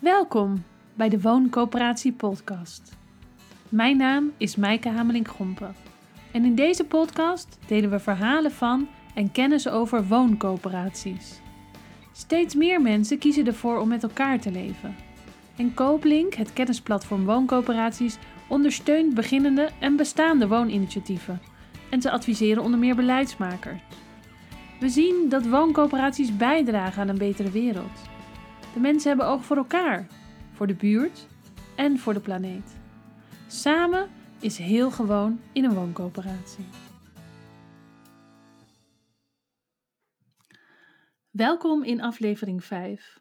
Welkom 0.00 0.64
bij 0.94 1.08
de 1.08 1.20
Wooncoöperatie 1.20 2.12
Podcast. 2.12 2.96
Mijn 3.68 3.96
naam 3.96 4.32
is 4.36 4.56
Maaike 4.56 4.88
Hamelink-Gompen. 4.88 5.74
En 6.32 6.44
in 6.44 6.54
deze 6.54 6.84
podcast 6.84 7.58
delen 7.66 7.90
we 7.90 7.98
verhalen 7.98 8.50
van 8.50 8.88
en 9.14 9.32
kennis 9.32 9.68
over 9.68 10.06
wooncoöperaties. 10.06 11.40
Steeds 12.12 12.54
meer 12.54 12.82
mensen 12.82 13.18
kiezen 13.18 13.46
ervoor 13.46 13.78
om 13.78 13.88
met 13.88 14.02
elkaar 14.02 14.40
te 14.40 14.50
leven. 14.50 14.96
En 15.56 15.74
Kooplink, 15.74 16.34
het 16.34 16.52
kennisplatform 16.52 17.24
wooncoöperaties, 17.24 18.18
ondersteunt 18.48 19.14
beginnende 19.14 19.68
en 19.80 19.96
bestaande 19.96 20.48
wooninitiatieven. 20.48 21.40
En 21.90 22.02
ze 22.02 22.10
adviseren 22.10 22.62
onder 22.62 22.78
meer 22.78 22.96
beleidsmakers. 22.96 23.80
We 24.78 24.88
zien 24.88 25.28
dat 25.28 25.46
wooncoöperaties 25.46 26.36
bijdragen 26.36 27.02
aan 27.02 27.08
een 27.08 27.18
betere 27.18 27.50
wereld. 27.50 28.08
De 28.74 28.80
mensen 28.80 29.08
hebben 29.08 29.26
oog 29.26 29.44
voor 29.44 29.56
elkaar, 29.56 30.06
voor 30.52 30.66
de 30.66 30.74
buurt 30.74 31.26
en 31.76 31.98
voor 31.98 32.14
de 32.14 32.20
planeet. 32.20 32.78
Samen 33.48 34.08
is 34.40 34.58
heel 34.58 34.90
gewoon 34.90 35.40
in 35.52 35.64
een 35.64 35.74
wooncoöperatie. 35.74 36.64
Welkom 41.30 41.82
in 41.82 42.00
aflevering 42.00 42.64
5. 42.64 43.20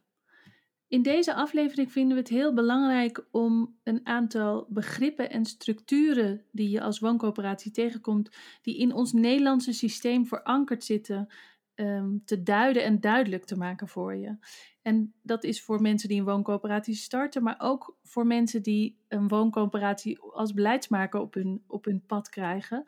In 0.87 1.01
deze 1.01 1.33
aflevering 1.33 1.91
vinden 1.91 2.13
we 2.13 2.21
het 2.21 2.31
heel 2.31 2.53
belangrijk 2.53 3.25
om 3.31 3.79
een 3.83 4.05
aantal 4.05 4.65
begrippen 4.69 5.29
en 5.29 5.45
structuren 5.45 6.45
die 6.51 6.69
je 6.69 6.81
als 6.81 6.99
wooncoöperatie 6.99 7.71
tegenkomt, 7.71 8.35
die 8.61 8.77
in 8.77 8.93
ons 8.93 9.13
Nederlandse 9.13 9.73
systeem 9.73 10.25
verankerd 10.25 10.83
zitten, 10.83 11.27
ehm, 11.73 12.17
te 12.25 12.43
duiden 12.43 12.83
en 12.83 12.99
duidelijk 12.99 13.45
te 13.45 13.57
maken 13.57 13.87
voor 13.87 14.15
je. 14.15 14.37
En 14.81 15.13
dat 15.21 15.43
is 15.43 15.61
voor 15.61 15.81
mensen 15.81 16.09
die 16.09 16.19
een 16.19 16.25
wooncoöperatie 16.25 16.95
starten, 16.95 17.43
maar 17.43 17.55
ook 17.57 17.97
voor 18.03 18.27
mensen 18.27 18.63
die 18.63 18.97
een 19.07 19.27
wooncoöperatie 19.27 20.19
als 20.19 20.53
beleidsmaker 20.53 21.19
op 21.19 21.33
hun, 21.33 21.63
op 21.67 21.85
hun 21.85 22.03
pad 22.05 22.29
krijgen. 22.29 22.83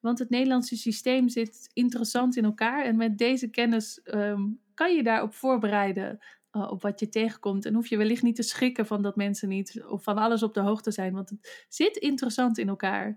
Want 0.00 0.18
het 0.18 0.30
Nederlandse 0.30 0.76
systeem 0.76 1.28
zit 1.28 1.70
interessant 1.72 2.36
in 2.36 2.44
elkaar 2.44 2.84
en 2.84 2.96
met 2.96 3.18
deze 3.18 3.50
kennis 3.50 4.02
ehm, 4.02 4.42
kan 4.74 4.94
je 4.94 5.02
daarop 5.02 5.34
voorbereiden 5.34 6.18
uh, 6.52 6.70
op 6.70 6.82
wat 6.82 7.00
je 7.00 7.08
tegenkomt. 7.08 7.64
En 7.64 7.74
hoef 7.74 7.86
je 7.86 7.96
wellicht 7.96 8.22
niet 8.22 8.36
te 8.36 8.42
schrikken 8.42 8.86
van 8.86 9.02
dat 9.02 9.16
mensen 9.16 9.48
niet 9.48 9.84
of 9.84 10.02
van 10.02 10.18
alles 10.18 10.42
op 10.42 10.54
de 10.54 10.60
hoogte 10.60 10.90
zijn, 10.90 11.12
want 11.12 11.30
het 11.30 11.66
zit 11.68 11.96
interessant 11.96 12.58
in 12.58 12.68
elkaar. 12.68 13.16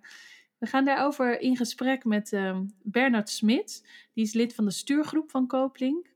We 0.57 0.65
gaan 0.65 0.85
daarover 0.85 1.41
in 1.41 1.57
gesprek 1.57 2.03
met 2.03 2.31
uh, 2.31 2.59
Bernard 2.83 3.29
Smit. 3.29 3.87
Die 4.13 4.23
is 4.23 4.33
lid 4.33 4.55
van 4.55 4.65
de 4.65 4.71
stuurgroep 4.71 5.31
van 5.31 5.47
Kooplink. 5.47 6.07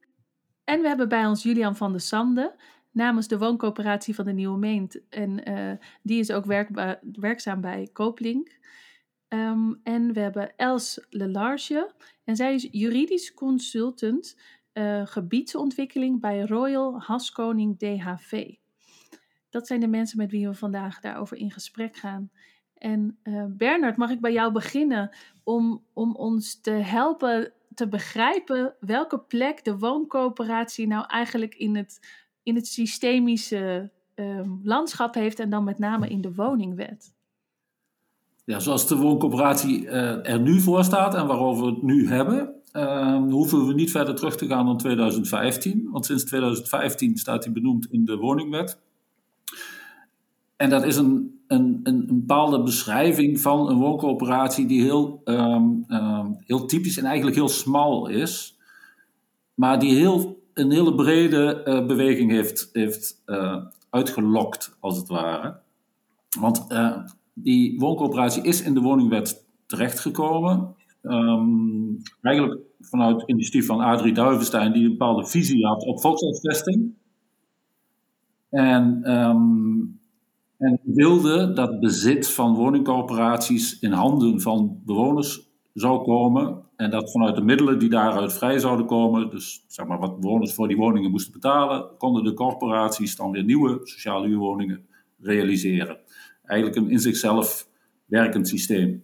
En 0.63 0.81
we 0.81 0.87
hebben 0.87 1.09
bij 1.09 1.25
ons 1.25 1.43
Julian 1.43 1.75
van 1.75 1.91
der 1.91 2.01
Sande 2.01 2.55
namens 2.91 3.27
de 3.27 3.37
wooncoöperatie 3.37 4.15
van 4.15 4.25
de 4.25 4.31
Nieuwe 4.31 4.57
Meent. 4.57 5.09
En 5.09 5.49
uh, 5.49 5.71
die 6.01 6.19
is 6.19 6.31
ook 6.31 6.45
werkzaam 7.11 7.61
bij 7.61 7.89
Kooplink. 7.93 8.57
Um, 9.27 9.79
en 9.83 10.13
we 10.13 10.19
hebben 10.19 10.55
Els 10.55 11.05
Lelarge. 11.09 11.93
En 12.23 12.35
zij 12.35 12.53
is 12.53 12.67
juridisch 12.71 13.33
consultant 13.33 14.39
uh, 14.73 15.05
gebiedsontwikkeling 15.05 16.21
bij 16.21 16.41
Royal 16.41 17.01
Haskoning 17.01 17.79
DHV. 17.79 18.55
Dat 19.49 19.67
zijn 19.67 19.79
de 19.79 19.87
mensen 19.87 20.17
met 20.17 20.31
wie 20.31 20.47
we 20.47 20.53
vandaag 20.53 20.99
daarover 20.99 21.37
in 21.37 21.51
gesprek 21.51 21.95
gaan. 21.95 22.31
En 22.77 23.19
uh, 23.23 23.45
Bernard, 23.47 23.97
mag 23.97 24.09
ik 24.09 24.21
bij 24.21 24.33
jou 24.33 24.51
beginnen 24.51 25.15
om, 25.43 25.85
om 25.93 26.15
ons 26.15 26.61
te 26.61 26.71
helpen 26.71 27.53
te 27.75 27.87
begrijpen 27.87 28.75
welke 28.79 29.19
plek 29.19 29.63
de 29.63 29.77
wooncoöperatie 29.77 30.87
nou 30.87 31.05
eigenlijk 31.07 31.55
in 31.55 31.75
het, 31.75 31.99
in 32.43 32.55
het 32.55 32.67
systemische 32.67 33.91
uh, 34.15 34.39
landschap 34.63 35.13
heeft 35.13 35.39
en 35.39 35.49
dan 35.49 35.63
met 35.63 35.79
name 35.79 36.07
in 36.07 36.21
de 36.21 36.33
woningwet. 36.33 37.13
Ja, 38.45 38.59
zoals 38.59 38.87
de 38.87 38.95
wooncoöperatie 38.95 39.83
uh, 39.83 40.29
er 40.29 40.39
nu 40.39 40.59
voor 40.59 40.83
staat 40.83 41.15
en 41.15 41.27
waarover 41.27 41.65
we 41.65 41.71
het 41.71 41.81
nu 41.81 42.07
hebben, 42.07 42.55
uh, 42.73 43.17
hoeven 43.17 43.67
we 43.67 43.73
niet 43.73 43.91
verder 43.91 44.15
terug 44.15 44.35
te 44.35 44.47
gaan 44.47 44.65
dan 44.65 44.77
2015. 44.77 45.89
Want 45.91 46.05
sinds 46.05 46.23
2015 46.23 47.17
staat 47.17 47.43
hij 47.43 47.53
benoemd 47.53 47.87
in 47.91 48.05
de 48.05 48.17
woningwet. 48.17 48.79
En 50.55 50.69
dat 50.69 50.83
is 50.83 50.95
een, 50.95 51.41
een, 51.47 51.79
een, 51.83 52.05
bepaalde 52.07 52.63
beschrijving 52.63 53.39
van 53.39 53.69
een 53.69 53.77
wooncoöperatie 53.77 54.65
die 54.65 54.81
heel, 54.81 55.21
um, 55.25 55.85
um, 55.87 56.35
heel 56.39 56.65
typisch 56.65 56.97
en 56.97 57.05
eigenlijk 57.05 57.35
heel 57.35 57.49
smal 57.49 58.07
is, 58.07 58.57
maar 59.53 59.79
die 59.79 59.95
heel, 59.95 60.41
een 60.53 60.71
hele 60.71 60.95
brede 60.95 61.63
uh, 61.65 61.85
beweging 61.85 62.31
heeft, 62.31 62.69
heeft 62.71 63.21
uh, 63.25 63.65
uitgelokt, 63.89 64.77
als 64.79 64.97
het 64.97 65.07
ware. 65.07 65.59
Want 66.39 66.65
uh, 66.69 66.97
die 67.33 67.79
wooncoöperatie 67.79 68.43
is 68.43 68.61
in 68.61 68.73
de 68.73 68.81
woningwet 68.81 69.45
terechtgekomen. 69.65 70.75
Um, 71.01 72.01
eigenlijk 72.21 72.61
vanuit 72.79 73.23
initiatief 73.25 73.65
van 73.65 73.79
Adrie 73.79 74.13
Duivenstein, 74.13 74.73
die 74.73 74.83
een 74.83 74.89
bepaalde 74.89 75.25
visie 75.25 75.65
had 75.65 75.85
op 75.85 76.01
volkshuisvesting. 76.01 76.93
En 78.49 79.01
en 80.63 80.79
wilde 80.83 81.53
dat 81.53 81.79
bezit 81.79 82.29
van 82.29 82.55
woningcorporaties 82.55 83.79
in 83.79 83.91
handen 83.91 84.41
van 84.41 84.81
bewoners 84.85 85.51
zou 85.73 86.03
komen. 86.03 86.61
En 86.75 86.89
dat 86.89 87.11
vanuit 87.11 87.35
de 87.35 87.41
middelen 87.41 87.79
die 87.79 87.89
daaruit 87.89 88.33
vrij 88.33 88.59
zouden 88.59 88.85
komen, 88.85 89.29
dus 89.29 89.65
zeg 89.67 89.87
maar 89.87 89.99
wat 89.99 90.19
bewoners 90.19 90.53
voor 90.53 90.67
die 90.67 90.77
woningen 90.77 91.11
moesten 91.11 91.31
betalen, 91.31 91.97
konden 91.97 92.23
de 92.23 92.33
corporaties 92.33 93.15
dan 93.15 93.31
weer 93.31 93.43
nieuwe 93.43 93.79
sociale 93.83 94.27
huurwoningen 94.27 94.85
realiseren. 95.19 95.97
Eigenlijk 96.43 96.79
een 96.79 96.91
in 96.91 96.99
zichzelf 96.99 97.67
werkend 98.05 98.47
systeem. 98.47 99.03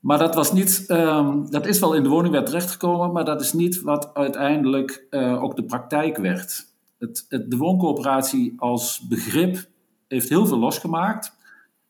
Maar 0.00 0.18
dat, 0.18 0.34
was 0.34 0.52
niet, 0.52 0.84
um, 0.88 1.50
dat 1.50 1.66
is 1.66 1.78
wel 1.78 1.94
in 1.94 2.02
de 2.02 2.08
woningwet 2.08 2.46
terechtgekomen, 2.46 3.12
maar 3.12 3.24
dat 3.24 3.40
is 3.40 3.52
niet 3.52 3.82
wat 3.82 4.14
uiteindelijk 4.14 5.06
uh, 5.10 5.42
ook 5.42 5.56
de 5.56 5.64
praktijk 5.64 6.16
werd. 6.16 6.72
Het, 6.98 7.26
de 7.28 7.56
wooncoöperatie 7.56 8.54
als 8.56 9.06
begrip 9.08 9.72
heeft 10.08 10.28
heel 10.28 10.46
veel 10.46 10.58
losgemaakt. 10.58 11.36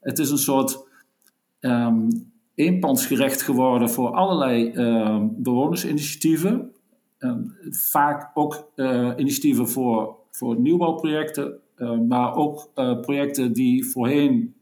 Het 0.01 0.19
is 0.19 0.31
een 0.31 0.39
soort 0.39 0.87
um, 1.61 2.33
eenpansgerecht 2.55 3.43
geworden 3.43 3.91
voor 3.91 4.11
allerlei 4.11 4.73
um, 4.75 5.43
bewonersinitiatieven. 5.43 6.73
Um, 7.19 7.57
vaak 7.71 8.31
ook 8.35 8.71
uh, 8.77 9.13
initiatieven 9.17 9.69
voor, 9.69 10.17
voor 10.31 10.61
nieuwbouwprojecten, 10.61 11.59
maar 12.09 12.35
ook 12.35 12.71
uh, 12.75 13.01
projecten 13.01 13.53
die 13.53 13.87
voorheen 13.87 14.55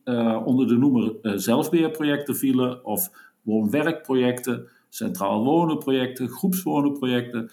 onder 0.45 0.69
de 0.69 0.77
noemer 0.77 1.15
zelfbeheerprojecten 1.41 2.37
vielen, 2.37 2.85
of 2.85 3.11
woonwerkprojecten, 3.43 4.69
centraal 4.89 5.45
wonenprojecten, 5.45 6.29
groepswonenprojecten 6.29 7.51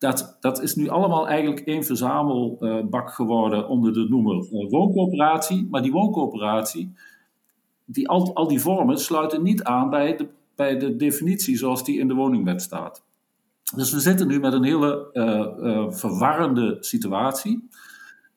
dat, 0.00 0.36
dat 0.40 0.62
is 0.62 0.74
nu 0.74 0.88
allemaal 0.88 1.28
eigenlijk 1.28 1.66
één 1.66 1.84
verzamelbak 1.84 3.10
geworden 3.10 3.68
onder 3.68 3.92
de 3.92 4.06
noemer 4.08 4.36
eh, 4.36 4.70
wooncoöperatie. 4.70 5.66
Maar 5.70 5.82
die 5.82 5.92
wooncoöperatie, 5.92 6.92
die, 7.84 8.08
al, 8.08 8.34
al 8.34 8.48
die 8.48 8.60
vormen 8.60 8.98
sluiten 8.98 9.42
niet 9.42 9.62
aan 9.62 9.90
bij 9.90 10.16
de, 10.16 10.28
bij 10.56 10.78
de 10.78 10.96
definitie 10.96 11.56
zoals 11.56 11.84
die 11.84 11.98
in 11.98 12.08
de 12.08 12.14
woningwet 12.14 12.62
staat. 12.62 13.04
Dus 13.74 13.92
we 13.92 14.00
zitten 14.00 14.26
nu 14.26 14.40
met 14.40 14.52
een 14.52 14.64
hele 14.64 15.10
uh, 15.12 15.90
verwarrende 15.90 16.76
situatie. 16.80 17.68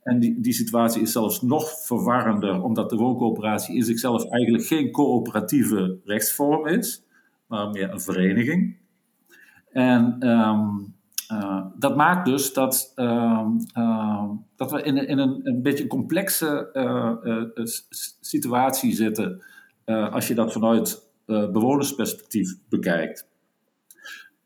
En 0.01 0.19
die, 0.19 0.41
die 0.41 0.53
situatie 0.53 1.01
is 1.01 1.11
zelfs 1.11 1.41
nog 1.41 1.69
verwarrender, 1.85 2.63
omdat 2.63 2.89
de 2.89 2.95
wooncoöperatie 2.95 3.75
in 3.75 3.83
zichzelf 3.83 4.29
eigenlijk 4.29 4.65
geen 4.65 4.91
coöperatieve 4.91 5.97
rechtsvorm 6.05 6.67
is, 6.67 7.03
maar 7.47 7.69
meer 7.69 7.91
een 7.91 8.01
vereniging. 8.01 8.77
En 9.71 10.29
um, 10.29 10.95
uh, 11.33 11.65
dat 11.75 11.95
maakt 11.95 12.25
dus 12.25 12.53
dat, 12.53 12.93
uh, 12.95 13.47
uh, 13.77 14.29
dat 14.55 14.71
we 14.71 14.81
in, 14.81 15.07
in 15.07 15.17
een, 15.17 15.39
een 15.43 15.61
beetje 15.61 15.87
complexe 15.87 16.69
uh, 16.73 17.65
situatie 18.19 18.93
zitten 18.93 19.43
als 19.85 20.27
je 20.27 20.33
dat 20.33 20.51
vanuit 20.51 21.11
bewonersperspectief 21.25 22.57
bekijkt. 22.69 23.27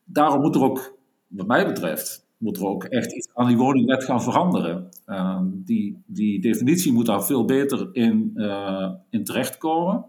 Daarom 0.04 0.42
moet 0.42 0.56
er 0.56 0.63
ook, 0.63 0.98
wat 1.28 1.48
mij 1.48 1.66
betreft, 1.66 2.28
moet 2.38 2.57
er 2.57 2.66
ook 2.66 2.84
echt 2.84 3.16
iets 3.16 3.30
aan 3.33 3.48
die 3.48 3.57
woningwet 3.57 4.04
gaan 4.04 4.22
veranderen. 4.22 4.90
Ehm, 5.06 5.45
die, 5.51 6.04
die 6.06 6.42
definitie 6.42 6.94
moet 6.94 7.06
daar 7.06 7.25
veel 7.25 7.45
beter 7.45 7.90
in, 7.92 8.31
in 9.10 9.24
terechtkomen. 9.24 10.06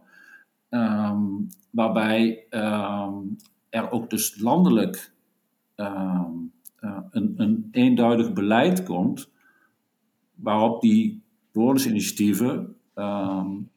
Ehm, 0.69 1.23
waarbij 1.71 2.47
er 3.71 3.91
ook 3.91 4.11
dus 4.11 4.41
landelijk 4.41 5.13
uh, 6.81 6.99
een, 7.11 7.35
een 7.37 7.69
eenduidig 7.71 8.33
beleid 8.33 8.83
komt 8.83 9.31
waarop 10.35 10.81
die 10.81 11.23
bewonersinitiatieven 11.53 12.77
um, 12.95 13.71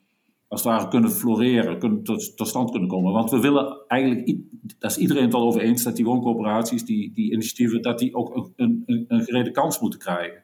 als 0.47 0.63
het 0.63 0.71
ware 0.71 0.87
kunnen 0.87 1.11
floreren, 1.11 1.79
kunnen, 1.79 2.03
tot, 2.03 2.33
stand 2.47 2.71
kunnen 2.71 2.89
komen. 2.89 3.13
Want 3.13 3.29
we 3.29 3.39
willen 3.39 3.77
eigenlijk, 3.87 4.37
daar 4.79 4.89
is 4.89 4.97
iedereen 4.97 5.23
het 5.23 5.33
al 5.33 5.47
over 5.47 5.61
eens, 5.61 5.83
dat 5.83 5.95
die 5.95 6.05
wooncoöperaties, 6.05 6.85
die, 6.85 7.11
die 7.13 7.31
initiatieven, 7.31 7.81
dat 7.81 7.99
die 7.99 8.15
ook 8.15 8.51
een, 8.55 8.83
een, 8.85 9.05
een 9.07 9.23
gerede 9.23 9.51
kans 9.51 9.79
moeten 9.79 9.99
krijgen. 9.99 10.43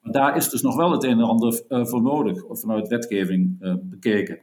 Maar 0.00 0.12
daar 0.12 0.36
is 0.36 0.48
dus 0.48 0.62
nog 0.62 0.76
wel 0.76 0.90
het 0.90 1.04
een 1.04 1.18
en 1.18 1.24
ander 1.24 1.62
voor 1.68 2.02
nodig, 2.02 2.44
vanuit 2.48 2.88
wetgeving 2.88 3.56
bekeken. 3.82 4.40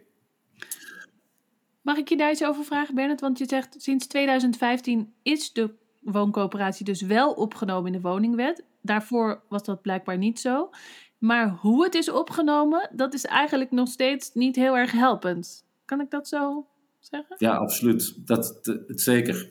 Mag 1.81 1.98
ik 1.98 2.10
je 2.10 2.18
daar 2.18 2.31
iets 2.31 2.44
over 2.44 2.63
vragen, 2.63 2.95
Bernard? 2.95 3.22
Want 3.22 3.38
je 3.38 3.45
zegt 3.48 3.75
sinds 3.77 4.07
2015 4.07 5.13
is 5.24 5.54
de 5.54 5.79
wooncoöperatie 6.00 6.86
dus 6.86 7.01
wel 7.01 7.31
opgenomen 7.31 7.94
in 7.94 8.01
de 8.01 8.07
woningwet. 8.07 8.63
Daarvoor 8.81 9.42
was 9.50 9.63
dat 9.63 9.81
blijkbaar 9.81 10.18
niet 10.18 10.40
zo. 10.40 10.69
Maar 11.18 11.50
hoe 11.50 11.84
het 11.84 11.96
is 11.96 12.12
opgenomen, 12.12 12.90
dat 12.96 13.13
is 13.13 13.25
eigenlijk 13.25 13.72
nog 13.72 13.88
steeds 13.88 14.34
niet 14.34 14.56
heel 14.56 14.78
erg 14.78 14.92
helpend. 14.92 15.66
Kan 15.86 16.01
ik 16.01 16.10
dat 16.10 16.28
zo 16.28 16.66
zeggen? 17.00 17.36
Ja, 17.40 17.56
absoluut. 17.56 18.28
Dat, 18.28 18.60
dat 18.62 19.01
zeker. 19.01 19.50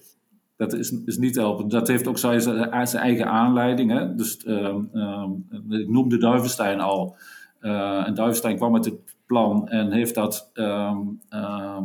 Dat 0.56 0.72
is, 0.72 0.90
is 1.04 1.18
niet 1.18 1.34
helpend. 1.34 1.70
Dat 1.70 1.88
heeft 1.88 2.06
ook 2.06 2.18
zijn, 2.18 2.40
zijn 2.40 3.02
eigen 3.02 3.26
aanleiding. 3.26 3.90
Hè? 3.90 4.14
Dus, 4.14 4.44
uh, 4.44 4.76
uh, 4.92 5.30
ik 5.68 5.88
noemde 5.88 6.18
Duivenstein 6.18 6.80
al. 6.80 7.16
Uh, 7.60 8.06
en 8.06 8.14
Duivenstein 8.14 8.56
kwam 8.56 8.72
met 8.72 8.84
het 8.84 9.16
plan 9.26 9.68
en 9.68 9.92
heeft 9.92 10.14
dat 10.14 10.50
ehm, 10.52 11.00
ehm, 11.28 11.84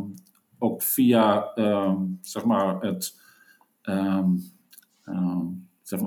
ook 0.58 0.82
via 0.82 1.52
zeg 2.20 2.44
maar 2.44 2.80
het, 2.80 3.20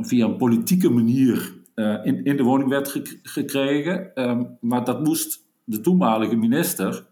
via 0.02 0.26
een 0.26 0.38
politieke 0.38 0.90
manier 0.90 1.56
uh, 1.76 2.06
in, 2.06 2.24
in 2.24 2.38
de 2.38 2.44
woningwet 2.44 3.02
gekregen. 3.24 4.30
Um, 4.30 4.58
maar 4.62 4.84
dat 4.84 5.04
moest 5.04 5.46
de 5.64 5.82
toenmalige 5.82 6.36
minister, 6.36 7.08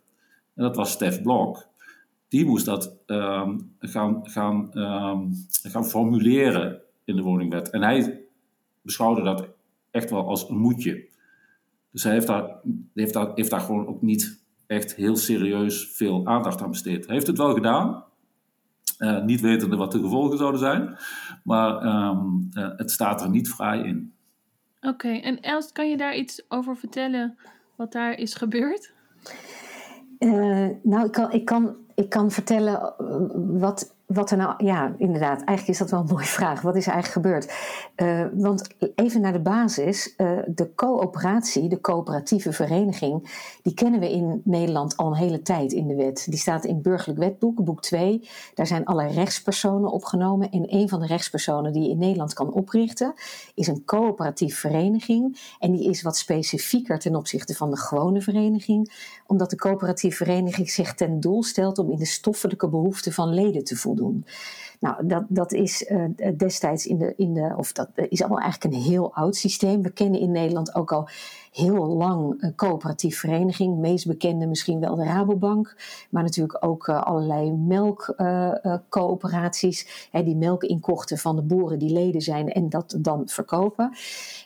en 0.54 0.64
dat 0.64 0.76
was 0.76 0.92
Stef 0.92 1.22
Blok, 1.22 1.68
die 2.28 2.46
moest 2.46 2.66
dat 2.66 2.96
um, 3.06 3.76
gaan, 3.80 4.30
gaan, 4.30 4.70
gaan 5.64 5.86
formuleren 5.86 6.82
in 7.04 7.16
de 7.16 7.22
woningwet. 7.22 7.70
En 7.70 7.82
hij 7.82 8.22
beschouwde 8.82 9.22
dat 9.22 9.48
echt 9.92 10.10
wel 10.10 10.28
als 10.28 10.50
een 10.50 10.58
moedje. 10.58 11.06
Dus 11.92 12.04
hij 12.04 12.14
heeft 12.14 12.28
daar, 12.28 12.60
heeft 12.94 13.14
daar, 13.14 13.32
heeft 13.36 13.50
daar 13.50 13.60
gewoon 13.60 13.88
ook 13.88 14.02
niet 14.02 14.44
echt 14.68 14.96
heel 14.96 15.16
serieus 15.16 15.88
veel 15.88 16.26
aandacht 16.26 16.62
aan 16.62 16.70
besteed. 16.70 17.06
Hij 17.06 17.16
heeft 17.16 17.28
het 17.28 17.38
wel 17.38 17.54
gedaan, 17.54 18.04
uh, 19.00 19.24
niet 19.24 19.42
wetende 19.42 19.76
wat 19.76 19.92
de 19.92 20.00
gevolgen 20.00 20.38
zouden 20.38 20.60
zijn, 20.60 20.98
maar 21.44 21.86
um, 21.86 22.50
uh, 22.54 22.70
het 22.76 22.92
staat 22.92 23.22
er 23.22 23.30
niet 23.30 23.50
vrij 23.50 23.80
in. 23.80 24.14
Oké, 24.82 25.10
en 25.10 25.42
Els, 25.42 25.72
kan 25.72 25.90
je 25.90 25.98
daar 25.98 26.16
iets 26.16 26.46
over 26.50 26.78
vertellen 26.78 27.38
wat 27.76 27.92
daar 27.92 28.14
is 28.14 28.34
gebeurd? 28.34 28.94
Uh, 30.20 30.70
nou, 30.84 31.06
ik 31.06 31.12
kan, 31.12 31.32
ik, 31.32 31.46
kan, 31.46 31.76
ik 31.96 32.10
kan 32.10 32.32
vertellen 32.32 32.94
wat, 33.60 33.95
wat 34.06 34.32
er 34.32 34.38
nou, 34.38 34.66
ja, 34.66 34.94
inderdaad, 34.98 35.38
eigenlijk 35.38 35.68
is 35.68 35.78
dat 35.78 35.90
wel 35.90 36.00
een 36.00 36.14
mooie 36.14 36.26
vraag. 36.26 36.62
Wat 36.62 36.76
is 36.76 36.88
er 36.88 36.94
eigenlijk 36.94 37.26
gebeurd? 37.26 37.54
Uh, 37.96 38.42
want 38.42 38.68
even 38.96 39.22
naar 39.22 39.34
de 39.34 39.40
basis, 39.40 40.14
uh, 40.18 40.40
de 40.48 40.76
coöperatie, 40.76 41.70
de 41.70 41.82
coöperatieve 41.82 42.54
vereniging, 42.54 43.30
die 43.62 43.74
kennen 43.74 44.00
we 44.00 44.12
in 44.12 44.42
Nederland 44.44 44.98
al 44.98 45.08
een 45.08 45.18
hele 45.18 45.42
tijd 45.42 45.72
in 45.74 45.88
de 45.88 45.96
wet. 45.96 46.26
Die 46.30 46.40
staat 46.40 46.66
in 46.66 46.82
burgerlijk 46.82 47.20
wetboek, 47.20 47.64
boek 47.64 47.82
2. 47.82 48.30
Daar 48.54 48.68
zijn 48.68 48.86
alle 48.86 49.08
rechtspersonen 49.08 49.92
opgenomen. 49.92 50.52
En 50.52 50.74
een 50.74 50.90
van 50.90 51.00
de 51.00 51.08
rechtspersonen 51.08 51.74
die 51.74 51.84
je 51.84 51.90
in 51.90 51.98
Nederland 51.98 52.34
kan 52.34 52.52
oprichten, 52.52 53.14
is 53.54 53.68
een 53.68 53.86
coöperatieve 53.86 54.58
vereniging. 54.58 55.54
En 55.60 55.72
die 55.72 55.90
is 55.90 56.02
wat 56.02 56.18
specifieker 56.18 57.00
ten 57.00 57.16
opzichte 57.16 57.56
van 57.56 57.70
de 57.70 57.78
gewone 57.78 58.22
vereniging, 58.22 59.14
omdat 59.28 59.50
de 59.50 59.56
coöperatieve 59.56 60.16
vereniging 60.16 60.70
zich 60.70 60.94
ten 60.94 61.20
doel 61.20 61.44
stelt 61.44 61.78
om 61.78 61.92
in 61.92 61.98
de 61.98 62.06
stoffelijke 62.06 62.70
behoeften 62.70 63.14
van 63.14 63.34
leden 63.34 63.64
te 63.64 63.76
voeden 63.76 63.95
Nou, 64.80 65.08
dat, 65.08 65.24
dat 65.28 65.54
is 65.54 65.90
uh, 65.90 66.04
destijds 66.38 66.86
in 66.86 66.98
de, 66.98 67.14
in 67.18 67.34
de, 67.34 67.54
of 67.58 67.72
dat 67.72 67.90
is 67.96 68.22
allemaal 68.22 68.42
eigenlijk 68.42 68.74
een 68.74 68.82
heel 68.82 69.14
oud 69.14 69.36
systeem. 69.36 69.82
We 69.82 69.90
kennen 69.90 70.20
in 70.20 70.32
Nederland 70.32 70.76
ook 70.76 70.92
al 70.92 71.10
heel 71.56 71.88
lang 71.88 72.36
een 72.38 72.56
coöperatief 72.56 73.20
vereniging. 73.20 73.78
Meest 73.78 74.08
bekende 74.08 74.48
misschien 74.48 74.80
wel 74.80 74.96
de 74.96 75.04
Rabobank, 75.04 75.76
maar 76.10 76.24
natuurlijk 76.24 76.66
ook 76.66 76.88
uh, 76.88 77.04
allerlei 77.04 77.52
melkcoöperaties. 77.52 80.10
Uh, 80.12 80.26
die 80.26 80.36
melk 80.36 80.64
inkochten 80.64 81.18
van 81.18 81.36
de 81.36 81.42
boeren 81.42 81.80
die 81.80 81.94
leden 81.94 82.22
zijn 82.22 82.52
en 82.52 82.70
dat 82.70 82.96
dan 83.00 83.22
verkopen. 83.26 83.98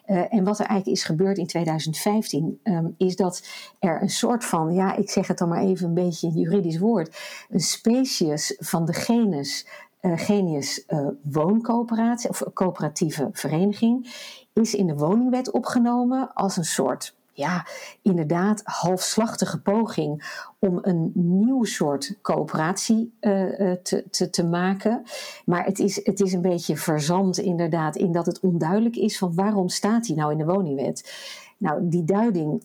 en 0.06 0.44
wat 0.44 0.60
er 0.60 0.66
eigenlijk 0.66 1.00
is 1.00 1.04
gebeurd 1.04 1.38
in 1.38 1.48
2015, 1.48 2.46
um, 2.46 2.60
ehm, 2.64 2.88
is 2.98 3.16
dat 3.16 3.48
er 3.80 4.02
een 4.02 4.10
soort 4.10 4.46
van, 4.46 4.74
ja, 4.74 4.96
ik 4.96 5.10
zeg 5.10 5.28
het 5.28 5.38
dan 5.38 5.50
maar 5.50 5.64
even 5.64 5.88
een 5.88 5.94
beetje 5.94 6.28
een 6.28 6.34
juridisch 6.34 6.80
woord, 6.80 7.20
een 7.50 7.60
species 7.60 8.56
van 8.60 8.86
de 8.86 8.94
genus 8.94 9.68
uh, 10.02 10.18
Genius 10.18 10.86
Wooncoöperatie 11.24 12.30
of 12.30 12.44
coöperatieve 12.54 13.30
vereniging 13.32 14.08
is 14.54 14.76
in 14.76 14.88
de 14.88 14.96
woningwet 14.96 15.52
opgenomen 15.52 16.34
als 16.34 16.58
een 16.58 16.66
soort, 16.66 17.16
ja, 17.34 17.66
inderdaad 18.02 18.62
halfslachtige 18.64 19.62
poging 19.62 20.44
om 20.60 20.80
een 20.82 21.12
nieuw 21.14 21.64
soort 21.64 22.18
coöperatie 22.22 23.14
uh, 23.22 23.72
te, 23.72 24.04
te, 24.10 24.30
te 24.30 24.46
maken. 24.46 25.04
Maar 25.46 25.66
het 25.66 25.80
is, 25.80 26.06
het 26.06 26.20
is 26.20 26.34
een 26.34 26.42
beetje 26.42 26.78
verzand 26.78 27.38
inderdaad 27.38 27.96
in 27.96 28.12
dat 28.12 28.26
het 28.26 28.40
onduidelijk 28.40 28.96
is 28.96 29.18
van 29.18 29.36
waarom 29.36 29.70
staat 29.70 30.04
die 30.04 30.16
nou 30.16 30.32
in 30.32 30.38
de 30.38 30.46
woningwet. 30.46 31.14
Nou, 31.60 31.90
die 31.90 32.04
duiding, 32.04 32.64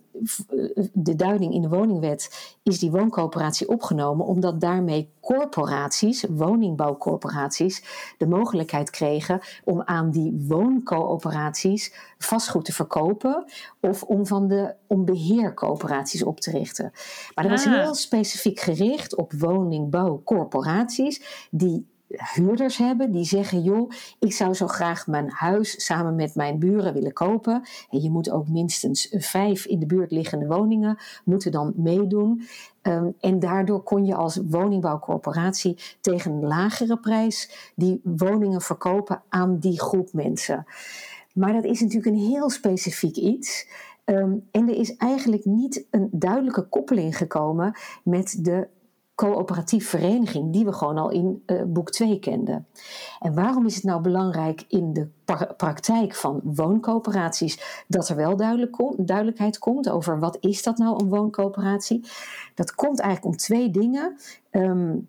de 0.93 1.17
duiding 1.17 1.55
in 1.55 1.63
de 1.63 1.69
woningwet 1.69 2.55
is 2.63 2.79
die 2.79 2.91
wooncoöperatie 2.91 3.69
opgenomen 3.69 4.27
omdat 4.27 4.61
daarmee 4.61 5.13
corporaties, 5.21 6.25
woningbouwcorporaties, 6.29 7.83
de 8.19 8.27
mogelijkheid 8.27 8.91
kregen 8.91 9.41
om 9.65 9.83
aan 9.83 10.11
die 10.11 10.45
wooncoöperaties 10.49 11.95
vastgoed 12.19 12.65
te 12.65 12.73
verkopen 12.73 13.45
of 13.81 14.03
om 14.03 14.27
van 14.27 14.49
de 14.49 14.75
om 14.87 15.05
beheercoöperaties 15.05 16.23
op 16.23 16.41
te 16.41 16.51
richten. 16.51 16.93
Maar 17.35 17.49
dat 17.49 17.53
was 17.53 17.67
ah. 17.67 17.73
heel 17.73 17.95
specifiek 17.95 18.61
gericht 18.61 19.17
op 19.17 19.33
woningbouwcorporaties 19.33 21.49
die 21.51 21.87
huurders 22.17 22.77
hebben 22.77 23.11
die 23.11 23.25
zeggen: 23.25 23.63
joh, 23.63 23.91
ik 24.19 24.33
zou 24.33 24.55
zo 24.55 24.67
graag 24.67 25.07
mijn 25.07 25.31
huis 25.31 25.85
samen 25.85 26.15
met 26.15 26.35
mijn 26.35 26.59
buren 26.59 26.93
willen 26.93 27.13
kopen. 27.13 27.63
En 27.91 28.01
je 28.01 28.11
moet 28.11 28.31
ook 28.31 28.49
minstens 28.49 29.09
vijf 29.11 29.67
in 29.67 29.79
de 29.79 29.87
buurt 29.87 30.11
liggende 30.11 30.47
woningen 30.47 30.99
moeten 31.25 31.53
dan 31.53 31.73
meedoen. 31.77 32.43
Um, 32.83 33.15
en 33.21 33.39
daardoor 33.39 33.83
kon 33.83 34.05
je 34.05 34.15
als 34.15 34.41
woningbouwcorporatie 34.45 35.79
tegen 36.01 36.33
een 36.33 36.47
lagere 36.47 36.99
prijs 36.99 37.73
die 37.77 38.01
woningen 38.03 38.61
verkopen 38.61 39.23
aan 39.29 39.59
die 39.59 39.81
groep 39.81 40.13
mensen. 40.13 40.67
Maar 41.35 41.53
dat 41.53 41.65
is 41.65 41.81
natuurlijk 41.81 42.17
een 42.17 42.27
heel 42.27 42.51
specifiek 42.51 43.17
iets. 43.17 43.67
Um, 44.05 44.49
en 44.51 44.69
er 44.69 44.77
is 44.77 44.97
eigenlijk 44.97 45.45
niet 45.45 45.87
een 45.91 46.09
duidelijke 46.13 46.63
koppeling 46.69 47.17
gekomen 47.17 47.77
met 48.03 48.39
de 48.41 48.69
coöperatief 49.15 49.89
vereniging 49.89 50.53
die 50.53 50.65
we 50.65 50.73
gewoon 50.73 50.99
al 50.99 51.11
in 51.11 51.43
uh, 51.47 51.63
boek 51.67 51.91
2 51.91 52.19
kenden. 52.19 52.67
En 53.21 53.35
waarom 53.35 53.67
is 53.67 53.75
het 53.75 53.85
nou 53.85 54.01
belangrijk 54.01 54.65
in 54.69 54.93
de 54.93 55.09
praktijk 55.57 56.15
van 56.15 56.41
wooncoöperaties 56.45 57.85
dat 57.89 58.09
er 58.09 58.17
wel 58.17 58.37
duidelijk 58.37 58.77
duidelijkheid 58.97 59.59
komt 59.59 59.91
over 59.91 60.19
wat 60.19 60.37
is 60.41 60.63
dat 60.63 60.79
nou 60.79 61.03
een 61.03 61.09
wooncoöperatie? 61.09 62.05
Dat 62.55 62.75
komt 62.75 63.01
eigenlijk 63.01 63.35
om 63.35 63.41
twee 63.41 63.71
dingen. 63.71 64.17
Um, 64.51 65.09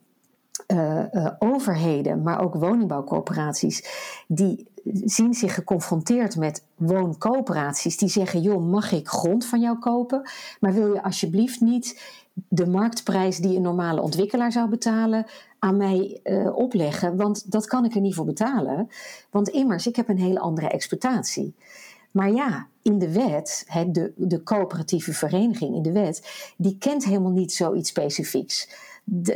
uh, 0.68 1.04
uh, 1.12 1.32
overheden, 1.40 2.22
maar 2.22 2.42
ook 2.42 2.56
woningbouwcorporaties, 2.56 3.84
die 4.28 4.68
zien 5.04 5.34
zich 5.34 5.54
geconfronteerd 5.54 6.36
met 6.36 6.64
wooncoöperaties 6.76 7.98
die 7.98 8.10
zeggen: 8.10 8.42
joh, 8.42 8.70
mag 8.70 8.92
ik 8.92 9.08
grond 9.08 9.46
van 9.46 9.60
jou 9.60 9.80
kopen? 9.80 10.30
Maar 10.60 10.74
wil 10.74 10.94
je 10.94 11.04
alsjeblieft 11.04 11.62
niet 11.62 12.02
de 12.36 12.68
marktprijs 12.68 13.38
die 13.38 13.56
een 13.56 13.62
normale 13.62 14.02
ontwikkelaar 14.02 14.52
zou 14.52 14.70
betalen 14.70 15.26
aan 15.60 15.78
mij 15.78 16.20
uh, 16.24 16.56
opleggen, 16.58 17.16
want 17.16 17.52
dat 17.52 17.66
kan 17.66 17.86
ik 17.86 17.96
er 17.96 18.02
niet 18.02 18.16
voor 18.16 18.26
betalen. 18.26 18.90
Want 19.30 19.50
immers, 19.50 19.88
ik 19.88 19.96
heb 19.96 20.10
een 20.10 20.20
hele 20.20 20.40
andere 20.40 20.68
exploitatie. 20.68 21.56
Maar 22.12 22.32
ja, 22.32 22.68
in 22.82 23.00
de 23.00 23.12
wet, 23.12 23.68
de, 23.92 24.14
de 24.16 24.44
coöperatieve 24.44 25.14
vereniging 25.14 25.76
in 25.76 25.82
de 25.82 25.92
wet, 25.92 26.52
die 26.58 26.78
kent 26.78 27.06
helemaal 27.06 27.32
niet 27.32 27.54
zoiets 27.54 27.90
specifieks 27.90 28.70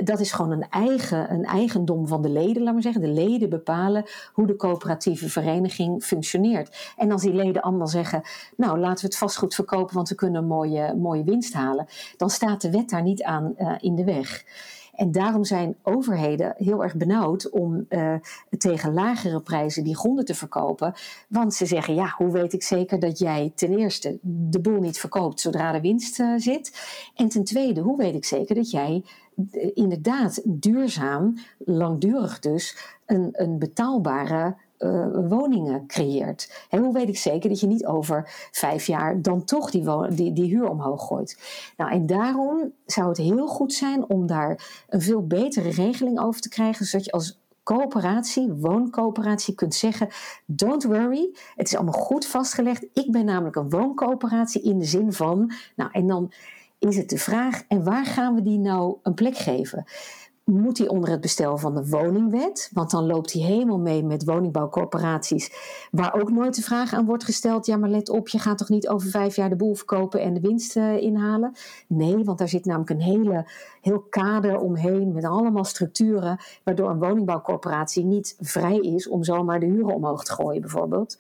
dat 0.04 0.20
is 0.20 0.32
gewoon 0.32 0.52
een, 0.52 0.70
eigen, 0.70 1.32
een 1.32 1.46
eigendom 1.46 2.08
van 2.08 2.22
de 2.22 2.30
leden, 2.30 2.64
laat 2.64 2.74
maar 2.74 2.82
zeggen. 2.82 3.02
De 3.02 3.08
leden 3.08 3.50
bepalen 3.50 4.06
hoe 4.34 4.48
de 4.48 4.56
coöperatieve 4.56 5.30
vereniging 5.30 6.04
functioneert. 6.04 6.94
En 6.98 7.12
als 7.12 7.22
die 7.22 7.34
leden 7.34 7.62
allemaal 7.62 7.88
zeggen, 7.88 8.22
nou 8.58 8.80
laten 8.80 9.02
we 9.02 9.08
het 9.08 9.18
vastgoed 9.18 9.56
verkopen, 9.56 9.96
want 9.96 10.10
we 10.10 10.16
kunnen 10.16 10.42
een 10.42 10.48
mooie, 10.48 10.96
mooie 10.96 11.24
winst 11.24 11.54
halen, 11.54 11.88
dan 12.18 12.30
staat 12.30 12.62
de 12.62 12.72
wet 12.72 12.90
daar 12.90 13.04
niet 13.04 13.24
aan 13.24 13.54
uh, 13.58 13.76
in 13.80 13.96
de 13.96 14.04
weg. 14.04 14.44
En 15.00 15.12
daarom 15.12 15.44
zijn 15.44 15.76
overheden 15.84 16.54
heel 16.58 16.84
erg 16.84 16.96
benauwd 16.96 17.50
om 17.50 17.86
uh, 17.90 18.14
tegen 18.58 18.94
lagere 18.94 19.42
prijzen 19.42 19.84
die 19.84 19.98
gronden 19.98 20.26
te 20.26 20.36
verkopen. 20.36 20.94
Want 21.28 21.54
ze 21.54 21.66
zeggen, 21.66 21.96
ja, 21.96 22.14
hoe 22.18 22.32
weet 22.32 22.54
ik 22.54 22.64
zeker 22.64 23.00
dat 23.00 23.20
jij 23.20 23.52
ten 23.56 23.78
eerste 23.78 24.18
de 24.22 24.60
boel 24.60 24.80
niet 24.80 25.00
verkoopt 25.00 25.40
zodra 25.40 25.72
de 25.72 25.82
winst 25.82 26.20
uh, 26.20 26.34
zit? 26.38 26.80
En 27.16 27.30
ten 27.30 27.44
tweede, 27.44 27.82
hoe 27.82 27.98
weet 27.98 28.16
ik 28.16 28.26
zeker 28.26 28.56
dat 28.56 28.72
jij 28.72 29.04
inderdaad 29.74 30.42
duurzaam, 30.46 31.38
langdurig 31.58 32.40
dus, 32.40 32.96
een, 33.06 33.30
een 33.32 33.60
betaalbare 33.60 34.56
woningen 35.30 35.88
creëert. 35.88 36.66
En 36.70 36.84
hoe 36.84 36.94
weet 36.94 37.10
ik 37.10 37.18
zeker 37.18 37.50
dat 37.50 37.60
je 37.60 37.68
niet 37.68 37.86
over 37.86 38.48
vijf 38.52 38.88
jaar 38.88 39.22
dan 39.22 39.44
toch 39.44 39.72
die, 39.72 39.86
die, 40.10 40.34
die 40.34 40.50
huur 40.50 40.70
omhoog 40.70 41.08
gooit? 41.08 41.40
Nou, 41.78 41.92
en 41.92 42.06
daarom 42.06 42.72
zou 42.86 43.08
het 43.08 43.18
heel 43.18 43.48
goed 43.48 43.74
zijn 43.74 44.10
om 44.10 44.28
daar 44.28 44.84
een 44.90 45.02
veel 45.02 45.28
betere 45.28 45.70
regeling 45.70 46.20
over 46.20 46.42
te 46.42 46.50
krijgen, 46.50 46.86
zodat 46.86 47.06
je 47.06 47.12
als 47.12 47.40
coöperatie, 47.64 48.54
wooncoöperatie, 48.54 49.56
kunt 49.56 49.76
zeggen: 49.76 50.10
Don't 50.46 50.84
worry, 50.84 51.30
het 51.56 51.68
is 51.68 51.76
allemaal 51.76 52.02
goed 52.02 52.26
vastgelegd. 52.26 52.86
Ik 52.94 53.12
ben 53.12 53.26
namelijk 53.26 53.56
een 53.56 53.70
wooncoöperatie 53.70 54.62
in 54.62 54.80
de 54.80 54.86
zin 54.86 55.14
van. 55.14 55.52
Nou, 55.76 55.90
en 55.92 56.08
dan 56.08 56.32
is 56.80 56.98
het 56.98 57.10
de 57.10 57.18
vraag: 57.18 57.64
en 57.68 57.84
waar 57.84 58.06
gaan 58.06 58.36
we 58.36 58.42
die 58.42 58.60
nou 58.60 58.98
een 59.04 59.14
plek 59.14 59.38
geven? 59.38 59.86
moet 60.50 60.78
hij 60.78 60.88
onder 60.88 61.10
het 61.10 61.22
bestel 61.22 61.58
van 61.58 61.76
de 61.76 61.90
woningwet. 61.90 62.70
Want 62.74 62.92
dan 62.92 63.06
loopt 63.06 63.34
hij 63.34 63.42
helemaal 63.42 63.80
mee 63.80 64.04
met 64.04 64.26
woningbouwcorporaties. 64.26 65.52
Waar 65.92 66.14
ook 66.14 66.32
nooit 66.32 66.56
de 66.56 66.62
vraag 66.62 66.94
aan 66.94 67.06
wordt 67.06 67.24
gesteld: 67.24 67.66
ja, 67.66 67.78
maar 67.78 67.90
let 67.90 68.10
op, 68.10 68.28
je 68.28 68.40
gaat 68.40 68.58
toch 68.58 68.70
niet 68.70 68.88
over 68.88 69.10
vijf 69.10 69.36
jaar 69.36 69.50
de 69.50 69.56
boel 69.56 69.76
verkopen 69.76 70.22
en 70.22 70.34
de 70.34 70.40
winst 70.40 70.76
uh, 70.76 70.98
inhalen? 70.98 71.52
Nee, 71.88 72.24
want 72.24 72.38
daar 72.38 72.50
zit 72.50 72.66
namelijk 72.66 72.90
een 72.90 73.02
hele, 73.02 73.50
heel 73.82 74.00
kader 74.10 74.58
omheen 74.58 75.12
met 75.14 75.24
allemaal 75.24 75.64
structuren. 75.64 76.38
Waardoor 76.64 76.90
een 76.90 77.00
woningbouwcorporatie 77.00 78.06
niet 78.06 78.36
vrij 78.40 78.78
is 78.78 79.08
om 79.08 79.24
zomaar 79.24 79.60
de 79.60 79.66
huren 79.66 79.96
omhoog 79.96 80.24
te 80.24 80.34
gooien, 80.34 80.62
bijvoorbeeld. 80.62 81.18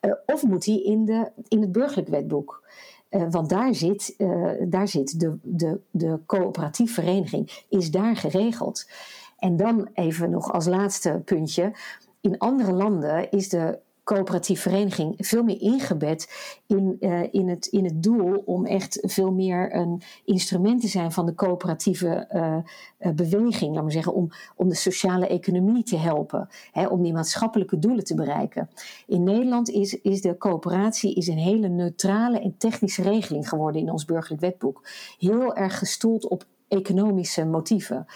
Uh, 0.00 0.12
of 0.26 0.42
moet 0.42 0.64
hij 0.64 0.82
in, 0.82 1.04
de, 1.04 1.30
in 1.48 1.60
het 1.60 1.72
burgerlijk 1.72 2.08
wetboek? 2.08 2.62
Uh, 3.10 3.26
want 3.30 3.48
daar 3.48 3.74
zit, 3.74 4.14
uh, 4.18 4.52
daar 4.60 4.88
zit 4.88 5.20
de, 5.20 5.38
de, 5.42 5.80
de 5.90 6.18
coöperatieve 6.26 6.92
vereniging, 6.92 7.64
is 7.68 7.90
daar 7.90 8.16
geregeld. 8.16 8.90
En 9.38 9.56
dan 9.56 9.88
even 9.94 10.30
nog 10.30 10.52
als 10.52 10.66
laatste 10.66 11.22
puntje. 11.24 11.72
In 12.20 12.38
andere 12.38 12.72
landen 12.72 13.30
is 13.30 13.48
de 13.48 13.78
coöperatieve 14.08 14.62
vereniging 14.62 15.14
veel 15.18 15.42
meer 15.42 15.60
ingebed 15.60 16.28
in, 16.66 16.96
uh, 17.00 17.22
in, 17.30 17.48
het, 17.48 17.66
in 17.66 17.84
het 17.84 18.02
doel 18.02 18.42
om 18.44 18.66
echt 18.66 18.98
veel 19.02 19.32
meer 19.32 19.74
een 19.74 20.02
instrument 20.24 20.80
te 20.80 20.88
zijn 20.88 21.12
van 21.12 21.26
de 21.26 21.34
coöperatieve 21.34 22.28
uh, 22.32 22.56
uh, 22.98 23.14
beweging, 23.14 23.74
laat 23.74 23.82
maar 23.82 23.92
zeggen, 23.92 24.14
om, 24.14 24.28
om 24.56 24.68
de 24.68 24.74
sociale 24.74 25.26
economie 25.26 25.82
te 25.82 25.96
helpen, 25.96 26.48
hè, 26.72 26.86
om 26.86 27.02
die 27.02 27.12
maatschappelijke 27.12 27.78
doelen 27.78 28.04
te 28.04 28.14
bereiken. 28.14 28.70
In 29.06 29.22
Nederland 29.24 29.70
is, 29.70 30.00
is 30.00 30.20
de 30.20 30.36
coöperatie 30.36 31.14
is 31.14 31.26
een 31.26 31.38
hele 31.38 31.68
neutrale 31.68 32.40
en 32.40 32.54
technische 32.58 33.02
regeling 33.02 33.48
geworden 33.48 33.80
in 33.80 33.90
ons 33.90 34.04
burgerlijk 34.04 34.40
wetboek. 34.42 34.88
Heel 35.18 35.54
erg 35.54 35.78
gestoeld 35.78 36.28
op 36.28 36.44
economische 36.68 37.44
motieven. 37.44 38.06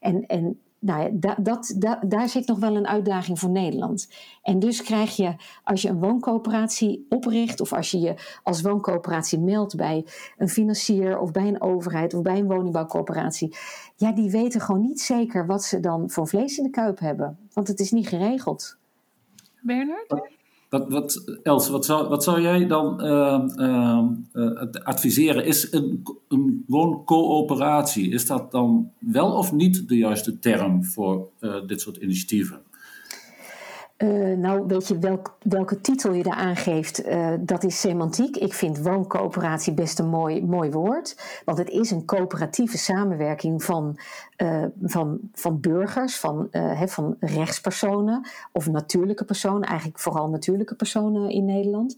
En, 0.00 0.26
en 0.26 0.60
nou 0.80 1.02
ja, 1.02 1.34
dat, 1.36 1.74
daar 2.06 2.28
zit 2.28 2.46
nog 2.46 2.58
wel 2.58 2.76
een 2.76 2.86
uitdaging 2.86 3.38
voor 3.38 3.50
Nederland. 3.50 4.08
En 4.42 4.58
dus 4.58 4.82
krijg 4.82 5.16
je, 5.16 5.34
als 5.64 5.82
je 5.82 5.88
een 5.88 6.00
wooncoöperatie 6.00 7.06
opricht, 7.08 7.60
of 7.60 7.72
als 7.72 7.90
je 7.90 8.00
je 8.00 8.14
als 8.42 8.62
wooncoöperatie 8.62 9.38
meldt 9.38 9.76
bij 9.76 10.06
een 10.36 10.48
financier 10.48 11.18
of 11.18 11.32
bij 11.32 11.48
een 11.48 11.62
overheid 11.62 12.14
of 12.14 12.22
bij 12.22 12.38
een 12.38 12.48
woningbouwcoöperatie, 12.48 13.56
ja, 13.96 14.12
die 14.12 14.30
weten 14.30 14.60
gewoon 14.60 14.80
niet 14.80 15.00
zeker 15.00 15.46
wat 15.46 15.64
ze 15.64 15.80
dan 15.80 16.10
voor 16.10 16.28
vlees 16.28 16.58
in 16.58 16.64
de 16.64 16.70
kuip 16.70 16.98
hebben, 16.98 17.38
want 17.52 17.68
het 17.68 17.80
is 17.80 17.90
niet 17.90 18.08
geregeld. 18.08 18.76
Bernard? 19.60 20.38
Wat, 20.70 20.88
wat, 20.88 21.38
Els, 21.42 21.68
wat 21.68 21.84
zou, 21.84 22.08
wat 22.08 22.24
zou 22.24 22.40
jij 22.40 22.66
dan 22.66 23.04
uh, 23.04 23.44
uh, 23.56 24.60
adviseren? 24.82 25.44
Is 25.44 25.72
een, 25.72 26.02
een 26.28 26.64
wooncoöperatie, 26.66 28.10
is 28.10 28.26
dat 28.26 28.50
dan 28.50 28.90
wel 28.98 29.32
of 29.32 29.52
niet 29.52 29.88
de 29.88 29.96
juiste 29.96 30.38
term 30.38 30.84
voor 30.84 31.28
uh, 31.40 31.66
dit 31.66 31.80
soort 31.80 31.96
initiatieven? 31.96 32.60
Uh, 34.02 34.36
nou, 34.36 34.66
weet 34.66 34.88
je 34.88 34.98
welk, 34.98 35.36
welke 35.42 35.80
titel 35.80 36.12
je 36.12 36.22
daar 36.22 36.34
aangeeft, 36.36 37.06
uh, 37.06 37.32
dat 37.40 37.64
is 37.64 37.80
semantiek. 37.80 38.36
Ik 38.36 38.54
vind 38.54 38.82
wooncoöperatie 38.82 39.74
best 39.74 39.98
een 39.98 40.08
mooi, 40.08 40.44
mooi 40.44 40.70
woord. 40.70 41.40
Want 41.44 41.58
het 41.58 41.68
is 41.68 41.90
een 41.90 42.04
coöperatieve 42.04 42.78
samenwerking 42.78 43.64
van, 43.64 43.98
uh, 44.36 44.64
van, 44.82 45.18
van 45.32 45.60
burgers, 45.60 46.16
van, 46.16 46.48
van 46.86 47.16
rechtspersonen 47.20 48.28
of 48.52 48.68
natuurlijke 48.68 49.24
personen. 49.24 49.68
Eigenlijk 49.68 49.98
vooral 49.98 50.28
natuurlijke 50.28 50.74
personen 50.74 51.30
in 51.30 51.44
Nederland. 51.44 51.96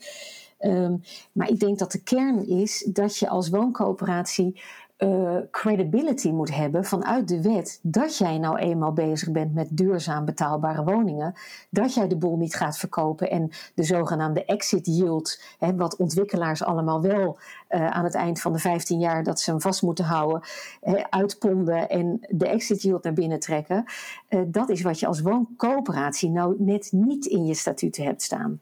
Um, 0.64 1.02
maar 1.32 1.49
ik 1.49 1.61
denk 1.61 1.78
dat 1.78 1.92
de 1.92 2.02
kern 2.02 2.47
is 2.47 2.88
dat 2.92 3.16
je 3.16 3.28
als 3.28 3.49
wooncoöperatie 3.49 4.61
uh, 5.02 5.37
credibility 5.50 6.30
moet 6.30 6.54
hebben 6.54 6.85
vanuit 6.85 7.28
de 7.28 7.42
wet 7.42 7.78
dat 7.82 8.18
jij 8.18 8.38
nou 8.38 8.59
eenmaal 8.59 8.92
bezig 8.92 9.30
bent 9.30 9.54
met 9.54 9.68
duurzaam 9.71 10.25
betaalbare 10.25 10.85
woningen, 10.85 11.35
dat 11.71 11.94
jij 11.94 12.09
de 12.09 12.16
boel 12.16 12.37
niet 12.37 12.54
gaat 12.54 12.78
verkopen 12.78 13.30
en 13.30 13.50
de 13.75 13.82
zogenaamde 13.82 14.44
exit 14.44 14.87
yield, 14.87 15.40
hè, 15.59 15.76
wat 15.76 15.97
ontwikkelaars 15.97 16.62
allemaal 16.62 17.02
wel 17.02 17.38
uh, 17.71 17.90
aan 17.90 18.04
het 18.04 18.14
eind 18.14 18.40
van 18.40 18.52
de 18.52 18.59
15 18.59 18.99
jaar 18.99 19.23
dat 19.23 19.40
ze 19.40 19.50
hem 19.50 19.61
vast 19.61 19.82
moeten 19.82 20.04
houden, 20.04 20.40
hè, 20.80 21.11
uitponden 21.11 21.88
en 21.88 22.26
de 22.28 22.49
exit 22.49 22.82
yield 22.82 23.02
naar 23.02 23.12
binnen 23.12 23.40
trekken, 23.40 23.85
uh, 24.28 24.40
dat 24.47 24.68
is 24.68 24.82
wat 24.82 25.00
je 25.00 25.06
als 25.06 25.21
wooncoöperatie 25.21 26.30
nou 26.30 26.54
net 26.59 26.88
niet 26.92 27.26
in 27.26 27.47
je 27.47 27.54
statuten 27.54 28.04
hebt 28.04 28.23
staan 28.23 28.61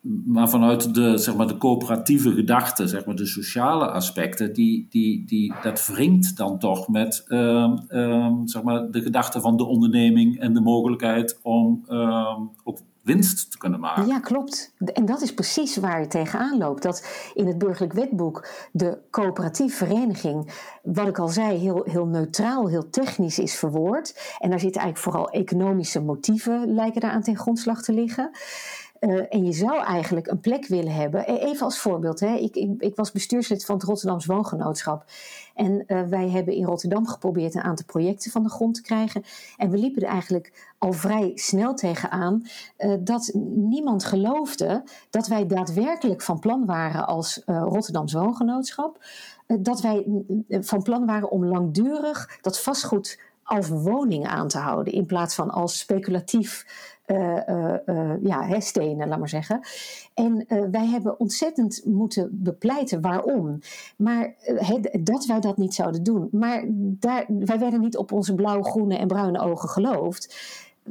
maar 0.00 0.48
vanuit 0.48 0.94
de, 0.94 1.18
zeg 1.18 1.36
maar, 1.36 1.46
de 1.46 1.56
coöperatieve 1.56 2.32
gedachte, 2.32 2.88
zeg 2.88 3.04
maar, 3.04 3.14
de 3.14 3.26
sociale 3.26 3.90
aspecten, 3.90 4.52
die, 4.52 4.86
die, 4.90 5.24
die, 5.26 5.54
dat 5.62 5.86
wringt 5.86 6.36
dan 6.36 6.58
toch 6.58 6.88
met 6.88 7.24
uh, 7.28 7.72
uh, 7.88 8.32
zeg 8.44 8.62
maar, 8.62 8.90
de 8.90 9.02
gedachte 9.02 9.40
van 9.40 9.56
de 9.56 9.64
onderneming 9.64 10.40
en 10.40 10.54
de 10.54 10.60
mogelijkheid 10.60 11.38
om 11.42 11.84
uh, 11.88 12.38
ook 12.64 12.78
winst 13.08 13.50
te 13.50 13.58
kunnen 13.58 13.80
maken. 13.80 14.06
Ja, 14.06 14.20
klopt. 14.20 14.74
En 14.78 15.06
dat 15.06 15.22
is 15.22 15.34
precies 15.34 15.76
waar 15.76 16.00
je 16.00 16.06
tegenaan 16.06 16.58
loopt. 16.58 16.82
Dat 16.82 17.30
in 17.34 17.46
het 17.46 17.58
burgerlijk 17.58 17.92
wetboek 17.92 18.48
de 18.72 18.98
coöperatieve 19.10 19.76
vereniging, 19.76 20.52
wat 20.82 21.08
ik 21.08 21.18
al 21.18 21.28
zei, 21.28 21.58
heel, 21.58 21.82
heel 21.84 22.06
neutraal, 22.06 22.68
heel 22.68 22.90
technisch 22.90 23.38
is 23.38 23.54
verwoord. 23.54 24.36
En 24.38 24.50
daar 24.50 24.60
zitten 24.60 24.82
eigenlijk 24.82 25.12
vooral 25.14 25.30
economische 25.30 26.00
motieven 26.00 26.74
lijken 26.74 27.00
daar 27.00 27.10
aan 27.10 27.22
ten 27.22 27.36
grondslag 27.36 27.82
te 27.82 27.92
liggen. 27.92 28.30
Uh, 29.00 29.24
en 29.28 29.44
je 29.44 29.52
zou 29.52 29.82
eigenlijk 29.82 30.26
een 30.26 30.40
plek 30.40 30.66
willen 30.66 30.92
hebben. 30.92 31.30
E, 31.30 31.38
even 31.38 31.64
als 31.64 31.78
voorbeeld, 31.78 32.20
hè. 32.20 32.34
Ik, 32.34 32.56
ik, 32.56 32.82
ik 32.82 32.96
was 32.96 33.12
bestuurslid 33.12 33.64
van 33.64 33.74
het 33.74 33.84
Rotterdams 33.84 34.26
Woongenootschap. 34.26 35.04
En 35.54 35.84
uh, 35.86 36.02
wij 36.02 36.28
hebben 36.28 36.54
in 36.54 36.64
Rotterdam 36.64 37.06
geprobeerd 37.06 37.54
een 37.54 37.62
aantal 37.62 37.86
projecten 37.86 38.30
van 38.30 38.42
de 38.42 38.48
grond 38.48 38.74
te 38.74 38.82
krijgen. 38.82 39.22
En 39.56 39.70
we 39.70 39.78
liepen 39.78 40.02
er 40.02 40.08
eigenlijk 40.08 40.72
al 40.78 40.92
vrij 40.92 41.32
snel 41.34 41.74
tegenaan 41.74 42.42
uh, 42.78 42.94
dat 43.00 43.30
niemand 43.54 44.04
geloofde 44.04 44.84
dat 45.10 45.26
wij 45.26 45.46
daadwerkelijk 45.46 46.22
van 46.22 46.38
plan 46.38 46.66
waren 46.66 47.06
als 47.06 47.42
Rotterdams 47.46 48.12
Woongenootschap. 48.12 49.04
dat 49.46 49.80
wij 49.80 50.06
van 50.48 50.82
plan 50.82 51.06
waren 51.06 51.30
om 51.30 51.44
langdurig 51.44 52.38
dat 52.40 52.60
vastgoed 52.60 53.18
als 53.48 53.68
woning 53.68 54.26
aan 54.26 54.48
te 54.48 54.58
houden 54.58 54.92
in 54.92 55.06
plaats 55.06 55.34
van 55.34 55.50
als 55.50 55.78
speculatief 55.78 56.66
uh, 57.10 57.74
uh, 57.86 58.12
ja, 58.22 58.60
stenen, 58.60 59.08
laat 59.08 59.18
maar 59.18 59.28
zeggen. 59.28 59.60
En 60.14 60.44
wij 60.70 60.86
hebben 60.86 61.20
ontzettend 61.20 61.82
moeten 61.84 62.28
bepleiten 62.32 63.00
waarom. 63.00 63.58
Maar 63.96 64.34
dat 65.00 65.26
wij 65.26 65.40
dat 65.40 65.56
niet 65.56 65.74
zouden 65.74 66.02
doen. 66.02 66.28
Maar 66.32 66.64
daar, 66.70 67.24
wij 67.28 67.58
werden 67.58 67.80
niet 67.80 67.96
op 67.96 68.12
onze 68.12 68.34
blauw, 68.34 68.62
groene 68.62 68.96
en 68.96 69.06
bruine 69.06 69.40
ogen 69.40 69.68
geloofd. 69.68 70.36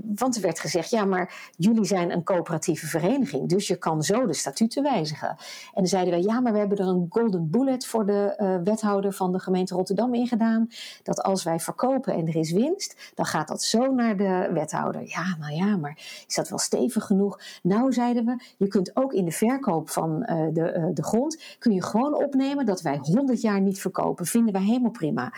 Want 0.04 0.36
er 0.36 0.42
werd 0.42 0.60
gezegd, 0.60 0.90
ja, 0.90 1.06
maar 1.06 1.52
jullie 1.58 1.86
zijn 1.86 2.12
een 2.12 2.24
coöperatieve 2.24 2.88
vereniging, 2.88 3.50
dus 3.50 3.68
je 3.68 3.76
kan 3.76 4.04
zo 4.04 4.26
de 4.26 4.34
statuten 4.34 4.84
wijzigen. 4.84 5.30
En 5.30 5.38
dan 5.74 5.88
zeiden 5.88 6.14
wij, 6.14 6.22
ja, 6.22 6.40
maar 6.40 6.54
we 6.54 6.60
hebben 6.60 6.78
er 6.78 6.88
een 6.88 7.06
golden 7.10 7.50
bullet 7.50 7.86
voor 7.86 8.06
de 8.06 8.38
uh, 8.38 8.56
wethouder 8.64 9.14
van 9.14 9.32
de 9.32 9.40
gemeente 9.40 9.76
Rotterdam 9.76 10.14
in 10.14 10.28
gedaan. 10.28 10.68
Dat 11.04 11.22
als 11.22 11.44
wij 11.44 11.60
verkopen 11.60 12.14
en 12.14 12.28
er 12.28 12.36
is 12.36 12.52
winst, 12.52 13.12
dan 13.16 13.26
gaat 13.26 13.48
dat 13.48 13.64
zo 13.64 13.94
naar 13.94 14.18
de 14.18 14.50
wethouder. 14.54 15.02
Ja, 15.06 15.36
nou 15.40 15.54
ja, 15.54 15.78
maar 15.78 16.24
is 16.28 16.36
dat 16.36 16.50
wel 16.50 16.60
stevig 16.60 17.06
genoeg? 17.06 17.40
Nou, 17.64 17.94
zeiden 17.94 18.26
we, 18.26 18.44
je 18.58 18.68
kunt 18.68 18.96
ook 18.96 19.14
in 19.14 19.26
de 19.26 19.32
verkoop 19.32 19.90
van 19.90 20.28
uh, 20.30 20.48
de, 20.54 20.74
uh, 20.78 20.86
de 20.94 21.04
grond, 21.04 21.42
kun 21.60 21.74
je 21.74 21.84
gewoon 21.84 22.16
opnemen 22.16 22.66
dat 22.66 22.82
wij 22.82 22.98
100 22.98 23.42
jaar 23.42 23.62
niet 23.62 23.80
verkopen. 23.80 24.26
Vinden 24.26 24.54
wij 24.54 24.64
helemaal 24.64 24.92
prima. 24.92 25.34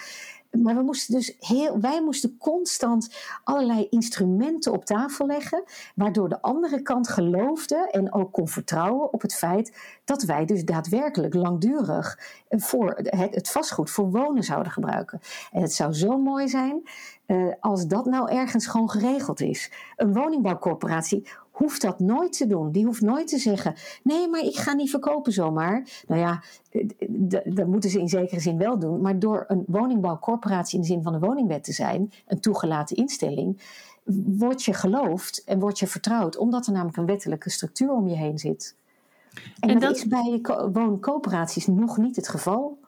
Maar 0.51 0.75
we 0.75 0.82
moesten 0.82 1.15
dus 1.15 1.36
heel, 1.39 1.79
wij 1.79 2.01
moesten 2.03 2.38
constant 2.38 3.15
allerlei 3.44 3.88
instrumenten 3.89 4.72
op 4.72 4.86
tafel 4.86 5.25
leggen, 5.25 5.63
waardoor 5.96 6.29
de 6.29 6.41
andere 6.41 6.82
kant 6.82 7.08
geloofde 7.08 7.89
en 7.91 8.13
ook 8.13 8.32
kon 8.32 8.48
vertrouwen 8.48 9.13
op 9.13 9.22
het 9.22 9.36
feit 9.36 9.77
dat 10.06 10.24
wij 10.24 10.46
dus 10.46 10.65
daadwerkelijk 10.65 11.34
langdurig 11.34 12.20
voor 12.50 12.94
het, 12.96 13.36
het 13.36 13.50
vastgoed 13.50 13.89
voor 13.89 14.12
wonen 14.12 14.44
zouden 14.44 14.72
gebruiken. 14.72 15.20
En 15.51 15.62
het 15.62 15.74
zou 15.74 15.94
zo 15.94 16.18
mooi 16.18 16.48
zijn 16.48 16.82
uh, 17.29 17.53
als 17.60 17.88
dat 17.88 18.06
nou 18.06 18.32
ergens 18.32 18.68
gewoon 18.68 18.89
geregeld 18.89 19.41
is. 19.41 19.72
Een 19.96 20.13
woningbouwcorporatie 20.13 21.27
hoeft 21.60 21.82
dat 21.82 22.00
nooit 22.00 22.38
te 22.38 22.48
doen. 22.48 22.72
Die 22.72 22.86
hoeft 22.86 23.01
nooit 23.01 23.28
te 23.28 23.38
zeggen: 23.38 23.74
nee, 24.04 24.28
maar 24.30 24.42
ik 24.42 24.56
ga 24.56 24.74
niet 24.74 24.89
verkopen 24.89 25.32
zomaar. 25.32 26.04
Nou 26.08 26.22
ja, 26.22 26.44
dat 27.46 27.68
moeten 27.68 27.89
ze 27.89 28.00
in 28.00 28.08
zekere 28.10 28.39
zin 28.39 28.58
wel 28.58 28.80
doen. 28.80 29.01
Maar 29.01 29.20
door 29.20 29.46
een 29.48 29.63
woningbouwcorporatie 29.68 30.75
in 30.75 30.82
de 30.82 30.88
zin 30.88 31.04
van 31.04 31.13
de 31.13 31.20
woningwet 31.20 31.63
te 31.63 31.74
zijn, 31.74 32.12
een 32.28 32.39
toegelaten 32.39 32.96
instelling, 32.96 33.62
word 34.25 34.63
je 34.63 34.74
geloofd 34.74 35.44
en 35.44 35.60
word 35.60 35.80
je 35.80 35.88
vertrouwd, 35.88 36.38
omdat 36.38 36.68
er 36.68 36.74
namelijk 36.74 36.98
een 36.98 37.06
wettelijke 37.06 37.50
structuur 37.50 37.92
om 37.92 38.08
je 38.08 38.16
heen 38.16 38.39
zit. 38.39 38.75
En, 39.60 39.70
En 39.70 39.80
dat, 39.80 39.82
dat- 39.82 39.96
is 39.98 40.08
bij 40.08 40.39
co- 40.42 40.72
wooncoöperaties 40.72 41.68
nog 41.68 41.98
niet 41.98 42.16
het 42.16 42.28
geval. 42.28 42.79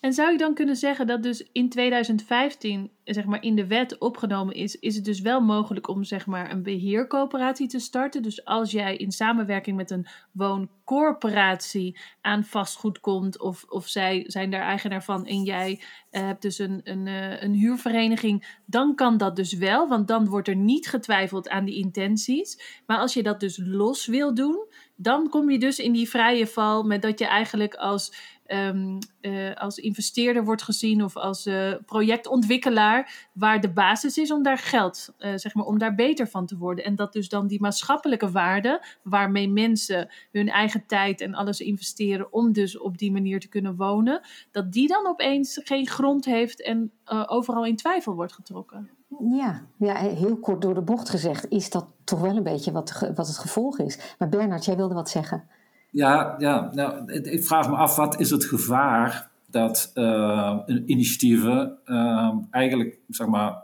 En 0.00 0.12
zou 0.12 0.32
je 0.32 0.38
dan 0.38 0.54
kunnen 0.54 0.76
zeggen 0.76 1.06
dat 1.06 1.22
dus 1.22 1.48
in 1.52 1.68
2015 1.68 2.90
zeg 3.04 3.24
maar, 3.24 3.42
in 3.42 3.54
de 3.54 3.66
wet 3.66 3.98
opgenomen 3.98 4.54
is, 4.54 4.76
is 4.76 4.94
het 4.94 5.04
dus 5.04 5.20
wel 5.20 5.40
mogelijk 5.40 5.88
om 5.88 6.04
zeg 6.04 6.26
maar, 6.26 6.50
een 6.50 6.62
beheercoöperatie 6.62 7.68
te 7.68 7.78
starten? 7.78 8.22
Dus 8.22 8.44
als 8.44 8.70
jij 8.70 8.96
in 8.96 9.12
samenwerking 9.12 9.76
met 9.76 9.90
een 9.90 10.06
wooncorporatie 10.32 11.98
aan 12.20 12.44
vastgoed 12.44 13.00
komt, 13.00 13.38
of, 13.40 13.64
of 13.68 13.88
zij 13.88 14.24
zijn 14.26 14.50
daar 14.50 14.62
eigenaar 14.62 15.04
van 15.04 15.26
en 15.26 15.42
jij 15.42 15.80
eh, 16.10 16.22
hebt 16.22 16.42
dus 16.42 16.58
een, 16.58 16.80
een, 16.84 17.06
eh, 17.06 17.42
een 17.42 17.54
huurvereniging, 17.54 18.58
dan 18.64 18.94
kan 18.94 19.16
dat 19.16 19.36
dus 19.36 19.52
wel, 19.52 19.88
want 19.88 20.08
dan 20.08 20.28
wordt 20.28 20.48
er 20.48 20.56
niet 20.56 20.88
getwijfeld 20.88 21.48
aan 21.48 21.64
die 21.64 21.76
intenties. 21.76 22.80
Maar 22.86 22.98
als 22.98 23.14
je 23.14 23.22
dat 23.22 23.40
dus 23.40 23.60
los 23.62 24.06
wil 24.06 24.34
doen, 24.34 24.66
dan 24.96 25.28
kom 25.28 25.50
je 25.50 25.58
dus 25.58 25.78
in 25.78 25.92
die 25.92 26.08
vrije 26.08 26.46
val 26.46 26.82
met 26.82 27.02
dat 27.02 27.18
je 27.18 27.26
eigenlijk 27.26 27.74
als 27.74 28.12
ehm, 28.48 28.98
eh, 29.20 29.54
als 29.54 29.78
investeerder 29.78 30.44
wordt 30.44 30.62
gezien 30.62 31.04
of 31.04 31.16
als 31.16 31.46
eh, 31.46 31.72
projectontwikkelaar, 31.86 33.28
waar 33.32 33.60
de 33.60 33.72
basis 33.72 34.18
is 34.18 34.30
om 34.30 34.42
daar 34.42 34.58
geld, 34.58 35.14
eh, 35.18 35.32
zeg 35.34 35.54
maar, 35.54 35.64
om 35.64 35.78
daar 35.78 35.94
beter 35.94 36.28
van 36.28 36.46
te 36.46 36.56
worden. 36.56 36.84
En 36.84 36.94
dat 36.94 37.12
dus 37.12 37.28
dan 37.28 37.46
die 37.46 37.60
maatschappelijke 37.60 38.30
waarde, 38.30 38.84
waarmee 39.02 39.48
mensen 39.48 40.08
hun 40.32 40.48
eigen 40.48 40.86
tijd 40.86 41.20
en 41.20 41.34
alles 41.34 41.60
investeren 41.60 42.32
om 42.32 42.52
dus 42.52 42.78
op 42.78 42.98
die 42.98 43.12
manier 43.12 43.40
te 43.40 43.48
kunnen 43.48 43.76
wonen, 43.76 44.20
dat 44.50 44.72
die 44.72 44.88
dan 44.88 45.06
opeens 45.06 45.60
geen 45.64 45.86
grond 45.86 46.24
heeft 46.24 46.62
en 46.62 46.92
overal 47.26 47.66
in 47.66 47.76
twijfel 47.76 48.14
wordt 48.14 48.32
getrokken. 48.32 48.90
Ja, 49.30 49.62
ja, 49.78 49.94
heel 49.94 50.36
kort 50.36 50.62
door 50.62 50.74
de 50.74 50.82
bocht 50.82 51.08
gezegd, 51.08 51.48
is 51.48 51.70
dat 51.70 51.86
toch 52.04 52.20
wel 52.20 52.36
een 52.36 52.42
beetje 52.42 52.72
wat, 52.72 53.12
wat 53.14 53.26
het 53.26 53.38
gevolg 53.38 53.78
is. 53.78 54.14
Maar 54.18 54.28
Bernard, 54.28 54.64
jij 54.64 54.76
wilde 54.76 54.94
wat 54.94 55.10
zeggen. 55.10 55.48
Ja, 55.90 56.34
ja 56.38 56.70
nou, 56.72 57.12
ik- 57.12 57.44
vraag 57.44 57.70
me 57.70 57.76
af, 57.76 57.96
wat 57.96 58.20
is 58.20 58.30
het 58.30 58.44
gevaar 58.44 59.30
dat 59.50 59.90
eh, 59.94 60.58
initiatieven 60.86 61.78
eh, 61.84 62.32
eigenlijk, 62.50 62.98
zeg 63.08 63.26
maar, 63.26 63.62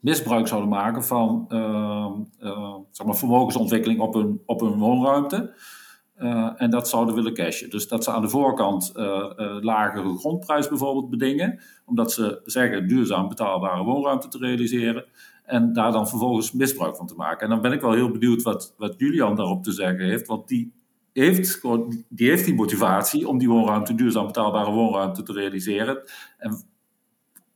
misbruik 0.00 0.46
zouden 0.48 0.70
maken 0.70 1.04
van 1.04 1.44
eh, 1.48 2.12
zeg 2.90 3.06
maar, 3.06 3.16
vermogensontwikkeling 3.16 4.00
op 4.00 4.14
hun, 4.14 4.40
op 4.46 4.60
hun 4.60 4.78
woonruimte. 4.78 5.54
En 6.56 6.70
dat 6.70 6.88
zouden 6.88 7.14
willen 7.14 7.34
cashen. 7.34 7.70
Dus 7.70 7.88
dat 7.88 8.04
ze 8.04 8.10
aan 8.10 8.22
de 8.22 8.28
voorkant 8.28 8.92
lagere 9.60 10.18
grondprijs 10.18 10.68
bijvoorbeeld 10.68 11.10
bedingen, 11.10 11.60
omdat 11.84 12.12
ze 12.12 12.40
zeggen 12.44 12.88
duurzaam 12.88 13.28
betaalbare 13.28 13.84
woonruimte 13.84 14.28
te 14.28 14.38
realiseren. 14.38 15.04
En 15.44 15.72
daar 15.72 15.92
dan 15.92 16.08
vervolgens 16.08 16.52
misbruik 16.52 16.96
van 16.96 17.06
te 17.06 17.14
maken. 17.14 17.40
En 17.40 17.48
dan 17.48 17.60
ben 17.60 17.72
ik 17.72 17.80
wel 17.80 17.92
heel 17.92 18.10
benieuwd 18.10 18.42
wat, 18.42 18.74
wat 18.78 18.94
Julian 18.98 19.36
daarop 19.36 19.62
te 19.62 19.72
zeggen 19.72 20.04
heeft. 20.04 20.26
Want 20.26 20.48
die 20.48 20.72
heeft, 21.22 21.60
die 22.08 22.28
heeft 22.28 22.44
die 22.44 22.54
motivatie 22.54 23.28
om 23.28 23.38
die 23.38 23.48
woonruimte, 23.48 23.94
duurzaam 23.94 24.26
betaalbare 24.26 24.70
woonruimte 24.70 25.22
te 25.22 25.32
realiseren. 25.32 26.02
En 26.38 26.62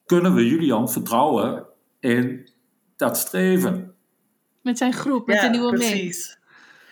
kunnen 0.06 0.34
we 0.34 0.46
Julian 0.46 0.90
vertrouwen 0.90 1.66
in 2.00 2.48
dat 2.96 3.18
streven? 3.18 3.94
Met 4.62 4.78
zijn 4.78 4.92
groep, 4.92 5.26
met 5.26 5.40
de 5.40 5.48
nieuwe 5.48 5.70
meent. 5.70 5.90
precies. 5.90 6.38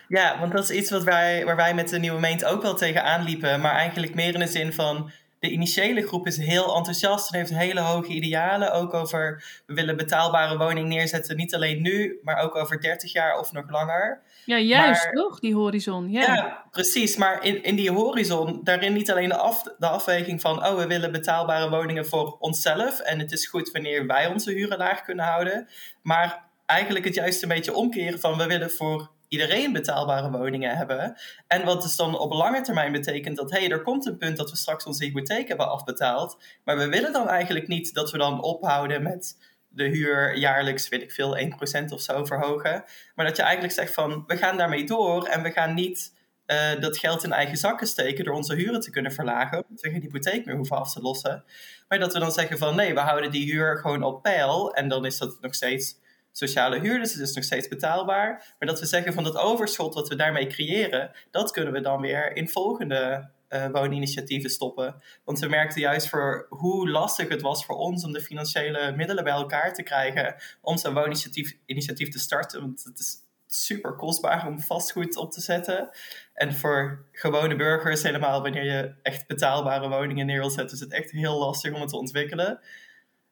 Ja, 0.07 0.39
want 0.39 0.51
dat 0.51 0.69
is 0.69 0.77
iets 0.77 0.91
wat 0.91 1.03
wij, 1.03 1.45
waar 1.45 1.55
wij 1.55 1.73
met 1.73 1.89
de 1.89 1.99
nieuwe 1.99 2.19
meent 2.19 2.45
ook 2.45 2.61
wel 2.61 2.75
tegenaan 2.75 3.23
liepen. 3.23 3.61
Maar 3.61 3.73
eigenlijk 3.73 4.15
meer 4.15 4.33
in 4.33 4.39
de 4.39 4.47
zin 4.47 4.73
van... 4.73 5.11
De 5.39 5.49
initiële 5.49 6.07
groep 6.07 6.27
is 6.27 6.37
heel 6.37 6.75
enthousiast 6.75 7.31
en 7.31 7.37
heeft 7.37 7.53
hele 7.53 7.79
hoge 7.79 8.07
idealen. 8.07 8.71
Ook 8.73 8.93
over, 8.93 9.43
we 9.65 9.73
willen 9.73 9.97
betaalbare 9.97 10.57
woning 10.57 10.87
neerzetten. 10.87 11.35
Niet 11.35 11.55
alleen 11.55 11.81
nu, 11.81 12.19
maar 12.23 12.43
ook 12.43 12.55
over 12.55 12.81
30 12.81 13.11
jaar 13.11 13.39
of 13.39 13.51
nog 13.51 13.69
langer. 13.69 14.21
Ja, 14.45 14.57
juist 14.57 15.03
Maar- 15.03 15.13
toch, 15.13 15.39
die 15.39 15.53
horizon. 15.55 16.11
Ja. 16.11 16.21
Ja, 16.21 16.63
precies. 16.71 17.15
Maar 17.15 17.43
in, 17.43 17.63
in 17.63 17.75
die 17.75 17.91
horizon, 17.91 18.59
daarin 18.63 18.93
niet 18.93 19.11
alleen 19.11 19.29
de, 19.29 19.37
af, 19.37 19.63
de 19.77 19.87
afweging 19.87 20.41
van... 20.41 20.65
oh, 20.65 20.77
we 20.77 20.87
willen 20.87 21.11
betaalbare 21.11 21.69
woningen 21.69 22.05
voor 22.05 22.37
onszelf... 22.39 22.99
en 22.99 23.19
het 23.19 23.31
is 23.31 23.47
goed 23.47 23.71
wanneer 23.71 24.07
wij 24.07 24.27
onze 24.27 24.51
huren 24.51 24.77
laag 24.77 25.01
kunnen 25.01 25.25
houden. 25.25 25.67
Maar 26.01 26.43
eigenlijk 26.65 27.05
het 27.05 27.15
juist 27.15 27.43
een 27.43 27.49
beetje 27.49 27.73
omkeren 27.73 28.19
van... 28.19 28.37
we 28.37 28.45
willen 28.45 28.71
voor 28.71 29.09
iedereen 29.29 29.73
betaalbare 29.73 30.31
woningen 30.31 30.77
hebben. 30.77 31.17
En 31.47 31.65
wat 31.65 31.81
dus 31.81 31.95
dan 31.95 32.19
op 32.19 32.33
lange 32.33 32.61
termijn 32.61 32.91
betekent 32.91 33.37
dat... 33.37 33.51
hé, 33.51 33.59
hey, 33.59 33.69
er 33.69 33.81
komt 33.81 34.05
een 34.05 34.17
punt 34.17 34.37
dat 34.37 34.49
we 34.49 34.57
straks 34.57 34.85
onze 34.85 35.03
hypotheek 35.03 35.47
hebben 35.47 35.69
afbetaald... 35.69 36.37
maar 36.63 36.77
we 36.77 36.89
willen 36.89 37.13
dan 37.13 37.27
eigenlijk 37.27 37.67
niet 37.67 37.93
dat 37.93 38.11
we 38.11 38.17
dan 38.17 38.41
ophouden 38.41 39.03
met 39.03 39.37
de 39.69 39.83
huur 39.83 40.37
jaarlijks, 40.37 40.89
weet 40.89 41.01
ik 41.01 41.11
veel, 41.11 41.37
1% 41.37 41.93
of 41.93 42.01
zo 42.01 42.25
verhogen. 42.25 42.83
Maar 43.15 43.25
dat 43.25 43.35
je 43.35 43.41
eigenlijk 43.41 43.73
zegt 43.73 43.93
van, 43.93 44.23
we 44.27 44.37
gaan 44.37 44.57
daarmee 44.57 44.85
door 44.85 45.25
en 45.25 45.43
we 45.43 45.51
gaan 45.51 45.73
niet 45.73 46.17
eh, 46.45 46.79
dat 46.79 46.97
geld 46.97 47.23
in 47.23 47.31
eigen 47.31 47.57
zakken 47.57 47.87
steken 47.87 48.25
door 48.25 48.35
onze 48.35 48.55
huren 48.55 48.79
te 48.79 48.91
kunnen 48.91 49.11
verlagen, 49.11 49.63
omdat 49.67 49.81
we 49.81 49.89
geen 49.89 50.01
hypotheek 50.01 50.45
meer 50.45 50.55
hoeven 50.55 50.77
af 50.77 50.93
te 50.93 51.01
lossen. 51.01 51.43
Maar 51.87 51.99
dat 51.99 52.13
we 52.13 52.19
dan 52.19 52.31
zeggen 52.31 52.57
van, 52.57 52.75
nee, 52.75 52.93
we 52.93 52.99
houden 52.99 53.31
die 53.31 53.51
huur 53.51 53.77
gewoon 53.77 54.03
op 54.03 54.21
peil 54.21 54.73
en 54.73 54.87
dan 54.87 55.05
is 55.05 55.17
dat 55.17 55.37
nog 55.41 55.55
steeds 55.55 55.97
sociale 56.39 56.79
huur, 56.79 56.99
dus 56.99 57.13
het 57.13 57.21
is 57.21 57.35
nog 57.35 57.43
steeds 57.43 57.67
betaalbaar. 57.67 58.55
Maar 58.59 58.67
dat 58.67 58.79
we 58.79 58.85
zeggen 58.85 59.13
van 59.13 59.23
dat 59.23 59.37
overschot 59.37 59.93
wat 59.93 60.09
we 60.09 60.15
daarmee 60.15 60.47
creëren, 60.47 61.11
dat 61.31 61.51
kunnen 61.51 61.73
we 61.73 61.81
dan 61.81 62.01
weer 62.01 62.35
in 62.35 62.49
volgende 62.49 63.29
eh, 63.47 63.67
wooninitiatieven 63.71 64.49
stoppen. 64.49 64.95
Want 65.23 65.39
we 65.39 65.47
merkten 65.47 65.81
juist 65.81 66.09
voor 66.09 66.45
hoe 66.49 66.89
lastig 66.89 67.27
het 67.27 67.41
was 67.41 67.65
voor 67.65 67.75
ons 67.75 68.03
om 68.03 68.11
de 68.11 68.21
financiële 68.21 68.93
middelen 68.95 69.23
bij 69.23 69.33
elkaar 69.33 69.73
te 69.73 69.83
krijgen 69.83 70.35
om 70.61 70.77
zo'n 70.77 70.93
wooninitiatief 70.93 71.57
initiatief 71.65 72.09
te 72.09 72.19
starten. 72.19 72.61
Want 72.61 72.83
het 72.83 72.99
is 72.99 73.15
super 73.47 73.95
kostbaar 73.95 74.47
om 74.47 74.59
vastgoed 74.59 75.15
op 75.15 75.31
te 75.31 75.41
zetten. 75.41 75.89
En 76.33 76.53
voor 76.53 77.05
gewone 77.11 77.55
burgers, 77.55 78.03
helemaal 78.03 78.41
wanneer 78.41 78.65
je 78.65 78.93
echt 79.01 79.27
betaalbare 79.27 79.89
woningen 79.89 80.25
neer 80.25 80.39
wil 80.39 80.49
zetten, 80.49 80.75
is 80.75 80.83
het 80.83 80.93
echt 80.93 81.11
heel 81.11 81.37
lastig 81.37 81.73
om 81.73 81.81
het 81.81 81.89
te 81.89 81.97
ontwikkelen. 81.97 82.59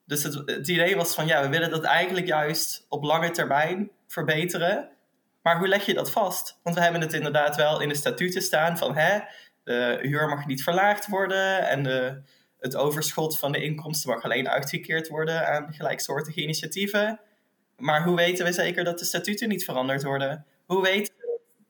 Dus 0.07 0.23
het, 0.23 0.67
idee 0.67 0.95
was 0.95 1.15
van 1.15 1.27
ja, 1.27 1.41
we 1.41 1.49
willen 1.49 1.69
dat 1.69 1.83
eigenlijk 1.83 2.27
juist 2.27 2.85
op 2.89 3.03
lange 3.03 3.31
termijn 3.31 3.91
verbeteren. 4.07 4.89
Maar 5.41 5.57
hoe 5.57 5.67
leg 5.67 5.85
je 5.85 5.93
dat 5.93 6.11
vast? 6.11 6.59
Want 6.63 6.75
we 6.75 6.81
hebben 6.81 7.01
het 7.01 7.13
inderdaad 7.13 7.55
wel 7.55 7.81
in 7.81 7.89
de 7.89 7.95
statuten 7.95 8.41
staan 8.41 8.77
van 8.77 8.95
hè, 8.95 9.19
de 9.63 9.99
huur 10.01 10.27
mag 10.27 10.45
niet 10.45 10.63
verlaagd 10.63 11.07
worden 11.07 11.67
en 11.67 11.85
het 12.59 12.75
overschot 12.75 13.39
van 13.39 13.51
de 13.51 13.63
inkomsten 13.63 14.09
mag 14.09 14.23
alleen 14.23 14.49
uitgekeerd 14.49 15.07
worden 15.07 15.47
aan 15.47 15.73
gelijksoortige 15.73 16.41
initiatieven. 16.41 17.19
Maar 17.77 18.03
hoe 18.03 18.15
weten 18.15 18.45
we 18.45 18.51
zeker 18.51 18.83
dat 18.83 18.99
de 18.99 19.05
statuten 19.05 19.49
niet 19.49 19.65
veranderd 19.65 20.03
worden? 20.03 20.45
Hoe 20.65 20.81
weten 20.81 21.13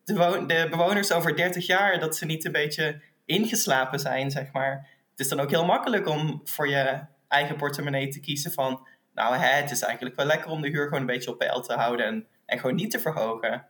de, 0.04 0.43
de 0.47 0.67
bewoners 0.69 1.12
over 1.12 1.36
30 1.36 1.65
jaar 1.65 2.00
dat 2.00 2.17
ze 2.17 2.26
niet 2.26 2.45
een 2.45 2.52
beetje 2.52 3.02
ingeslapen 3.26 4.00
zijn, 4.00 4.32
zeg 4.32 4.52
maar? 4.52 4.88
Het 5.12 5.19
is 5.19 5.28
dan 5.28 5.39
ook 5.39 5.50
heel 5.50 5.65
makkelijk 5.65 6.08
om 6.08 6.41
voor 6.43 6.69
je 6.69 7.00
eigen 7.28 7.56
portemonnee 7.56 8.08
te 8.08 8.20
kiezen 8.20 8.52
van... 8.52 8.88
nou, 9.13 9.36
hè, 9.36 9.48
het 9.48 9.72
is 9.72 9.82
eigenlijk 9.82 10.16
wel 10.16 10.26
lekker 10.26 10.50
om 10.50 10.62
de 10.62 10.70
huur 10.70 10.84
gewoon 10.84 11.00
een 11.00 11.06
beetje 11.06 11.32
op 11.32 11.38
peil 11.38 11.62
te 11.62 11.74
houden 11.74 12.06
en, 12.06 12.28
en 12.46 12.60
gewoon 12.60 12.76
niet 12.76 12.92
te 12.92 13.00
verhogen. 13.00 13.66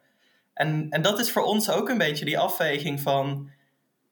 En, 0.57 0.87
en 0.89 1.01
dat 1.01 1.19
is 1.19 1.31
voor 1.31 1.43
ons 1.43 1.69
ook 1.69 1.89
een 1.89 1.97
beetje 1.97 2.25
die 2.25 2.39
afweging 2.39 3.01
van... 3.01 3.49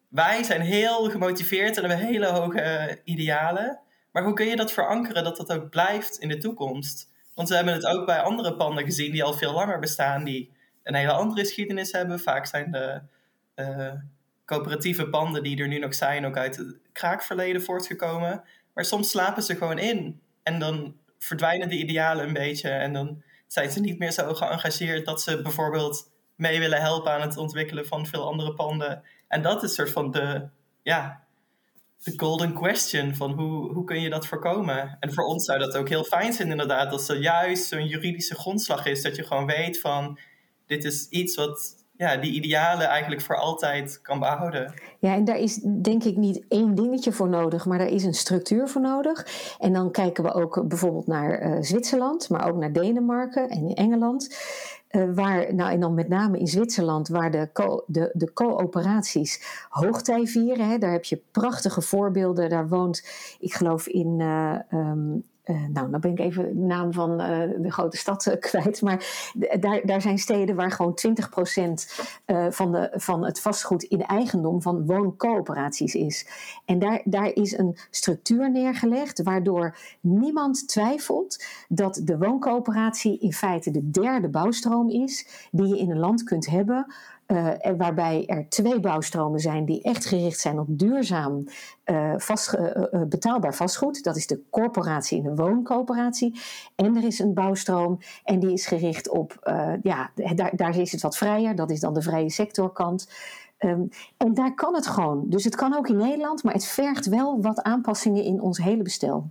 wij 0.09 0.43
zijn 0.43 0.61
heel 0.61 1.09
gemotiveerd 1.09 1.77
en 1.77 1.89
hebben 1.89 2.07
hele 2.07 2.27
hoge 2.27 3.01
idealen... 3.03 3.79
maar 4.11 4.23
hoe 4.23 4.33
kun 4.33 4.45
je 4.45 4.55
dat 4.55 4.71
verankeren 4.71 5.23
dat 5.23 5.37
dat 5.37 5.53
ook 5.53 5.69
blijft 5.69 6.17
in 6.17 6.27
de 6.27 6.37
toekomst? 6.37 7.11
Want 7.33 7.49
we 7.49 7.55
hebben 7.55 7.73
het 7.73 7.85
ook 7.85 8.05
bij 8.05 8.21
andere 8.21 8.55
panden 8.55 8.83
gezien 8.83 9.11
die 9.11 9.23
al 9.23 9.33
veel 9.33 9.53
langer 9.53 9.79
bestaan... 9.79 10.23
die 10.23 10.53
een 10.83 10.95
hele 10.95 11.11
andere 11.11 11.39
geschiedenis 11.39 11.91
hebben. 11.91 12.19
Vaak 12.19 12.45
zijn 12.45 12.71
de 12.71 13.01
eh, 13.55 13.93
coöperatieve 14.45 15.09
panden 15.09 15.43
die 15.43 15.61
er 15.61 15.67
nu 15.67 15.79
nog 15.79 15.95
zijn... 15.95 16.25
ook 16.25 16.37
uit 16.37 16.55
het 16.55 16.77
kraakverleden 16.91 17.61
voortgekomen. 17.61 18.43
Maar 18.75 18.85
soms 18.85 19.09
slapen 19.09 19.43
ze 19.43 19.55
gewoon 19.55 19.79
in. 19.79 20.21
En 20.43 20.59
dan 20.59 20.95
verdwijnen 21.17 21.69
die 21.69 21.83
idealen 21.83 22.27
een 22.27 22.33
beetje. 22.33 22.69
En 22.69 22.93
dan 22.93 23.23
zijn 23.47 23.71
ze 23.71 23.79
niet 23.79 23.99
meer 23.99 24.11
zo 24.11 24.33
geëngageerd... 24.33 25.05
dat 25.05 25.21
ze 25.21 25.41
bijvoorbeeld 25.41 26.11
mee 26.35 26.59
willen 26.59 26.81
helpen 26.81 27.11
aan 27.11 27.21
het 27.21 27.37
ontwikkelen 27.37 27.85
van 27.85 28.05
veel 28.05 28.27
andere 28.27 28.53
panden. 28.53 29.03
En 29.27 29.41
dat 29.41 29.63
is 29.63 29.73
soort 29.73 29.91
van 29.91 30.11
de... 30.11 30.47
Ja, 30.81 31.23
de 32.03 32.13
golden 32.17 32.53
question 32.53 33.15
van 33.15 33.31
hoe, 33.31 33.73
hoe 33.73 33.83
kun 33.83 34.01
je 34.01 34.09
dat 34.09 34.27
voorkomen? 34.27 34.97
En 34.99 35.13
voor 35.13 35.23
ons 35.23 35.45
zou 35.45 35.59
dat 35.59 35.77
ook 35.77 35.89
heel 35.89 36.03
fijn 36.03 36.33
zijn 36.33 36.49
inderdaad, 36.49 36.91
als 36.91 37.09
er 37.09 37.19
juist 37.19 37.67
zo'n 37.67 37.87
juridische 37.87 38.35
grondslag 38.35 38.85
is, 38.85 39.01
dat 39.01 39.15
je 39.15 39.23
gewoon 39.23 39.45
weet 39.45 39.79
van 39.79 40.19
dit 40.65 40.83
is 40.83 41.07
iets 41.09 41.35
wat 41.35 41.84
ja, 41.97 42.17
die 42.17 42.31
idealen 42.31 42.87
eigenlijk 42.87 43.21
voor 43.21 43.37
altijd 43.37 44.01
kan 44.01 44.19
behouden. 44.19 44.73
Ja, 44.99 45.13
en 45.13 45.25
daar 45.25 45.37
is 45.37 45.55
denk 45.63 46.03
ik 46.03 46.15
niet 46.15 46.45
één 46.47 46.75
dingetje 46.75 47.11
voor 47.11 47.29
nodig, 47.29 47.65
maar 47.65 47.77
daar 47.77 47.87
is 47.87 48.03
een 48.03 48.13
structuur 48.13 48.67
voor 48.67 48.81
nodig. 48.81 49.27
En 49.59 49.73
dan 49.73 49.91
kijken 49.91 50.23
we 50.23 50.33
ook 50.33 50.67
bijvoorbeeld 50.67 51.07
naar 51.07 51.39
eh, 51.39 51.57
Zwitserland, 51.61 52.29
maar 52.29 52.47
ook 52.49 52.55
naar 52.57 52.73
Denemarken 52.73 53.49
en 53.49 53.73
Engeland. 53.73 54.37
Eh, 54.87 55.03
waar, 55.13 55.55
nou, 55.55 55.71
en 55.71 55.79
dan 55.79 55.93
met 55.93 56.07
name 56.07 56.39
in 56.39 56.47
Zwitserland, 56.47 57.07
waar 57.07 57.31
de, 57.31 57.49
de, 57.87 58.09
de 58.13 58.33
coöperaties 58.33 59.65
hoogtij 59.69 60.25
vieren. 60.25 60.69
Hè. 60.69 60.77
Daar 60.77 60.91
heb 60.91 61.03
je 61.03 61.21
prachtige 61.31 61.81
voorbeelden. 61.81 62.49
Daar 62.49 62.67
woont, 62.67 63.07
ik 63.39 63.53
geloof 63.53 63.87
in, 63.87 64.15
eh, 64.19 64.55
ehm, 64.69 65.17
nou, 65.45 65.91
dan 65.91 65.99
ben 65.99 66.11
ik 66.11 66.19
even 66.19 66.43
de 66.43 66.65
naam 66.65 66.93
van 66.93 67.21
uh, 67.21 67.41
de 67.57 67.71
grote 67.71 67.97
stad 67.97 68.25
uh, 68.25 68.33
kwijt. 68.39 68.81
Maar 68.81 69.31
daar, 69.59 69.81
daar 69.85 70.01
zijn 70.01 70.17
steden 70.17 70.55
waar 70.55 70.71
gewoon 70.71 70.97
20% 71.07 71.11
van, 72.49 72.71
de, 72.71 72.91
van 72.93 73.25
het 73.25 73.41
vastgoed 73.41 73.83
in 73.83 74.01
eigendom 74.01 74.61
van 74.61 74.85
wooncoöperaties 74.85 75.95
is. 75.95 76.27
En 76.65 76.79
daar, 76.79 77.01
daar 77.03 77.33
is 77.33 77.57
een 77.57 77.77
structuur 77.89 78.51
neergelegd 78.51 79.23
waardoor 79.23 79.77
niemand 79.99 80.67
twijfelt 80.67 81.43
dat 81.67 82.01
de 82.03 82.17
wooncoöperatie 82.17 83.19
in 83.19 83.33
feite 83.33 83.71
de 83.71 83.89
derde 83.91 84.29
bouwstroom 84.29 84.89
is 84.89 85.47
die 85.51 85.67
je 85.67 85.77
in 85.77 85.91
een 85.91 85.99
land 85.99 86.23
kunt 86.23 86.45
hebben 86.45 86.85
uh, 87.27 87.49
waarbij 87.77 88.25
er 88.25 88.49
twee 88.49 88.79
bouwstromen 88.79 89.39
zijn 89.39 89.65
die 89.65 89.81
echt 89.81 90.05
gericht 90.05 90.39
zijn 90.39 90.59
op 90.59 90.67
duurzaam 90.69 91.43
uh, 91.85 92.13
vast, 92.17 92.53
uh, 92.53 93.01
betaalbaar 93.07 93.55
vastgoed. 93.55 94.03
Dat 94.03 94.15
is 94.15 94.27
de 94.27 94.41
corporatie 94.49 95.17
en 95.17 95.23
de 95.23 95.43
wooncoöperatie. 95.43 96.39
En 96.75 96.95
er 96.95 97.03
is 97.03 97.19
een 97.19 97.33
bouwstroom 97.33 97.97
en 98.23 98.39
die 98.39 98.51
is 98.51 98.65
gericht 98.65 99.09
op, 99.09 99.39
ja, 99.83 100.11
daar, 100.35 100.51
daar 100.55 100.79
is 100.79 100.91
het 100.91 101.01
wat 101.01 101.17
vrijer. 101.17 101.55
Dat 101.55 101.71
is 101.71 101.79
dan 101.79 101.93
de 101.93 102.01
vrije 102.01 102.29
sectorkant. 102.29 103.09
Um, 103.59 103.89
en 104.17 104.33
daar 104.33 104.53
kan 104.53 104.75
het 104.75 104.87
gewoon. 104.87 105.23
Dus 105.27 105.43
het 105.43 105.55
kan 105.55 105.75
ook 105.75 105.87
in 105.87 105.97
Nederland, 105.97 106.43
maar 106.43 106.53
het 106.53 106.65
vergt 106.65 107.05
wel 107.05 107.41
wat 107.41 107.61
aanpassingen 107.61 108.23
in 108.23 108.41
ons 108.41 108.57
hele 108.57 108.83
bestel. 108.83 109.29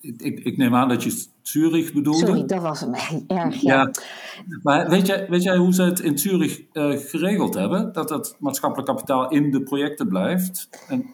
Ik, 0.00 0.40
ik, 0.44 0.56
neem 0.56 0.74
aan 0.74 0.88
dat 0.88 1.02
je 1.02 1.24
Zurich 1.42 1.92
bedoelde. 1.92 2.26
Sorry, 2.26 2.44
dat 2.44 2.62
was 2.62 2.80
hem 2.80 2.94
erg. 3.26 3.60
Ja. 3.60 3.74
ja. 3.74 3.90
Maar 4.62 4.88
weet 4.88 5.06
jij, 5.06 5.26
weet 5.28 5.42
jij 5.42 5.56
hoe 5.56 5.74
ze 5.74 5.82
het 5.82 6.00
in 6.00 6.18
Zurich 6.18 6.62
uh, 6.72 6.96
geregeld 6.96 7.54
hebben? 7.54 7.92
Dat 7.92 8.10
het 8.10 8.36
maatschappelijk 8.38 8.88
kapitaal 8.88 9.30
in 9.30 9.50
de 9.50 9.62
projecten 9.62 10.08
blijft? 10.08 10.68
En 10.88 11.06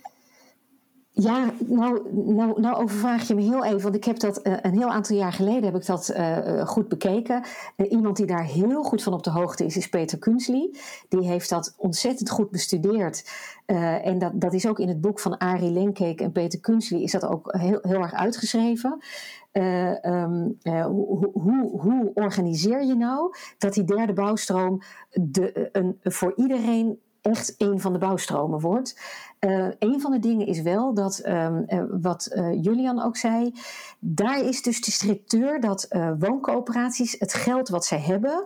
ja, 1.16 1.52
nou, 1.66 2.00
nou, 2.12 2.60
nou 2.60 2.76
overvraag 2.76 3.28
je 3.28 3.34
me 3.34 3.42
heel 3.42 3.64
even, 3.64 3.82
want 3.82 3.94
ik 3.94 4.04
heb 4.04 4.18
dat 4.18 4.46
uh, 4.46 4.56
een 4.62 4.72
heel 4.72 4.90
aantal 4.90 5.16
jaar 5.16 5.32
geleden 5.32 5.64
heb 5.64 5.74
ik 5.74 5.86
dat 5.86 6.12
uh, 6.16 6.66
goed 6.66 6.88
bekeken. 6.88 7.42
Iemand 7.88 8.16
die 8.16 8.26
daar 8.26 8.44
heel 8.44 8.82
goed 8.82 9.02
van 9.02 9.12
op 9.12 9.22
de 9.22 9.30
hoogte 9.30 9.64
is, 9.64 9.76
is 9.76 9.88
Peter 9.88 10.18
Kunsley. 10.18 10.74
Die 11.08 11.26
heeft 11.26 11.48
dat 11.48 11.74
ontzettend 11.76 12.30
goed 12.30 12.50
bestudeerd. 12.50 13.30
en 14.02 14.18
dat, 14.18 14.32
dat 14.34 14.52
is 14.52 14.66
ook 14.66 14.78
in 14.78 14.88
het 14.88 15.00
boek 15.00 15.20
van 15.20 15.38
Arie 15.38 15.70
Lenkeek 15.70 16.20
en 16.20 16.32
Peter 16.32 16.60
Kunsley 16.60 17.02
is 17.02 17.12
dat 17.12 17.24
ook 17.24 17.52
heel, 17.56 17.78
heel 17.82 18.00
erg 18.00 18.12
uitgeschreven. 18.12 19.02
Um, 19.52 20.58
hoe, 20.62 21.30
hoe, 21.32 21.80
hoe 21.80 22.10
organiseer 22.14 22.84
je 22.84 22.94
nou 22.94 23.34
dat 23.58 23.74
die 23.74 23.84
derde 23.84 24.12
bouwstroom 24.12 24.82
de, 25.10 25.68
een, 25.72 25.98
voor 26.02 26.32
iedereen 26.36 26.98
echt 27.24 27.54
een 27.58 27.80
van 27.80 27.92
de 27.92 27.98
bouwstromen 27.98 28.60
wordt. 28.60 29.00
Uh, 29.44 29.68
een 29.78 30.00
van 30.00 30.10
de 30.10 30.18
dingen 30.18 30.46
is 30.46 30.62
wel 30.62 30.94
dat, 30.94 31.22
um, 31.26 31.64
uh, 31.68 31.82
wat 31.90 32.30
uh, 32.32 32.62
Julian 32.62 33.02
ook 33.02 33.16
zei, 33.16 33.52
daar 33.98 34.40
is 34.40 34.62
dus 34.62 34.80
de 34.80 34.90
structuur 34.90 35.60
dat 35.60 35.88
wooncoöperaties 36.18 37.16
het 37.18 37.34
geld 37.34 37.68
wat 37.68 37.84
zij 37.84 38.00
hebben 38.00 38.44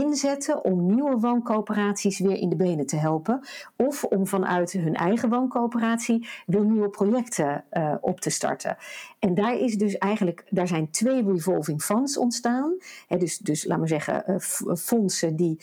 inzetten 0.00 0.64
om 0.64 0.86
nieuwe 0.94 1.18
wooncoöperaties 1.18 2.18
weer 2.18 2.36
in 2.36 2.48
de 2.48 2.56
benen 2.56 2.86
te 2.86 2.96
helpen. 2.96 3.40
Of 3.76 4.04
om 4.04 4.26
vanuit 4.26 4.72
hun 4.72 4.94
eigen 4.94 5.28
wooncoöperatie 5.28 6.28
weer 6.46 6.64
nieuwe 6.64 6.88
projecten 6.88 7.64
op 8.00 8.20
te 8.20 8.30
starten. 8.30 8.76
En 9.18 9.34
daar 9.34 9.58
is 9.58 9.76
dus 9.76 9.98
eigenlijk, 9.98 10.44
daar 10.50 10.68
zijn 10.68 10.90
twee 10.90 11.24
revolving 11.24 11.82
funds 11.82 12.18
ontstaan. 12.18 12.76
dus, 13.08 13.38
dus 13.38 13.64
laat 13.64 13.78
maar 13.78 13.88
zeggen, 13.88 14.40
fondsen 14.78 15.36
die 15.36 15.60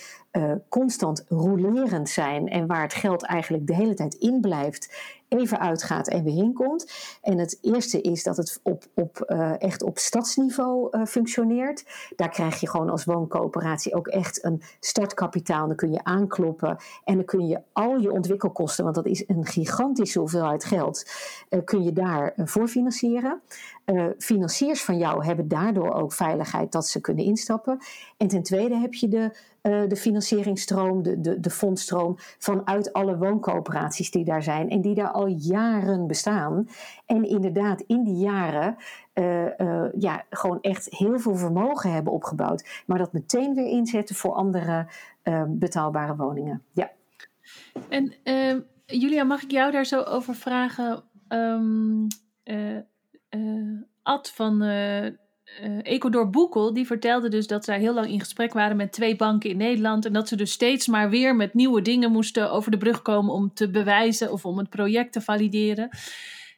constant 0.69 1.25
rolerend 1.27 2.09
zijn 2.09 2.49
en 2.49 2.67
waar 2.67 2.81
het 2.81 2.93
geld 2.93 3.23
eigenlijk 3.23 3.67
de 3.67 3.75
hele 3.75 3.93
tijd 3.93 4.13
in 4.13 4.41
blijft 4.41 4.93
even 5.37 5.59
uitgaat 5.59 6.07
en 6.07 6.23
weer 6.23 6.37
inkomt. 6.37 6.91
En 7.21 7.37
het 7.37 7.57
eerste 7.61 8.01
is 8.01 8.23
dat 8.23 8.37
het 8.37 8.59
op, 8.63 8.83
op, 8.95 9.25
uh, 9.27 9.61
echt 9.61 9.83
op 9.83 9.97
stadsniveau 9.97 10.97
uh, 10.97 11.05
functioneert. 11.05 11.85
Daar 12.15 12.29
krijg 12.29 12.59
je 12.59 12.69
gewoon 12.69 12.89
als 12.89 13.05
wooncoöperatie 13.05 13.95
ook 13.95 14.07
echt 14.07 14.43
een 14.43 14.61
startkapitaal. 14.79 15.67
Dan 15.67 15.75
kun 15.75 15.91
je 15.91 16.03
aankloppen 16.03 16.77
en 17.03 17.15
dan 17.15 17.25
kun 17.25 17.47
je 17.47 17.61
al 17.73 17.97
je 17.97 18.11
ontwikkelkosten, 18.11 18.83
want 18.83 18.95
dat 18.95 19.05
is 19.05 19.23
een 19.27 19.45
gigantische 19.45 20.19
hoeveelheid 20.19 20.65
geld, 20.65 21.11
uh, 21.49 21.59
kun 21.63 21.83
je 21.83 21.93
daar 21.93 22.33
voor 22.35 22.67
financieren. 22.67 23.41
financiers 24.17 24.83
van 24.83 24.97
jou 24.97 25.25
hebben 25.25 25.47
daardoor 25.47 25.93
ook 25.93 26.13
veiligheid 26.13 26.71
dat 26.71 26.87
ze 26.87 27.01
kunnen 27.01 27.25
instappen. 27.25 27.77
En 28.17 28.27
ten 28.27 28.43
tweede 28.43 28.75
heb 28.75 28.93
je 28.93 29.07
de 29.07 29.31
uh, 29.63 29.87
de 29.87 29.95
financieringsstroom, 29.95 31.03
de, 31.03 31.21
de, 31.21 31.39
de 31.39 31.49
fondstroom 31.49 32.15
vanuit 32.17 32.93
alle 32.93 33.17
wooncoöperaties 33.17 34.11
die 34.11 34.25
daar 34.25 34.43
zijn 34.43 34.69
en 34.69 34.81
die 34.81 34.95
daar 34.95 35.11
al 35.11 35.27
jaren 35.27 36.07
bestaan. 36.07 36.69
En 37.05 37.23
inderdaad, 37.23 37.81
in 37.81 38.03
die 38.03 38.17
jaren 38.17 38.75
uh, 39.13 39.45
uh, 39.57 39.85
ja, 39.97 40.23
gewoon 40.29 40.61
echt 40.61 40.87
heel 40.89 41.19
veel 41.19 41.35
vermogen 41.35 41.91
hebben 41.93 42.13
opgebouwd, 42.13 42.83
maar 42.85 42.97
dat 42.97 43.13
meteen 43.13 43.55
weer 43.55 43.67
inzetten 43.67 44.15
voor 44.15 44.33
andere 44.33 44.87
betaalbare 45.47 46.15
woningen. 46.15 46.63
Ja. 46.73 46.91
En 47.89 48.13
ehm, 48.23 48.59
Julia, 48.85 49.23
mag 49.23 49.43
ik 49.43 49.51
jou 49.51 49.71
daar 49.71 49.85
zo 49.85 50.01
over 50.01 50.35
vragen? 50.35 51.03
Um, 51.29 52.07
Ad 54.03 54.31
van 54.31 54.61
uh, 55.63 55.79
Ecodor 55.81 56.29
Boekel, 56.29 56.73
die 56.73 56.85
vertelde 56.85 57.29
dus 57.29 57.47
dat 57.47 57.65
zij 57.65 57.79
heel 57.79 57.93
lang 57.93 58.07
in 58.07 58.19
gesprek 58.19 58.53
waren 58.53 58.77
met 58.77 58.91
twee 58.91 59.15
banken 59.15 59.49
in 59.49 59.57
Nederland. 59.57 60.05
En 60.05 60.13
dat 60.13 60.27
ze 60.27 60.35
dus 60.35 60.51
steeds 60.51 60.87
maar 60.87 61.09
weer 61.09 61.35
met 61.35 61.53
nieuwe 61.53 61.81
dingen 61.81 62.11
moesten 62.11 62.51
over 62.51 62.71
de 62.71 62.77
brug 62.77 63.01
komen 63.01 63.33
om 63.33 63.53
te 63.53 63.69
bewijzen 63.69 64.31
of 64.31 64.45
om 64.45 64.57
het 64.57 64.69
project 64.69 65.13
te 65.13 65.21
valideren. 65.21 65.89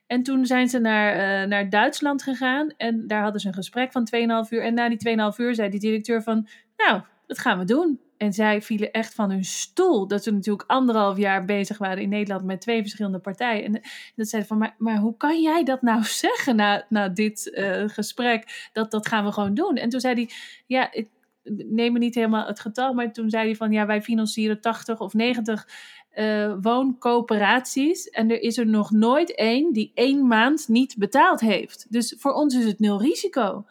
En 0.08 0.23
toen 0.23 0.45
zijn 0.45 0.69
ze 0.69 0.79
naar, 0.79 1.15
uh, 1.15 1.47
naar 1.47 1.69
Duitsland 1.69 2.23
gegaan 2.23 2.73
en 2.77 3.08
daar 3.08 3.21
hadden 3.21 3.41
ze 3.41 3.47
een 3.47 3.53
gesprek 3.53 3.91
van 3.91 4.08
2,5 4.45 4.49
uur. 4.49 4.63
En 4.63 4.73
na 4.73 4.89
die 4.89 5.31
2,5 5.31 5.38
uur 5.38 5.55
zei 5.55 5.69
die 5.69 5.79
directeur 5.79 6.23
van, 6.23 6.47
nou, 6.77 7.01
dat 7.27 7.39
gaan 7.39 7.60
we 7.60 7.65
doen. 7.65 7.99
En 8.17 8.34
zij 8.34 8.62
vielen 8.62 8.91
echt 8.91 9.13
van 9.13 9.30
hun 9.32 9.43
stoel. 9.43 10.08
Dat 10.08 10.23
ze 10.23 10.32
natuurlijk 10.32 10.69
anderhalf 10.69 11.17
jaar 11.17 11.45
bezig 11.45 11.78
waren 11.78 12.04
in 12.04 12.10
Nederland 12.10 12.45
met 12.45 12.62
twee 12.62 12.82
verschillende 12.82 13.19
partijen. 13.19 13.63
En 13.63 13.82
dat 14.15 14.28
zeiden 14.28 14.49
van, 14.49 14.58
maar, 14.58 14.75
maar 14.78 14.97
hoe 14.97 15.17
kan 15.17 15.41
jij 15.41 15.63
dat 15.63 15.82
nou 15.82 16.04
zeggen 16.23 16.56
na, 16.56 16.86
na 16.89 17.10
dit 17.10 17.51
uh, 17.54 17.84
gesprek? 17.88 18.69
Dat, 18.73 18.91
dat 18.91 19.08
gaan 19.08 19.25
we 19.25 19.32
gewoon 19.32 19.54
doen. 19.54 19.75
En 19.75 19.89
toen 19.89 19.99
zei 19.99 20.13
hij, 20.13 20.30
ja, 20.65 20.91
ik 20.91 21.10
neem 21.49 21.93
me 21.93 21.99
niet 21.99 22.15
helemaal 22.15 22.47
het 22.47 22.60
getal. 22.60 22.93
Maar 22.93 23.13
toen 23.13 23.30
zei 23.30 23.45
hij 23.45 23.56
van, 23.56 23.71
ja, 23.71 23.86
wij 23.86 24.01
financieren 24.01 24.62
80 24.62 24.99
of 24.99 25.13
90 25.13 25.67
uh, 26.15 26.54
wooncoöperaties. 26.62 28.10
En 28.10 28.32
er 28.32 28.41
is 28.41 28.58
er 28.58 28.67
nog 28.67 28.91
nooit 28.91 29.36
één 29.36 29.73
die 29.73 29.91
één 29.93 30.28
maand 30.28 30.67
niet 30.67 30.95
betaald 30.97 31.39
heeft. 31.39 31.86
Dus 31.89 32.15
voor 32.17 32.34
ons 32.34 32.56
is 32.56 32.65
het 32.65 32.80
nul 32.80 33.01
risico. 33.01 33.65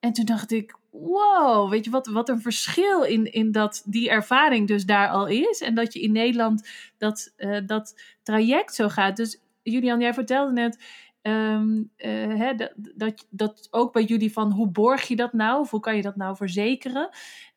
En 0.00 0.12
toen 0.12 0.24
dacht 0.24 0.50
ik, 0.52 0.74
wow, 0.90 1.70
weet 1.70 1.84
je 1.84 1.90
wat, 1.90 2.06
wat 2.06 2.28
een 2.28 2.40
verschil 2.40 3.02
in, 3.02 3.32
in 3.32 3.52
dat 3.52 3.82
die 3.86 4.10
ervaring 4.10 4.68
dus 4.68 4.84
daar 4.84 5.08
al 5.08 5.26
is. 5.26 5.60
En 5.60 5.74
dat 5.74 5.92
je 5.92 6.00
in 6.00 6.12
Nederland 6.12 6.68
dat, 6.98 7.32
uh, 7.36 7.58
dat 7.66 8.00
traject 8.22 8.74
zo 8.74 8.88
gaat. 8.88 9.16
Dus 9.16 9.40
Julian, 9.62 10.00
jij 10.00 10.14
vertelde 10.14 10.52
net 10.52 10.84
um, 11.22 11.90
uh, 11.96 12.36
hè, 12.38 12.54
dat, 12.54 12.72
dat, 12.76 13.26
dat 13.30 13.68
ook 13.70 13.92
bij 13.92 14.04
jullie 14.04 14.32
van 14.32 14.52
hoe 14.52 14.68
borg 14.68 15.08
je 15.08 15.16
dat 15.16 15.32
nou? 15.32 15.60
Of 15.60 15.70
hoe 15.70 15.80
kan 15.80 15.96
je 15.96 16.02
dat 16.02 16.16
nou 16.16 16.36
verzekeren 16.36 17.08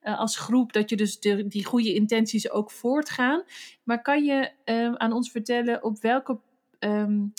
uh, 0.03 0.19
als 0.19 0.37
groep? 0.37 0.73
Dat 0.73 0.89
je 0.89 0.95
dus 0.95 1.19
die 1.19 1.65
goede 1.65 1.93
intenties 1.93 2.51
ook 2.51 2.71
voortgaan. 2.71 3.43
Maar 3.83 4.01
kan 4.01 4.23
je 4.23 4.51
um, 4.65 4.97
aan 4.97 5.13
ons 5.13 5.31
vertellen 5.31 5.83
op 5.83 6.01
welke, 6.01 6.39
um, 6.79 7.33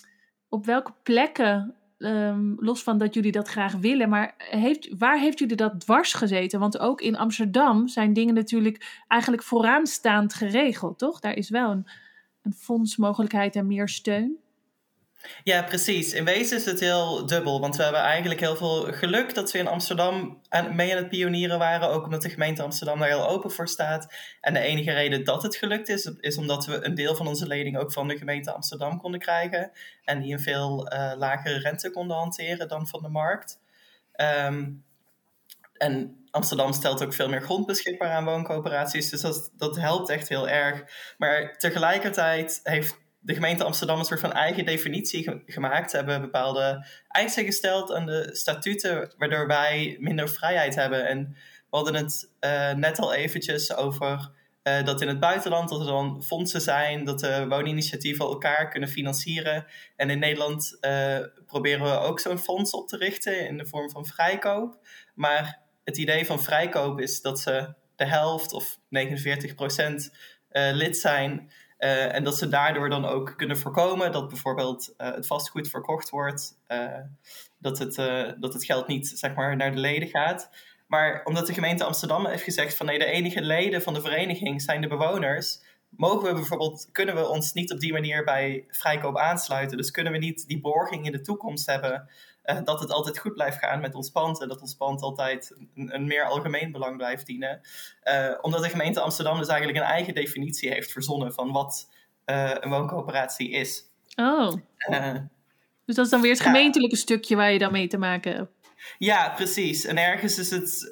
op 0.48 0.66
welke 0.66 0.92
plekken 1.02 1.74
Um, 2.05 2.55
los 2.59 2.83
van 2.83 2.99
dat 2.99 3.14
jullie 3.14 3.33
dat 3.33 3.49
graag 3.49 3.73
willen, 3.73 4.09
maar 4.09 4.35
heeft, 4.37 4.99
waar 4.99 5.19
heeft 5.19 5.38
jullie 5.38 5.57
dat 5.57 5.81
dwars 5.81 6.12
gezeten? 6.12 6.61
Want 6.61 6.79
ook 6.79 7.01
in 7.01 7.17
Amsterdam 7.17 7.88
zijn 7.88 8.12
dingen 8.12 8.35
natuurlijk 8.35 9.03
eigenlijk 9.09 9.43
vooraanstaand 9.43 10.35
geregeld, 10.35 10.99
toch? 10.99 11.21
Daar 11.21 11.37
is 11.37 11.51
wel 11.51 11.71
een, 11.71 11.87
een 12.43 12.53
fondsmogelijkheid 12.53 13.57
en 13.57 13.67
meer 13.67 13.88
steun. 13.88 14.43
Ja, 15.43 15.63
precies. 15.63 16.13
In 16.13 16.25
wezen 16.25 16.57
is 16.57 16.65
het 16.65 16.81
heel 16.81 17.27
dubbel. 17.27 17.61
Want 17.61 17.77
we 17.77 17.83
hebben 17.83 18.01
eigenlijk 18.01 18.41
heel 18.41 18.57
veel 18.57 18.93
geluk 18.93 19.35
dat 19.35 19.53
we 19.53 19.59
in 19.59 19.67
Amsterdam 19.67 20.41
mee 20.73 20.91
aan 20.91 20.97
het 20.97 21.09
pionieren 21.09 21.59
waren. 21.59 21.89
Ook 21.89 22.05
omdat 22.05 22.23
de 22.23 22.31
gemeente 22.31 22.63
Amsterdam 22.63 22.99
daar 22.99 23.09
heel 23.09 23.29
open 23.29 23.51
voor 23.51 23.69
staat. 23.69 24.15
En 24.41 24.55
de 24.55 24.61
enige 24.61 24.93
reden 24.93 25.25
dat 25.25 25.43
het 25.43 25.57
gelukt 25.57 25.89
is, 25.89 26.05
is 26.05 26.39
omdat 26.39 26.67
we 26.67 26.85
een 26.85 26.95
deel 26.95 27.15
van 27.15 27.27
onze 27.27 27.47
lening 27.47 27.79
ook 27.79 27.93
van 27.93 28.09
de 28.09 28.19
gemeente 28.19 28.53
Amsterdam 28.53 28.99
konden 28.99 29.21
krijgen. 29.21 29.71
En 30.05 30.21
die 30.21 30.33
een 30.33 30.41
veel 30.41 30.93
uh, 30.93 31.13
lagere 31.17 31.59
rente 31.59 31.91
konden 31.91 32.17
hanteren 32.17 32.69
dan 32.69 32.87
van 32.87 33.03
de 33.03 33.09
markt. 33.09 33.61
Um, 34.47 34.85
en 35.75 36.25
Amsterdam 36.31 36.73
stelt 36.73 37.05
ook 37.05 37.15
veel 37.15 37.29
meer 37.29 37.43
grond 37.43 37.67
beschikbaar 37.67 38.11
aan 38.11 38.25
wooncoöperaties. 38.25 39.11
Dus 39.11 39.21
dat, 39.21 39.51
dat 39.57 39.77
helpt 39.77 40.09
echt 40.09 40.29
heel 40.29 40.49
erg. 40.49 40.85
Maar 41.19 41.57
tegelijkertijd 41.57 42.61
heeft 42.63 43.03
de 43.25 43.35
gemeente 43.35 43.65
Amsterdam 43.65 43.99
een 43.99 44.05
soort 44.05 44.21
van 44.21 44.33
eigen 44.33 44.65
definitie 44.65 45.43
gemaakt. 45.47 45.91
Ze 45.91 45.97
hebben 45.97 46.21
bepaalde 46.21 46.87
eisen 47.09 47.45
gesteld 47.45 47.93
aan 47.93 48.07
de 48.07 48.29
statuten, 48.33 49.15
waardoor 49.19 49.47
wij 49.47 49.97
minder 50.01 50.29
vrijheid 50.29 50.75
hebben. 50.75 51.09
En 51.09 51.37
we 51.71 51.77
hadden 51.77 51.95
het 51.95 52.31
uh, 52.41 52.73
net 52.73 52.99
al 52.99 53.15
eventjes 53.15 53.75
over 53.75 54.33
Uh, 54.69 54.85
dat 54.85 55.01
in 55.01 55.09
het 55.09 55.21
buitenland 55.21 55.69
dat 55.69 55.81
er 55.81 55.87
dan 55.87 56.23
fondsen 56.23 56.61
zijn, 56.61 57.05
dat 57.05 57.21
de 57.21 57.47
wooninitiatieven 57.49 58.25
elkaar 58.25 58.69
kunnen 58.69 58.89
financieren. 58.89 59.67
En 59.97 60.11
in 60.11 60.19
Nederland 60.19 60.77
uh, 60.81 61.19
proberen 61.47 61.83
we 61.83 61.99
ook 61.99 62.21
zo'n 62.21 62.39
fonds 62.39 62.71
op 62.71 62.89
te 62.89 62.97
richten 62.97 63.49
in 63.49 63.59
de 63.59 63.67
vorm 63.67 63.91
van 63.91 64.07
vrijkoop. 64.07 64.79
Maar 65.15 65.61
het 65.85 65.97
idee 65.97 66.27
van 66.27 66.43
vrijkoop 66.43 67.01
is 67.01 67.21
dat 67.21 67.41
ze 67.41 67.75
de 67.97 68.07
helft 68.07 68.53
of 68.53 68.79
49 68.89 69.55
procent 69.55 70.13
lid 70.73 70.97
zijn. 70.97 71.51
Uh, 71.85 72.14
en 72.14 72.25
dat 72.25 72.38
ze 72.38 72.49
daardoor 72.49 72.88
dan 72.88 73.05
ook 73.05 73.35
kunnen 73.37 73.59
voorkomen 73.59 74.12
dat 74.12 74.29
bijvoorbeeld 74.29 74.94
uh, 74.99 75.14
het 75.14 75.27
vastgoed 75.27 75.68
verkocht 75.68 76.11
wordt. 76.11 76.59
dat, 77.59 77.79
het, 77.79 77.94
dat 78.40 78.53
het 78.53 78.64
geld 78.64 78.87
niet 78.87 79.09
zeg 79.09 79.35
maar, 79.35 79.57
naar 79.57 79.73
de 79.73 79.81
leden 79.81 80.09
gaat. 80.09 80.51
Maar 80.87 81.20
omdat 81.25 81.47
de 81.47 81.55
gemeente 81.55 81.85
Amsterdam 81.85 82.27
heeft 82.27 82.42
gezegd 82.42 82.77
van 82.77 82.87
nee, 82.87 82.99
de 82.99 83.05
enige 83.05 83.42
leden 83.42 83.83
van 83.83 83.94
de 83.94 84.01
vereniging 84.01 84.62
zijn 84.62 84.81
de 84.81 84.88
bewoners. 84.88 85.61
Mogen 85.96 86.28
we 86.28 86.35
bijvoorbeeld, 86.35 86.88
kunnen 86.92 87.14
we 87.14 87.28
ons 87.28 87.52
niet 87.52 87.72
op 87.72 87.80
die 87.80 87.92
manier 87.92 88.24
bij 88.24 88.64
vrijkoop 88.68 89.16
aansluiten? 89.16 89.76
Dus 89.76 89.90
kunnen 89.90 90.12
we 90.12 90.18
niet 90.18 90.48
die 90.48 90.61
borging 90.61 91.07
in 91.07 91.12
de 91.12 91.20
toekomst 91.20 91.66
hebben 91.66 92.09
uh, 92.44 92.59
dat 92.64 92.80
het 92.80 92.90
altijd 92.90 93.18
goed 93.18 93.35
blijft 93.35 93.59
gaan 93.59 93.80
met 93.80 93.94
ons 93.94 94.11
pand 94.11 94.40
en 94.40 94.48
dat 94.48 94.61
ons 94.61 94.74
pand 94.74 95.02
altijd 95.02 95.54
een, 95.74 95.94
een 95.94 96.07
meer 96.07 96.24
algemeen 96.24 96.72
belang 96.72 96.96
blijft 96.96 97.26
dienen. 97.26 97.61
Uh, 98.04 98.35
omdat 98.40 98.62
de 98.62 98.68
gemeente 98.68 99.00
Amsterdam 99.00 99.38
dus 99.38 99.48
eigenlijk 99.48 99.78
een 99.78 99.85
eigen 99.85 100.14
definitie 100.14 100.70
heeft 100.70 100.92
verzonnen 100.92 101.33
van 101.33 101.52
wat 101.52 101.90
uh, 102.26 102.50
een 102.61 102.70
wooncoöperatie 102.70 103.50
is. 103.50 103.83
Oh. 104.16 104.52
dus 105.85 105.94
dat 105.94 106.04
is 106.04 106.11
dan 106.11 106.20
weer 106.20 106.33
het 106.33 106.40
gemeentelijke 106.40 106.96
ja. 106.96 107.02
stukje 107.02 107.37
waar 107.37 107.52
je 107.52 107.59
dan 107.59 107.72
mee 107.72 107.87
te 107.87 107.98
maken 107.98 108.35
hebt. 108.35 108.52
Ja, 108.98 109.28
precies. 109.28 109.85
En 109.85 109.98
ergens 109.98 110.38
is 110.38 110.50
het 110.50 110.90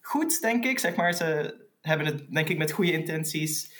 goed, 0.00 0.40
denk 0.40 0.64
ik. 0.64 0.78
Zeg 0.78 0.94
maar, 0.94 1.12
ze 1.12 1.56
hebben 1.80 2.06
het 2.06 2.32
denk 2.32 2.48
ik 2.48 2.58
met 2.58 2.72
goede 2.72 2.92
intenties 2.92 3.72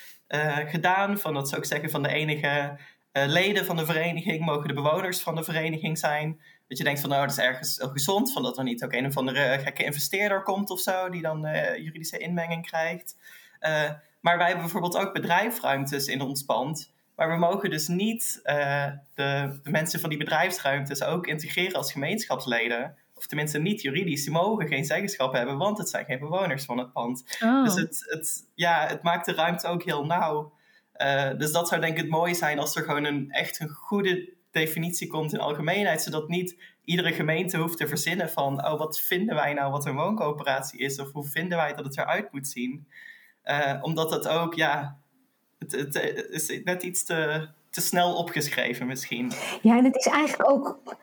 gedaan. 0.67 1.19
Van 1.19 1.35
dat 1.35 1.49
ze 1.49 1.57
ook 1.57 1.65
zeggen 1.65 1.91
van 1.91 2.03
de 2.03 2.09
enige 2.09 2.79
leden 3.13 3.65
van 3.65 3.77
de 3.77 3.85
vereniging 3.85 4.45
mogen 4.45 4.69
de 4.69 4.75
bewoners 4.75 5.21
van 5.21 5.35
de 5.35 5.45
vereniging 5.45 5.99
zijn. 5.99 6.41
Dat 6.69 6.79
je 6.79 6.85
denkt 6.85 7.01
van 7.01 7.11
nou, 7.11 7.23
dat 7.23 7.31
is 7.31 7.45
ergens 7.45 7.79
gezond. 7.81 8.33
Van 8.33 8.43
dat 8.43 8.59
er 8.59 8.65
niet 8.65 8.85
ook 8.85 8.93
een 8.93 9.07
of 9.07 9.17
andere 9.17 9.59
gekke 9.59 9.85
investeerder 9.85 10.43
komt 10.43 10.71
of 10.71 10.81
zo. 10.81 11.09
Die 11.09 11.23
dan 11.23 11.47
uh, 11.47 11.77
juridische 11.77 12.19
inmenging 12.19 12.67
krijgt. 12.67 13.17
Maar 14.21 14.37
wij 14.37 14.47
hebben 14.47 14.63
bijvoorbeeld 14.63 14.97
ook 14.97 15.13
bedrijfsruimtes 15.13 16.07
in 16.07 16.21
ons 16.21 16.43
pand. 16.43 16.93
Maar 17.17 17.31
we 17.31 17.37
mogen 17.37 17.71
dus 17.71 17.89
niet 17.89 18.41
de, 19.15 19.61
mensen 19.63 20.01
van 20.01 20.09
die 20.09 20.19
bedrijfsruimtes 20.19 21.03
ook 21.03 21.27
integreren 21.27 21.77
als 21.77 21.93
gemeenschapsleden. 21.93 22.97
Of 23.23 23.29
tenminste 23.29 23.59
niet 23.59 23.83
juridisch. 23.83 24.25
Die 24.25 24.33
mogen 24.33 24.67
geen 24.69 24.85
zeggenschap 24.85 25.33
hebben, 25.33 25.59
want 25.59 25.79
het 25.79 25.89
zijn 25.89 26.05
geen 26.05 26.19
bewoners 26.19 26.65
van 26.65 26.79
het 26.79 26.93
pand. 26.93 27.39
Oh. 27.41 27.65
Dus 27.65 27.75
het, 27.75 28.05
het, 28.09 28.49
ja, 28.55 28.87
het 28.87 29.03
maakt 29.03 29.27
de 29.27 29.35
ruimte 29.35 29.67
ook 29.67 29.83
heel 29.83 30.05
nauw. 30.07 30.53
dus 31.39 31.53
dat 31.53 31.69
zou 31.69 31.81
denk 31.81 31.97
ik 31.97 32.03
het 32.03 32.11
mooie 32.11 32.35
zijn 32.35 32.59
als 32.59 32.77
er 32.77 32.83
gewoon 32.83 33.05
een 33.05 33.31
echt 33.31 33.61
een 33.61 33.69
goede 33.69 34.33
definitie 34.51 35.09
komt 35.09 35.33
in 35.33 35.41
algemeenheid, 35.41 36.03
zodat 36.03 36.29
niet 36.29 36.57
iedere 36.85 37.13
gemeente 37.13 37.59
hoeft 37.59 37.77
te 37.77 37.89
verzinnen 37.89 38.31
van, 38.31 38.67
oh, 38.67 38.79
wat 38.79 39.01
vinden 39.01 39.35
wij 39.35 39.53
nou 39.53 39.71
wat 39.73 39.87
een 39.87 39.95
wooncoöperatie 39.95 40.81
is, 40.81 40.99
of 40.99 41.13
hoe 41.13 41.25
vinden 41.25 41.59
wij 41.59 41.75
dat 41.75 41.85
het 41.85 41.99
eruit 41.99 42.33
moet 42.33 42.49
zien. 42.49 42.87
Uh, 43.45 43.79
omdat 43.81 44.11
het 44.11 44.29
ook, 44.29 44.55
ja, 44.55 44.99
het, 45.59 45.73
het, 45.73 45.95
het, 45.95 46.29
is 46.31 46.61
net 46.65 46.83
iets 46.83 47.05
te, 47.05 47.49
te 47.71 47.81
snel 47.81 48.15
opgeschreven 48.15 48.87
misschien. 48.87 49.33
Ja, 49.63 49.79
en 49.79 49.85
het 49.85 49.97
is 49.97 50.07
eigenlijk 50.07 50.51
ook, 50.51 50.97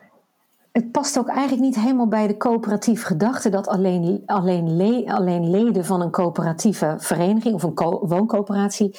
het 0.72 0.90
past 0.90 1.18
ook 1.18 1.28
eigenlijk 1.28 1.60
niet 1.60 1.74
helemaal 1.74 2.08
bij 2.08 2.26
de 2.26 2.36
coöperatieve 2.36 3.06
gedachte 3.06 3.48
dat 3.48 3.68
alleen, 3.68 4.22
alleen, 4.26 4.76
le, 4.76 5.02
alleen 5.06 5.50
leden 5.50 5.84
van 5.84 6.00
een 6.00 6.10
coöperatieve 6.10 6.94
vereniging 6.98 7.54
of 7.54 7.62
een 7.62 8.08
wooncoöperatie 8.08 8.98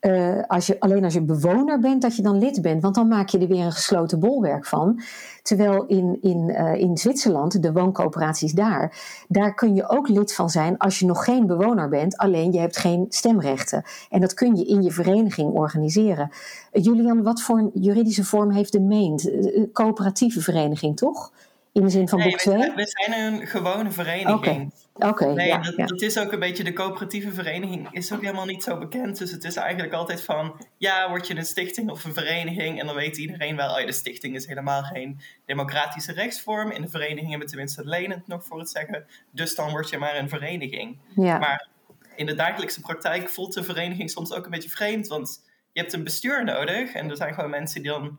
uh, 0.00 0.42
als 0.46 0.66
je, 0.66 0.80
alleen 0.80 1.04
als 1.04 1.14
je 1.14 1.22
bewoner 1.22 1.78
bent, 1.78 2.02
dat 2.02 2.16
je 2.16 2.22
dan 2.22 2.38
lid 2.38 2.62
bent. 2.62 2.82
Want 2.82 2.94
dan 2.94 3.08
maak 3.08 3.28
je 3.28 3.38
er 3.38 3.48
weer 3.48 3.64
een 3.64 3.72
gesloten 3.72 4.20
bolwerk 4.20 4.66
van. 4.66 5.02
Terwijl 5.42 5.86
in, 5.86 6.18
in, 6.20 6.48
uh, 6.48 6.74
in 6.74 6.96
Zwitserland, 6.96 7.62
de 7.62 7.72
wooncoöperaties 7.72 8.52
daar, 8.52 8.96
daar 9.28 9.54
kun 9.54 9.74
je 9.74 9.88
ook 9.88 10.08
lid 10.08 10.34
van 10.34 10.50
zijn 10.50 10.78
als 10.78 10.98
je 10.98 11.06
nog 11.06 11.24
geen 11.24 11.46
bewoner 11.46 11.88
bent. 11.88 12.16
Alleen 12.16 12.52
je 12.52 12.60
hebt 12.60 12.76
geen 12.76 13.06
stemrechten. 13.08 13.84
En 14.10 14.20
dat 14.20 14.34
kun 14.34 14.56
je 14.56 14.64
in 14.64 14.82
je 14.82 14.90
vereniging 14.90 15.52
organiseren. 15.52 16.30
Uh, 16.72 16.84
Julian, 16.84 17.22
wat 17.22 17.42
voor 17.42 17.58
een 17.58 17.70
juridische 17.74 18.24
vorm 18.24 18.50
heeft 18.50 18.72
de 18.72 18.80
Meent? 18.80 19.30
coöperatieve 19.72 20.40
vereniging, 20.40 20.96
toch? 20.96 21.32
In 21.72 21.82
de 21.82 21.90
zin 21.90 22.08
van 22.08 22.18
nee, 22.18 22.28
boek 22.28 22.38
2? 22.38 22.58
We, 22.58 22.72
we 22.74 22.86
zijn 22.86 23.32
een 23.32 23.46
gewone 23.46 23.90
vereniging. 23.90 24.72
Oké. 24.98 25.06
Okay, 25.06 25.32
nee, 25.32 25.46
ja, 25.46 25.58
dat, 25.58 25.76
ja. 25.76 25.86
dat, 25.86 26.02
is 26.02 26.18
ook 26.18 26.32
een 26.32 26.38
beetje 26.38 26.64
de 26.64 26.72
coöperatieve 26.72 27.32
vereniging 27.32 27.88
is 27.92 28.12
ook 28.12 28.20
helemaal 28.20 28.44
niet 28.44 28.62
zo 28.62 28.78
bekend. 28.78 29.18
Dus 29.18 29.30
het 29.30 29.44
is 29.44 29.56
eigenlijk 29.56 29.92
altijd 29.92 30.22
van, 30.22 30.64
ja, 30.76 31.08
word 31.08 31.26
je 31.26 31.36
een 31.36 31.44
stichting 31.44 31.90
of 31.90 32.04
een 32.04 32.12
vereniging? 32.12 32.80
En 32.80 32.86
dan 32.86 32.94
weet 32.94 33.16
iedereen 33.16 33.56
wel, 33.56 33.78
oh, 33.78 33.86
de 33.86 33.92
stichting 33.92 34.34
is 34.34 34.46
helemaal 34.46 34.82
geen 34.82 35.20
democratische 35.46 36.12
rechtsvorm. 36.12 36.70
In 36.70 36.82
de 36.82 36.88
vereniging 36.88 37.28
hebben 37.28 37.46
we 37.46 37.52
tenminste 37.52 37.84
lenend 37.84 38.26
nog 38.26 38.44
voor 38.44 38.58
het 38.58 38.70
zeggen. 38.70 39.06
Dus 39.30 39.54
dan 39.54 39.70
word 39.70 39.88
je 39.88 39.98
maar 39.98 40.16
een 40.16 40.28
vereniging. 40.28 40.98
Ja. 41.14 41.38
Maar 41.38 41.68
in 42.16 42.26
de 42.26 42.34
dagelijkse 42.34 42.80
praktijk 42.80 43.28
voelt 43.28 43.54
de 43.54 43.62
vereniging 43.62 44.10
soms 44.10 44.32
ook 44.32 44.44
een 44.44 44.50
beetje 44.50 44.70
vreemd. 44.70 45.06
Want 45.06 45.42
je 45.72 45.80
hebt 45.80 45.92
een 45.92 46.04
bestuur 46.04 46.44
nodig. 46.44 46.92
En 46.92 47.10
er 47.10 47.16
zijn 47.16 47.34
gewoon 47.34 47.50
mensen 47.50 47.82
die 47.82 47.90
dan 47.90 48.18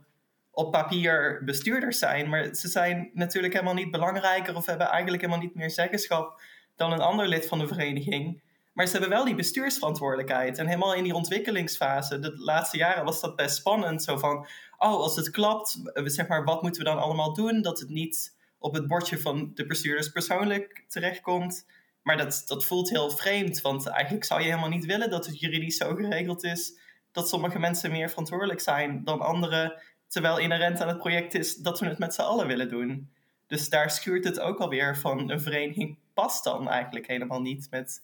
op 0.51 0.71
papier 0.71 1.41
bestuurders 1.45 1.99
zijn. 1.99 2.29
Maar 2.29 2.55
ze 2.55 2.67
zijn 2.67 3.09
natuurlijk 3.13 3.53
helemaal 3.53 3.73
niet 3.73 3.91
belangrijker 3.91 4.55
of 4.55 4.65
hebben 4.65 4.87
eigenlijk 4.87 5.21
helemaal 5.21 5.43
niet 5.43 5.55
meer 5.55 5.69
zeggenschap 5.69 6.41
dan 6.79 6.91
een 6.91 7.01
ander 7.01 7.27
lid 7.27 7.47
van 7.47 7.59
de 7.59 7.67
vereniging. 7.67 8.41
Maar 8.73 8.85
ze 8.85 8.91
hebben 8.91 9.09
wel 9.09 9.25
die 9.25 9.35
bestuursverantwoordelijkheid. 9.35 10.57
En 10.57 10.67
helemaal 10.67 10.93
in 10.93 11.03
die 11.03 11.13
ontwikkelingsfase, 11.13 12.19
de 12.19 12.37
laatste 12.37 12.77
jaren 12.77 13.05
was 13.05 13.21
dat 13.21 13.35
best 13.35 13.55
spannend. 13.55 14.03
Zo 14.03 14.17
van, 14.17 14.47
oh, 14.77 14.99
als 14.99 15.15
het 15.15 15.29
klapt, 15.29 15.81
zeg 15.93 16.27
maar, 16.27 16.43
wat 16.43 16.61
moeten 16.61 16.83
we 16.83 16.89
dan 16.89 16.99
allemaal 16.99 17.33
doen? 17.33 17.61
Dat 17.61 17.79
het 17.79 17.89
niet 17.89 18.35
op 18.57 18.73
het 18.73 18.87
bordje 18.87 19.19
van 19.19 19.51
de 19.53 19.65
bestuurders 19.65 20.09
persoonlijk 20.09 20.83
terechtkomt. 20.87 21.65
Maar 22.03 22.17
dat, 22.17 22.43
dat 22.45 22.65
voelt 22.65 22.89
heel 22.89 23.09
vreemd, 23.09 23.61
want 23.61 23.87
eigenlijk 23.87 24.25
zou 24.25 24.39
je 24.39 24.47
helemaal 24.47 24.69
niet 24.69 24.85
willen 24.85 25.09
dat 25.09 25.25
het 25.25 25.39
juridisch 25.39 25.77
zo 25.77 25.95
geregeld 25.95 26.43
is 26.43 26.77
dat 27.11 27.29
sommige 27.29 27.59
mensen 27.59 27.91
meer 27.91 28.09
verantwoordelijk 28.09 28.59
zijn 28.59 29.03
dan 29.03 29.21
anderen, 29.21 29.81
terwijl 30.07 30.37
inherent 30.37 30.81
aan 30.81 30.87
het 30.87 30.97
project 30.97 31.33
is 31.33 31.55
dat 31.55 31.79
we 31.79 31.85
het 31.85 31.99
met 31.99 32.13
z'n 32.13 32.21
allen 32.21 32.47
willen 32.47 32.69
doen. 32.69 33.09
Dus 33.47 33.69
daar 33.69 33.91
schuurt 33.91 34.23
het 34.23 34.39
ook 34.39 34.59
alweer 34.59 34.97
van 34.97 35.29
een 35.29 35.41
vereniging 35.41 35.97
past 36.19 36.43
dan 36.43 36.67
eigenlijk 36.67 37.07
helemaal 37.07 37.41
niet 37.41 37.67
met 37.69 38.01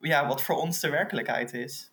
ja, 0.00 0.26
wat 0.26 0.42
voor 0.42 0.56
ons 0.56 0.80
de 0.80 0.90
werkelijkheid 0.90 1.52
is. 1.52 1.92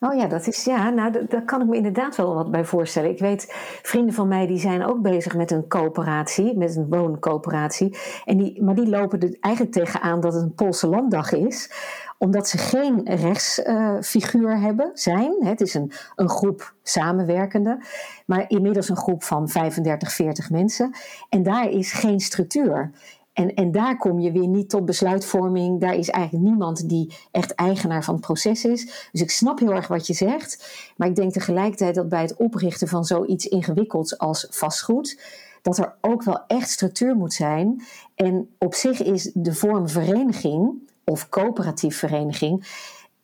Oh 0.00 0.14
ja, 0.14 0.26
dat 0.26 0.46
is 0.46 0.64
ja, 0.64 0.90
nou, 0.90 1.26
daar 1.28 1.44
kan 1.44 1.60
ik 1.60 1.66
me 1.66 1.76
inderdaad 1.76 2.16
wel 2.16 2.34
wat 2.34 2.50
bij 2.50 2.64
voorstellen. 2.64 3.10
Ik 3.10 3.18
weet, 3.18 3.52
vrienden 3.82 4.14
van 4.14 4.28
mij 4.28 4.46
die 4.46 4.58
zijn 4.58 4.84
ook 4.84 5.02
bezig 5.02 5.34
met 5.34 5.50
een 5.50 5.68
coöperatie, 5.68 6.56
met 6.56 6.76
een 6.76 6.88
wooncoöperatie. 6.88 7.98
En 8.24 8.36
die, 8.36 8.62
maar 8.62 8.74
die 8.74 8.88
lopen 8.88 9.20
er 9.20 9.36
eigenlijk 9.40 9.74
tegenaan 9.74 10.20
dat 10.20 10.32
het 10.32 10.42
een 10.42 10.54
Poolse 10.54 10.86
landdag 10.86 11.32
is 11.32 11.70
omdat 12.18 12.48
ze 12.48 12.58
geen 12.58 13.00
rechtsfiguur 13.04 14.56
uh, 14.56 14.62
hebben, 14.62 14.90
zijn. 14.94 15.34
Het 15.40 15.60
is 15.60 15.74
een, 15.74 15.92
een 16.16 16.28
groep 16.28 16.74
samenwerkenden, 16.82 17.84
maar 18.26 18.44
inmiddels 18.48 18.88
een 18.88 18.96
groep 18.96 19.24
van 19.24 19.48
35, 19.48 20.12
40 20.12 20.50
mensen. 20.50 20.96
En 21.28 21.42
daar 21.42 21.70
is 21.70 21.92
geen 21.92 22.20
structuur. 22.20 22.90
En, 23.36 23.54
en 23.54 23.72
daar 23.72 23.96
kom 23.96 24.18
je 24.18 24.32
weer 24.32 24.48
niet 24.48 24.68
tot 24.68 24.84
besluitvorming. 24.84 25.80
Daar 25.80 25.94
is 25.94 26.08
eigenlijk 26.08 26.44
niemand 26.44 26.88
die 26.88 27.14
echt 27.30 27.54
eigenaar 27.54 28.04
van 28.04 28.14
het 28.14 28.24
proces 28.24 28.64
is. 28.64 29.08
Dus 29.12 29.20
ik 29.20 29.30
snap 29.30 29.58
heel 29.58 29.72
erg 29.72 29.88
wat 29.88 30.06
je 30.06 30.12
zegt. 30.12 30.68
Maar 30.96 31.08
ik 31.08 31.14
denk 31.14 31.32
tegelijkertijd 31.32 31.94
dat 31.94 32.08
bij 32.08 32.20
het 32.20 32.36
oprichten 32.36 32.88
van 32.88 33.04
zoiets 33.04 33.46
ingewikkelds 33.46 34.18
als 34.18 34.46
vastgoed. 34.50 35.20
dat 35.62 35.78
er 35.78 35.94
ook 36.00 36.22
wel 36.22 36.46
echt 36.46 36.70
structuur 36.70 37.16
moet 37.16 37.32
zijn. 37.32 37.82
En 38.14 38.48
op 38.58 38.74
zich 38.74 39.02
is 39.02 39.30
de 39.34 39.54
vorm 39.54 39.88
vereniging 39.88 40.72
of 41.04 41.28
coöperatief 41.28 41.98
vereniging. 41.98 42.66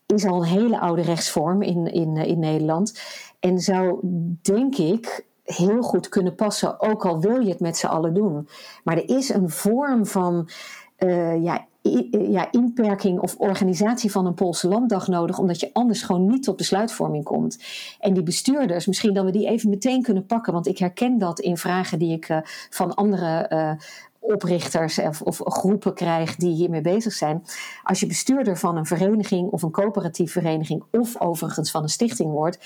is 0.06 0.24
al 0.24 0.42
een 0.42 0.48
hele 0.48 0.80
oude 0.80 1.02
rechtsvorm 1.02 1.62
in, 1.62 1.86
in, 1.86 2.16
in 2.16 2.38
Nederland. 2.38 3.00
En 3.40 3.58
zou, 3.58 3.98
denk 4.42 4.76
ik, 4.76 5.24
heel 5.44 5.82
goed 5.82 6.08
kunnen 6.08 6.34
passen, 6.34 6.80
ook 6.80 7.06
al 7.06 7.20
wil 7.20 7.40
je 7.40 7.48
het 7.48 7.60
met 7.60 7.76
z'n 7.76 7.86
allen 7.86 8.14
doen. 8.14 8.48
Maar 8.84 8.96
er 8.96 9.08
is 9.08 9.28
een 9.28 9.50
vorm 9.50 10.06
van 10.06 10.48
uh, 10.98 11.42
ja, 11.42 11.66
ja, 12.10 12.52
inperking 12.52 13.20
of 13.20 13.36
organisatie 13.36 14.10
van 14.10 14.26
een 14.26 14.34
Poolse 14.34 14.68
landdag 14.68 15.08
nodig, 15.08 15.38
omdat 15.38 15.60
je 15.60 15.70
anders 15.72 16.02
gewoon 16.02 16.26
niet 16.26 16.42
tot 16.42 16.56
besluitvorming 16.56 17.24
komt. 17.24 17.58
En 18.00 18.14
die 18.14 18.22
bestuurders, 18.22 18.86
misschien 18.86 19.14
dat 19.14 19.24
we 19.24 19.30
die 19.30 19.48
even 19.48 19.70
meteen 19.70 20.02
kunnen 20.02 20.26
pakken, 20.26 20.52
want 20.52 20.66
ik 20.66 20.78
herken 20.78 21.18
dat 21.18 21.40
in 21.40 21.56
vragen 21.56 21.98
die 21.98 22.12
ik 22.12 22.28
uh, 22.28 22.38
van 22.70 22.94
andere 22.94 23.50
uh, 23.52 23.72
oprichters 24.22 24.98
of, 24.98 25.20
of, 25.20 25.40
groepen 25.44 25.94
krijg 25.94 26.36
die 26.36 26.54
hiermee 26.54 26.80
bezig 26.80 27.12
zijn. 27.12 27.44
Als 27.82 28.00
je 28.00 28.06
bestuurder 28.06 28.56
van 28.56 28.76
een 28.76 28.86
vereniging 28.86 29.50
of 29.50 29.62
een 29.62 29.70
coöperatieve 29.70 30.40
vereniging 30.40 30.84
of 30.90 31.20
overigens 31.20 31.70
van 31.70 31.82
een 31.82 31.88
stichting 31.88 32.30
wordt, 32.30 32.58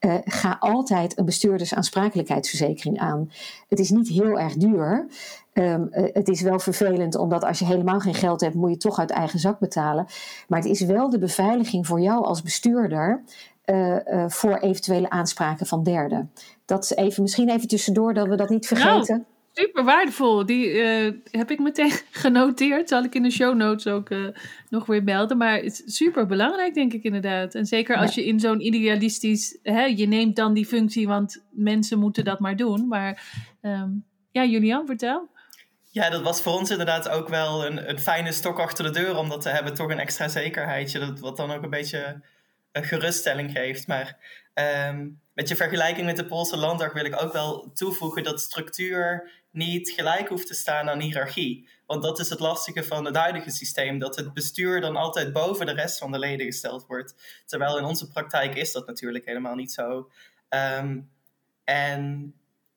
uh, 0.00 0.14
ga 0.24 0.56
altijd 0.60 1.18
een 1.18 1.24
bestuurdersaansprakelijkheidsverzekering 1.24 2.98
aan. 2.98 3.30
Het 3.68 3.78
is 3.78 3.90
niet 3.90 4.08
heel 4.08 4.38
erg 4.38 4.54
duur. 4.54 5.06
Um, 5.52 5.88
het 5.90 6.28
is 6.28 6.40
wel 6.40 6.58
vervelend, 6.58 7.14
omdat 7.16 7.44
als 7.44 7.58
je 7.58 7.64
helemaal 7.64 8.00
geen 8.00 8.14
geld 8.14 8.40
hebt, 8.40 8.54
moet 8.54 8.70
je 8.70 8.76
toch 8.76 8.98
uit 8.98 9.10
eigen 9.10 9.38
zak 9.38 9.58
betalen. 9.58 10.06
Maar 10.48 10.58
het 10.58 10.68
is 10.68 10.80
wel 10.80 11.10
de 11.10 11.18
beveiliging 11.18 11.86
voor 11.86 12.00
jou 12.00 12.24
als 12.24 12.42
bestuurder 12.42 13.22
uh, 13.66 13.96
voor 14.28 14.56
eventuele 14.56 15.10
aanspraken 15.10 15.66
van 15.66 15.82
derden. 15.82 16.32
Dat 16.64 16.84
is 16.84 16.94
even, 16.94 17.22
misschien 17.22 17.48
even 17.48 17.68
tussendoor 17.68 18.14
dat 18.14 18.26
we 18.26 18.36
dat 18.36 18.48
niet 18.48 18.66
vergeten. 18.66 19.16
Nou, 19.16 19.33
super 19.54 19.84
waardevol. 19.84 20.46
Die 20.46 20.72
uh, 20.72 21.12
heb 21.30 21.50
ik 21.50 21.58
meteen 21.58 21.92
genoteerd. 22.24 22.88
Zal 22.88 23.04
ik 23.04 23.14
in 23.14 23.22
de 23.22 23.30
show 23.30 23.56
notes 23.56 23.86
ook 23.86 24.08
nog 24.68 24.86
weer 24.86 25.02
melden. 25.02 25.36
Maar 25.36 25.56
het 25.56 25.82
is 25.86 25.96
super 25.96 26.26
belangrijk, 26.26 26.74
denk 26.74 26.92
ik 26.92 27.02
inderdaad. 27.02 27.54
En 27.54 27.66
zeker 27.66 27.96
als 27.96 28.14
je 28.14 28.24
in 28.24 28.40
zo'n 28.40 28.60
idealistisch. 28.60 29.58
Hè, 29.62 29.84
je 29.84 30.06
neemt 30.06 30.36
dan 30.36 30.54
die 30.54 30.66
functie, 30.66 31.06
want 31.06 31.44
mensen 31.50 31.98
moeten 31.98 32.24
dat 32.24 32.40
maar 32.40 32.56
doen. 32.56 32.88
Maar 32.88 33.22
um, 33.62 34.04
ja, 34.30 34.44
Julian, 34.44 34.86
vertel. 34.86 35.28
Ja, 35.90 36.10
dat 36.10 36.22
was 36.22 36.42
voor 36.42 36.52
ons 36.52 36.70
inderdaad 36.70 37.08
ook 37.08 37.28
wel 37.28 37.66
een, 37.66 37.88
een 37.88 37.98
fijne 37.98 38.32
stok 38.32 38.58
achter 38.58 38.84
de 38.84 38.90
deur 38.90 39.16
om 39.16 39.28
dat 39.28 39.40
te 39.40 39.48
hebben. 39.48 39.74
Toch 39.74 39.90
een 39.90 39.98
extra 39.98 40.28
zekerheidje. 40.28 40.98
Dat, 40.98 41.20
wat 41.20 41.36
dan 41.36 41.50
ook 41.50 41.62
een 41.62 41.70
beetje 41.70 42.22
een 42.72 42.84
geruststelling 42.84 43.50
geeft. 43.50 43.86
Maar 43.86 44.16
um, 44.88 45.20
met 45.34 45.48
je 45.48 45.56
vergelijking 45.56 46.06
met 46.06 46.16
de 46.16 46.26
Poolse 46.26 46.56
landdag 46.56 46.92
wil 46.92 47.04
ik 47.04 47.22
ook 47.22 47.32
wel 47.32 47.70
toevoegen 47.74 48.22
dat 48.22 48.40
structuur 48.40 49.30
niet 49.54 49.90
gelijk 49.90 50.28
hoeft 50.28 50.46
te 50.46 50.54
staan 50.54 50.90
aan 50.90 51.00
hiërarchie. 51.00 51.68
Want 51.86 52.02
dat 52.02 52.18
is 52.18 52.28
het 52.28 52.40
lastige 52.40 52.84
van 52.84 53.04
het 53.04 53.16
huidige 53.16 53.50
systeem, 53.50 53.98
dat 53.98 54.16
het 54.16 54.32
bestuur 54.32 54.80
dan 54.80 54.96
altijd 54.96 55.32
boven 55.32 55.66
de 55.66 55.72
rest 55.72 55.98
van 55.98 56.12
de 56.12 56.18
leden 56.18 56.46
gesteld 56.46 56.86
wordt. 56.86 57.42
Terwijl 57.46 57.78
in 57.78 57.84
onze 57.84 58.08
praktijk 58.08 58.54
is 58.54 58.72
dat 58.72 58.86
natuurlijk 58.86 59.24
helemaal 59.24 59.54
niet 59.54 59.72
zo. 59.72 60.10
Um, 60.48 61.10
en 61.64 62.34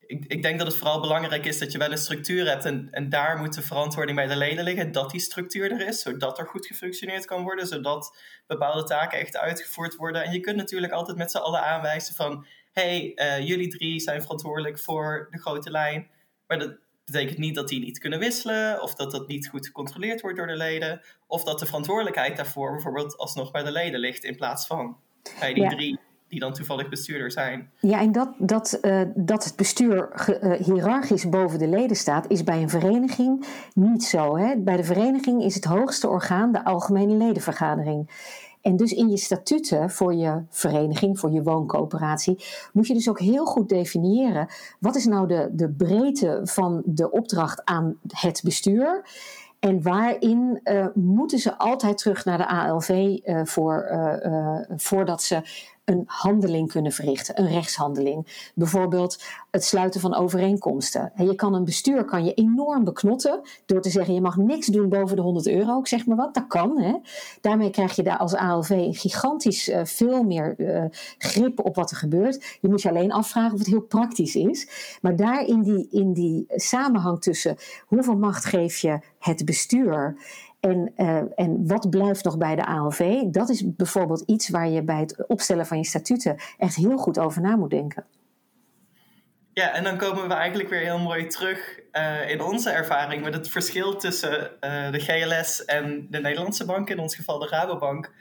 ik, 0.07 0.25
ik, 0.25 0.41
denk 0.41 0.57
dat 0.57 0.67
het 0.67 0.75
vooral 0.75 1.01
belangrijk 1.01 1.45
is 1.45 1.59
dat 1.59 1.71
je 1.71 1.77
wel 1.77 1.91
een 1.91 1.97
structuur 1.97 2.47
hebt. 2.47 2.65
En, 2.65 2.87
en 2.91 3.09
daar 3.09 3.37
moet 3.37 3.53
de 3.53 3.61
verantwoording 3.61 4.17
bij 4.17 4.27
de 4.27 4.35
leden 4.35 4.63
liggen. 4.63 4.91
Dat 4.91 5.11
die 5.11 5.19
structuur 5.19 5.71
er 5.71 5.87
is, 5.87 6.01
zodat 6.01 6.39
er 6.39 6.47
goed 6.47 6.65
gefunctioneerd 6.65 7.25
kan 7.25 7.43
worden. 7.43 7.67
Zodat 7.67 8.17
bepaalde 8.47 8.83
taken 8.83 9.19
echt 9.19 9.37
uitgevoerd 9.37 9.95
worden. 9.95 10.23
En 10.23 10.31
je 10.31 10.39
kunt 10.39 10.57
natuurlijk 10.57 10.93
altijd 10.93 11.17
met 11.17 11.31
z'n 11.31 11.37
allen 11.37 11.63
aanwijzen 11.63 12.15
van... 12.15 12.45
hey, 12.71 13.11
uh, 13.15 13.47
jullie 13.47 13.67
drie 13.67 13.99
zijn 13.99 14.21
verantwoordelijk 14.21 14.79
voor 14.79 15.27
de 15.31 15.39
grote 15.39 15.71
lijn. 15.71 16.09
Maar 16.47 16.59
dat 16.59 16.77
betekent 17.05 17.37
niet 17.37 17.55
dat 17.55 17.67
die 17.67 17.79
niet 17.79 17.99
kunnen 17.99 18.19
wisselen. 18.19 18.81
Of 18.81 18.95
dat 18.95 19.11
dat 19.11 19.27
niet 19.27 19.47
goed 19.47 19.65
gecontroleerd 19.65 20.21
wordt 20.21 20.37
door 20.37 20.47
de 20.47 20.55
leden. 20.55 21.01
Of 21.27 21.43
dat 21.43 21.59
de 21.59 21.65
verantwoordelijkheid 21.65 22.37
daarvoor 22.37 22.71
bijvoorbeeld 22.71 23.17
alsnog 23.17 23.51
bij 23.51 23.63
de 23.63 23.71
leden 23.71 23.99
ligt 23.99 24.23
in 24.23 24.35
plaats 24.35 24.67
van 24.67 24.97
bij 25.39 25.53
die 25.53 25.69
drie 25.69 25.99
die 26.27 26.39
dan 26.39 26.53
toevallig 26.53 26.89
bestuurder 26.89 27.31
zijn. 27.31 27.71
Ja, 27.79 27.99
en 27.99 28.11
dat, 28.11 28.33
dat, 28.37 28.79
uh, 28.81 29.01
dat 29.15 29.43
het 29.43 29.55
bestuur 29.55 30.09
uh, 30.43 30.51
hiërarchisch 30.65 31.29
boven 31.29 31.59
de 31.59 31.67
leden 31.67 31.95
staat, 31.95 32.31
is 32.31 32.43
bij 32.43 32.61
een 32.61 32.69
vereniging 32.69 33.45
niet 33.73 34.03
zo. 34.03 34.37
Hè? 34.37 34.57
Bij 34.57 34.75
de 34.75 34.83
vereniging 34.83 35.43
is 35.43 35.55
het 35.55 35.63
hoogste 35.63 36.07
orgaan 36.07 36.51
de 36.51 36.65
Algemene 36.65 37.13
Ledenvergadering. 37.13 38.09
En 38.67 38.75
dus 38.75 38.91
in 38.91 39.09
je 39.09 39.17
statuten 39.17 39.89
voor 39.89 40.13
je 40.13 40.43
vereniging, 40.49 41.19
voor 41.19 41.31
je 41.31 41.43
wooncoöperatie, 41.43 42.43
moet 42.73 42.87
je 42.87 42.93
dus 42.93 43.09
ook 43.09 43.19
heel 43.19 43.45
goed 43.45 43.69
definiëren 43.69 44.47
wat 44.79 44.95
is 44.95 45.05
nou 45.05 45.27
de, 45.27 45.49
de 45.51 45.69
breedte 45.69 46.39
van 46.43 46.81
de 46.85 47.11
opdracht 47.11 47.65
aan 47.65 47.97
het 48.07 48.41
bestuur. 48.43 49.09
En 49.59 49.81
waarin 49.81 50.59
uh, 50.63 50.85
moeten 50.93 51.39
ze 51.39 51.57
altijd 51.57 51.97
terug 51.97 52.25
naar 52.25 52.37
de 52.37 52.47
ALV 52.47 52.89
uh, 52.89 53.41
voor, 53.43 53.87
uh, 53.91 54.59
voordat 54.75 55.23
ze 55.23 55.41
een 55.87 56.03
handeling 56.05 56.71
kunnen 56.71 56.91
verrichten, 56.91 57.39
een 57.39 57.47
rechtshandeling. 57.47 58.49
Bijvoorbeeld 58.55 59.23
het 59.51 59.63
sluiten 59.63 60.01
van 60.01 60.15
overeenkomsten. 60.15 61.11
En 61.15 61.25
je 61.25 61.35
kan 61.35 61.53
een 61.53 61.63
bestuur 61.63 62.05
kan 62.05 62.25
je 62.25 62.33
enorm 62.33 62.83
beknotten 62.83 63.41
door 63.65 63.81
te 63.81 63.89
zeggen 63.89 64.13
je 64.13 64.21
mag 64.21 64.37
niks 64.37 64.67
doen 64.67 64.89
boven 64.89 65.15
de 65.15 65.21
100 65.21 65.47
euro, 65.47 65.79
ik 65.79 65.87
zeg 65.87 66.05
maar 66.05 66.17
wat, 66.17 66.33
dat 66.33 66.47
kan. 66.47 66.79
Hè. 66.79 66.95
Daarmee 67.41 67.69
krijg 67.69 67.95
je 67.95 68.03
daar 68.03 68.17
als 68.17 68.35
ALV 68.35 68.87
gigantisch 68.97 69.69
uh, 69.69 69.81
veel 69.83 70.23
meer 70.23 70.55
uh, 70.57 70.83
grip 71.17 71.65
op 71.65 71.75
wat 71.75 71.91
er 71.91 71.97
gebeurt. 71.97 72.57
Je 72.61 72.69
moet 72.69 72.81
je 72.81 72.89
alleen 72.89 73.11
afvragen 73.11 73.53
of 73.53 73.59
het 73.59 73.67
heel 73.67 73.81
praktisch 73.81 74.35
is. 74.35 74.69
Maar 75.01 75.15
daar 75.15 75.45
in 75.45 75.61
die, 75.61 75.87
in 75.91 76.13
die 76.13 76.45
samenhang 76.47 77.21
tussen 77.21 77.57
hoeveel 77.85 78.17
macht 78.17 78.45
geef 78.45 78.77
je 78.77 78.99
het 79.19 79.45
bestuur 79.45 80.17
en, 80.69 80.93
uh, 80.95 81.23
en 81.35 81.67
wat 81.67 81.89
blijft 81.89 82.23
nog 82.23 82.37
bij 82.37 82.55
de 82.55 82.65
ALV? 82.65 83.21
Dat 83.21 83.49
is 83.49 83.75
bijvoorbeeld 83.75 84.23
iets 84.25 84.49
waar 84.49 84.67
je 84.69 84.83
bij 84.83 84.99
het 84.99 85.27
opstellen 85.27 85.65
van 85.65 85.77
je 85.77 85.85
statuten 85.85 86.35
echt 86.57 86.75
heel 86.75 86.97
goed 86.97 87.19
over 87.19 87.41
na 87.41 87.55
moet 87.55 87.69
denken. 87.69 88.05
Ja, 89.53 89.73
en 89.73 89.83
dan 89.83 89.97
komen 89.97 90.27
we 90.27 90.33
eigenlijk 90.33 90.69
weer 90.69 90.79
heel 90.79 90.99
mooi 90.99 91.27
terug 91.27 91.79
uh, 91.91 92.29
in 92.29 92.41
onze 92.41 92.69
ervaring 92.69 93.23
met 93.23 93.33
het 93.33 93.49
verschil 93.49 93.95
tussen 93.95 94.51
uh, 94.61 94.91
de 94.91 94.99
GLS 94.99 95.65
en 95.65 96.07
de 96.09 96.19
Nederlandse 96.19 96.65
bank, 96.65 96.89
in 96.89 96.99
ons 96.99 97.15
geval 97.15 97.39
de 97.39 97.47
Rabobank. 97.47 98.13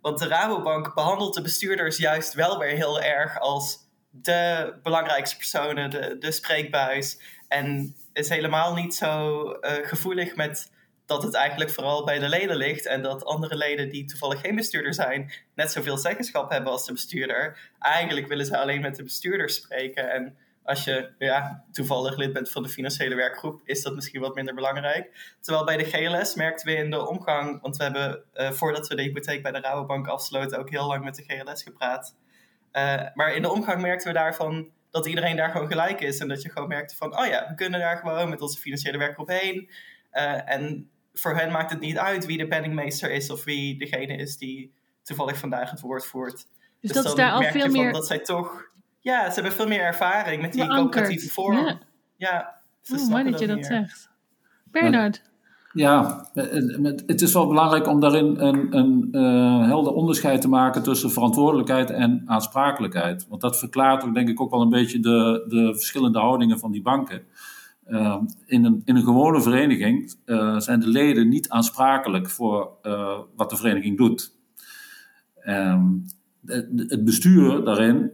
want 0.00 0.18
de 0.18 0.28
Rabobank 0.28 0.94
behandelt 0.94 1.34
de 1.34 1.42
bestuurders 1.42 1.96
juist 1.96 2.34
wel 2.34 2.58
weer 2.58 2.76
heel 2.76 3.00
erg 3.00 3.40
als 3.40 3.78
de 4.10 4.74
belangrijkste 4.82 5.36
personen, 5.36 5.90
de, 5.90 6.16
de 6.18 6.32
spreekbuis. 6.32 7.20
En 7.48 7.96
is 8.12 8.28
helemaal 8.28 8.74
niet 8.74 8.94
zo 8.94 9.42
gevoelig 9.82 10.36
met 10.36 10.70
dat 11.06 11.22
het 11.22 11.34
eigenlijk 11.34 11.70
vooral 11.70 12.04
bij 12.04 12.18
de 12.18 12.28
leden 12.28 12.56
ligt 12.56 12.86
en 12.86 13.02
dat 13.02 13.24
andere 13.24 13.56
leden 13.56 13.90
die 13.90 14.04
toevallig 14.04 14.40
geen 14.40 14.54
bestuurder 14.54 14.94
zijn, 14.94 15.32
net 15.54 15.72
zoveel 15.72 15.98
zeggenschap 15.98 16.50
hebben 16.50 16.72
als 16.72 16.86
de 16.86 16.92
bestuurder. 16.92 17.58
Eigenlijk 17.78 18.26
willen 18.26 18.46
ze 18.46 18.58
alleen 18.58 18.80
met 18.80 18.96
de 18.96 19.02
bestuurder 19.02 19.50
spreken. 19.50 20.10
En 20.10 20.36
als 20.64 20.84
je 20.84 21.10
ja, 21.18 21.64
toevallig 21.72 22.16
lid 22.16 22.32
bent 22.32 22.50
van 22.50 22.62
de 22.62 22.68
financiële 22.68 23.14
werkgroep, 23.14 23.60
is 23.64 23.82
dat 23.82 23.94
misschien 23.94 24.20
wat 24.20 24.34
minder 24.34 24.54
belangrijk. 24.54 25.34
Terwijl 25.40 25.64
bij 25.64 25.76
de 25.76 25.84
GLS 25.84 26.34
merkten 26.34 26.66
we 26.66 26.74
in 26.74 26.90
de 26.90 27.08
omgang, 27.08 27.60
want 27.60 27.76
we 27.76 27.82
hebben 27.82 28.24
uh, 28.34 28.50
voordat 28.50 28.88
we 28.88 28.94
de 28.94 29.02
hypotheek 29.02 29.42
bij 29.42 29.52
de 29.52 29.60
Rabobank 29.60 30.06
afsloten 30.06 30.58
ook 30.58 30.70
heel 30.70 30.86
lang 30.86 31.04
met 31.04 31.14
de 31.14 31.24
GLS 31.26 31.62
gepraat. 31.62 32.16
Uh, 32.72 33.02
maar 33.14 33.34
in 33.34 33.42
de 33.42 33.50
omgang 33.50 33.80
merkten 33.80 34.08
we 34.12 34.18
daarvan 34.18 34.70
dat 34.90 35.06
iedereen 35.06 35.36
daar 35.36 35.50
gewoon 35.50 35.66
gelijk 35.66 36.00
is. 36.00 36.18
En 36.18 36.28
dat 36.28 36.42
je 36.42 36.50
gewoon 36.50 36.68
merkte 36.68 36.96
van, 36.96 37.18
oh 37.18 37.26
ja, 37.26 37.46
we 37.48 37.54
kunnen 37.54 37.80
daar 37.80 37.96
gewoon 37.96 38.28
met 38.28 38.40
onze 38.40 38.60
financiële 38.60 38.98
werkgroep 38.98 39.28
heen. 39.28 39.70
Uh, 40.12 40.50
en 40.50 40.90
voor 41.14 41.36
hen 41.36 41.52
maakt 41.52 41.70
het 41.70 41.80
niet 41.80 41.98
uit 41.98 42.26
wie 42.26 42.38
de 42.38 42.46
penningmeester 42.46 43.10
is 43.10 43.30
of 43.30 43.44
wie 43.44 43.78
degene 43.78 44.16
is 44.16 44.36
die 44.36 44.72
toevallig 45.02 45.38
vandaag 45.38 45.70
het 45.70 45.80
woord 45.80 46.06
voert. 46.06 46.32
Dus, 46.32 46.46
dus 46.80 46.92
dat 46.92 47.04
is 47.04 47.14
daar 47.14 47.32
al 47.32 47.42
veel 47.42 47.68
meer. 47.68 47.92
Dat 47.92 48.06
zij 48.06 48.18
toch. 48.18 48.72
Ja, 49.00 49.28
ze 49.28 49.34
hebben 49.34 49.52
veel 49.52 49.66
meer 49.66 49.80
ervaring 49.80 50.42
met 50.42 50.52
die 50.52 50.66
coöperatieve 50.66 51.28
vorm. 51.28 51.56
Ja, 51.56 51.78
ja 52.16 52.54
oh, 52.92 53.08
mooi 53.08 53.30
dat 53.30 53.40
je 53.40 53.46
dat 53.46 53.66
zegt. 53.66 54.10
Bernard. 54.64 55.22
Ja, 55.72 56.28
het 57.06 57.20
is 57.20 57.32
wel 57.32 57.46
belangrijk 57.46 57.86
om 57.86 58.00
daarin 58.00 58.40
een, 58.40 58.76
een 58.76 59.08
uh, 59.12 59.66
helder 59.66 59.92
onderscheid 59.92 60.40
te 60.40 60.48
maken 60.48 60.82
tussen 60.82 61.10
verantwoordelijkheid 61.10 61.90
en 61.90 62.22
aansprakelijkheid. 62.26 63.26
Want 63.28 63.40
dat 63.40 63.58
verklaart 63.58 64.04
ook 64.04 64.14
denk 64.14 64.28
ik 64.28 64.40
ook 64.40 64.50
wel 64.50 64.60
een 64.60 64.68
beetje 64.68 65.00
de, 65.00 65.44
de 65.48 65.74
verschillende 65.74 66.18
houdingen 66.18 66.58
van 66.58 66.72
die 66.72 66.82
banken. 66.82 67.22
Uh, 67.88 68.20
in, 68.46 68.64
een, 68.64 68.82
in 68.84 68.96
een 68.96 69.04
gewone 69.04 69.42
vereniging 69.42 70.14
uh, 70.26 70.58
zijn 70.58 70.80
de 70.80 70.88
leden 70.88 71.28
niet 71.28 71.48
aansprakelijk 71.48 72.30
voor 72.30 72.70
uh, 72.82 73.18
wat 73.36 73.50
de 73.50 73.56
vereniging 73.56 73.96
doet. 73.96 74.32
De, 76.40 76.84
het 76.88 77.04
bestuur 77.04 77.64
daarin 77.64 78.12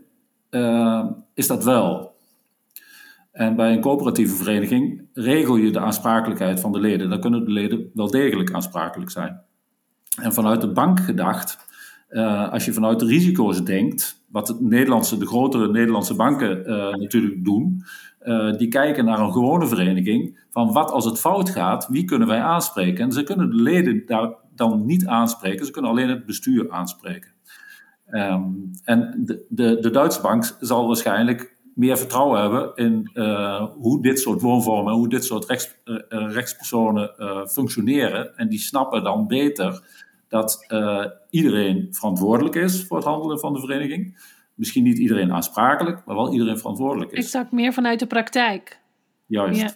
is 1.34 1.46
dat 1.46 1.64
wel. 1.64 2.16
En 3.32 3.56
bij 3.56 3.72
een 3.72 3.80
coöperatieve 3.80 4.34
vereniging 4.34 5.08
regel 5.12 5.56
je 5.56 5.70
de 5.70 5.80
aansprakelijkheid 5.80 6.60
van 6.60 6.72
de 6.72 6.80
leden. 6.80 7.10
Dan 7.10 7.20
kunnen 7.20 7.44
de 7.44 7.50
leden 7.50 7.90
wel 7.94 8.10
degelijk 8.10 8.52
aansprakelijk 8.52 9.10
zijn. 9.10 9.40
En 10.22 10.32
vanuit 10.32 10.60
de 10.60 10.72
bank 10.72 11.00
gedacht, 11.00 11.58
als 12.50 12.64
je 12.64 12.72
vanuit 12.72 12.98
de 12.98 13.06
risico's 13.06 13.64
denkt, 13.64 14.24
wat 14.28 14.46
de, 14.46 14.56
Nederlandse, 14.60 15.18
de 15.18 15.26
grotere 15.26 15.70
Nederlandse 15.70 16.14
banken 16.14 16.62
natuurlijk 17.00 17.44
doen, 17.44 17.84
uh, 18.22 18.56
die 18.56 18.68
kijken 18.68 19.04
naar 19.04 19.18
een 19.18 19.32
gewone 19.32 19.66
vereniging. 19.66 20.38
Van 20.50 20.72
wat 20.72 20.90
als 20.90 21.04
het 21.04 21.20
fout 21.20 21.50
gaat, 21.50 21.86
wie 21.88 22.04
kunnen 22.04 22.28
wij 22.28 22.40
aanspreken? 22.40 23.04
En 23.04 23.12
ze 23.12 23.22
kunnen 23.22 23.50
de 23.50 23.62
leden 23.62 24.02
daar 24.06 24.34
dan 24.54 24.86
niet 24.86 25.06
aanspreken, 25.06 25.66
ze 25.66 25.72
kunnen 25.72 25.90
alleen 25.90 26.08
het 26.08 26.26
bestuur 26.26 26.70
aanspreken. 26.70 27.32
Um, 28.10 28.70
en 28.84 29.22
de, 29.24 29.46
de, 29.48 29.78
de, 29.80 29.90
Duitse 29.90 30.20
bank 30.20 30.56
zal 30.60 30.86
waarschijnlijk 30.86 31.56
meer 31.74 31.98
vertrouwen 31.98 32.40
hebben 32.40 32.74
in 32.74 33.10
uh, 33.14 33.64
hoe 33.72 34.02
dit 34.02 34.20
soort 34.20 34.40
woonvormen, 34.40 34.94
hoe 34.94 35.08
dit 35.08 35.24
soort 35.24 35.50
uh, 35.84 35.96
rechtspersonen 36.08 37.10
functioneren. 37.48 38.36
En 38.36 38.48
die 38.48 38.58
snappen 38.58 39.02
dan 39.02 39.26
beter 39.26 39.82
dat 40.28 40.66
iedereen 41.30 41.88
verantwoordelijk 41.90 42.54
is 42.54 42.84
voor 42.84 42.96
het 42.96 43.06
handelen 43.06 43.38
van 43.38 43.52
de 43.52 43.60
vereniging 43.60 44.16
misschien 44.60 44.84
niet 44.84 44.98
iedereen 44.98 45.32
aansprakelijk, 45.32 46.02
maar 46.06 46.16
wel 46.16 46.32
iedereen 46.32 46.58
verantwoordelijk 46.58 47.12
is. 47.12 47.24
Exact, 47.24 47.52
meer 47.52 47.72
vanuit 47.72 47.98
de 47.98 48.06
praktijk. 48.06 48.80
Juist. 49.26 49.60
Ja. 49.60 49.74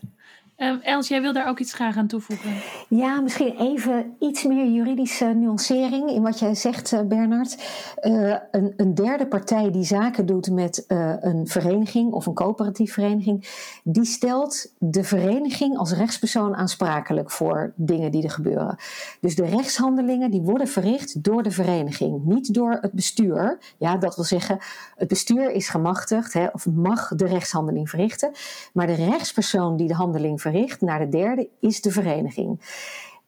Um, 0.57 0.81
Els, 0.83 1.09
jij 1.09 1.21
wil 1.21 1.33
daar 1.33 1.49
ook 1.49 1.59
iets 1.59 1.73
graag 1.73 1.97
aan 1.97 2.07
toevoegen. 2.07 2.51
Ja, 2.89 3.21
misschien 3.21 3.57
even 3.59 4.17
iets 4.19 4.45
meer 4.45 4.67
juridische 4.67 5.25
nuancering 5.25 6.11
in 6.11 6.23
wat 6.23 6.39
jij 6.39 6.55
zegt, 6.55 6.93
uh, 6.93 7.01
Bernard. 7.01 7.57
Uh, 8.03 8.37
een, 8.51 8.73
een, 8.77 8.95
derde 8.95 9.27
partij 9.27 9.71
die 9.71 9.85
zaken 9.85 10.27
doet 10.27 10.51
met 10.51 10.85
uh, 10.89 11.15
een 11.21 11.47
vereniging 11.47 12.13
of 12.13 12.27
een 12.27 12.35
coöperatief 12.35 12.93
vereniging, 12.93 13.49
die 13.85 14.05
stelt 14.05 14.73
de 14.79 15.05
vereniging 15.05 15.79
als 15.79 15.93
rechtspersoon 15.93 16.55
aansprakelijk 16.55 17.31
voor 17.31 17.73
dingen 17.77 18.11
die 18.11 18.23
er 18.23 18.31
gebeuren. 18.31 18.77
Dus 19.21 19.35
de 19.35 19.47
rechtshandelingen 19.47 20.31
die 20.31 20.43
worden 20.43 20.69
verricht 20.69 21.25
door 21.25 21.43
de 21.43 21.51
vereniging, 21.51 22.25
niet 22.25 22.55
door 22.55 22.79
het 22.81 22.93
bestuur. 22.93 23.59
Ja, 23.79 23.97
dat 23.97 24.17
wil 24.17 24.25
zeggen, 24.25 24.59
het 24.97 25.09
bestuur 25.09 25.51
is 25.51 25.69
gemachtigd 25.69 26.33
hè, 26.33 26.47
of 26.47 26.67
mag 26.67 27.09
de 27.09 27.27
rechtshandeling 27.27 27.91
verrichten, 27.91 28.31
maar 28.73 28.87
de 28.87 28.95
rechtspersoon 28.95 29.77
die 29.77 29.89
de 29.89 29.95
handeling 29.95 30.41
verricht 30.41 30.53
naar 30.81 30.99
de 30.99 31.09
derde 31.09 31.49
is 31.61 31.81
de 31.81 31.91
vereniging. 31.91 32.61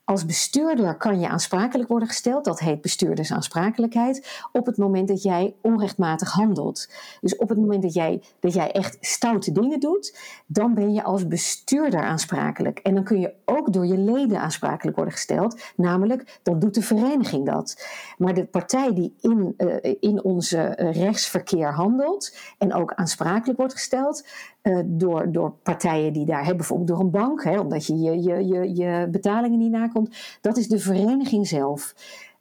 Als 0.07 0.27
bestuurder 0.27 0.97
kan 0.97 1.21
je 1.21 1.29
aansprakelijk 1.29 1.89
worden 1.89 2.09
gesteld, 2.09 2.45
dat 2.45 2.61
heet 2.61 2.81
bestuurdersaansprakelijkheid, 2.81 4.43
op 4.53 4.67
het 4.67 4.77
moment 4.77 5.09
dat 5.09 5.23
jij 5.23 5.55
onrechtmatig 5.63 6.33
handelt. 6.33 6.89
Dus 7.21 7.37
op 7.37 7.49
het 7.49 7.59
moment 7.59 7.83
dat 7.83 7.95
jij, 7.95 8.23
dat 8.41 8.55
jij 8.55 8.71
echt 8.71 8.97
stoute 9.01 9.53
dingen 9.53 9.81
doet, 9.81 10.19
dan 10.47 10.75
ben 10.75 10.93
je 10.93 11.03
als 11.03 11.29
bestuurder 11.29 12.01
aansprakelijk. 12.01 12.79
En 12.79 12.95
dan 12.95 13.05
kun 13.05 13.21
je 13.21 13.33
ook 13.45 13.73
door 13.73 13.87
je 13.87 13.99
leden 13.99 14.41
aansprakelijk 14.41 14.97
worden 14.97 15.15
gesteld, 15.15 15.61
namelijk 15.77 16.39
dan 16.43 16.59
doet 16.59 16.75
de 16.75 16.83
vereniging 16.83 17.47
dat. 17.47 17.87
Maar 18.19 18.35
de 18.35 18.45
partij 18.45 18.95
die 18.95 19.15
in, 19.21 19.55
uh, 19.59 19.95
in 20.01 20.25
onze 20.25 20.63
rechtsverkeer 20.77 21.73
handelt 21.73 22.37
en 22.59 22.75
ook 22.75 22.95
aansprakelijk 22.95 23.59
wordt 23.59 23.75
gesteld, 23.75 24.27
uh, 24.67 24.81
door, 24.85 25.33
door 25.33 25.53
partijen 25.63 26.13
die 26.13 26.27
daar 26.27 26.39
hebben, 26.39 26.57
bijvoorbeeld 26.57 26.89
door 26.89 27.01
een 27.01 27.11
bank, 27.11 27.45
hè, 27.45 27.61
omdat 27.61 27.87
je 27.87 27.99
je, 27.99 28.23
je, 28.23 28.47
je, 28.47 28.75
je 28.75 29.09
betalingen 29.11 29.59
niet 29.59 29.71
nakomt. 29.71 30.17
Dat 30.41 30.57
is 30.57 30.69
de 30.69 30.79
vereniging 30.79 31.47
zelf. 31.47 31.95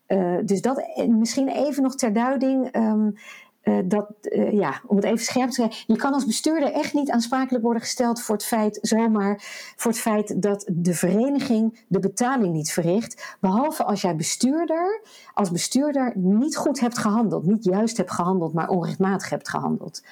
Uh, 0.07 0.37
dus 0.45 0.61
dat 0.61 0.83
misschien 1.09 1.47
even 1.47 1.83
nog 1.83 1.95
ter 1.95 2.13
duiding. 2.13 2.75
Um, 2.75 3.15
uh, 3.63 3.77
dat, 3.85 4.07
ja, 4.51 4.81
om 4.87 4.95
het 4.95 5.05
even 5.05 5.25
scherp 5.25 5.49
te 5.49 5.55
krijgen. 5.55 5.83
Je 5.87 5.95
kan 5.95 6.13
als 6.13 6.25
bestuurder 6.25 6.71
echt 6.71 6.93
niet 6.93 7.11
aansprakelijk 7.11 7.63
worden 7.63 7.81
gesteld 7.81 8.21
voor 8.21 8.35
het 8.35 8.45
feit, 8.45 8.77
zomaar 8.81 9.43
voor 9.75 9.91
het 9.91 9.99
feit 9.99 10.41
dat 10.41 10.69
de 10.71 10.93
vereniging 10.93 11.83
de 11.87 11.99
betaling 11.99 12.53
niet 12.53 12.71
verricht. 12.71 13.37
Behalve 13.39 13.83
als 13.83 14.01
jij 14.01 14.15
bestuurder, 14.15 15.01
als 15.33 15.51
bestuurder 15.51 16.13
niet 16.15 16.57
goed 16.57 16.79
hebt 16.79 16.97
gehandeld. 16.97 17.45
Niet 17.45 17.63
juist 17.63 17.97
hebt 17.97 18.11
gehandeld, 18.11 18.53
maar 18.53 18.69
onrechtmatig 18.69 19.29
hebt 19.29 19.49
gehandeld. 19.49 20.03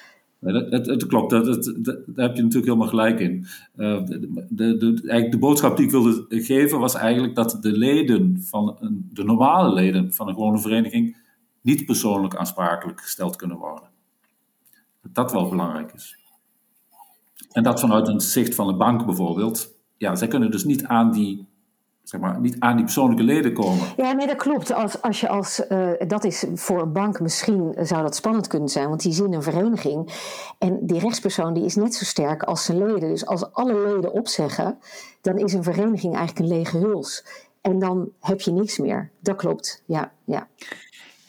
Het, 0.44 0.70
het, 0.70 0.86
het, 0.86 1.06
klopt, 1.06 1.30
dat, 1.30 1.64
daar 2.06 2.26
heb 2.26 2.36
je 2.36 2.42
natuurlijk 2.42 2.64
helemaal 2.64 2.88
gelijk 2.88 3.20
in. 3.20 3.46
Uh, 3.76 4.04
de, 4.04 4.76
de, 4.76 4.86
eigenlijk 4.86 5.30
de 5.30 5.38
boodschap 5.38 5.76
die 5.76 5.86
ik 5.86 5.90
wilde 5.90 6.26
geven 6.28 6.78
was 6.78 6.94
eigenlijk 6.94 7.34
dat 7.34 7.58
de 7.60 7.72
leden 7.72 8.42
van 8.42 8.76
een, 8.80 9.10
de 9.12 9.24
normale 9.24 9.74
leden 9.74 10.12
van 10.12 10.28
een 10.28 10.34
gewone 10.34 10.58
vereniging 10.58 11.16
niet 11.60 11.84
persoonlijk 11.84 12.36
aansprakelijk 12.36 13.00
gesteld 13.00 13.36
kunnen 13.36 13.56
worden. 13.56 13.88
Dat 15.02 15.14
dat 15.14 15.32
wel 15.32 15.48
belangrijk 15.48 15.92
is. 15.92 16.18
En 17.52 17.62
dat 17.62 17.80
vanuit 17.80 18.08
een 18.08 18.20
zicht 18.20 18.54
van 18.54 18.66
de 18.66 18.76
bank 18.76 19.06
bijvoorbeeld, 19.06 19.74
ja, 19.96 20.14
zij 20.14 20.28
kunnen 20.28 20.50
dus 20.50 20.64
niet 20.64 20.84
aan 20.84 21.12
die 21.12 21.46
zeg 22.04 22.20
maar, 22.20 22.40
niet 22.40 22.56
aan 22.58 22.76
die 22.76 22.84
persoonlijke 22.84 23.22
leden 23.22 23.52
komen. 23.52 23.86
Ja, 23.96 24.12
nee, 24.12 24.26
dat 24.26 24.36
klopt. 24.36 24.72
Als, 24.72 25.02
als 25.02 25.20
je 25.20 25.28
als, 25.28 25.62
uh, 25.68 25.88
dat 26.06 26.24
is 26.24 26.44
voor 26.54 26.80
een 26.80 26.92
bank 26.92 27.20
misschien 27.20 27.74
zou 27.80 28.02
dat 28.02 28.16
spannend 28.16 28.46
kunnen 28.46 28.68
zijn, 28.68 28.88
want 28.88 29.02
die 29.02 29.12
zien 29.12 29.32
een 29.32 29.42
vereniging 29.42 30.12
en 30.58 30.78
die 30.82 30.98
rechtspersoon 30.98 31.54
die 31.54 31.64
is 31.64 31.74
net 31.74 31.94
zo 31.94 32.04
sterk 32.04 32.42
als 32.42 32.64
zijn 32.64 32.78
leden. 32.78 33.08
Dus 33.08 33.26
als 33.26 33.52
alle 33.52 33.94
leden 33.94 34.12
opzeggen, 34.12 34.78
dan 35.20 35.38
is 35.38 35.52
een 35.52 35.62
vereniging 35.62 36.16
eigenlijk 36.16 36.38
een 36.38 36.56
lege 36.56 36.78
huls. 36.78 37.24
En 37.60 37.78
dan 37.78 38.08
heb 38.20 38.40
je 38.40 38.52
niks 38.52 38.78
meer. 38.78 39.10
Dat 39.20 39.36
klopt, 39.36 39.82
ja. 39.86 40.12
ja. 40.24 40.48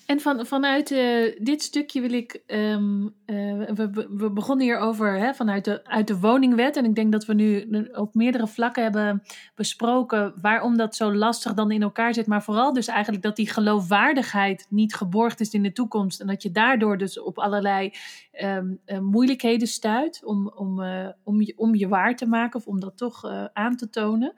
En 0.06 0.20
van, 0.20 0.46
vanuit 0.46 0.92
uh, 0.92 1.36
dit 1.40 1.62
stukje 1.62 2.02
wil 2.02 2.14
ik. 2.14 2.44
Um, 2.48 3.04
uh, 3.26 3.64
we, 3.64 4.08
we 4.10 4.32
begonnen 4.32 4.66
hierover 4.66 5.18
hè, 5.18 5.34
vanuit 5.34 5.66
de, 5.66 5.86
uit 5.86 6.08
de 6.08 6.20
woningwet. 6.20 6.78
En 6.78 6.86
ik 6.86 6.96
denk 6.96 7.12
dat 7.12 7.26
we 7.26 7.34
nu 7.34 7.68
op 7.92 8.14
meerdere 8.14 8.48
vlakken 8.48 8.84
hebben 8.84 9.24
besproken 9.56 10.34
waarom 10.42 10.78
dat 10.78 10.96
zo 10.96 11.14
lastig 11.14 11.54
dan 11.54 11.72
in 11.72 11.82
elkaar 11.82 12.14
zit. 12.14 12.28
Maar 12.28 12.44
vooral 12.44 12.74
dus 12.74 12.88
eigenlijk 12.88 13.24
dat 13.24 13.36
die 13.36 13.50
geloofwaardigheid 13.50 14.68
niet 14.70 14.96
geborgd 14.96 15.40
is 15.40 15.54
in 15.54 15.64
de 15.64 15.72
toekomst. 15.72 16.22
En 16.22 16.28
dat 16.28 16.44
je 16.44 16.52
daardoor 16.52 16.98
dus 16.98 17.20
op 17.20 17.40
allerlei 17.40 17.94
um, 18.42 18.80
uh, 18.86 19.00
moeilijkheden 19.00 19.68
stuit 19.68 20.22
om, 20.24 20.52
om, 20.56 20.84
om, 21.24 21.42
je, 21.42 21.54
om 21.58 21.76
je 21.76 21.88
waar 21.88 22.16
te 22.16 22.28
maken 22.28 22.60
of 22.60 22.68
om 22.68 22.80
dat 22.80 22.98
toch 22.98 23.24
aan 23.54 23.76
te 23.76 23.90
tonen. 23.90 24.34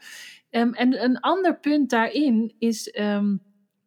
Um, 0.50 0.74
en 0.74 1.04
een 1.04 1.20
ander 1.20 1.60
punt 1.60 1.90
daarin 1.90 2.54
is. 2.58 2.94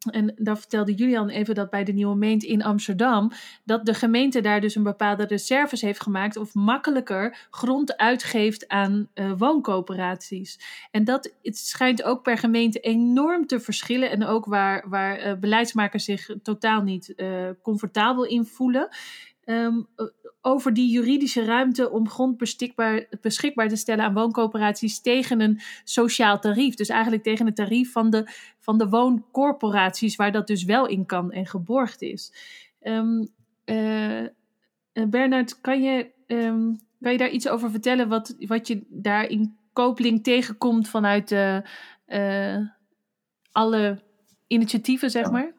En 0.01 0.35
daar 0.37 0.59
vertelde 0.59 0.95
Julian 0.95 1.29
even 1.29 1.55
dat 1.55 1.71
bij 1.71 1.85
de 1.85 1.93
Nieuwe 1.93 2.17
Meent 2.17 2.43
in 2.43 2.63
Amsterdam, 2.63 3.33
dat 3.65 3.87
de 3.87 3.95
gemeente 3.95 4.41
daar 4.41 4.61
dus 4.61 4.75
een 4.75 4.83
bepaalde 4.83 5.25
reserves 5.25 5.81
heeft 5.81 6.03
gemaakt 6.03 6.37
of 6.37 6.55
makkelijker 6.55 7.47
grond 7.51 7.97
uitgeeft 7.97 8.69
aan 8.69 9.09
uh, 9.15 9.33
wooncoöperaties. 9.37 10.61
En 10.91 11.05
dat 11.05 11.35
het 11.43 11.59
schijnt 11.59 12.03
ook 12.03 12.23
per 12.23 12.39
gemeente 12.39 12.81
enorm 12.81 13.47
te 13.47 13.61
verschillen 13.61 14.11
en 14.11 14.25
ook 14.25 14.45
waar, 14.45 14.89
waar 14.89 15.27
uh, 15.27 15.35
beleidsmakers 15.35 16.05
zich 16.05 16.31
totaal 16.43 16.83
niet 16.83 17.13
uh, 17.17 17.49
comfortabel 17.63 18.25
in 18.25 18.45
voelen. 18.45 18.89
Um, 19.51 19.87
over 20.43 20.75
die 20.75 20.91
juridische 20.91 21.45
ruimte 21.45 21.91
om 21.91 22.09
grond 22.09 22.37
beschikbaar, 22.37 23.07
beschikbaar 23.21 23.69
te 23.69 23.77
stellen 23.77 24.05
aan 24.05 24.15
wooncoöperaties 24.15 25.01
tegen 25.01 25.41
een 25.41 25.61
sociaal 25.85 26.39
tarief. 26.39 26.75
Dus 26.75 26.89
eigenlijk 26.89 27.23
tegen 27.23 27.47
het 27.47 27.57
tarief 27.57 27.93
van 27.93 28.11
de, 28.11 28.25
van 28.59 28.79
de 28.79 28.89
wooncorporaties, 28.89 30.17
waar 30.17 30.33
dat 30.33 30.47
dus 30.47 30.65
wel 30.65 30.87
in 30.87 31.07
kan 31.07 31.33
en 31.33 31.47
geborgd 31.47 32.03
is. 32.03 32.33
Um, 32.83 33.29
uh, 33.65 34.25
Bernard, 35.09 35.61
kan 35.61 35.83
je, 35.83 36.11
um, 36.27 36.81
kan 37.01 37.13
je 37.13 37.19
daar 37.19 37.31
iets 37.31 37.49
over 37.49 37.71
vertellen 37.71 38.09
wat, 38.09 38.37
wat 38.39 38.69
je 38.69 38.83
daar 38.89 39.25
in 39.25 39.57
Koopling 39.73 40.23
tegenkomt 40.23 40.89
vanuit 40.89 41.31
uh, 41.31 42.57
alle 43.53 44.03
initiatieven, 44.47 45.11
zeg 45.11 45.31
maar? 45.31 45.53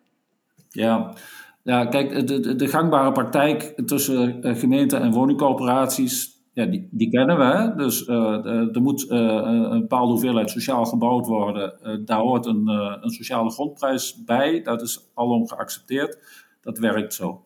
Ja. 0.70 1.16
Ja, 1.64 1.86
kijk, 1.86 2.28
de, 2.28 2.56
de 2.56 2.68
gangbare 2.68 3.12
praktijk 3.12 3.82
tussen 3.86 4.48
uh, 4.48 4.56
gemeenten 4.56 5.02
en 5.02 5.12
woningcorporaties, 5.12 6.42
ja, 6.54 6.66
die, 6.66 6.88
die 6.92 7.10
kennen 7.10 7.38
we. 7.38 7.74
Dus 7.76 8.08
uh, 8.08 8.46
er 8.76 8.82
moet 8.82 9.06
uh, 9.10 9.18
een 9.44 9.80
bepaalde 9.80 10.12
hoeveelheid 10.12 10.50
sociaal 10.50 10.86
gebouwd 10.86 11.28
worden. 11.28 12.04
daar 12.06 12.20
hoort 12.20 12.46
een, 12.46 12.68
een 13.02 13.10
sociale 13.10 13.50
grondprijs 13.50 14.24
bij. 14.24 14.62
Dat 14.62 14.82
is 14.82 15.12
alom 15.14 15.48
geaccepteerd. 15.48 16.18
Dat 16.62 16.78
werkt 16.78 17.14
zo. 17.14 17.42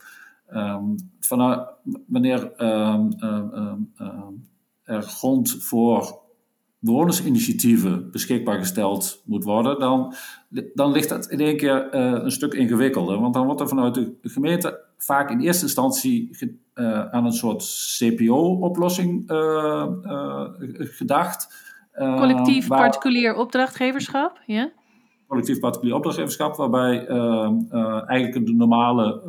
Um, 0.53 0.95
vanuit, 1.20 1.68
wanneer 2.07 2.63
um, 2.63 3.09
um, 3.24 3.91
er 4.84 5.01
grond 5.01 5.63
voor 5.63 6.24
bewonersinitiatieven 6.86 8.11
beschikbaar 8.11 8.59
gesteld 8.59 9.21
moet 9.25 9.43
worden, 9.43 9.79
dan, 9.79 10.13
dan 10.73 10.91
ligt 10.91 11.09
dat 11.09 11.25
in 11.29 11.39
één 11.39 11.57
keer 11.57 11.93
uh, 11.93 12.23
een 12.23 12.31
stuk 12.31 12.53
ingewikkelder. 12.53 13.19
Want 13.19 13.33
dan 13.33 13.45
wordt 13.45 13.61
er 13.61 13.67
vanuit 13.67 13.93
de 13.93 14.15
gemeente 14.21 14.79
vaak 14.97 15.29
in 15.29 15.39
eerste 15.39 15.63
instantie 15.63 16.27
ge, 16.31 16.55
uh, 16.75 17.09
aan 17.09 17.25
een 17.25 17.31
soort 17.31 17.63
CPO-oplossing 17.97 19.31
uh, 19.31 19.88
gedacht. 20.77 21.63
Collectief 21.97 22.67
waar, 22.67 22.79
particulier 22.79 23.36
opdrachtgeverschap, 23.36 24.41
ja? 24.45 24.71
Collectief 25.27 25.59
particulier 25.59 25.95
opdrachtgeverschap, 25.95 26.55
waarbij 26.55 27.07
eigenlijk 28.07 28.45
de 28.45 28.53
normale 28.53 29.21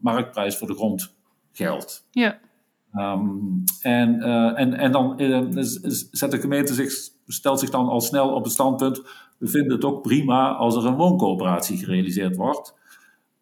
marktprijs 0.00 0.58
voor 0.58 0.66
de 0.66 0.74
grond 0.74 1.14
geldt. 1.52 2.06
Ja. 2.10 2.38
Um, 2.94 3.64
en, 3.80 4.14
uh, 4.14 4.58
en, 4.58 4.74
en 4.74 4.92
dan 4.92 5.22
uh, 5.22 5.40
zet 6.10 6.30
de 6.30 6.40
gemeente 6.40 6.74
zich, 6.74 6.92
stelt 7.26 7.60
zich 7.60 7.70
dan 7.70 7.88
al 7.88 8.00
snel 8.00 8.34
op 8.34 8.44
het 8.44 8.52
standpunt: 8.52 9.02
we 9.38 9.48
vinden 9.48 9.72
het 9.72 9.84
ook 9.84 10.02
prima 10.02 10.54
als 10.54 10.76
er 10.76 10.86
een 10.86 10.96
wooncoöperatie 10.96 11.78
gerealiseerd 11.78 12.36
wordt. 12.36 12.74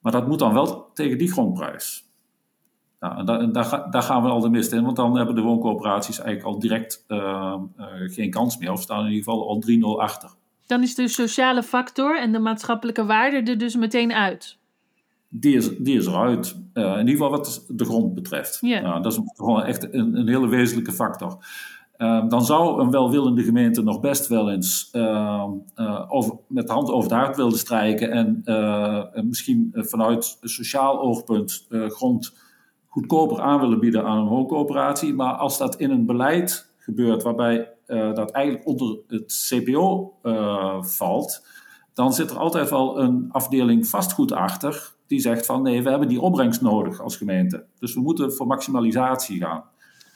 Maar 0.01 0.13
dat 0.13 0.27
moet 0.27 0.39
dan 0.39 0.53
wel 0.53 0.91
tegen 0.95 1.19
die 1.19 1.33
grondprijs. 1.33 2.07
Nou, 3.01 3.25
daar, 3.25 3.91
daar, 3.91 4.03
gaan 4.03 4.23
we 4.23 4.29
al 4.29 4.41
de 4.41 4.49
mist 4.49 4.73
in, 4.73 4.85
want 4.85 4.97
dan 4.97 5.17
hebben 5.17 5.35
de 5.35 5.41
wooncoöperaties 5.41 6.19
eigenlijk 6.21 6.55
al 6.55 6.61
direct 6.61 7.05
uh, 7.09 7.55
geen 8.07 8.31
kans 8.31 8.59
meer, 8.59 8.73
of 8.73 8.83
staan 8.83 9.05
in 9.05 9.13
ieder 9.13 9.25
geval 9.25 9.49
al 9.49 9.63
3-0 9.99 10.01
achter. 10.01 10.31
Dan 10.67 10.83
is 10.83 10.95
de 10.95 11.09
sociale 11.09 11.63
factor 11.63 12.21
en 12.21 12.33
de 12.33 12.39
maatschappelijke 12.39 13.05
waarde 13.05 13.37
er 13.37 13.59
dus 13.59 13.77
meteen 13.77 14.13
uit 14.13 14.59
die 15.29 15.57
is, 15.57 15.77
die 15.79 15.99
is 15.99 16.07
eruit. 16.07 16.57
Uh, 16.75 16.85
in 16.85 16.99
ieder 16.99 17.11
geval 17.11 17.31
wat 17.31 17.65
de 17.69 17.85
grond 17.85 18.15
betreft. 18.15 18.59
Yeah. 18.61 18.85
Uh, 18.85 19.03
dat 19.03 19.13
is 19.13 19.21
gewoon 19.25 19.63
echt 19.63 19.95
een, 19.95 20.15
een 20.15 20.29
hele 20.29 20.49
wezenlijke 20.49 20.93
factor. 20.93 21.39
Uh, 21.99 22.29
dan 22.29 22.45
zou 22.45 22.81
een 22.81 22.91
welwillende 22.91 23.43
gemeente 23.43 23.83
nog 23.83 24.01
best 24.01 24.27
wel 24.27 24.51
eens 24.51 24.89
ehm, 24.93 25.51
eh, 25.75 26.05
over, 26.09 26.39
met 26.49 26.67
de 26.67 26.73
hand 26.73 26.91
over 26.91 27.09
de 27.09 27.15
hart 27.15 27.37
willen 27.37 27.59
strijken 27.59 28.11
en 28.11 28.41
eh, 28.45 29.23
misschien 29.23 29.71
vanuit 29.75 30.39
een 30.41 30.49
sociaal 30.49 31.01
oogpunt 31.01 31.67
grond 31.71 32.37
goedkoper 32.87 33.41
aan 33.41 33.61
willen 33.61 33.81
bieden 33.81 34.05
aan 34.05 34.19
een 34.19 34.29
wooncoöperatie. 34.29 35.15
Maar 35.15 35.33
als 35.33 35.59
dat 35.59 35.77
in 35.77 35.91
een 35.91 36.07
beleid 36.07 36.73
gebeurt 36.77 37.23
waarbij 37.23 37.73
dat 37.87 38.31
eigenlijk 38.31 38.67
onder 38.67 38.99
het 39.09 39.49
CPO 39.49 40.13
valt, 40.81 41.47
dan 41.95 42.13
zit 42.13 42.31
er 42.31 42.39
altijd 42.39 42.71
wel 42.71 43.01
een 43.01 43.29
afdeling 43.31 43.87
vastgoed 43.87 44.33
achter 44.33 44.93
die 45.09 45.21
zegt 45.21 45.47
van 45.47 45.63
nee, 45.63 45.83
we 45.83 45.91
hebben 45.91 46.09
die 46.09 46.21
opbrengst 46.21 46.61
nodig 46.61 47.01
als 47.01 47.17
gemeente. 47.17 47.65
Dus 47.79 47.95
we 47.95 48.01
moeten 48.01 48.33
voor 48.33 48.47
maximalisatie 48.47 49.41
gaan. 49.41 49.65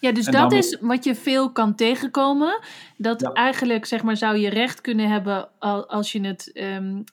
Ja, 0.00 0.12
dus 0.12 0.26
dat 0.26 0.52
is 0.52 0.78
wat 0.80 1.04
je 1.04 1.14
veel 1.14 1.52
kan 1.52 1.74
tegenkomen. 1.74 2.60
Dat 2.96 3.32
eigenlijk, 3.32 3.84
zeg 3.84 4.02
maar, 4.02 4.16
zou 4.16 4.36
je 4.36 4.48
recht 4.48 4.80
kunnen 4.80 5.10
hebben 5.10 5.48
als 5.88 6.12
je 6.12 6.20
het 6.20 6.50
um, 6.54 7.04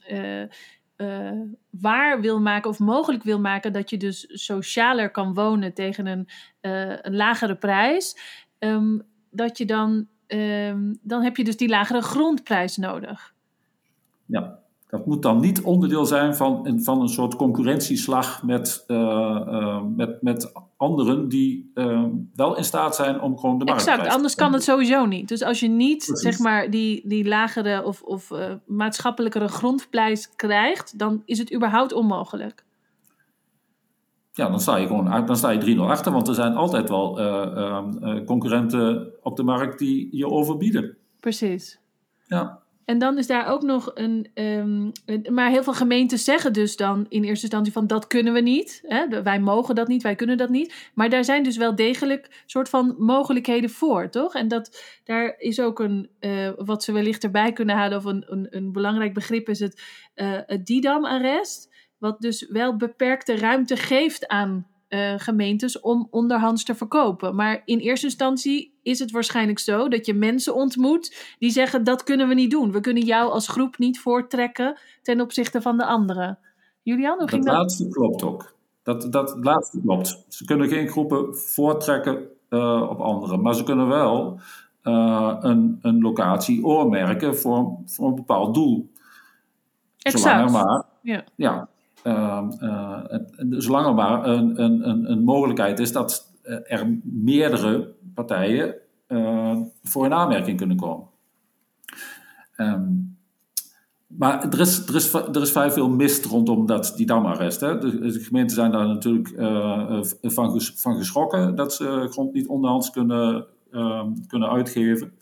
uh, 0.97 1.32
waar 1.69 2.21
wil 2.21 2.41
maken 2.41 2.69
of 2.69 2.80
mogelijk 2.80 3.23
wil 3.23 3.39
maken 3.39 3.73
dat 3.73 3.89
je 3.89 3.97
dus 3.97 4.25
socialer 4.30 5.11
kan 5.11 5.34
wonen 5.34 5.73
tegen 5.73 6.05
een, 6.05 6.27
uh, 6.61 6.97
een 7.01 7.15
lagere 7.15 7.55
prijs. 7.55 8.17
Um, 8.59 9.01
dat 9.32 9.57
je 9.57 9.65
dan, 9.65 10.07
um, 10.27 10.99
dan 11.01 11.23
heb 11.23 11.38
je 11.38 11.43
dus 11.43 11.57
die 11.57 11.69
lagere 11.69 12.01
grondprijs 12.01 12.77
nodig. 12.77 13.34
Ja, 14.25 14.59
dat 14.89 15.05
moet 15.05 15.21
dan 15.21 15.39
niet 15.39 15.61
onderdeel 15.61 16.05
zijn 16.05 16.35
van, 16.35 16.81
van 16.83 17.01
een 17.01 17.09
soort 17.09 17.35
concurrentieslag 17.35 18.43
met, 18.43 18.83
uh, 18.87 18.97
uh, 18.97 19.81
met, 19.95 20.21
met 20.21 20.51
anderen 20.77 21.27
die 21.27 21.71
uh, 21.73 22.03
wel 22.35 22.57
in 22.57 22.63
staat 22.63 22.95
zijn 22.95 23.21
om 23.21 23.37
gewoon 23.37 23.59
de 23.59 23.65
markt 23.65 23.87
Exact, 23.87 24.07
anders 24.07 24.35
kan 24.35 24.53
het 24.53 24.63
sowieso 24.63 25.05
niet. 25.05 25.27
Dus 25.27 25.43
als 25.43 25.59
je 25.59 25.67
niet 25.67 26.03
zeg 26.03 26.39
maar 26.39 26.69
die, 26.69 27.07
die 27.07 27.27
lagere 27.27 27.83
of, 27.83 28.01
of 28.01 28.31
maatschappelijkere 28.65 29.47
grondprijs 29.47 30.35
krijgt, 30.35 30.99
dan 30.99 31.21
is 31.25 31.37
het 31.37 31.53
überhaupt 31.53 31.93
onmogelijk. 31.93 32.65
Ja, 34.31 34.49
dan 34.49 34.59
sta 34.59 34.75
je 34.75 34.87
gewoon 34.87 35.25
dan 35.25 35.35
sta 35.35 35.49
je 35.49 35.75
3-0 35.75 35.79
achter, 35.79 36.11
want 36.11 36.27
er 36.27 36.35
zijn 36.35 36.55
altijd 36.55 36.89
wel 36.89 37.13
concurrenten 38.25 39.11
op 39.21 39.35
de 39.35 39.43
markt 39.43 39.79
die 39.79 40.17
je 40.17 40.27
overbieden. 40.27 40.97
Precies. 41.19 41.79
Ja. 42.27 42.59
En 42.89 42.97
dan 42.97 43.17
is 43.17 43.27
daar 43.27 43.47
ook 43.47 43.61
nog 43.61 43.91
een, 43.93 44.27
um, 44.33 44.91
Maar 45.31 45.49
heel 45.49 45.63
veel 45.63 45.73
gemeenten 45.73 46.19
zeggen 46.19 46.53
dus 46.53 46.75
dan 46.75 47.05
in 47.09 47.23
eerste 47.23 47.45
instantie 47.45 47.73
van 47.73 47.87
dat 47.87 48.07
kunnen 48.07 48.33
we 48.33 48.39
niet. 48.39 48.81
Hè? 48.87 49.23
Wij 49.23 49.39
mogen 49.39 49.75
dat 49.75 49.87
niet, 49.87 50.03
wij 50.03 50.15
kunnen 50.15 50.37
dat 50.37 50.49
niet. 50.49 50.89
Maar 50.93 51.09
daar 51.09 51.23
zijn 51.23 51.43
dus 51.43 51.57
wel 51.57 51.75
degelijk 51.75 52.43
soort 52.45 52.69
van 52.69 52.95
mogelijkheden 52.97 53.69
voor, 53.69 54.09
toch? 54.09 54.35
En 54.35 54.47
dat, 54.47 54.83
daar 55.03 55.35
is 55.37 55.59
ook 55.59 55.79
een, 55.79 56.09
uh, 56.19 56.49
wat 56.55 56.83
ze 56.83 56.91
wellicht 56.91 57.23
erbij 57.23 57.53
kunnen 57.53 57.75
halen, 57.75 57.97
of 57.97 58.05
een, 58.05 58.25
een, 58.27 58.47
een 58.49 58.71
belangrijk 58.71 59.13
begrip 59.13 59.49
is 59.49 59.59
het, 59.59 59.81
uh, 60.15 60.39
het 60.45 60.65
Didam-arrest. 60.65 61.69
Wat 61.97 62.21
dus 62.21 62.47
wel 62.47 62.77
beperkte 62.77 63.35
ruimte 63.35 63.77
geeft 63.77 64.27
aan 64.27 64.67
uh, 64.89 65.13
gemeentes 65.17 65.79
om 65.79 66.07
onderhands 66.09 66.63
te 66.63 66.75
verkopen. 66.75 67.35
Maar 67.35 67.61
in 67.65 67.79
eerste 67.79 68.05
instantie 68.05 68.79
is 68.83 68.99
het 68.99 69.11
waarschijnlijk 69.11 69.59
zo 69.59 69.87
dat 69.87 70.05
je 70.05 70.13
mensen 70.13 70.55
ontmoet 70.55 71.35
die 71.39 71.51
zeggen 71.51 71.83
dat 71.83 72.03
kunnen 72.03 72.27
we 72.27 72.33
niet 72.33 72.51
doen. 72.51 72.71
We 72.71 72.79
kunnen 72.79 73.03
jou 73.03 73.31
als 73.31 73.47
groep 73.47 73.77
niet 73.77 73.99
voortrekken 73.99 74.79
ten 75.01 75.21
opzichte 75.21 75.61
van 75.61 75.77
de 75.77 75.85
anderen. 75.85 76.39
Julian, 76.81 77.17
hoe 77.17 77.27
ging 77.27 77.45
dat? 77.45 77.53
Dat 77.53 77.61
laatste 77.61 77.87
klopt 77.87 78.23
ook. 78.23 78.53
Dat, 78.83 79.11
dat 79.11 79.37
laatste 79.41 79.81
klopt. 79.81 80.25
Ze 80.27 80.45
kunnen 80.45 80.69
geen 80.69 80.87
groepen 80.87 81.37
voortrekken 81.37 82.27
uh, 82.49 82.87
op 82.89 82.99
anderen, 82.99 83.41
maar 83.41 83.55
ze 83.55 83.63
kunnen 83.63 83.87
wel 83.87 84.39
uh, 84.83 85.35
een, 85.39 85.79
een 85.81 86.01
locatie 86.01 86.65
oormerken 86.65 87.37
voor, 87.37 87.77
voor 87.85 88.07
een 88.07 88.15
bepaald 88.15 88.53
doel. 88.53 88.91
Exact. 89.97 90.23
Zolang 90.23 90.45
er 90.45 90.51
maar, 90.51 90.83
ja. 91.01 91.23
ja 91.35 91.69
zolang 93.50 93.88
er 93.88 93.93
maar 93.93 94.28
een, 94.28 94.62
een, 94.62 95.12
een, 95.12 95.24
mogelijkheid 95.24 95.80
is 95.80 95.91
dat 95.91 96.34
er 96.43 97.00
meerdere 97.04 97.93
partijen 98.14 98.76
uh, 99.08 99.58
voor 99.84 100.06
in 100.06 100.14
aanmerking 100.14 100.58
kunnen 100.58 100.78
komen. 100.78 101.08
Um, 102.58 103.18
maar 104.08 104.50
er 104.50 104.60
is, 104.60 104.88
er, 104.88 104.95
is, 104.95 105.14
er 105.14 105.41
is 105.41 105.52
vrij 105.52 105.72
veel 105.72 105.89
mist 105.89 106.26
rondom 106.26 106.66
dat, 106.66 106.93
die 106.95 107.06
damarrest. 107.06 107.60
Hè. 107.60 107.78
De, 107.78 108.20
gemeenten 108.20 108.56
zijn 108.56 108.72
daar 108.72 108.88
natuurlijk 108.88 109.30
van, 110.22 110.62
van 110.62 110.97
geschrokken 110.97 111.56
dat 111.56 111.74
ze 111.74 112.08
grond 112.10 112.34
niet 112.34 112.47
onderhands 112.47 112.89
kunnen, 112.89 113.45
uh, 113.72 114.06
kunnen 114.28 114.50
uitgeven. 114.50 115.14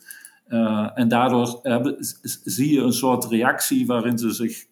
En 0.94 1.08
daardoor 1.08 1.58
hebben, 1.62 1.96
zie 2.44 2.72
je 2.72 2.80
een 2.80 2.92
soort 2.92 3.24
reactie 3.24 3.86
waarin 3.86 4.18
ze 4.18 4.30
zich 4.30 4.66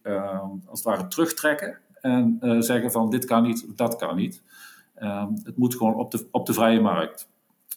als 0.67 0.79
het 0.79 0.83
ware 0.83 1.09
terugtrekken 1.09 1.79
en 2.07 2.39
uh, 2.41 2.61
zeggen 2.61 2.93
van 2.93 3.11
dit 3.11 3.25
kan 3.25 3.43
niet, 3.43 3.77
dat 3.77 3.97
kan 3.97 4.17
niet. 4.17 4.43
Um, 5.03 5.41
het 5.43 5.57
moet 5.57 5.75
gewoon 5.75 5.95
op 5.95 6.11
de, 6.11 6.27
op 6.31 6.47
de 6.47 6.53
vrije 6.53 6.81
markt. 6.81 7.29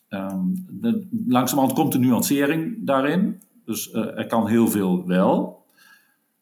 Um, 0.10 0.66
de, 0.70 1.08
langzamerhand 1.28 1.78
komt 1.78 1.92
de 1.92 2.00
nuancering 2.00 2.86
daarin. 2.86 3.42
Dus 3.66 3.94
uh, 3.94 4.18
er 4.18 4.28
kan 4.28 4.48
heel 4.48 4.68
veel 4.68 5.08
wel. 5.08 5.64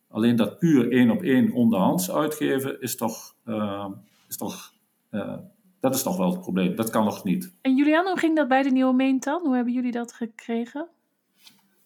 Alleen 0.09 0.35
dat 0.35 0.59
puur 0.59 0.91
één 0.91 1.09
op 1.11 1.21
één 1.21 1.51
onderhands 1.51 2.11
uitgeven 2.11 2.81
is 2.81 2.95
toch, 2.95 3.35
uh, 3.45 3.87
is 4.27 4.37
toch 4.37 4.73
uh, 5.11 5.33
dat 5.79 5.95
is 5.95 6.03
toch 6.03 6.17
wel 6.17 6.31
het 6.31 6.41
probleem. 6.41 6.75
Dat 6.75 6.89
kan 6.89 7.03
nog 7.03 7.23
niet. 7.23 7.53
En 7.61 7.75
Julian, 7.75 8.05
hoe 8.05 8.17
ging 8.17 8.35
dat 8.35 8.47
bij 8.47 8.63
de 8.63 8.69
Nieuwe 8.69 8.93
Meent 8.93 9.23
dan? 9.23 9.41
Hoe 9.45 9.55
hebben 9.55 9.73
jullie 9.73 9.91
dat 9.91 10.13
gekregen? 10.13 10.87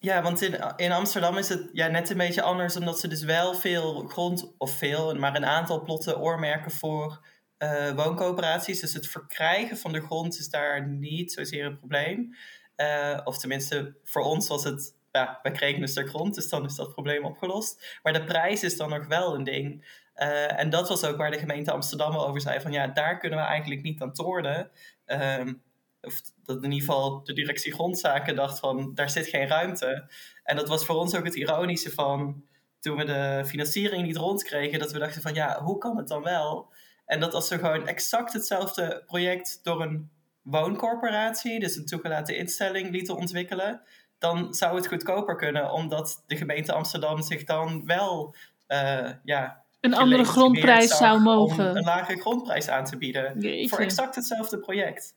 Ja, 0.04 0.22
want 0.22 0.42
in, 0.42 0.60
in 0.76 0.92
Amsterdam 0.92 1.38
is 1.38 1.50
het 1.50 1.70
ja, 1.74 1.88
net 1.88 2.10
een 2.10 2.18
beetje 2.18 2.42
anders, 2.42 2.76
omdat 2.76 3.00
ze 3.00 3.08
dus 3.08 3.24
wel 3.24 3.54
veel 3.54 4.08
grond, 4.08 4.54
of 4.58 4.78
veel, 4.78 5.16
maar 5.16 5.36
een 5.36 5.46
aantal 5.46 5.82
plotten 5.82 6.20
oormerken 6.20 6.72
voor 6.72 7.26
uh, 7.60 7.92
wooncoöperaties. 7.92 8.80
Dus 8.80 8.94
het 8.94 9.08
verkrijgen 9.08 9.78
van 9.78 9.92
de 9.92 10.02
grond 10.02 10.40
is 10.40 10.50
daar 10.50 10.88
niet 10.88 11.32
zozeer 11.32 11.66
een 11.66 11.78
probleem. 11.78 12.36
Uh, 12.78 13.20
of 13.24 13.38
tenminste, 13.38 13.96
voor 14.04 14.22
ons 14.22 14.48
was 14.48 14.64
het, 14.64 14.96
ja, 15.12 15.40
we 15.44 15.52
kregen 15.52 15.82
een 15.82 15.88
stuk 15.88 16.10
grond, 16.10 16.36
dus 16.36 16.50
dan 16.50 16.66
is 16.66 16.76
dat 16.76 16.94
probleem 16.94 17.26
opgelost. 17.26 18.00
Maar 18.04 18.14
de 18.14 18.24
prijs 18.24 18.64
is 18.64 18.78
dan 18.78 18.90
nog 18.90 19.08
wel 19.08 19.36
een 19.36 19.44
ding. 19.44 20.00
Uh, 20.16 20.60
en 20.60 20.70
dat 20.70 20.90
was 20.90 21.04
ook 21.04 21.18
waar 21.18 21.32
de 21.32 21.40
gemeente 21.40 21.72
Amsterdam 21.72 22.16
over 22.16 22.42
zei: 22.42 22.60
van 22.60 22.72
ja, 22.72 22.88
daar 22.88 23.18
kunnen 23.18 23.40
we 23.40 23.46
eigenlijk 23.46 23.82
niet 23.82 24.02
aan 24.02 24.14
tornen. 24.14 24.72
Ehm, 25.06 25.54
of 26.02 26.22
dat 26.44 26.64
in 26.64 26.72
ieder 26.72 26.88
geval 26.88 27.24
de 27.24 27.34
directie 27.34 27.74
grondzaken 27.74 28.36
dacht 28.36 28.60
van 28.60 28.94
daar 28.94 29.10
zit 29.10 29.28
geen 29.28 29.48
ruimte. 29.48 30.10
En 30.44 30.56
dat 30.56 30.68
was 30.68 30.86
voor 30.86 30.96
ons 30.96 31.16
ook 31.16 31.26
het 31.26 31.36
ironische 31.36 31.92
van 31.92 32.44
toen 32.80 32.98
we 32.98 33.04
de 33.04 33.44
financiering 33.46 34.06
niet 34.06 34.18
rondkregen, 34.18 34.80
dat 34.80 34.92
we 34.92 35.00
dachten 35.00 35.22
van 35.22 35.34
ja, 35.34 35.62
hoe 35.64 35.78
kan 35.78 35.98
het 35.98 36.08
dan 36.08 36.24
wel? 36.24 36.74
En 37.06 37.20
dat 37.20 37.34
als 37.34 37.50
we 37.50 37.58
gewoon 37.58 37.88
exact 37.88 38.34
hetzelfde 38.34 39.04
project 39.06 39.60
door 39.64 39.82
een 39.82 40.12
wooncorporatie, 40.42 41.60
dus 41.60 41.76
een 41.76 41.86
toegelaten 41.86 42.38
instelling, 42.38 42.92
lieten 42.92 43.16
ontwikkelen, 43.16 43.82
dan 44.18 44.54
zou 44.54 44.76
het 44.76 44.88
goedkoper 44.88 45.36
kunnen, 45.36 45.72
omdat 45.72 46.24
de 46.28 46.38
gemeente 46.38 46.74
Amsterdam 46.74 47.22
zich 47.22 47.44
dan 47.44 47.86
wel 47.86 48.36
uh, 48.68 49.10
ja, 49.24 49.64
een 49.80 49.94
andere 49.94 50.24
grondprijs 50.24 50.98
zou 50.98 51.20
mogen. 51.20 51.70
Om 51.70 51.76
een 51.76 51.84
lage 51.84 52.20
grondprijs 52.20 52.68
aan 52.68 52.86
te 52.86 52.98
bieden. 52.98 53.40
Jeetje. 53.40 53.70
Voor 53.70 53.80
exact 53.80 54.16
hetzelfde 54.16 54.60
project. 54.60 55.16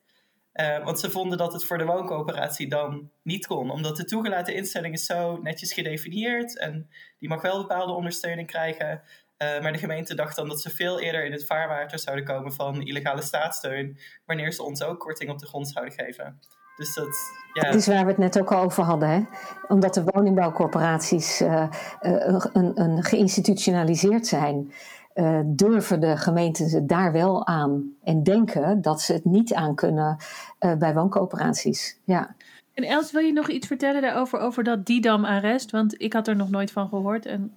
Uh, 0.60 0.84
want 0.84 1.00
ze 1.00 1.10
vonden 1.10 1.38
dat 1.38 1.52
het 1.52 1.64
voor 1.64 1.78
de 1.78 1.84
wooncoöperatie 1.84 2.68
dan 2.68 3.10
niet 3.22 3.46
kon. 3.46 3.70
Omdat 3.70 3.96
de 3.96 4.04
toegelaten 4.04 4.54
instelling 4.54 4.94
is 4.94 5.06
zo 5.06 5.38
netjes 5.42 5.72
gedefinieerd. 5.72 6.58
En 6.58 6.90
die 7.18 7.28
mag 7.28 7.42
wel 7.42 7.60
bepaalde 7.60 7.92
ondersteuning 7.92 8.46
krijgen. 8.46 9.02
Uh, 9.38 9.60
maar 9.62 9.72
de 9.72 9.78
gemeente 9.78 10.14
dacht 10.14 10.36
dan 10.36 10.48
dat 10.48 10.60
ze 10.60 10.70
veel 10.70 11.00
eerder 11.00 11.24
in 11.24 11.32
het 11.32 11.46
vaarwater 11.46 11.98
zouden 11.98 12.24
komen 12.24 12.52
van 12.52 12.82
illegale 12.82 13.22
staatssteun. 13.22 13.98
Wanneer 14.24 14.52
ze 14.52 14.62
ons 14.62 14.82
ook 14.82 15.00
korting 15.00 15.30
op 15.30 15.38
de 15.38 15.46
grond 15.46 15.68
zouden 15.68 15.94
geven. 15.94 16.40
Dus 16.76 16.94
dat, 16.94 17.16
ja. 17.52 17.62
dat 17.62 17.74
is 17.74 17.86
waar 17.86 18.04
we 18.04 18.10
het 18.10 18.18
net 18.18 18.38
ook 18.38 18.52
al 18.52 18.62
over 18.62 18.82
hadden. 18.82 19.08
Hè? 19.08 19.22
Omdat 19.68 19.94
de 19.94 20.04
woningbouwcorporaties 20.04 21.40
uh, 21.40 21.68
een, 22.00 22.80
een 22.80 23.02
geïnstitutionaliseerd 23.02 24.26
zijn 24.26 24.72
uh, 25.14 25.40
durven 25.44 26.00
de 26.00 26.16
gemeenten 26.16 26.70
het 26.70 26.88
daar 26.88 27.12
wel 27.12 27.46
aan 27.46 27.94
en 28.02 28.22
denken 28.22 28.82
dat 28.82 29.00
ze 29.00 29.12
het 29.12 29.24
niet 29.24 29.54
aan 29.54 29.74
kunnen 29.74 30.16
uh, 30.60 30.74
bij 30.74 30.94
wooncoöperaties. 30.94 31.98
Ja. 32.04 32.34
En 32.74 32.84
Els, 32.84 33.12
wil 33.12 33.20
je 33.20 33.32
nog 33.32 33.48
iets 33.48 33.66
vertellen 33.66 34.02
daarover, 34.02 34.38
over 34.38 34.64
dat 34.64 34.86
Didam-arrest? 34.86 35.70
Want 35.70 36.00
ik 36.02 36.12
had 36.12 36.28
er 36.28 36.36
nog 36.36 36.50
nooit 36.50 36.70
van 36.70 36.88
gehoord. 36.88 37.26
En 37.26 37.52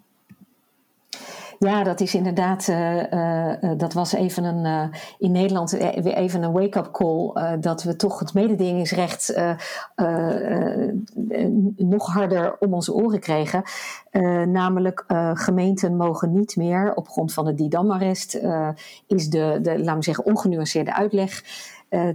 ja, 1.59 1.83
dat 1.83 1.99
is 1.99 2.15
inderdaad, 2.15 2.67
uh, 2.67 3.11
uh, 3.11 3.71
dat 3.77 3.93
was 3.93 4.13
even 4.13 4.43
een, 4.43 4.91
in 5.17 5.31
Nederland 5.31 5.71
weer 5.71 6.13
even 6.13 6.43
een 6.43 6.51
wake-up 6.51 6.91
call. 6.91 7.57
dat 7.59 7.83
we 7.83 7.95
toch 7.95 8.19
het 8.19 8.33
mededingingsrecht 8.33 9.35
nog 11.75 12.13
harder 12.13 12.57
om 12.59 12.73
onze 12.73 12.93
oren 12.93 13.19
kregen. 13.19 13.63
namelijk, 14.51 15.03
gemeenten 15.33 15.95
mogen 15.95 16.33
niet 16.33 16.55
meer 16.55 16.93
op 16.93 17.09
grond 17.09 17.33
van 17.33 17.47
het 17.47 17.57
Didam-arrest, 17.57 18.41
is 19.07 19.29
de, 19.29 19.59
de, 19.61 19.79
laten 19.79 19.97
we 19.97 20.03
zeggen, 20.03 20.25
ongenuanceerde 20.25 20.93
uitleg. 20.93 21.43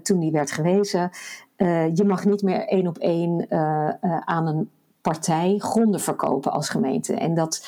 toen 0.02 0.20
die 0.20 0.32
werd 0.32 0.50
gewezen. 0.50 1.10
je 1.94 2.04
mag 2.06 2.24
niet 2.24 2.42
meer 2.42 2.66
één 2.66 2.86
op 2.86 2.98
één 2.98 3.46
aan 4.24 4.46
een 4.46 4.70
partij 5.02 5.54
gronden 5.58 6.00
verkopen 6.00 6.52
als 6.52 6.68
gemeente. 6.68 7.14
En 7.14 7.34
dat 7.34 7.66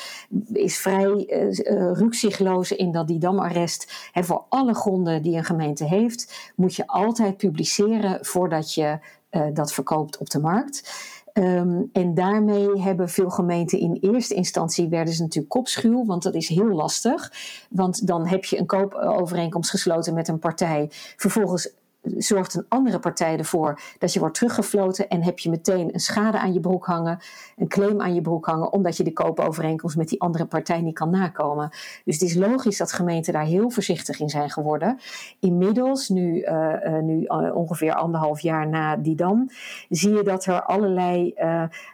is 0.53 0.77
vrij 0.77 1.11
uh, 1.11 1.91
rukzichtloos 1.93 2.71
in 2.71 2.91
dat 2.91 3.07
die 3.07 3.19
damarrest. 3.19 4.09
Hè, 4.11 4.23
voor 4.23 4.45
alle 4.49 4.73
gronden 4.73 5.21
die 5.21 5.37
een 5.37 5.45
gemeente 5.45 5.83
heeft, 5.83 6.51
moet 6.55 6.75
je 6.75 6.87
altijd 6.87 7.37
publiceren 7.37 8.25
voordat 8.25 8.73
je 8.73 8.99
uh, 9.31 9.41
dat 9.53 9.73
verkoopt 9.73 10.17
op 10.17 10.29
de 10.29 10.39
markt. 10.39 10.93
Ehm, 11.33 11.81
en 11.93 12.13
daarmee 12.13 12.81
hebben 12.81 13.09
veel 13.09 13.29
gemeenten 13.29 13.79
in 13.79 13.97
eerste 14.01 14.33
instantie 14.33 14.89
werden 14.89 15.13
ze 15.13 15.21
natuurlijk 15.21 15.53
kopschuw, 15.53 16.05
want 16.05 16.23
dat 16.23 16.33
is 16.33 16.47
heel 16.47 16.69
lastig. 16.69 17.31
Want 17.69 18.07
dan 18.07 18.27
heb 18.27 18.45
je 18.45 18.59
een 18.59 18.65
koopovereenkomst 18.65 19.69
gesloten 19.69 20.13
met 20.13 20.27
een 20.27 20.39
partij. 20.39 20.87
Vervolgens 21.17 21.73
zorgt 22.17 22.53
een 22.53 22.65
andere 22.69 22.99
partij 22.99 23.37
ervoor 23.37 23.81
dat 23.99 24.13
je 24.13 24.19
wordt 24.19 24.35
teruggefloten 24.35 25.09
en 25.09 25.23
heb 25.23 25.39
je 25.39 25.49
meteen 25.49 25.93
een 25.93 25.99
schade 25.99 26.39
aan 26.39 26.53
je 26.53 26.59
broek 26.59 26.85
hangen, 26.85 27.19
een 27.57 27.67
claim 27.67 28.01
aan 28.01 28.13
je 28.13 28.21
broek 28.21 28.45
hangen, 28.45 28.73
omdat 28.73 28.97
je 28.97 29.03
de 29.03 29.13
koopovereenkomst 29.13 29.97
met 29.97 30.09
die 30.09 30.21
andere 30.21 30.45
partij 30.45 30.81
niet 30.81 30.93
kan 30.93 31.09
nakomen. 31.09 31.69
Dus 32.05 32.19
het 32.19 32.29
is 32.29 32.35
logisch 32.35 32.77
dat 32.77 32.91
gemeenten 32.91 33.33
daar 33.33 33.45
heel 33.45 33.69
voorzichtig 33.69 34.19
in 34.19 34.29
zijn 34.29 34.49
geworden. 34.49 34.99
Inmiddels, 35.39 36.09
nu, 36.09 36.41
uh, 36.41 36.99
nu 37.01 37.21
uh, 37.21 37.55
ongeveer 37.55 37.93
anderhalf 37.93 38.39
jaar 38.39 38.67
na 38.67 38.95
die 38.95 39.15
dam, 39.15 39.49
zie 39.89 40.13
je 40.13 40.23
dat 40.23 40.45
er 40.45 40.63
allerlei 40.63 41.33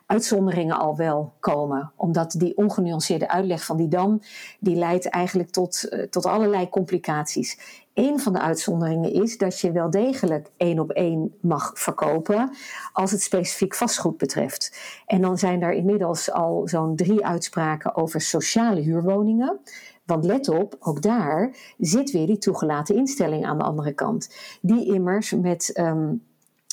uitzonderingen 0.05 0.79
al 0.79 0.95
wel 0.95 1.33
komen. 1.39 1.91
Omdat 1.95 2.35
die 2.37 2.57
ongenuanceerde 2.57 3.29
uitleg 3.29 3.65
van 3.65 3.77
die 3.77 3.87
dam, 3.87 4.21
die 4.59 4.75
leidt 4.75 5.09
eigenlijk 5.09 5.49
tot, 5.49 5.89
tot 6.09 6.25
allerlei 6.25 6.69
complicaties. 6.69 7.80
Een 7.93 8.19
van 8.19 8.33
de 8.33 8.39
uitzonderingen 8.39 9.13
is 9.13 9.37
dat 9.37 9.59
je 9.59 9.71
wel 9.71 9.89
degelijk 9.89 10.49
één 10.57 10.79
op 10.79 10.91
één 10.91 11.33
mag 11.41 11.71
verkopen 11.73 12.49
als 12.93 13.11
het 13.11 13.21
specifiek 13.21 13.75
vastgoed 13.75 14.17
betreft. 14.17 14.77
En 15.05 15.21
dan 15.21 15.37
zijn 15.37 15.61
er 15.61 15.73
inmiddels 15.73 16.31
al 16.31 16.61
zo'n 16.67 16.95
drie 16.95 17.25
uitspraken 17.25 17.95
over 17.95 18.21
sociale 18.21 18.81
huurwoningen. 18.81 19.59
Want 20.05 20.25
let 20.25 20.49
op, 20.49 20.75
ook 20.79 21.01
daar 21.01 21.55
zit 21.77 22.11
weer 22.11 22.27
die 22.27 22.37
toegelaten 22.37 22.95
instelling 22.95 23.45
aan 23.45 23.57
de 23.57 23.63
andere 23.63 23.93
kant. 23.93 24.35
Die 24.61 24.93
immers 24.93 25.31
met 25.31 25.77
um, 25.79 26.23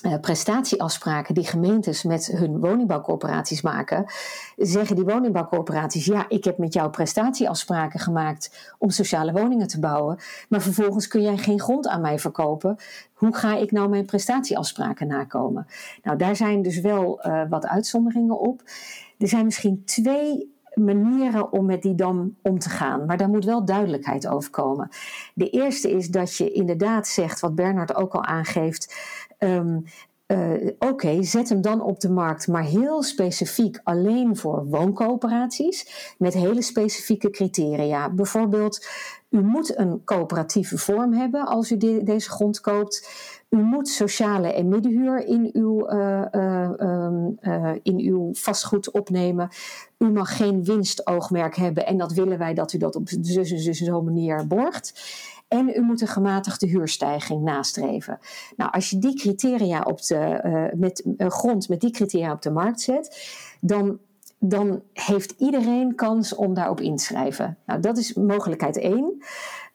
uh, 0.03 0.15
prestatieafspraken 0.21 1.35
die 1.35 1.47
gemeentes 1.47 2.03
met 2.03 2.27
hun 2.27 2.61
woningbouwcorporaties 2.61 3.63
maken, 3.63 4.05
zeggen 4.57 4.97
die 4.97 5.05
woningbouwcorporaties: 5.05 6.05
ja, 6.05 6.25
ik 6.29 6.45
heb 6.45 6.59
met 6.59 6.73
jou 6.73 6.91
prestatieafspraken 6.91 8.01
gemaakt 8.01 8.75
om 8.79 8.91
sociale 8.91 9.33
woningen 9.33 9.69
te 9.69 9.81
bouwen, 9.81 10.19
maar 10.49 10.61
vervolgens 10.61 11.09
kun 11.09 11.23
jij 11.23 11.37
geen 11.37 11.61
grond 11.61 11.89
aan 11.89 12.01
mij 12.01 12.19
verkopen. 12.19 12.77
Hoe 13.13 13.35
ga 13.35 13.57
ik 13.57 13.71
nou 13.71 13.89
mijn 13.89 14.05
prestatieafspraken 14.05 15.07
nakomen? 15.07 15.67
Nou, 16.03 16.17
daar 16.17 16.37
zijn 16.37 16.63
dus 16.63 16.81
wel 16.81 17.27
uh, 17.27 17.43
wat 17.49 17.67
uitzonderingen 17.67 18.41
op. 18.41 18.63
Er 19.19 19.29
zijn 19.29 19.45
misschien 19.45 19.83
twee 19.85 20.57
manieren 20.79 21.53
om 21.53 21.67
met 21.67 21.83
die 21.83 21.95
dam 21.95 22.37
om 22.43 22.59
te 22.59 22.69
gaan. 22.69 23.05
Maar 23.05 23.17
daar 23.17 23.29
moet 23.29 23.45
wel 23.45 23.65
duidelijkheid 23.65 24.29
over 24.29 24.51
komen. 24.51 24.89
De 25.35 25.51
eerste 25.51 25.91
is 25.91 26.09
dat 26.09 26.37
je 26.37 26.53
inderdaad 26.53 27.07
zegt, 27.07 27.41
wat 27.41 27.55
Bernard 27.55 27.95
ook 27.95 28.15
al 28.15 28.25
aangeeft. 28.25 28.95
Um, 29.39 29.85
uh, 30.27 30.71
Oké, 30.79 31.23
zet 31.23 31.49
hem 31.49 31.61
dan 31.61 31.81
op 31.81 32.01
de 32.01 32.11
markt, 32.11 32.49
maar 32.49 32.65
heel 32.65 33.03
specifiek 33.03 33.81
alleen 33.83 34.37
voor 34.37 34.67
wooncoöperaties. 34.67 36.15
Met 36.19 36.35
hele 36.35 36.63
specifieke 36.63 37.31
criteria. 37.31 38.11
Bijvoorbeeld, 38.11 38.87
u 39.31 39.43
moet 39.43 39.79
een 39.79 40.05
coöperatieve 40.05 40.79
vorm 40.79 41.13
hebben 41.13 41.47
als 41.47 41.71
u 41.71 41.77
de, 41.77 42.03
deze 42.03 42.31
grond 42.31 42.61
koopt. 42.61 43.09
U 43.49 43.57
moet 43.57 43.89
sociale 43.89 44.53
en 44.53 44.69
middenhuur 44.69 45.27
in 45.27 45.51
uw, 45.53 45.91
uh, 45.91 46.23
uh, 47.41 47.73
in 47.83 47.99
uw 47.99 48.35
vastgoed 48.35 48.91
opnemen. 48.91 49.49
U 49.99 50.11
mag 50.11 50.37
geen 50.37 50.65
winstoogmerk 50.65 51.57
hebben 51.57 51.87
en 51.87 51.99
dat 51.99 52.13
willen 52.13 52.39
wij 52.39 52.55
dat 52.55 52.73
u 52.73 52.79
dat 52.79 52.97
op 52.97 53.09
zo'n 53.09 54.05
manier 54.05 54.47
borgt. 54.47 54.93
En 55.49 55.69
u 55.69 55.81
moet 55.81 56.01
een 56.01 56.09
gematigde 56.09 56.67
huurstijging 56.67 57.43
nastreven. 57.43 58.19
Nou, 58.57 58.71
als 58.73 58.91
je 58.91 58.99
die 58.99 59.15
criteria 59.15 59.81
op 59.81 60.03
de, 60.03 60.41
uh, 60.45 60.81
met 60.81 61.05
uh, 61.17 61.29
grond 61.29 61.69
met 61.69 61.81
die 61.81 61.91
criteria 61.91 62.33
op 62.33 62.43
de 62.43 62.51
markt 62.51 62.81
zet, 62.81 63.37
dan, 63.61 63.99
dan 64.39 64.83
heeft 64.93 65.35
iedereen 65.39 65.95
kans 65.95 66.35
om 66.35 66.55
daarop 66.55 66.81
inschrijven. 66.81 67.59
Nou, 67.67 67.81
dat 67.81 67.99
is 67.99 68.15
mogelijkheid 68.15 68.79
één. 68.79 69.23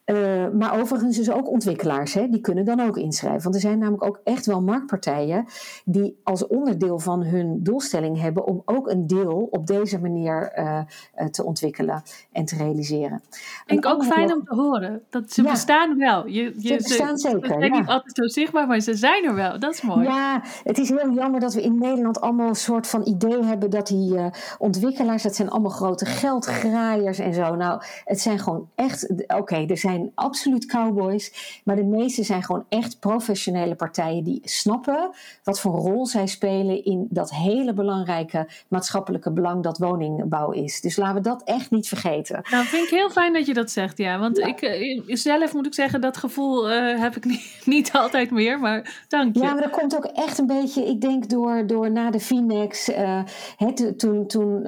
Uh, 0.05 0.47
maar 0.49 0.79
overigens 0.79 1.17
dus 1.17 1.31
ook 1.31 1.49
ontwikkelaars, 1.49 2.13
hè, 2.13 2.29
die 2.29 2.41
kunnen 2.41 2.65
dan 2.65 2.79
ook 2.79 2.97
inschrijven. 2.97 3.41
Want 3.43 3.55
er 3.55 3.61
zijn 3.61 3.79
namelijk 3.79 4.03
ook 4.03 4.21
echt 4.23 4.45
wel 4.45 4.61
marktpartijen 4.61 5.45
die 5.85 6.19
als 6.23 6.47
onderdeel 6.47 6.99
van 6.99 7.23
hun 7.23 7.63
doelstelling 7.63 8.21
hebben 8.21 8.45
om 8.45 8.61
ook 8.65 8.89
een 8.89 9.07
deel 9.07 9.47
op 9.51 9.67
deze 9.67 9.99
manier 9.99 10.51
uh, 10.55 10.79
uh, 11.17 11.27
te 11.27 11.43
ontwikkelen 11.43 12.03
en 12.31 12.45
te 12.45 12.55
realiseren. 12.55 13.21
Vind 13.65 13.85
ik 13.85 13.91
ook 13.91 14.03
fijn 14.03 14.27
nog... 14.27 14.37
om 14.37 14.43
te 14.43 14.55
horen. 14.55 15.01
Dat 15.09 15.31
ze 15.31 15.43
ja. 15.43 15.51
bestaan 15.51 15.97
wel. 15.97 16.27
Je, 16.27 16.53
je, 16.57 16.67
ze 16.67 16.75
bestaan 16.75 17.17
ze, 17.17 17.29
zeker. 17.29 17.47
Ze 17.47 17.55
zijn 17.59 17.73
ja. 17.73 17.79
niet 17.79 17.87
altijd 17.87 18.15
zo 18.15 18.27
zichtbaar, 18.27 18.67
maar 18.67 18.79
ze 18.79 18.93
zijn 18.93 19.25
er 19.25 19.35
wel. 19.35 19.59
Dat 19.59 19.73
is 19.73 19.81
mooi. 19.81 20.03
Ja, 20.03 20.41
het 20.63 20.77
is 20.77 20.89
heel 20.89 21.11
jammer 21.11 21.39
dat 21.39 21.53
we 21.53 21.61
in 21.61 21.77
Nederland 21.77 22.21
allemaal 22.21 22.47
een 22.47 22.55
soort 22.55 22.87
van 22.87 23.07
idee 23.07 23.43
hebben 23.43 23.69
dat 23.69 23.87
die 23.87 24.19
ontwikkelaars, 24.57 25.23
dat 25.23 25.35
zijn 25.35 25.49
allemaal 25.49 25.71
grote 25.71 26.05
geldgraaiers 26.05 27.19
en 27.19 27.33
zo. 27.33 27.55
Nou, 27.55 27.81
het 28.05 28.19
zijn 28.19 28.39
gewoon 28.39 28.69
echt, 28.75 29.09
oké, 29.09 29.35
okay, 29.37 29.67
er 29.67 29.77
zijn 29.77 29.91
zijn 29.93 30.11
absoluut 30.15 30.65
cowboys, 30.65 31.61
maar 31.63 31.75
de 31.75 31.83
meeste 31.83 32.23
zijn 32.23 32.43
gewoon 32.43 32.65
echt 32.69 32.99
professionele 32.99 33.75
partijen 33.75 34.23
die 34.23 34.41
snappen 34.43 35.09
wat 35.43 35.59
voor 35.59 35.73
rol 35.73 36.05
zij 36.05 36.27
spelen 36.27 36.85
in 36.85 37.07
dat 37.09 37.31
hele 37.31 37.73
belangrijke 37.73 38.47
maatschappelijke 38.67 39.31
belang 39.31 39.63
dat 39.63 39.77
woningbouw 39.77 40.51
is. 40.51 40.81
Dus 40.81 40.95
laten 40.95 41.15
we 41.15 41.21
dat 41.21 41.41
echt 41.43 41.71
niet 41.71 41.87
vergeten. 41.87 42.41
Nou, 42.51 42.65
vind 42.65 42.83
ik 42.83 42.89
heel 42.89 43.09
fijn 43.09 43.33
dat 43.33 43.45
je 43.45 43.53
dat 43.53 43.71
zegt, 43.71 43.97
ja. 43.97 44.19
Want 44.19 44.37
ja. 44.37 44.45
ik 44.45 44.61
uh, 44.61 45.15
zelf 45.15 45.53
moet 45.53 45.65
ik 45.65 45.73
zeggen, 45.73 46.01
dat 46.01 46.17
gevoel 46.17 46.71
uh, 46.71 46.99
heb 46.99 47.15
ik 47.15 47.25
niet, 47.33 47.61
niet, 47.65 47.91
altijd 47.91 48.31
meer, 48.31 48.59
maar 48.59 49.05
dank 49.07 49.35
je. 49.35 49.41
Ja, 49.41 49.53
maar 49.53 49.63
dat 49.63 49.71
komt 49.71 49.95
ook 49.95 50.05
echt 50.05 50.37
een 50.37 50.47
beetje, 50.47 50.85
ik 50.85 51.01
denk 51.01 51.29
door, 51.29 51.67
door 51.67 51.91
na 51.91 52.11
de 52.11 52.19
Finex, 52.19 52.89
uh, 52.89 53.21
het, 53.57 53.99
toen, 53.99 54.27
toen 54.27 54.65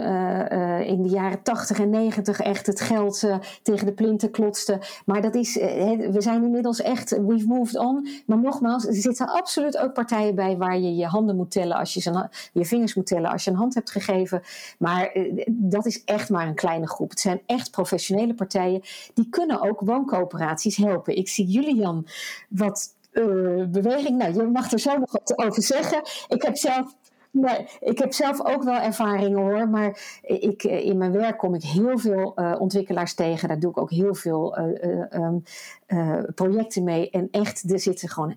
in 0.86 1.02
de 1.02 1.10
jaren 1.10 1.44
80 1.44 1.80
en 1.80 1.90
90 1.90 2.40
echt 2.40 2.66
het 2.66 2.82
geld 2.82 3.24
tegen 3.62 3.86
de 3.86 3.94
plinten 3.94 4.32
klotste. 4.32 4.80
Maar 5.06 5.15
maar 5.16 5.24
dat 5.24 5.36
is, 5.36 5.56
we 5.56 6.18
zijn 6.18 6.44
inmiddels 6.44 6.82
echt, 6.82 7.10
we've 7.10 7.48
moved 7.48 7.78
on. 7.78 8.08
Maar 8.26 8.40
nogmaals, 8.40 8.86
er 8.86 8.94
zitten 8.94 9.28
absoluut 9.28 9.78
ook 9.78 9.94
partijen 9.94 10.36
bij 10.36 10.58
waar 10.58 10.80
je 10.80 10.96
je 10.96 11.06
handen 11.06 11.36
moet 11.36 11.52
tellen 11.52 11.78
als 11.78 11.94
je 11.94 12.28
je 12.54 12.66
vingers 12.66 12.94
moet 12.94 13.08
tellen 13.08 13.32
als 13.32 13.44
je 13.44 13.52
een 13.52 13.58
hand 13.58 13.74
hebt 13.74 13.92
gegeven. 13.92 14.42
Maar 14.78 15.12
dat 15.48 15.86
is 15.86 16.04
echt 16.04 16.30
maar 16.30 16.48
een 16.48 16.56
kleine 16.56 16.88
groep. 16.88 17.10
Het 17.10 17.20
zijn 17.20 17.42
echt 17.46 17.72
professionele 17.72 18.34
partijen. 18.34 18.82
Die 19.14 19.30
kunnen 19.30 19.62
ook 19.62 19.80
wooncoöperaties 19.80 20.76
helpen. 20.76 21.18
Ik 21.18 21.30
zie 21.30 21.46
Julian 21.46 22.08
wat 22.50 22.96
uh, 23.12 23.66
beweging. 23.66 24.18
Nou, 24.18 24.34
je 24.34 24.44
mag 24.44 24.72
er 24.72 24.80
zo 24.80 24.98
nog 24.98 25.12
wat 25.12 25.38
over 25.38 25.64
zeggen. 25.64 26.02
Ik 26.28 26.42
heb 26.42 26.58
zelf 26.58 26.96
Nee, 27.38 27.68
ik 27.80 27.98
heb 27.98 28.14
zelf 28.14 28.46
ook 28.46 28.64
wel 28.64 28.80
ervaringen 28.80 29.40
hoor, 29.40 29.70
maar 29.70 30.20
ik, 30.22 30.64
in 30.64 30.98
mijn 30.98 31.12
werk 31.12 31.38
kom 31.38 31.54
ik 31.54 31.64
heel 31.64 31.98
veel 31.98 32.34
uh, 32.36 32.56
ontwikkelaars 32.60 33.14
tegen. 33.14 33.48
Daar 33.48 33.60
doe 33.60 33.70
ik 33.70 33.78
ook 33.78 33.92
heel 33.92 34.14
veel 34.14 34.60
uh, 34.60 35.36
uh, 35.88 36.24
projecten 36.36 36.84
mee. 36.84 37.10
En 37.10 37.28
echt, 37.32 37.72
er 37.72 37.80
zitten 37.80 38.10
gewoon, 38.10 38.36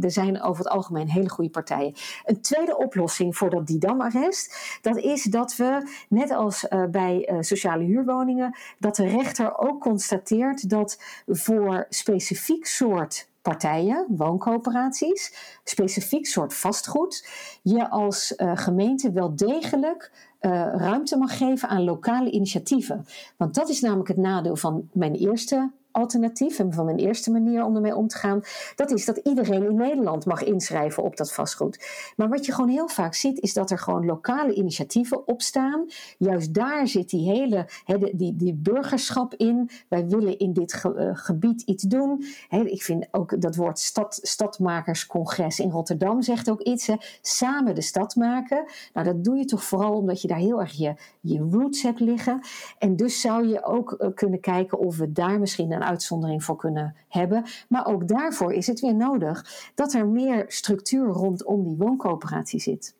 er 0.00 0.10
zijn 0.10 0.42
over 0.42 0.64
het 0.64 0.72
algemeen 0.72 1.08
hele 1.08 1.28
goede 1.28 1.50
partijen. 1.50 1.94
Een 2.24 2.40
tweede 2.40 2.76
oplossing 2.76 3.36
voor 3.36 3.50
dat 3.50 3.66
Didam-arrest, 3.66 4.78
dat 4.80 4.96
is 4.96 5.22
dat 5.22 5.56
we, 5.56 5.88
net 6.08 6.30
als 6.30 6.66
bij 6.90 7.36
sociale 7.40 7.84
huurwoningen, 7.84 8.56
dat 8.78 8.96
de 8.96 9.06
rechter 9.06 9.58
ook 9.58 9.80
constateert 9.80 10.68
dat 10.68 11.00
voor 11.26 11.86
specifiek 11.88 12.66
soort 12.66 13.30
partijen, 13.42 14.06
wooncoöperaties, 14.08 15.34
specifiek 15.64 16.26
soort 16.26 16.54
vastgoed, 16.54 17.28
je 17.62 17.90
als 17.90 18.34
uh, 18.36 18.52
gemeente 18.54 19.12
wel 19.12 19.36
degelijk 19.36 20.12
uh, 20.40 20.50
ruimte 20.74 21.16
mag 21.16 21.36
geven 21.36 21.68
aan 21.68 21.84
lokale 21.84 22.30
initiatieven. 22.30 23.06
Want 23.36 23.54
dat 23.54 23.68
is 23.68 23.80
namelijk 23.80 24.08
het 24.08 24.16
nadeel 24.16 24.56
van 24.56 24.88
mijn 24.92 25.14
eerste 25.14 25.70
alternatief 25.92 26.58
en 26.58 26.72
van 26.72 26.84
mijn 26.84 26.98
eerste 26.98 27.30
manier 27.30 27.64
om 27.64 27.74
ermee 27.74 27.96
om 27.96 28.08
te 28.08 28.16
gaan, 28.16 28.40
dat 28.74 28.90
is 28.90 29.04
dat 29.04 29.16
iedereen 29.16 29.64
in 29.64 29.76
Nederland 29.76 30.26
mag 30.26 30.42
inschrijven 30.44 31.02
op 31.02 31.16
dat 31.16 31.32
vastgoed. 31.32 31.86
Maar 32.16 32.28
wat 32.28 32.46
je 32.46 32.52
gewoon 32.52 32.70
heel 32.70 32.88
vaak 32.88 33.14
ziet, 33.14 33.40
is 33.40 33.52
dat 33.52 33.70
er 33.70 33.78
gewoon 33.78 34.06
lokale 34.06 34.54
initiatieven 34.54 35.26
opstaan. 35.26 35.86
Juist 36.18 36.54
daar 36.54 36.88
zit 36.88 37.10
die 37.10 37.30
hele 37.30 37.68
he, 37.84 37.98
die, 37.98 38.36
die 38.36 38.54
burgerschap 38.54 39.34
in. 39.34 39.70
Wij 39.88 40.06
willen 40.06 40.38
in 40.38 40.52
dit 40.52 40.72
ge, 40.72 40.94
uh, 40.94 41.10
gebied 41.12 41.62
iets 41.62 41.82
doen. 41.82 42.24
Ik 42.48 42.82
vind 42.82 43.06
ook 43.10 43.40
dat 43.40 43.56
woord 43.56 43.78
stad, 43.78 44.18
stadmakerscongres 44.22 45.58
in 45.58 45.70
Rotterdam 45.70 46.22
zegt 46.22 46.50
ook 46.50 46.60
iets. 46.60 46.90
Samen 47.20 47.74
de 47.74 47.80
stad 47.80 48.16
maken. 48.16 48.64
Nou, 48.92 49.06
dat 49.06 49.24
doe 49.24 49.36
je 49.36 49.44
toch 49.44 49.64
vooral 49.64 49.96
omdat 49.96 50.22
je 50.22 50.28
daar 50.28 50.38
heel 50.38 50.60
erg 50.60 50.72
je, 50.72 50.94
je 51.20 51.38
roots 51.50 51.82
hebt 51.82 52.00
liggen. 52.00 52.40
En 52.78 52.96
dus 52.96 53.20
zou 53.20 53.48
je 53.48 53.64
ook 53.64 53.96
uh, 53.98 54.08
kunnen 54.14 54.40
kijken 54.40 54.78
of 54.78 54.96
we 54.96 55.12
daar 55.12 55.40
misschien 55.40 55.72
een 55.72 55.81
uitzondering 55.84 56.44
voor 56.44 56.56
kunnen 56.56 56.96
hebben. 57.08 57.44
Maar 57.68 57.86
ook 57.86 58.08
daarvoor 58.08 58.52
is 58.52 58.66
het 58.66 58.80
weer 58.80 58.94
nodig 58.94 59.44
dat 59.74 59.92
er 59.92 60.06
meer 60.06 60.44
structuur 60.48 61.06
rondom 61.06 61.64
die 61.64 61.76
wooncoöperatie 61.76 62.60
zit. 62.60 62.94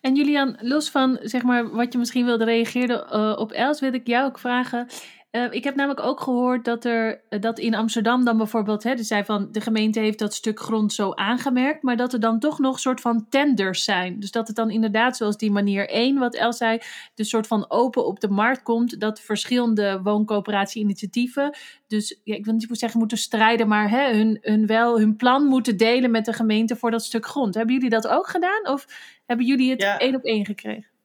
En 0.00 0.14
Julian, 0.14 0.56
los 0.60 0.90
van 0.90 1.18
zeg 1.22 1.42
maar, 1.42 1.70
wat 1.70 1.92
je 1.92 1.98
misschien 1.98 2.24
wilde 2.24 2.44
reageren 2.44 3.06
uh, 3.12 3.36
op 3.38 3.52
Els, 3.52 3.80
wil 3.80 3.92
ik 3.92 4.06
jou 4.06 4.26
ook 4.26 4.38
vragen. 4.38 4.86
Uh, 5.30 5.52
ik 5.52 5.64
heb 5.64 5.74
namelijk 5.74 6.00
ook 6.00 6.20
gehoord 6.20 6.64
dat 6.64 6.84
er 6.84 7.20
dat 7.28 7.58
in 7.58 7.74
Amsterdam 7.74 8.24
dan 8.24 8.36
bijvoorbeeld, 8.36 8.82
hè, 8.82 8.94
dus 8.94 9.06
zei 9.06 9.24
van 9.24 9.48
de 9.52 9.60
gemeente 9.60 10.00
heeft 10.00 10.18
dat 10.18 10.34
stuk 10.34 10.60
grond 10.60 10.92
zo 10.92 11.12
aangemerkt, 11.12 11.82
maar 11.82 11.96
dat 11.96 12.12
er 12.12 12.20
dan 12.20 12.38
toch 12.38 12.58
nog 12.58 12.78
soort 12.78 13.00
van 13.00 13.26
tenders 13.28 13.84
zijn. 13.84 14.20
Dus 14.20 14.30
dat 14.30 14.46
het 14.46 14.56
dan 14.56 14.70
inderdaad 14.70 15.16
zoals 15.16 15.36
die 15.36 15.50
manier 15.50 15.88
1, 15.88 16.18
wat 16.18 16.34
El 16.34 16.52
zei, 16.52 16.78
de 17.14 17.24
soort 17.24 17.46
van 17.46 17.70
open 17.70 18.06
op 18.06 18.20
de 18.20 18.28
markt 18.28 18.62
komt, 18.62 19.00
dat 19.00 19.20
verschillende 19.20 20.00
wooncoöperatie-initiatieven, 20.02 21.56
dus 21.86 22.20
ja, 22.24 22.34
ik 22.34 22.44
wil 22.44 22.54
niet 22.54 22.68
zeggen 22.70 22.98
moeten 22.98 23.18
strijden, 23.18 23.68
maar 23.68 23.90
hè, 23.90 24.12
hun, 24.12 24.38
hun 24.40 24.66
wel 24.66 24.98
hun 24.98 25.16
plan 25.16 25.44
moeten 25.44 25.76
delen 25.76 26.10
met 26.10 26.24
de 26.24 26.32
gemeente 26.32 26.76
voor 26.76 26.90
dat 26.90 27.04
stuk 27.04 27.26
grond. 27.26 27.54
Hebben 27.54 27.74
jullie 27.74 27.90
dat 27.90 28.08
ook 28.08 28.28
gedaan 28.28 28.68
of 28.68 28.86
hebben 29.26 29.46
jullie 29.46 29.70
het 29.70 29.82
één 29.98 30.14
op 30.14 30.22
één 30.22 30.44
gekregen? 30.44 30.95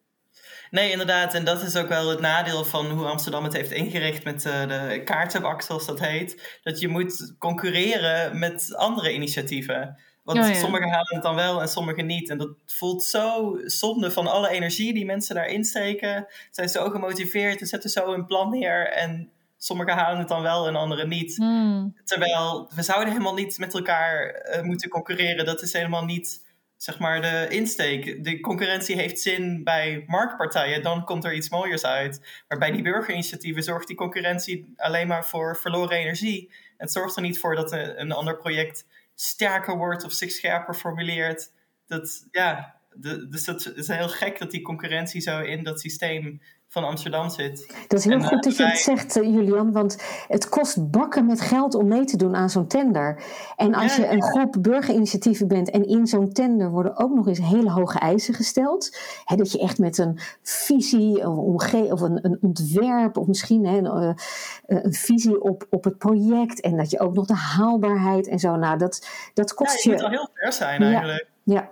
Nee, 0.72 0.92
inderdaad. 0.92 1.34
En 1.34 1.44
dat 1.46 1.62
is 1.62 1.76
ook 1.76 1.88
wel 1.88 2.10
het 2.10 2.20
nadeel 2.20 2.66
van 2.66 2.90
hoe 2.90 3.06
Amsterdam 3.06 3.44
het 3.44 3.54
heeft 3.54 3.72
ingericht 3.72 4.24
met 4.24 4.46
uh, 4.46 4.68
de 4.68 5.02
kaartenbak, 5.06 5.62
zoals 5.62 5.86
dat 5.86 6.00
heet. 6.00 6.60
Dat 6.64 6.80
je 6.80 6.88
moet 6.88 7.36
concurreren 7.40 8.40
met 8.40 8.76
andere 8.76 9.14
initiatieven. 9.14 9.98
Want 10.24 10.40
oh, 10.40 10.54
sommigen 10.54 10.90
halen 10.90 11.16
het 11.16 11.24
dan 11.24 11.36
wel 11.36 11.62
en 11.62 11.68
sommigen 11.68 12.06
niet. 12.06 12.30
En 12.30 12.38
dat 12.38 12.50
voelt 12.66 13.04
zo 13.04 13.58
zonde 13.66 14.12
van 14.12 14.28
alle 14.28 14.50
energie 14.50 14.94
die 14.94 15.06
mensen 15.06 15.36
daarin 15.36 15.64
steken. 15.64 16.26
Ze 16.30 16.48
zijn 16.52 16.70
zo 16.70 16.90
gemotiveerd 16.90 17.62
en 17.62 17.68
zetten 17.68 17.90
zo 17.90 18.14
een 18.14 18.26
plan 18.26 18.50
neer. 18.50 18.88
En 18.88 19.32
sommigen 19.58 19.94
halen 19.94 20.20
het 20.20 20.28
dan 20.28 20.42
wel 20.42 20.68
en 20.68 20.76
anderen 20.76 21.10
niet. 21.10 21.36
Hmm. 21.36 21.96
Terwijl 22.04 22.72
we 22.76 22.82
zouden 22.82 23.12
helemaal 23.12 23.34
niet 23.34 23.58
met 23.58 23.74
elkaar 23.74 24.46
uh, 24.56 24.62
moeten 24.62 24.90
concurreren. 24.90 25.46
Dat 25.46 25.62
is 25.62 25.74
helemaal 25.74 26.06
niet 26.06 26.50
zeg 26.84 27.00
maar, 27.00 27.22
de 27.22 27.48
insteek. 27.50 28.24
De 28.24 28.40
concurrentie 28.40 28.96
heeft 28.96 29.20
zin 29.20 29.64
bij 29.64 30.04
marktpartijen, 30.08 30.84
dan 30.84 31.06
komt 31.06 31.26
er 31.26 31.34
iets 31.34 31.50
mooiers 31.50 31.86
uit. 31.86 32.44
Maar 32.48 32.58
bij 32.58 32.72
die 32.72 32.82
burgerinitiatieven 32.82 33.64
zorgt 33.64 33.88
die 33.88 33.96
concurrentie 33.96 34.74
alleen 34.76 35.08
maar 35.08 35.26
voor 35.26 35.58
verloren 35.58 35.98
energie. 35.98 36.52
Het 36.78 36.92
zorgt 36.92 37.16
er 37.16 37.22
niet 37.22 37.40
voor 37.40 37.56
dat 37.56 37.72
een, 37.72 38.12
ander 38.12 38.38
project 38.38 38.86
sterker 39.16 39.78
wordt 39.78 40.04
of 40.04 40.12
zich 40.12 40.32
scherper 40.32 40.74
formuleert. 40.74 41.52
Dat, 41.88 42.28
ja, 42.32 42.76
de, 42.94 43.28
dus 43.28 43.46
het 43.46 43.74
is 43.76 43.88
heel 43.88 44.10
gek 44.10 44.40
dat 44.40 44.52
die 44.52 44.62
concurrentie 44.62 45.22
zo 45.22 45.40
in 45.40 45.64
dat 45.64 45.80
systeem 45.80 46.42
van 46.72 46.84
Amsterdam 46.84 47.30
zit. 47.30 47.74
Dat 47.88 48.00
is 48.00 48.06
heel 48.06 48.22
goed 48.22 48.32
eh, 48.32 48.42
dat 48.42 48.58
je 48.58 48.64
het 48.64 48.78
zegt, 48.78 49.18
eh, 49.18 49.24
Julian, 49.24 49.72
want 49.72 50.04
het 50.28 50.50
kost 50.50 50.92
bakken 50.92 51.26
met 51.26 51.42
geld 51.42 51.76
om 51.76 51.88
mee 51.88 52.06
te 52.06 52.18
doen 52.18 52.36
aan 52.36 52.50
zo'n 52.50 52.68
tender. 52.68 53.24
En 53.56 53.74
als 53.74 53.96
je 53.96 54.10
een 54.10 54.24
groep 54.24 54.58
burgerinitiatieven 54.60 55.48
bent 55.48 55.70
en 55.70 55.86
in 55.88 56.08
zo'n 56.08 56.32
tender 56.32 56.70
worden 56.70 56.98
ook 56.98 57.16
nog 57.16 57.28
eens 57.28 57.40
hele 57.40 57.72
hoge 57.72 58.00
eisen 58.00 58.34
gesteld, 58.34 58.98
hè, 59.26 59.36
dat 59.36 59.52
je 59.52 59.60
echt 59.60 59.80
met 59.80 59.98
een 59.98 60.20
visie 60.42 61.28
of, 61.28 61.74
of 61.74 62.02
een, 62.02 62.26
een, 62.26 62.38
ontwerp 62.42 63.18
of 63.18 63.28
misschien 63.28 63.66
hè, 63.66 63.78
een, 63.78 63.86
eh, 63.86 64.84
een, 64.84 64.94
visie 64.94 65.42
op, 65.42 65.68
op 65.70 65.84
het 65.84 65.98
project 65.98 66.62
en 66.62 66.78
dat 66.78 66.92
je 66.92 67.00
ook 67.00 67.14
nog 67.14 67.26
de 67.26 67.36
haalbaarheid 67.36 68.28
en 68.28 68.40
zo, 68.40 68.56
nou 68.56 68.78
dat, 68.78 69.08
dat 69.34 69.54
kost 69.54 69.84
je... 69.84 69.90
je 69.90 69.96
moet 69.96 70.06
al 70.06 70.10
heel 70.10 70.30
ver 70.34 70.54
zijn 70.54 70.82
eigenlijk. 70.84 71.28
ja. 71.44 71.72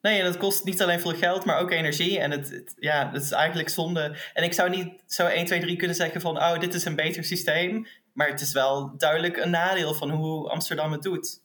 Nee, 0.00 0.18
en 0.18 0.24
dat 0.24 0.36
kost 0.36 0.64
niet 0.64 0.82
alleen 0.82 1.00
veel 1.00 1.14
geld, 1.14 1.44
maar 1.44 1.58
ook 1.58 1.70
energie. 1.70 2.18
En 2.18 2.30
het, 2.30 2.74
ja, 2.78 3.10
het 3.12 3.22
is 3.22 3.30
eigenlijk 3.30 3.68
zonde. 3.68 4.16
En 4.34 4.44
ik 4.44 4.52
zou 4.52 4.70
niet 4.70 5.02
zo 5.06 5.26
1, 5.26 5.46
2, 5.46 5.60
3 5.60 5.76
kunnen 5.76 5.96
zeggen 5.96 6.20
van... 6.20 6.36
oh, 6.36 6.58
dit 6.58 6.74
is 6.74 6.84
een 6.84 6.94
beter 6.94 7.24
systeem. 7.24 7.86
Maar 8.12 8.28
het 8.28 8.40
is 8.40 8.52
wel 8.52 8.96
duidelijk 8.96 9.36
een 9.36 9.50
nadeel 9.50 9.94
van 9.94 10.10
hoe 10.10 10.48
Amsterdam 10.48 10.92
het 10.92 11.02
doet. 11.02 11.44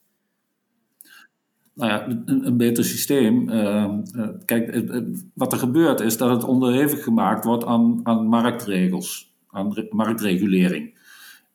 Nou 1.73 1.91
ja, 1.91 2.07
een, 2.25 2.57
beter 2.57 2.83
systeem. 2.85 3.49
Uh, 3.49 3.89
kijk, 4.45 4.83
wat 5.33 5.53
er 5.53 5.59
gebeurt 5.59 5.99
is 5.99 6.17
dat 6.17 6.29
het 6.29 6.43
onderhevig 6.43 7.03
gemaakt 7.03 7.45
wordt 7.45 7.65
aan, 7.65 7.99
aan 8.03 8.27
marktregels, 8.27 9.33
aan 9.49 9.87
marktregulering. 9.89 10.99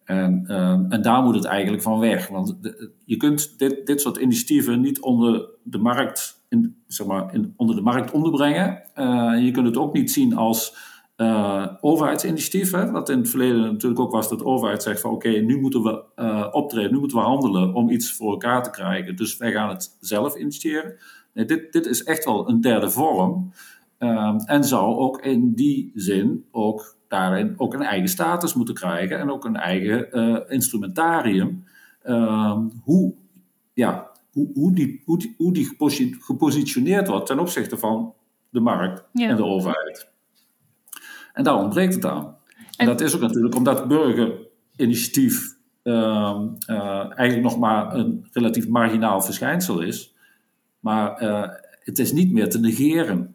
En, 0.04 0.44
uh, 0.48 0.70
en 0.88 1.02
daar 1.02 1.22
moet 1.22 1.34
het 1.34 1.44
eigenlijk 1.44 1.82
van 1.82 1.98
weg. 1.98 2.28
Want 2.28 2.56
je 3.04 3.16
kunt 3.16 3.58
dit, 3.58 3.86
dit 3.86 4.00
soort 4.00 4.16
initiatieven 4.16 4.80
niet 4.80 5.00
onder 5.00 5.48
de 5.62 5.78
markt 5.78 6.44
zeg 6.86 7.06
maar, 7.06 7.34
in, 7.34 7.54
onder 7.56 7.76
de 7.76 7.82
markt 7.82 8.10
onderbrengen. 8.10 8.82
Uh, 8.94 9.44
je 9.44 9.50
kunt 9.50 9.66
het 9.66 9.76
ook 9.76 9.92
niet 9.92 10.10
zien 10.10 10.36
als 10.36 10.76
uh, 11.16 11.66
overheidsinitiatief. 11.80 12.72
Hè? 12.72 12.90
Wat 12.90 13.08
in 13.08 13.18
het 13.18 13.30
verleden 13.30 13.60
natuurlijk 13.60 14.00
ook 14.00 14.12
was 14.12 14.28
dat 14.28 14.38
de 14.38 14.44
overheid 14.44 14.82
zegt 14.82 15.00
van 15.00 15.10
oké, 15.10 15.28
nu 15.28 15.60
moeten 15.60 15.82
we 15.82 16.02
uh, 16.16 16.48
optreden, 16.50 16.92
nu 16.92 16.98
moeten 16.98 17.18
we 17.18 17.24
handelen 17.24 17.74
om 17.74 17.90
iets 17.90 18.12
voor 18.12 18.30
elkaar 18.30 18.62
te 18.62 18.70
krijgen. 18.70 19.16
Dus 19.16 19.36
wij 19.36 19.52
gaan 19.52 19.68
het 19.68 19.96
zelf 20.00 20.36
initiëren. 20.36 20.96
Nee, 21.32 21.44
dit, 21.44 21.72
dit 21.72 21.86
is 21.86 22.04
echt 22.04 22.24
wel 22.24 22.48
een 22.48 22.60
derde 22.60 22.90
vorm. 22.90 23.52
en 24.46 24.64
zou 24.64 24.96
ook 24.96 25.20
in 25.20 25.54
die 25.54 25.92
zin 25.94 26.44
ook 26.50 26.96
daarin 27.08 27.54
ook 27.56 27.74
een 27.74 27.82
eigen 27.82 28.08
status 28.08 28.54
moeten 28.54 28.74
krijgen 28.74 29.18
en 29.18 29.30
ook 29.30 29.44
een 29.44 29.56
eigen 29.56 30.10
instrumentarium. 30.48 31.64
hoe 32.82 33.14
ja, 33.76 34.10
hoe, 34.36 34.50
hoe, 34.54 34.74
die, 34.74 35.02
hoe, 35.04 35.18
die, 35.18 35.34
hoe 35.36 35.52
die 35.52 35.76
gepositioneerd 36.20 37.08
wordt 37.08 37.26
ten 37.26 37.38
opzichte 37.38 37.78
van 37.78 38.14
de 38.50 38.60
markt 38.60 39.04
en 39.12 39.36
de 39.36 39.44
overheid. 39.44 40.10
En 41.32 41.44
daar 41.44 41.56
ontbreekt 41.56 41.94
het 41.94 42.04
aan. 42.04 42.36
En, 42.76 42.86
dat 42.86 43.00
is 43.00 43.14
ook 43.14 43.20
natuurlijk 43.20 43.54
omdat 43.54 43.88
burgerinitiatief 43.88 45.56
uh, 45.82 46.40
uh, 46.70 47.18
eigenlijk 47.18 47.42
nog 47.42 47.58
maar 47.58 47.94
een 47.94 48.28
relatief 48.32 48.68
marginaal 48.68 49.20
verschijnsel 49.20 49.80
is. 49.80 50.14
Maar 50.80 51.22
uh, 51.22 51.48
het 51.80 51.98
is 51.98 52.12
niet 52.12 52.32
meer 52.32 52.50
te 52.50 52.60
negeren. 52.60 53.34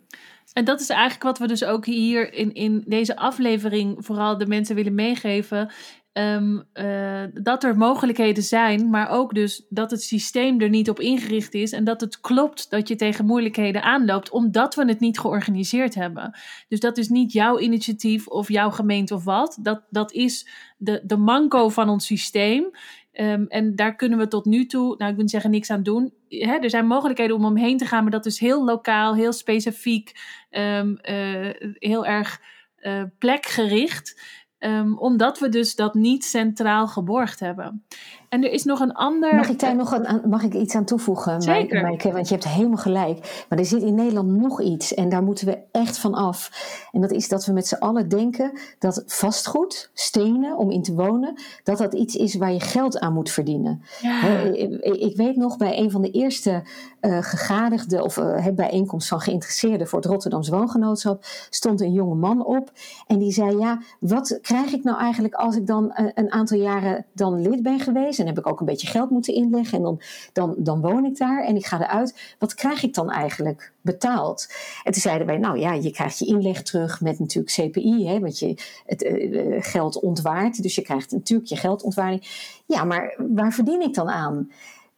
En 0.54 0.66
dat 0.66 0.80
is 0.80 0.90
eigenlijk 0.90 1.24
wat 1.24 1.38
we 1.38 1.48
dus 1.48 1.64
ook 1.64 1.86
hier 1.86 2.34
in, 2.34 2.54
in 2.54 2.84
deze 2.88 3.16
aflevering 3.16 4.06
vooral 4.06 4.38
de 4.38 4.48
mensen 4.48 4.76
willen 4.76 4.96
meegeven. 4.96 5.72
Um, 6.14 6.64
uh, 6.74 7.24
dat 7.34 7.64
er 7.64 7.78
mogelijkheden 7.78 8.44
zijn, 8.44 8.90
maar 8.90 9.10
ook 9.10 9.34
dus 9.34 9.66
dat 9.70 9.92
het 9.92 10.04
systeem 10.04 10.62
er 10.62 10.70
niet 10.70 10.90
op 10.90 11.00
ingericht 11.00 11.54
is 11.54 11.72
en 11.72 11.84
dat 11.84 12.02
het 12.02 12.20
klopt 12.20 12.70
dat 12.70 12.88
je 12.88 12.96
tegen 12.96 13.26
moeilijkheden 13.26 13.84
aanloopt, 13.84 14.30
omdat 14.30 14.76
we 14.76 14.86
het 14.86 15.00
niet 15.00 15.20
georganiseerd 15.20 15.96
hebben. 15.96 16.38
Dus 16.68 16.80
dat 16.80 16.98
is 16.98 17.08
niet 17.08 17.32
jouw 17.32 17.60
initiatief 17.60 18.28
of 18.28 18.50
jouw 18.50 18.70
gemeente 18.70 19.14
of 19.14 19.24
wat. 19.24 19.58
Dat, 19.62 19.82
dat 19.90 20.12
is 20.12 20.48
de, 20.78 21.02
de 21.04 21.18
manco 21.18 21.70
van 21.70 21.90
ons 21.90 22.06
systeem. 22.06 22.72
Um, 23.14 23.46
en 23.48 23.76
daar 23.76 23.96
kunnen 23.96 24.18
we 24.18 24.28
tot 24.28 24.46
nu 24.46 24.66
toe, 24.66 24.96
nou 24.98 25.12
ik 25.12 25.18
wil 25.18 25.30
zeggen 25.30 25.52
niks 25.52 25.70
aan 25.70 25.84
doen. 25.84 26.14
Er 26.30 26.70
zijn 26.70 26.88
mogelijkheden 26.88 27.36
om 27.36 27.46
omheen 27.46 27.78
te 27.78 27.86
gaan, 27.86 28.02
maar 28.02 28.12
dat 28.12 28.26
is 28.26 28.40
heel 28.40 28.66
lokaal, 28.66 29.16
heel 29.16 29.34
specifiek, 29.34 30.12
um, 30.50 31.00
uh, 31.10 31.50
heel 31.80 32.06
erg 32.06 32.42
uh, 32.82 33.04
plekgericht. 33.20 34.22
Um, 34.64 34.98
omdat 34.98 35.40
we 35.40 35.50
dus 35.50 35.76
dat 35.76 35.94
niet 35.94 36.24
centraal 36.24 36.88
geborgd 36.88 37.40
hebben. 37.40 37.84
En 38.32 38.44
er 38.44 38.52
is 38.52 38.64
nog 38.64 38.80
een 38.80 38.94
ander. 38.94 39.36
Mag 39.36 39.50
ik 39.50 39.60
daar 39.60 39.76
nog 39.76 39.92
een, 39.92 40.30
mag 40.30 40.44
ik 40.44 40.54
iets 40.54 40.76
aan 40.76 40.86
toevoegen, 40.86 41.42
Zeker. 41.42 41.82
Maaike? 41.82 42.12
Want 42.12 42.28
je 42.28 42.34
hebt 42.34 42.48
helemaal 42.48 42.78
gelijk. 42.78 43.46
Maar 43.50 43.60
er 43.60 43.66
zit 43.66 43.82
in 43.82 43.96
Nederland 43.96 44.30
nog 44.30 44.62
iets 44.62 44.94
en 44.94 45.10
daar 45.10 45.24
moeten 45.24 45.46
we 45.46 45.58
echt 45.72 45.98
van 45.98 46.14
af. 46.14 46.52
En 46.92 47.02
dat 47.02 47.12
is 47.12 47.28
dat 47.28 47.46
we 47.46 47.54
met 47.54 47.68
z'n 47.68 47.76
allen 47.76 48.10
denken 48.10 48.60
dat 48.80 49.04
vastgoed, 49.06 49.90
stenen 49.94 50.58
om 50.58 50.72
in 50.72 50.84
te 50.84 50.94
wonen, 50.94 51.42
dat 51.64 51.78
dat 51.78 51.94
iets 51.94 52.16
is 52.16 52.36
waar 52.36 52.54
je 52.54 52.60
geld 52.60 53.00
aan 53.00 53.14
moet 53.14 53.30
verdienen. 53.30 53.82
Ja. 54.02 54.40
ik 54.82 55.16
weet 55.16 55.36
nog 55.36 55.58
bij 55.58 55.78
een 55.78 55.92
van 55.92 56.02
de 56.02 56.12
eerste 56.12 56.64
uh, 57.02 57.18
gegadigden 57.22 58.04
of 58.04 58.18
uh, 58.18 58.48
bijeenkomst 58.56 59.08
van 59.08 59.20
geïnteresseerden 59.20 59.88
voor 59.88 60.00
het 60.00 60.08
Rotterdams 60.08 60.50
Woongenootschap 60.50 61.26
stond 61.50 61.82
een 61.82 61.94
jonge 61.94 62.16
man 62.16 62.46
op 62.46 62.72
en 63.08 63.18
die 63.18 63.32
zei: 63.32 63.58
Ja, 63.58 63.82
wat 64.00 64.40
krijg 64.42 64.74
ik 64.74 64.84
nou 64.84 64.98
eigenlijk 65.00 65.34
als 65.34 65.56
ik 65.56 65.68
dan 65.68 65.94
uh, 65.96 66.10
een 66.14 66.32
aantal 66.32 66.58
jaren 66.58 67.06
dan 67.14 67.42
lid 67.42 67.64
ben 67.64 67.80
geweest? 67.80 68.20
En 68.22 68.28
heb 68.28 68.38
ik 68.38 68.48
ook 68.48 68.60
een 68.60 68.66
beetje 68.66 68.88
geld 68.88 69.10
moeten 69.10 69.34
inleggen. 69.34 69.78
En 69.78 69.84
dan, 69.84 70.02
dan, 70.34 70.56
dan 70.58 70.82
woon 70.82 71.06
ik 71.06 71.18
daar 71.18 71.44
en 71.44 71.56
ik 71.56 71.66
ga 71.66 71.82
eruit. 71.82 72.36
Wat 72.40 72.54
krijg 72.54 72.84
ik 72.84 72.94
dan 72.94 73.12
eigenlijk 73.12 73.74
betaald? 73.82 74.48
En 74.84 74.92
toen 74.92 75.02
zeiden 75.02 75.28
wij, 75.28 75.38
nou 75.38 75.60
ja, 75.60 75.74
je 75.74 75.92
krijgt 75.92 76.20
je 76.20 76.26
inleg 76.26 76.64
terug 76.64 77.02
met 77.02 77.20
natuurlijk 77.20 77.54
CPI. 77.54 78.08
Hè, 78.08 78.20
want 78.20 78.40
je 78.40 78.58
het 78.86 79.04
uh, 79.04 79.56
geld 79.60 80.00
ontwaart. 80.00 80.64
Dus 80.64 80.76
je 80.76 80.82
krijgt 80.82 81.12
natuurlijk 81.12 81.50
je 81.50 81.56
geldontwaarding. 81.56 82.28
Ja, 82.66 82.84
maar 82.84 83.16
waar 83.30 83.54
verdien 83.54 83.82
ik 83.82 83.94
dan 83.94 84.10
aan? 84.10 84.50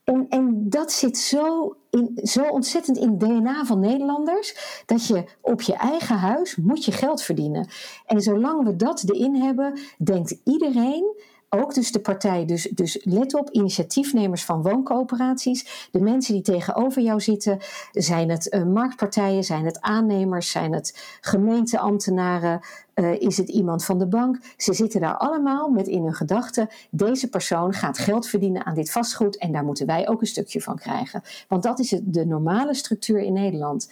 En, 0.03 0.25
en 0.29 0.69
dat 0.69 0.91
zit 0.91 1.17
zo, 1.17 1.75
in, 1.89 2.19
zo 2.23 2.43
ontzettend 2.43 2.97
in 2.97 3.09
het 3.09 3.19
DNA 3.19 3.65
van 3.65 3.79
Nederlanders, 3.79 4.81
dat 4.85 5.07
je 5.07 5.23
op 5.41 5.61
je 5.61 5.73
eigen 5.73 6.17
huis 6.17 6.55
moet 6.55 6.85
je 6.85 6.91
geld 6.91 7.21
verdienen. 7.21 7.67
En 8.05 8.21
zolang 8.21 8.63
we 8.63 8.75
dat 8.75 9.03
erin 9.09 9.35
hebben, 9.35 9.79
denkt 9.97 10.39
iedereen 10.43 11.15
ook 11.53 11.73
dus 11.73 11.91
de 11.91 11.99
partij, 11.99 12.45
dus, 12.45 12.63
dus 12.63 12.99
let 13.03 13.33
op, 13.33 13.49
initiatiefnemers 13.49 14.45
van 14.45 14.61
wooncoöperaties, 14.61 15.87
de 15.91 15.99
mensen 15.99 16.33
die 16.33 16.43
tegenover 16.43 17.01
jou 17.01 17.21
zitten, 17.21 17.59
zijn 17.91 18.29
het 18.29 18.53
uh, 18.53 18.63
marktpartijen, 18.63 19.43
zijn 19.43 19.65
het 19.65 19.81
aannemers, 19.81 20.51
zijn 20.51 20.73
het 20.73 21.17
gemeenteambtenaren, 21.21 22.59
uh, 22.95 23.21
is 23.21 23.37
het 23.37 23.49
iemand 23.49 23.85
van 23.85 23.99
de 23.99 24.07
bank. 24.07 24.39
Ze 24.57 24.73
zitten 24.73 25.01
daar 25.01 25.17
allemaal 25.17 25.69
met 25.69 25.87
in 25.87 26.03
hun 26.03 26.13
gedachten, 26.13 26.69
deze 26.89 27.29
persoon 27.29 27.73
gaat 27.73 27.97
geld 27.97 28.27
verdienen 28.27 28.65
aan 28.65 28.75
dit 28.75 28.91
vastgoed 28.91 29.37
en 29.37 29.51
daar 29.51 29.63
moeten 29.63 29.85
wij 29.85 30.07
ook 30.09 30.21
een 30.21 30.27
stukje 30.27 30.61
van 30.61 30.75
krijgen. 30.75 31.21
Want 31.47 31.63
dat 31.63 31.79
is 31.79 31.91
het, 31.91 32.01
de 32.05 32.25
normale 32.25 32.73
structuur 32.73 33.19
in 33.19 33.33
Nederland. 33.33 33.89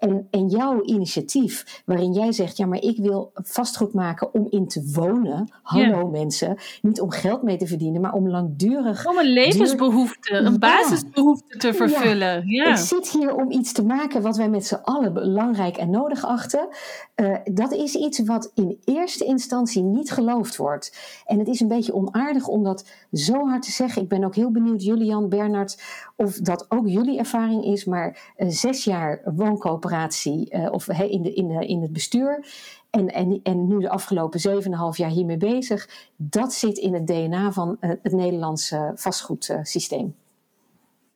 En, 0.00 0.26
en 0.30 0.48
jouw 0.48 0.82
initiatief, 0.82 1.82
waarin 1.86 2.12
jij 2.12 2.32
zegt: 2.32 2.56
ja, 2.56 2.66
maar 2.66 2.82
ik 2.82 2.96
wil 2.96 3.30
vastgoed 3.34 3.92
maken 3.92 4.34
om 4.34 4.46
in 4.50 4.68
te 4.68 4.90
wonen. 4.94 5.52
Hallo 5.62 6.08
mensen, 6.08 6.56
niet 6.82 7.00
om 7.00 7.10
geld 7.10 7.42
mee 7.42 7.56
te 7.56 7.66
verdienen, 7.66 8.00
maar 8.00 8.12
om 8.12 8.28
langdurig. 8.28 9.06
Om 9.06 9.18
een 9.18 9.32
levensbehoefte, 9.32 10.34
een 10.34 10.58
basisbehoefte 10.58 11.58
te 11.58 11.74
vervullen. 11.74 12.48
Ja. 12.48 12.70
Ik 12.70 12.76
zit 12.76 13.08
hier 13.10 13.34
om 13.34 13.50
iets 13.50 13.72
te 13.72 13.84
maken 13.84 14.22
wat 14.22 14.36
wij 14.36 14.48
met 14.48 14.66
z'n 14.66 14.80
allen 14.82 15.12
belangrijk 15.12 15.76
en 15.76 15.90
nodig 15.90 16.24
achten. 16.24 16.68
Uh, 17.16 17.36
dat 17.44 17.72
is 17.72 17.94
iets 17.94 18.18
wat 18.18 18.50
in 18.54 18.78
eerste 18.84 19.24
instantie 19.24 19.82
niet 19.82 20.10
geloofd 20.10 20.56
wordt. 20.56 20.96
En 21.26 21.38
het 21.38 21.48
is 21.48 21.60
een 21.60 21.68
beetje 21.68 21.94
onaardig 21.94 22.46
om 22.46 22.64
dat 22.64 22.88
zo 23.12 23.48
hard 23.48 23.62
te 23.62 23.70
zeggen. 23.70 24.02
Ik 24.02 24.08
ben 24.08 24.24
ook 24.24 24.34
heel 24.34 24.50
benieuwd, 24.50 24.82
Julian, 24.82 25.28
Bernard, 25.28 25.82
of 26.20 26.36
dat 26.36 26.66
ook 26.68 26.88
jullie 26.88 27.18
ervaring 27.18 27.64
is. 27.64 27.84
Maar 27.84 28.32
uh, 28.36 28.48
zes 28.48 28.84
jaar 28.84 29.20
wooncoöperatie 29.24 30.54
uh, 30.54 30.72
of 30.72 30.88
in, 30.88 31.22
de, 31.22 31.32
in, 31.34 31.48
de, 31.48 31.66
in 31.66 31.82
het 31.82 31.92
bestuur. 31.92 32.46
En, 32.90 33.08
en, 33.08 33.40
en 33.42 33.66
nu 33.66 33.80
de 33.80 33.90
afgelopen 33.90 34.62
7,5 34.62 34.96
jaar 34.96 35.10
hiermee 35.10 35.36
bezig. 35.36 35.88
Dat 36.16 36.52
zit 36.52 36.78
in 36.78 36.94
het 36.94 37.06
DNA 37.06 37.52
van 37.52 37.76
het 37.80 38.12
Nederlandse 38.12 38.92
vastgoedsysteem. 38.94 40.16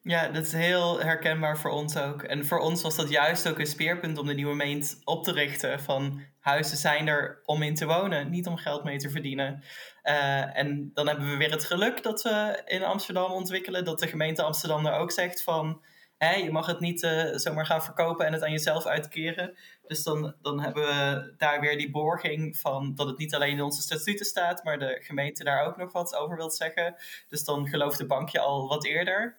Ja, 0.02 0.28
dat 0.28 0.42
is 0.42 0.52
heel 0.52 1.00
herkenbaar 1.00 1.58
voor 1.58 1.70
ons 1.70 1.96
ook. 1.96 2.22
En 2.22 2.46
voor 2.46 2.58
ons 2.58 2.82
was 2.82 2.96
dat 2.96 3.08
juist 3.08 3.48
ook 3.48 3.58
een 3.58 3.66
speerpunt 3.66 4.18
om 4.18 4.26
de 4.26 4.34
nieuwe 4.34 4.54
meent 4.54 5.00
op 5.04 5.24
te 5.24 5.32
richten. 5.32 5.80
Van 5.80 6.20
huizen 6.44 6.76
zijn 6.76 7.06
er 7.06 7.40
om 7.44 7.62
in 7.62 7.74
te 7.74 7.86
wonen, 7.86 8.30
niet 8.30 8.46
om 8.46 8.56
geld 8.56 8.84
mee 8.84 8.98
te 8.98 9.10
verdienen. 9.10 9.62
Uh, 10.02 10.56
en 10.56 10.90
dan 10.94 11.06
hebben 11.06 11.30
we 11.30 11.36
weer 11.36 11.50
het 11.50 11.64
geluk 11.64 12.02
dat 12.02 12.22
we 12.22 12.62
in 12.64 12.82
Amsterdam 12.82 13.32
ontwikkelen. 13.32 13.84
Dat 13.84 13.98
de 13.98 14.08
gemeente 14.08 14.42
Amsterdam 14.42 14.86
er 14.86 14.98
ook 14.98 15.10
zegt 15.10 15.42
van... 15.42 15.82
Je 16.18 16.50
mag 16.50 16.66
het 16.66 16.80
niet 16.80 17.02
uh, 17.02 17.34
zomaar 17.34 17.66
gaan 17.66 17.82
verkopen 17.82 18.26
en 18.26 18.32
het 18.32 18.42
aan 18.42 18.50
jezelf 18.50 18.86
uitkeren. 18.86 19.56
Dus 19.86 20.02
dan, 20.02 20.34
dan 20.42 20.60
hebben 20.60 20.82
we 20.82 21.34
daar 21.36 21.60
weer 21.60 21.78
die 21.78 21.90
borging 21.90 22.56
van 22.56 22.94
dat 22.94 23.06
het 23.06 23.18
niet 23.18 23.34
alleen 23.34 23.52
in 23.52 23.62
onze 23.62 23.82
statuten 23.82 24.26
staat, 24.26 24.64
maar 24.64 24.78
de 24.78 24.98
gemeente 25.02 25.44
daar 25.44 25.66
ook 25.66 25.76
nog 25.76 25.92
wat 25.92 26.16
over 26.16 26.36
wilt 26.36 26.54
zeggen. 26.54 26.94
Dus 27.28 27.44
dan 27.44 27.68
gelooft 27.68 27.98
de 27.98 28.06
bankje 28.06 28.40
al 28.40 28.68
wat 28.68 28.84
eerder. 28.84 29.36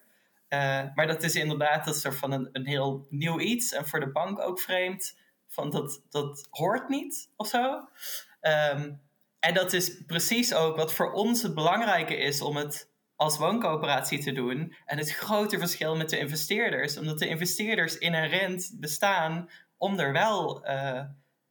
Uh, 0.48 0.82
maar 0.94 1.06
dat 1.06 1.22
is 1.22 1.34
inderdaad 1.34 1.84
dat 1.84 1.96
soort 1.96 2.16
van 2.16 2.32
een, 2.32 2.48
een 2.52 2.66
heel 2.66 3.06
nieuw 3.10 3.40
iets. 3.40 3.72
En 3.72 3.86
voor 3.86 4.00
de 4.00 4.12
bank 4.12 4.40
ook 4.40 4.60
vreemd. 4.60 5.16
Van 5.56 5.70
dat, 5.70 6.02
dat 6.10 6.46
hoort 6.50 6.88
niet 6.88 7.30
of 7.36 7.46
zo. 7.46 7.88
Um, 8.40 9.00
en 9.38 9.54
dat 9.54 9.72
is 9.72 10.02
precies 10.06 10.54
ook 10.54 10.76
wat 10.76 10.92
voor 10.92 11.12
ons 11.12 11.42
het 11.42 11.54
belangrijke 11.54 12.16
is 12.16 12.40
om 12.40 12.56
het 12.56 12.90
als 13.14 13.38
wooncoöperatie 13.38 14.18
te 14.18 14.32
doen. 14.32 14.76
En 14.84 14.98
het 14.98 15.10
grote 15.10 15.58
verschil 15.58 15.96
met 15.96 16.10
de 16.10 16.18
investeerders. 16.18 16.98
Omdat 16.98 17.18
de 17.18 17.28
investeerders 17.28 17.98
inherent 17.98 18.76
bestaan 18.80 19.50
om 19.76 19.98
er 19.98 20.12
wel 20.12 20.68
uh, 20.68 21.02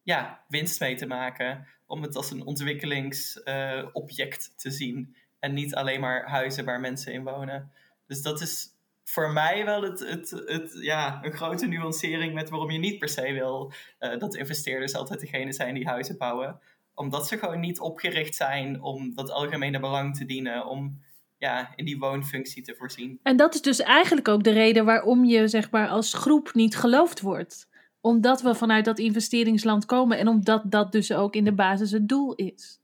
ja, 0.03 0.43
winst 0.47 0.79
mee 0.79 0.95
te 0.95 1.05
maken. 1.05 1.67
Om 1.85 2.01
het 2.01 2.15
als 2.15 2.31
een 2.31 2.45
ontwikkelingsobject 2.45 4.49
uh, 4.49 4.55
te 4.55 4.71
zien. 4.71 5.15
En 5.39 5.53
niet 5.53 5.75
alleen 5.75 5.99
maar 5.99 6.29
huizen 6.29 6.65
waar 6.65 6.79
mensen 6.79 7.13
in 7.13 7.23
wonen. 7.23 7.71
Dus 8.07 8.21
dat 8.21 8.41
is 8.41 8.74
voor 9.05 9.31
mij 9.31 9.65
wel 9.65 9.81
het, 9.81 9.99
het, 9.99 10.29
het, 10.45 10.77
ja, 10.81 11.19
een 11.23 11.33
grote 11.33 11.65
nuancering 11.65 12.33
met 12.33 12.49
waarom 12.49 12.71
je 12.71 12.79
niet 12.79 12.99
per 12.99 13.09
se 13.09 13.33
wil 13.33 13.73
uh, 13.99 14.19
dat 14.19 14.35
investeerders 14.35 14.95
altijd 14.95 15.19
degene 15.19 15.53
zijn 15.53 15.73
die 15.73 15.87
huizen 15.87 16.17
bouwen. 16.17 16.59
Omdat 16.93 17.27
ze 17.27 17.37
gewoon 17.37 17.59
niet 17.59 17.79
opgericht 17.79 18.35
zijn 18.35 18.81
om 18.81 19.13
dat 19.15 19.31
algemene 19.31 19.79
belang 19.79 20.17
te 20.17 20.25
dienen, 20.25 20.65
om 20.65 21.01
ja, 21.37 21.73
in 21.75 21.85
die 21.85 21.97
woonfunctie 21.97 22.63
te 22.63 22.75
voorzien. 22.77 23.19
En 23.23 23.37
dat 23.37 23.53
is 23.53 23.61
dus 23.61 23.79
eigenlijk 23.79 24.27
ook 24.27 24.43
de 24.43 24.51
reden 24.51 24.85
waarom 24.85 25.25
je 25.25 25.47
zeg 25.47 25.71
maar, 25.71 25.87
als 25.87 26.13
groep 26.13 26.53
niet 26.53 26.77
geloofd 26.77 27.21
wordt. 27.21 27.69
Omdat 28.01 28.41
we 28.41 28.55
vanuit 28.55 28.85
dat 28.85 28.99
investeringsland 28.99 29.85
komen 29.85 30.17
en 30.17 30.27
omdat 30.27 30.63
dat 30.65 30.91
dus 30.91 31.11
ook 31.11 31.35
in 31.35 31.43
de 31.43 31.53
basis 31.53 31.91
het 31.91 32.07
doel 32.07 32.33
is. 32.35 32.79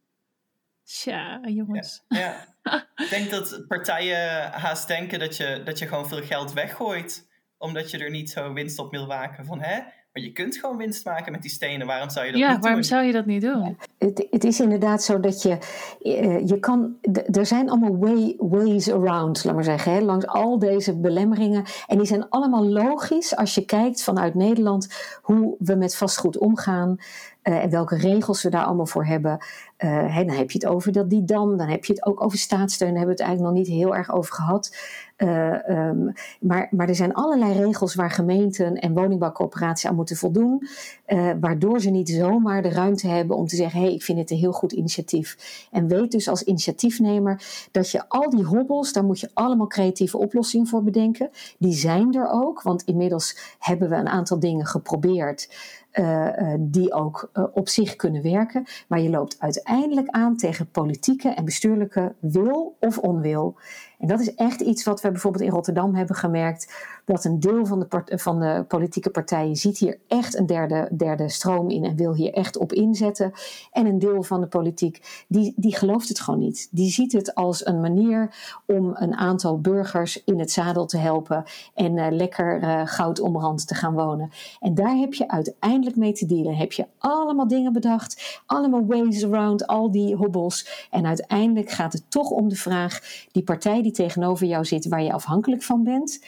Tja, 0.92 1.40
jongens. 1.44 2.04
Ja, 2.08 2.48
ja. 2.64 2.88
Ik 2.96 3.10
denk 3.10 3.30
dat 3.30 3.64
partijen 3.68 4.52
haast 4.52 4.88
denken 4.88 5.20
dat 5.20 5.38
je, 5.38 5.62
dat 5.66 5.80
je 5.80 5.88
gewoon 5.88 6.08
veel 6.08 6.22
geld 6.22 6.54
weggooit. 6.54 7.30
Omdat 7.58 7.92
je 7.92 7.98
er 7.98 8.10
niet 8.10 8.30
zo 8.30 8.54
winst 8.54 8.80
op 8.80 8.92
wil 8.92 9.06
maken. 9.06 9.46
Van 9.46 9.62
hè, 9.62 9.80
maar 10.14 10.24
je 10.24 10.32
kunt 10.32 10.56
gewoon 10.56 10.78
winst 10.78 11.06
maken 11.06 11.32
met 11.32 11.42
die 11.42 11.52
stenen. 11.52 11.88
Waarom 11.88 12.10
zou 12.10 12.26
je 12.26 12.32
dat 12.32 12.42
ja, 12.42 12.48
niet 12.48 12.56
doen? 12.56 12.64
Ja, 12.64 12.70
waarom 12.70 12.84
zou 12.84 13.06
je 13.06 13.12
dat 13.12 13.26
niet 13.26 13.42
doen? 13.42 13.78
Het, 13.98 14.28
het, 14.30 14.44
is 14.44 14.60
inderdaad 14.60 15.04
zo 15.04 15.20
dat 15.20 15.42
je... 15.42 15.58
Uh, 16.00 16.48
je 16.48 16.60
kan, 16.60 16.98
er 17.32 17.46
zijn 17.46 17.70
allemaal 17.70 17.98
way, 17.98 18.36
ways 18.38 18.92
around, 18.92 19.44
laat 19.44 19.56
maar 19.56 19.64
zeggen. 19.64 19.94
Hè, 19.94 20.00
langs 20.00 20.28
al 20.28 20.60
deze 20.60 21.00
belemmeringen. 21.00 21.64
En 21.88 21.98
die 21.98 22.08
zijn 22.08 22.30
allemaal 22.30 22.66
logisch 22.66 23.36
als 23.36 23.56
je 23.56 23.66
kijkt 23.66 24.04
vanuit 24.04 24.34
Nederland... 24.34 24.94
hoe 25.22 25.56
we 25.60 25.76
met 25.76 25.96
vastgoed 25.96 26.38
omgaan. 26.38 26.98
Uh, 27.44 27.64
en 27.64 27.70
welke 27.70 27.98
regels 27.98 28.44
we 28.44 28.50
daar 28.50 28.64
allemaal 28.64 28.86
voor 28.86 29.06
hebben. 29.06 29.40
Uh, 29.84 30.16
dan 30.16 30.30
heb 30.30 30.52
je 30.52 30.60
het 30.60 30.68
over 30.68 30.92
dat 30.92 31.10
die 31.10 31.24
dam, 31.24 31.58
dan 31.58 31.68
heb 31.68 31.86
je 31.86 31.94
het 31.94 32.06
ook 32.06 32.24
over 32.24 32.38
staatssteun, 32.38 32.90
daar 32.90 32.98
hebben 32.98 33.16
we 33.16 33.22
het 33.24 33.30
eigenlijk 33.30 33.58
nog 33.58 33.66
niet 33.68 33.78
heel 33.78 33.96
erg 33.96 34.12
over 34.12 34.34
gehad. 34.34 34.76
Uh, 35.18 35.70
um, 35.70 36.14
maar, 36.40 36.68
maar 36.72 36.88
er 36.88 36.96
zijn 36.96 37.14
allerlei 37.14 37.54
regels 37.54 37.96
waar 37.96 38.12
gemeenten 38.12 38.76
en 38.76 38.94
woningbouwcorporaties 38.94 39.90
aan 39.90 39.96
moeten 39.96 40.16
voldoen, 40.16 40.68
uh, 41.08 41.32
waardoor 41.40 41.80
ze 41.80 41.90
niet 41.90 42.10
zomaar 42.10 42.62
de 42.62 42.70
ruimte 42.70 43.08
hebben 43.08 43.38
om 43.38 43.48
te 43.48 43.56
zeggen: 43.56 43.80
hé, 43.80 43.86
hey, 43.86 43.96
ik 43.96 44.04
vind 44.04 44.18
het 44.18 44.32
een 44.32 44.38
heel 44.38 44.52
goed 44.52 44.72
initiatief. 44.72 45.68
En 45.72 45.88
weet 45.88 46.12
dus 46.12 46.28
als 46.28 46.44
initiatiefnemer 46.44 47.68
dat 47.72 47.92
je 47.92 48.10
al 48.10 48.30
die 48.30 48.44
hobbels, 48.44 48.94
daar 48.94 49.04
moet 49.04 49.20
je 49.20 49.30
allemaal 49.34 49.68
creatieve 49.68 50.18
oplossingen 50.18 50.68
voor 50.68 50.84
bedenken. 50.84 51.30
Die 51.58 51.74
zijn 51.74 52.14
er 52.14 52.30
ook, 52.32 52.62
want 52.62 52.84
inmiddels 52.84 53.56
hebben 53.60 53.90
we 53.90 53.96
een 53.96 54.10
aantal 54.10 54.40
dingen 54.40 54.66
geprobeerd. 54.66 55.50
Uh, 55.94 56.26
uh, 56.26 56.54
die 56.60 56.94
ook 56.94 57.30
uh, 57.34 57.44
op 57.54 57.70
zich 57.70 57.96
kunnen 57.96 58.22
werken. 58.22 58.66
Maar 58.88 59.00
je 59.00 59.10
loopt 59.10 59.36
uiteindelijk 59.40 60.10
aan 60.10 60.38
tegen 60.38 60.70
politieke 60.70 61.30
en 61.30 61.46
bestuurlijke 61.46 62.16
wil 62.20 62.76
of 62.80 62.98
onwil. 62.98 63.56
En 64.00 64.08
dat 64.08 64.20
is 64.20 64.36
echt 64.36 64.62
iets 64.62 64.84
wat 64.84 65.02
we 65.02 65.12
bijvoorbeeld 65.12 65.44
in 65.44 65.50
Rotterdam 65.50 65.96
hebben 65.96 66.16
gemerkt. 66.16 66.74
Dat 67.12 67.24
een 67.24 67.40
deel 67.40 67.66
van 67.66 67.80
de, 67.80 68.18
van 68.18 68.40
de 68.40 68.66
politieke 68.68 69.10
partijen 69.10 69.56
ziet 69.56 69.78
hier 69.78 70.00
echt 70.08 70.38
een 70.38 70.46
derde, 70.46 70.90
derde 70.98 71.30
stroom 71.30 71.70
in 71.70 71.84
en 71.84 71.96
wil 71.96 72.16
hier 72.16 72.34
echt 72.34 72.58
op 72.58 72.74
inzetten. 72.74 73.32
En 73.72 73.86
een 73.86 74.00
deel 74.00 74.24
van 74.24 74.42
de 74.42 74.48
politiek, 74.48 75.26
die, 75.28 75.54
die 75.56 75.76
gelooft 75.76 76.08
het 76.08 76.20
gewoon 76.20 76.40
niet. 76.40 76.68
Die 76.72 76.92
ziet 76.92 77.12
het 77.12 77.36
als 77.36 77.66
een 77.66 77.82
manier 77.82 78.36
om 78.66 78.92
een 78.94 79.16
aantal 79.16 79.60
burgers 79.60 80.24
in 80.24 80.40
het 80.40 80.52
zadel 80.52 80.86
te 80.86 80.98
helpen 80.98 81.44
en 81.74 81.98
uh, 81.98 82.08
lekker 82.10 82.62
uh, 82.62 82.82
goud 82.86 83.20
omrand 83.20 83.68
te 83.68 83.76
gaan 83.76 83.94
wonen. 83.94 84.32
En 84.60 84.76
daar 84.76 84.96
heb 84.96 85.14
je 85.14 85.30
uiteindelijk 85.30 85.96
mee 85.96 86.14
te 86.14 86.26
dealen. 86.26 86.56
Heb 86.56 86.72
je 86.72 86.88
allemaal 86.98 87.48
dingen 87.48 87.74
bedacht, 87.74 88.42
allemaal 88.46 88.86
ways 88.86 89.26
around, 89.26 89.68
al 89.68 89.92
die 89.92 90.16
hobbels. 90.16 90.88
En 90.92 91.06
uiteindelijk 91.06 91.70
gaat 91.70 91.94
het 91.94 92.04
toch 92.12 92.30
om 92.30 92.50
de 92.50 92.56
vraag, 92.56 93.00
die 93.32 93.44
partij 93.44 93.82
die 93.82 93.92
tegenover 93.92 94.48
jou 94.48 94.66
zit, 94.66 94.88
waar 94.88 95.04
je 95.04 95.14
afhankelijk 95.14 95.64
van 95.64 95.84
bent, 95.84 96.20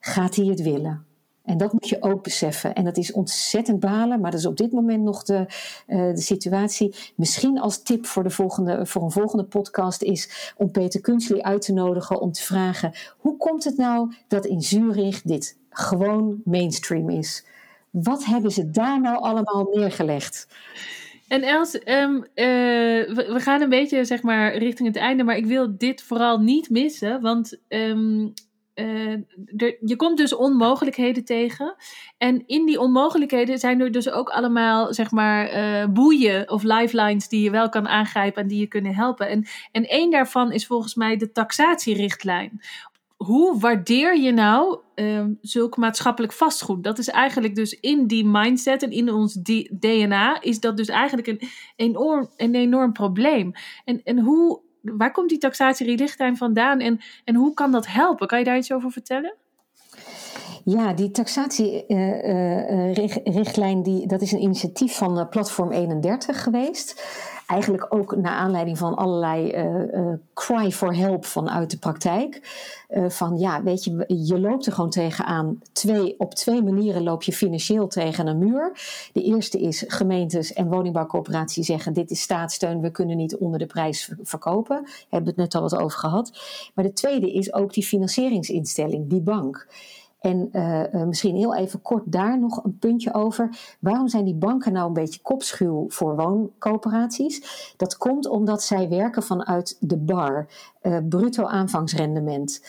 gaat 0.00 0.36
hij 0.36 0.46
het 0.46 0.62
willen? 0.62 1.04
En 1.44 1.58
dat 1.58 1.72
moet 1.72 1.88
je 1.88 2.02
ook 2.02 2.22
beseffen. 2.22 2.74
En 2.74 2.84
dat 2.84 2.96
is 2.96 3.12
ontzettend 3.12 3.80
balen, 3.80 4.20
maar 4.20 4.30
dat 4.30 4.40
is 4.40 4.46
op 4.46 4.56
dit 4.56 4.72
moment 4.72 5.02
nog 5.02 5.22
de, 5.22 5.46
uh, 5.88 6.14
de 6.14 6.20
situatie. 6.20 6.94
Misschien 7.14 7.60
als 7.60 7.82
tip 7.82 8.06
voor, 8.06 8.22
de 8.22 8.30
volgende, 8.30 8.86
voor 8.86 9.02
een 9.02 9.10
volgende 9.10 9.44
podcast 9.44 10.02
is 10.02 10.52
om 10.56 10.70
Peter 10.70 11.00
Kunstli 11.00 11.40
uit 11.40 11.62
te 11.62 11.72
nodigen 11.72 12.20
om 12.20 12.32
te 12.32 12.42
vragen: 12.42 12.92
hoe 13.18 13.36
komt 13.36 13.64
het 13.64 13.76
nou 13.76 14.14
dat 14.28 14.46
in 14.46 14.62
Zurich 14.62 15.22
dit 15.22 15.58
gewoon 15.70 16.40
mainstream 16.44 17.10
is? 17.10 17.44
Wat 17.90 18.24
hebben 18.24 18.50
ze 18.50 18.70
daar 18.70 19.00
nou 19.00 19.22
allemaal 19.22 19.68
neergelegd? 19.72 20.48
En 21.28 21.42
Els, 21.42 21.74
um, 21.84 22.14
uh, 22.14 22.24
we, 23.14 23.34
gaan 23.36 23.60
een 23.60 23.68
beetje 23.68 24.04
zeg 24.04 24.22
maar 24.22 24.56
richting 24.56 24.88
het 24.88 24.96
einde, 24.96 25.24
maar 25.24 25.36
ik 25.36 25.46
wil 25.46 25.76
dit 25.76 26.02
vooral 26.02 26.38
niet 26.38 26.70
missen, 26.70 27.20
want 27.20 27.58
um, 27.68 28.32
er, 29.56 29.76
je 29.80 29.96
komt 29.96 30.16
dus 30.16 30.34
onmogelijkheden 30.34 31.24
tegen. 31.24 31.74
En 32.18 32.42
in 32.46 32.66
die 32.66 32.80
onmogelijkheden 32.80 33.58
zijn 33.58 33.80
er 33.80 33.92
dus 33.92 34.10
ook 34.10 34.28
allemaal 34.28 34.94
zeg 34.94 35.10
maar 35.10 35.54
uh, 35.54 35.86
boeien 35.86 36.50
of 36.50 36.62
lifelines 36.62 37.28
die 37.28 37.42
je 37.42 37.50
wel 37.50 37.68
kan 37.68 37.88
aangrijpen 37.88 38.42
en 38.42 38.48
die 38.48 38.60
je 38.60 38.66
kunnen 38.66 38.94
helpen. 38.94 39.28
En, 39.28 39.46
en 39.72 39.88
één 39.88 40.10
daarvan 40.10 40.52
is 40.52 40.66
volgens 40.66 40.94
mij 40.94 41.16
de 41.16 41.32
taxatierichtlijn 41.32 42.60
hoe 43.24 43.58
waardeer 43.58 44.18
je 44.18 44.32
nou 44.32 44.78
um, 44.94 45.38
zulk 45.40 45.76
maatschappelijk 45.76 46.32
vastgoed? 46.32 46.84
Dat 46.84 46.98
is 46.98 47.08
eigenlijk 47.08 47.54
dus 47.54 47.80
in 47.80 48.06
die 48.06 48.24
mindset 48.24 48.82
en 48.82 48.90
in 48.90 49.12
ons 49.12 49.38
DNA 49.70 50.42
is 50.42 50.60
dat 50.60 50.76
dus 50.76 50.88
eigenlijk 50.88 51.28
een 51.28 51.40
enorm, 51.76 52.28
een 52.36 52.54
enorm 52.54 52.92
probleem. 52.92 53.52
En, 53.84 54.00
en 54.04 54.18
hoe, 54.18 54.60
waar 54.82 55.12
komt 55.12 55.28
die 55.28 55.38
taxatierichtlijn 55.38 56.36
vandaan 56.36 56.80
en, 56.80 57.00
en 57.24 57.34
hoe 57.34 57.54
kan 57.54 57.72
dat 57.72 57.86
helpen? 57.86 58.26
Kan 58.26 58.38
je 58.38 58.44
daar 58.44 58.56
iets 58.56 58.72
over 58.72 58.90
vertellen? 58.90 59.34
Ja, 60.64 60.92
die 60.92 61.10
taxatierichtlijn, 61.10 63.72
uh, 63.72 63.78
uh, 63.78 63.84
die, 63.84 64.06
dat 64.06 64.22
is 64.22 64.32
een 64.32 64.42
initiatief 64.42 64.96
van 64.96 65.28
Platform 65.28 65.72
31 65.72 66.42
geweest. 66.42 67.02
Eigenlijk 67.50 67.86
ook 67.88 68.16
naar 68.16 68.32
aanleiding 68.32 68.78
van 68.78 68.94
allerlei 68.94 69.52
uh, 69.52 70.12
cry 70.34 70.70
for 70.70 70.96
help 70.96 71.24
vanuit 71.24 71.70
de 71.70 71.78
praktijk. 71.78 72.40
Uh, 72.90 73.08
van 73.08 73.38
ja, 73.38 73.62
weet 73.62 73.84
je, 73.84 74.04
je 74.06 74.40
loopt 74.40 74.66
er 74.66 74.72
gewoon 74.72 74.90
tegenaan. 74.90 75.60
Twee, 75.72 76.14
op 76.18 76.34
twee 76.34 76.62
manieren 76.62 77.02
loop 77.02 77.22
je 77.22 77.32
financieel 77.32 77.86
tegen 77.86 78.26
een 78.26 78.38
muur. 78.38 78.72
De 79.12 79.22
eerste 79.22 79.60
is 79.60 79.84
gemeentes 79.86 80.52
en 80.52 80.68
woningbouwcoöperaties 80.68 81.66
zeggen: 81.66 81.92
dit 81.92 82.10
is 82.10 82.20
staatssteun, 82.20 82.80
we 82.80 82.90
kunnen 82.90 83.16
niet 83.16 83.36
onder 83.36 83.58
de 83.58 83.66
prijs 83.66 84.12
verkopen. 84.22 84.82
We 84.82 85.06
hebben 85.08 85.28
het 85.28 85.38
net 85.38 85.54
al 85.54 85.62
wat 85.62 85.76
over 85.76 85.98
gehad. 85.98 86.32
Maar 86.74 86.84
de 86.84 86.92
tweede 86.92 87.32
is 87.32 87.52
ook 87.52 87.72
die 87.72 87.84
financieringsinstelling, 87.84 89.08
die 89.08 89.22
bank. 89.22 89.66
En 90.20 90.48
uh, 90.52 90.82
uh, 90.92 91.02
misschien 91.02 91.36
heel 91.36 91.54
even 91.54 91.82
kort 91.82 92.02
daar 92.06 92.38
nog 92.38 92.64
een 92.64 92.78
puntje 92.78 93.14
over. 93.14 93.76
Waarom 93.78 94.08
zijn 94.08 94.24
die 94.24 94.34
banken 94.34 94.72
nou 94.72 94.86
een 94.86 94.92
beetje 94.92 95.20
kopschuw 95.22 95.84
voor 95.88 96.16
wooncoöperaties? 96.16 97.74
Dat 97.76 97.96
komt 97.96 98.28
omdat 98.28 98.62
zij 98.62 98.88
werken 98.88 99.22
vanuit 99.22 99.76
de 99.80 99.96
bar, 99.96 100.46
uh, 100.82 100.96
bruto 101.08 101.44
aanvangsrendement. 101.46 102.60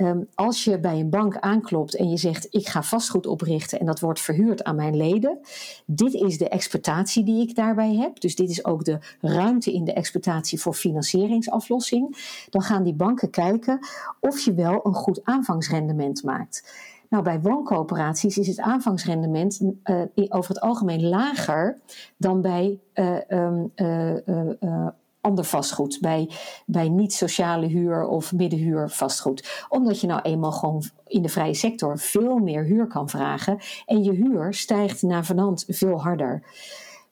Um, 0.00 0.28
als 0.34 0.64
je 0.64 0.80
bij 0.80 1.00
een 1.00 1.10
bank 1.10 1.38
aanklopt 1.38 1.96
en 1.96 2.10
je 2.10 2.16
zegt: 2.16 2.46
Ik 2.50 2.68
ga 2.68 2.82
vastgoed 2.82 3.26
oprichten 3.26 3.80
en 3.80 3.86
dat 3.86 4.00
wordt 4.00 4.20
verhuurd 4.20 4.64
aan 4.64 4.76
mijn 4.76 4.96
leden. 4.96 5.38
Dit 5.86 6.14
is 6.14 6.38
de 6.38 6.48
exploitatie 6.48 7.24
die 7.24 7.48
ik 7.48 7.54
daarbij 7.54 7.94
heb. 7.94 8.20
Dus 8.20 8.36
dit 8.36 8.50
is 8.50 8.64
ook 8.64 8.84
de 8.84 8.98
ruimte 9.20 9.72
in 9.72 9.84
de 9.84 9.92
exploitatie 9.92 10.60
voor 10.60 10.74
financieringsaflossing. 10.74 12.16
Dan 12.50 12.62
gaan 12.62 12.82
die 12.82 12.94
banken 12.94 13.30
kijken 13.30 13.78
of 14.20 14.40
je 14.40 14.54
wel 14.54 14.80
een 14.86 14.94
goed 14.94 15.24
aanvangsrendement 15.24 16.22
maakt. 16.22 16.62
Nou, 17.08 17.24
bij 17.24 17.40
wooncoöperaties 17.40 18.38
is 18.38 18.46
het 18.46 18.60
aanvangsrendement 18.60 19.60
uh, 19.60 20.02
over 20.28 20.54
het 20.54 20.60
algemeen 20.60 21.08
lager 21.08 21.78
dan 22.16 22.40
bij 22.40 22.80
uh, 22.94 23.16
um, 23.28 23.72
uh, 23.76 24.86
ander 25.20 25.44
vastgoed, 25.44 25.98
bij, 26.00 26.30
bij 26.66 26.88
niet-sociale 26.88 27.66
huur 27.66 28.06
of 28.06 28.32
middenhuur 28.32 28.88
vastgoed. 28.90 29.66
Omdat 29.68 30.00
je 30.00 30.06
nou 30.06 30.20
eenmaal 30.20 30.52
gewoon 30.52 30.82
in 31.06 31.22
de 31.22 31.28
vrije 31.28 31.54
sector 31.54 31.98
veel 31.98 32.38
meer 32.38 32.64
huur 32.64 32.86
kan 32.86 33.08
vragen 33.08 33.58
en 33.86 34.04
je 34.04 34.12
huur 34.12 34.54
stijgt 34.54 35.02
naar 35.02 35.24
vanand 35.24 35.64
veel 35.68 36.02
harder. 36.02 36.42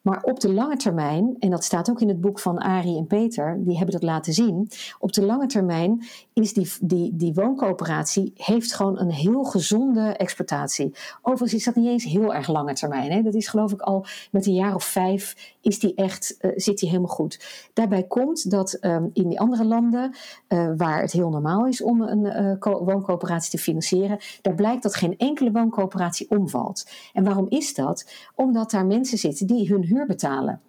Maar 0.06 0.22
op 0.22 0.40
de 0.40 0.52
lange 0.52 0.76
termijn, 0.76 1.36
en 1.38 1.50
dat 1.50 1.64
staat 1.64 1.90
ook 1.90 2.00
in 2.00 2.08
het 2.08 2.20
boek 2.20 2.38
van 2.38 2.58
Arie 2.58 2.96
en 2.96 3.06
Peter, 3.06 3.56
die 3.64 3.76
hebben 3.76 3.94
dat 3.94 4.02
laten 4.02 4.32
zien. 4.32 4.68
Op 4.98 5.12
de 5.12 5.24
lange 5.24 5.46
termijn 5.46 6.04
is 6.32 6.52
die, 6.52 6.72
die, 6.80 7.16
die 7.16 7.34
wooncoöperatie 7.34 8.32
heeft 8.36 8.74
gewoon 8.74 8.98
een 8.98 9.10
heel 9.10 9.44
gezonde 9.44 10.00
exploitatie. 10.00 10.94
Overigens 11.22 11.54
is 11.54 11.64
dat 11.64 11.74
niet 11.74 11.86
eens 11.86 12.04
heel 12.04 12.34
erg 12.34 12.48
lange 12.48 12.72
termijn. 12.72 13.12
Hè? 13.12 13.22
Dat 13.22 13.34
is 13.34 13.48
geloof 13.48 13.72
ik 13.72 13.80
al 13.80 14.06
met 14.30 14.46
een 14.46 14.54
jaar 14.54 14.74
of 14.74 14.84
vijf 14.84 15.54
is 15.60 15.78
die 15.78 15.94
echt, 15.94 16.36
uh, 16.40 16.52
zit 16.56 16.78
die 16.78 16.88
helemaal 16.88 17.14
goed. 17.14 17.68
Daarbij 17.72 18.02
komt 18.02 18.50
dat 18.50 18.78
um, 18.80 19.10
in 19.12 19.28
die 19.28 19.40
andere 19.40 19.64
landen, 19.64 20.14
uh, 20.48 20.70
waar 20.76 21.00
het 21.00 21.12
heel 21.12 21.30
normaal 21.30 21.66
is 21.66 21.82
om 21.82 22.00
een 22.00 22.24
uh, 22.24 22.82
wooncoöperatie 22.84 23.50
te 23.50 23.58
financieren, 23.58 24.18
daar 24.42 24.54
blijkt 24.54 24.82
dat 24.82 24.94
geen 24.94 25.18
enkele 25.18 25.50
wooncoöperatie 25.50 26.30
omvalt. 26.30 26.88
En 27.12 27.24
waarom 27.24 27.46
is 27.48 27.74
dat? 27.74 28.10
Omdat 28.34 28.70
daar 28.70 28.86
mensen 28.86 29.18
zitten 29.18 29.46
die 29.46 29.68
hun 29.68 29.82
huur 29.82 29.95
betalen. 30.04 30.60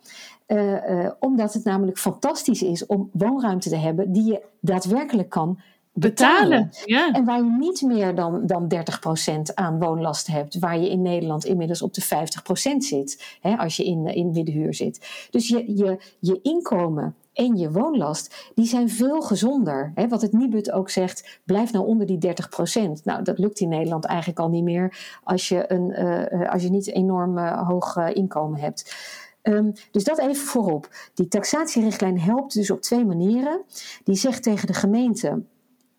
Uh, 0.48 0.90
uh, 0.90 1.12
omdat 1.20 1.54
het 1.54 1.64
namelijk 1.64 1.98
fantastisch 1.98 2.62
is 2.62 2.86
om 2.86 3.10
woonruimte 3.14 3.70
te 3.70 3.76
hebben 3.76 4.12
die 4.12 4.24
je 4.24 4.42
daadwerkelijk 4.62 5.30
kan 5.30 5.60
betalen. 5.94 6.50
betalen 6.50 6.70
ja. 6.86 7.12
En 7.12 7.26
waar 7.26 7.38
je 7.38 7.56
niet 7.60 7.82
meer 7.82 8.16
dan, 8.16 8.46
dan 8.46 8.72
30% 9.50 9.54
aan 9.54 9.80
woonlast 9.80 10.28
hebt, 10.28 10.60
waar 10.60 10.80
je 10.80 10.90
in 10.90 11.02
Nederland 11.02 11.46
inmiddels 11.46 11.82
op 11.82 11.94
de 11.94 12.04
50% 12.04 12.06
zit, 12.78 13.38
hè, 13.42 13.58
als 13.58 13.78
je 13.78 13.86
in, 13.86 14.06
in 14.06 14.32
middenhuur 14.32 14.74
zit. 14.74 15.28
Dus 15.30 15.48
je, 15.48 15.76
je, 15.76 15.98
je 16.20 16.40
inkomen 16.42 17.16
en 17.38 17.58
je 17.58 17.72
woonlast, 17.72 18.52
die 18.56 18.66
zijn 18.66 18.90
veel 18.90 19.22
gezonder. 19.22 19.92
Hè? 19.96 20.08
Wat 20.08 20.22
het 20.22 20.34
Nibud 20.34 20.72
ook 20.72 20.90
zegt, 20.90 21.40
blijf 21.44 21.72
nou 21.72 21.86
onder 21.86 22.08
die 22.08 22.18
30%. 22.28 23.04
Nou, 23.04 23.24
dat 23.24 23.38
lukt 23.38 23.60
in 23.60 23.70
Nederland 23.70 24.06
eigenlijk 24.06 24.40
al 24.40 24.50
niet 24.50 24.64
meer 24.64 25.20
als 25.24 25.48
je, 25.48 25.72
een, 25.72 25.90
uh, 25.90 26.52
als 26.52 26.64
je 26.64 26.70
niet 26.70 26.88
enorm 26.88 27.38
uh, 27.38 27.68
hoog 27.68 27.98
inkomen 27.98 28.60
hebt. 28.60 28.96
Um, 29.44 29.74
dus 29.92 30.04
dat 30.04 30.20
even 30.20 30.36
voorop. 30.36 30.90
Die 31.14 31.28
taxatierichtlijn 31.28 32.20
helpt 32.20 32.54
dus 32.54 32.72
op 32.72 32.82
twee 32.82 33.06
manieren. 33.06 33.62
Die 34.04 34.16
zegt 34.16 34.44
tegen 34.44 34.68
de 34.68 34.74
gemeente 34.74 35.42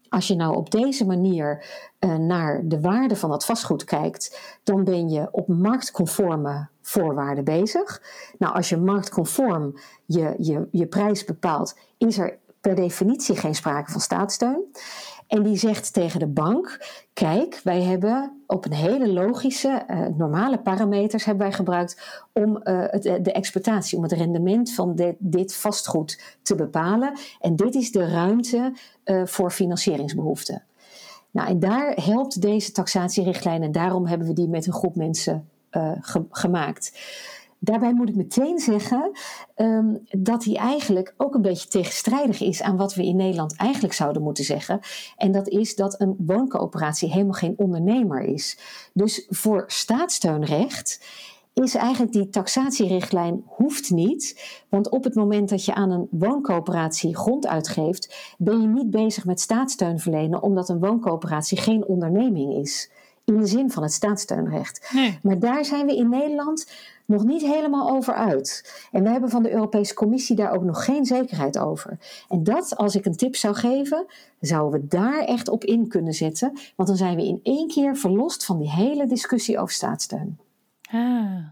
als 0.08 0.28
je 0.28 0.34
nou 0.34 0.56
op 0.56 0.70
deze 0.70 1.06
manier 1.06 1.64
uh, 2.00 2.14
naar 2.14 2.60
de 2.64 2.80
waarde 2.80 3.16
van 3.16 3.30
het 3.30 3.44
vastgoed 3.44 3.84
kijkt, 3.84 4.40
dan 4.62 4.84
ben 4.84 5.08
je 5.08 5.28
op 5.30 5.48
marktconforme 5.48 6.68
voorwaarden 6.82 7.44
bezig. 7.44 8.02
Nou, 8.38 8.54
als 8.54 8.68
je 8.68 8.76
marktconform 8.76 9.78
je, 10.06 10.34
je, 10.38 10.68
je 10.70 10.86
prijs 10.86 11.24
bepaalt, 11.24 11.78
is 11.98 12.18
er 12.18 12.38
per 12.60 12.74
definitie 12.74 13.36
geen 13.36 13.54
sprake 13.54 13.90
van 13.90 14.00
staatssteun. 14.00 14.64
En 15.28 15.42
die 15.42 15.56
zegt 15.56 15.92
tegen 15.92 16.20
de 16.20 16.26
bank: 16.26 16.86
Kijk, 17.12 17.60
wij 17.64 17.82
hebben 17.82 18.42
op 18.46 18.64
een 18.64 18.72
hele 18.72 19.12
logische, 19.12 19.84
uh, 19.90 20.06
normale 20.06 20.58
parameters 20.58 21.24
hebben 21.24 21.46
wij 21.46 21.56
gebruikt 21.56 22.22
om 22.32 22.50
uh, 22.50 22.60
het, 22.86 23.02
de 23.02 23.32
exploitatie, 23.32 23.96
om 23.96 24.02
het 24.02 24.12
rendement 24.12 24.72
van 24.72 25.14
dit 25.18 25.54
vastgoed 25.54 26.38
te 26.42 26.54
bepalen. 26.54 27.18
En 27.40 27.56
dit 27.56 27.74
is 27.74 27.92
de 27.92 28.10
ruimte 28.10 28.72
voor 29.24 29.50
financieringsbehoeften. 29.50 30.62
Nou, 31.30 31.48
en 31.48 31.58
daar 31.58 31.92
helpt 32.04 32.40
deze 32.40 32.72
taxatierichtlijn 32.72 33.62
en 33.62 33.72
daarom 33.72 34.06
hebben 34.06 34.26
we 34.26 34.32
die 34.32 34.48
met 34.48 34.66
een 34.66 34.72
groep 34.72 34.96
mensen 34.96 35.48
ge 36.00 36.24
gemaakt. 36.30 36.92
Daarbij 37.58 37.94
moet 37.94 38.08
ik 38.08 38.16
meteen 38.16 38.58
zeggen 38.58 39.10
um, 39.56 40.04
dat 40.10 40.44
hij 40.44 40.54
eigenlijk 40.54 41.14
ook 41.16 41.34
een 41.34 41.42
beetje 41.42 41.68
tegenstrijdig 41.68 42.40
is 42.40 42.62
aan 42.62 42.76
wat 42.76 42.94
we 42.94 43.04
in 43.04 43.16
Nederland 43.16 43.56
eigenlijk 43.56 43.94
zouden 43.94 44.22
moeten 44.22 44.44
zeggen. 44.44 44.80
En 45.16 45.32
dat 45.32 45.48
is 45.48 45.74
dat 45.74 46.00
een 46.00 46.14
wooncoöperatie 46.18 47.10
helemaal 47.10 47.32
geen 47.32 47.54
ondernemer 47.56 48.20
is. 48.20 48.58
Dus 48.92 49.26
voor 49.28 49.64
staatssteunrecht 49.66 51.00
is 51.54 51.74
eigenlijk 51.74 52.12
die 52.12 52.28
taxatierichtlijn 52.28 53.42
hoeft 53.46 53.90
niet. 53.90 54.40
Want 54.68 54.90
op 54.90 55.04
het 55.04 55.14
moment 55.14 55.48
dat 55.48 55.64
je 55.64 55.74
aan 55.74 55.90
een 55.90 56.08
wooncoöperatie 56.10 57.16
grond 57.16 57.46
uitgeeft, 57.46 58.34
ben 58.38 58.60
je 58.60 58.66
niet 58.66 58.90
bezig 58.90 59.24
met 59.24 59.40
staatssteun 59.40 59.98
verlenen, 59.98 60.42
omdat 60.42 60.68
een 60.68 60.78
wooncoöperatie 60.78 61.58
geen 61.58 61.86
onderneming 61.86 62.54
is. 62.54 62.90
In 63.28 63.38
de 63.38 63.46
zin 63.46 63.70
van 63.70 63.82
het 63.82 63.92
staatssteunrecht. 63.92 64.90
Nee. 64.92 65.18
Maar 65.22 65.38
daar 65.38 65.64
zijn 65.64 65.86
we 65.86 65.96
in 65.96 66.08
Nederland 66.08 66.70
nog 67.04 67.24
niet 67.24 67.42
helemaal 67.42 67.90
over 67.90 68.14
uit. 68.14 68.74
En 68.92 69.02
we 69.02 69.08
hebben 69.08 69.30
van 69.30 69.42
de 69.42 69.52
Europese 69.52 69.94
Commissie 69.94 70.36
daar 70.36 70.52
ook 70.52 70.62
nog 70.62 70.84
geen 70.84 71.04
zekerheid 71.04 71.58
over. 71.58 71.98
En 72.28 72.44
dat, 72.44 72.76
als 72.76 72.94
ik 72.94 73.04
een 73.04 73.16
tip 73.16 73.36
zou 73.36 73.54
geven, 73.54 74.06
zouden 74.40 74.80
we 74.80 74.86
daar 74.86 75.18
echt 75.18 75.48
op 75.48 75.64
in 75.64 75.88
kunnen 75.88 76.12
zetten. 76.12 76.58
Want 76.76 76.88
dan 76.88 76.98
zijn 76.98 77.16
we 77.16 77.26
in 77.26 77.40
één 77.42 77.68
keer 77.68 77.96
verlost 77.96 78.44
van 78.44 78.58
die 78.58 78.70
hele 78.70 79.06
discussie 79.06 79.58
over 79.58 79.74
staatssteun. 79.74 80.38
Ah. 80.90 81.46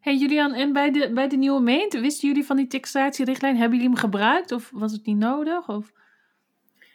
Hey 0.00 0.16
Julian, 0.16 0.52
en 0.52 0.72
bij 0.72 0.90
de, 0.90 1.10
bij 1.12 1.28
de 1.28 1.36
nieuwe 1.36 1.60
meent, 1.60 1.92
wisten 1.92 2.28
jullie 2.28 2.44
van 2.44 2.56
die 2.56 2.66
taxatierichtlijn? 2.66 3.56
Hebben 3.56 3.78
jullie 3.78 3.92
hem 3.92 4.02
gebruikt 4.02 4.52
of 4.52 4.70
was 4.74 4.92
het 4.92 5.06
niet 5.06 5.16
nodig? 5.16 5.68
Of? 5.68 5.92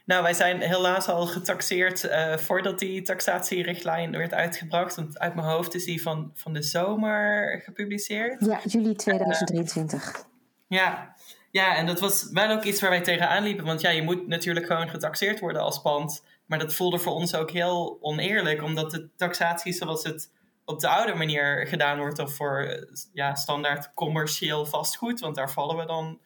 Nou, 0.09 0.23
wij 0.23 0.33
zijn 0.33 0.61
helaas 0.61 1.07
al 1.07 1.27
getaxeerd 1.27 2.03
uh, 2.03 2.37
voordat 2.37 2.79
die 2.79 3.01
taxatierichtlijn 3.01 4.11
werd 4.11 4.33
uitgebracht. 4.33 4.95
Want 4.95 5.19
uit 5.19 5.35
mijn 5.35 5.47
hoofd 5.47 5.75
is 5.75 5.85
die 5.85 6.01
van, 6.01 6.31
van 6.35 6.53
de 6.53 6.61
zomer 6.61 7.61
gepubliceerd. 7.63 8.45
Ja, 8.45 8.59
juli 8.65 8.95
2023. 8.95 10.15
Uh, 10.15 10.21
ja. 10.67 11.15
ja, 11.51 11.75
en 11.75 11.85
dat 11.85 11.99
was 11.99 12.29
wel 12.31 12.51
ook 12.51 12.63
iets 12.63 12.81
waar 12.81 12.89
wij 12.89 13.01
tegenaan 13.01 13.43
liepen. 13.43 13.65
Want 13.65 13.81
ja, 13.81 13.89
je 13.89 14.01
moet 14.01 14.27
natuurlijk 14.27 14.65
gewoon 14.65 14.89
getaxeerd 14.89 15.39
worden 15.39 15.61
als 15.61 15.81
pand. 15.81 16.25
Maar 16.45 16.59
dat 16.59 16.73
voelde 16.73 16.99
voor 16.99 17.13
ons 17.13 17.35
ook 17.35 17.51
heel 17.51 17.97
oneerlijk. 18.01 18.63
Omdat 18.63 18.91
de 18.91 19.09
taxatie 19.15 19.73
zoals 19.73 20.03
het 20.03 20.31
op 20.65 20.79
de 20.79 20.87
oude 20.87 21.15
manier 21.15 21.67
gedaan 21.67 21.97
wordt... 21.97 22.19
of 22.19 22.35
voor 22.35 22.87
ja, 23.13 23.35
standaard 23.35 23.93
commercieel 23.93 24.65
vastgoed. 24.65 25.19
Want 25.19 25.35
daar 25.35 25.51
vallen 25.51 25.77
we 25.77 25.85
dan 25.85 26.19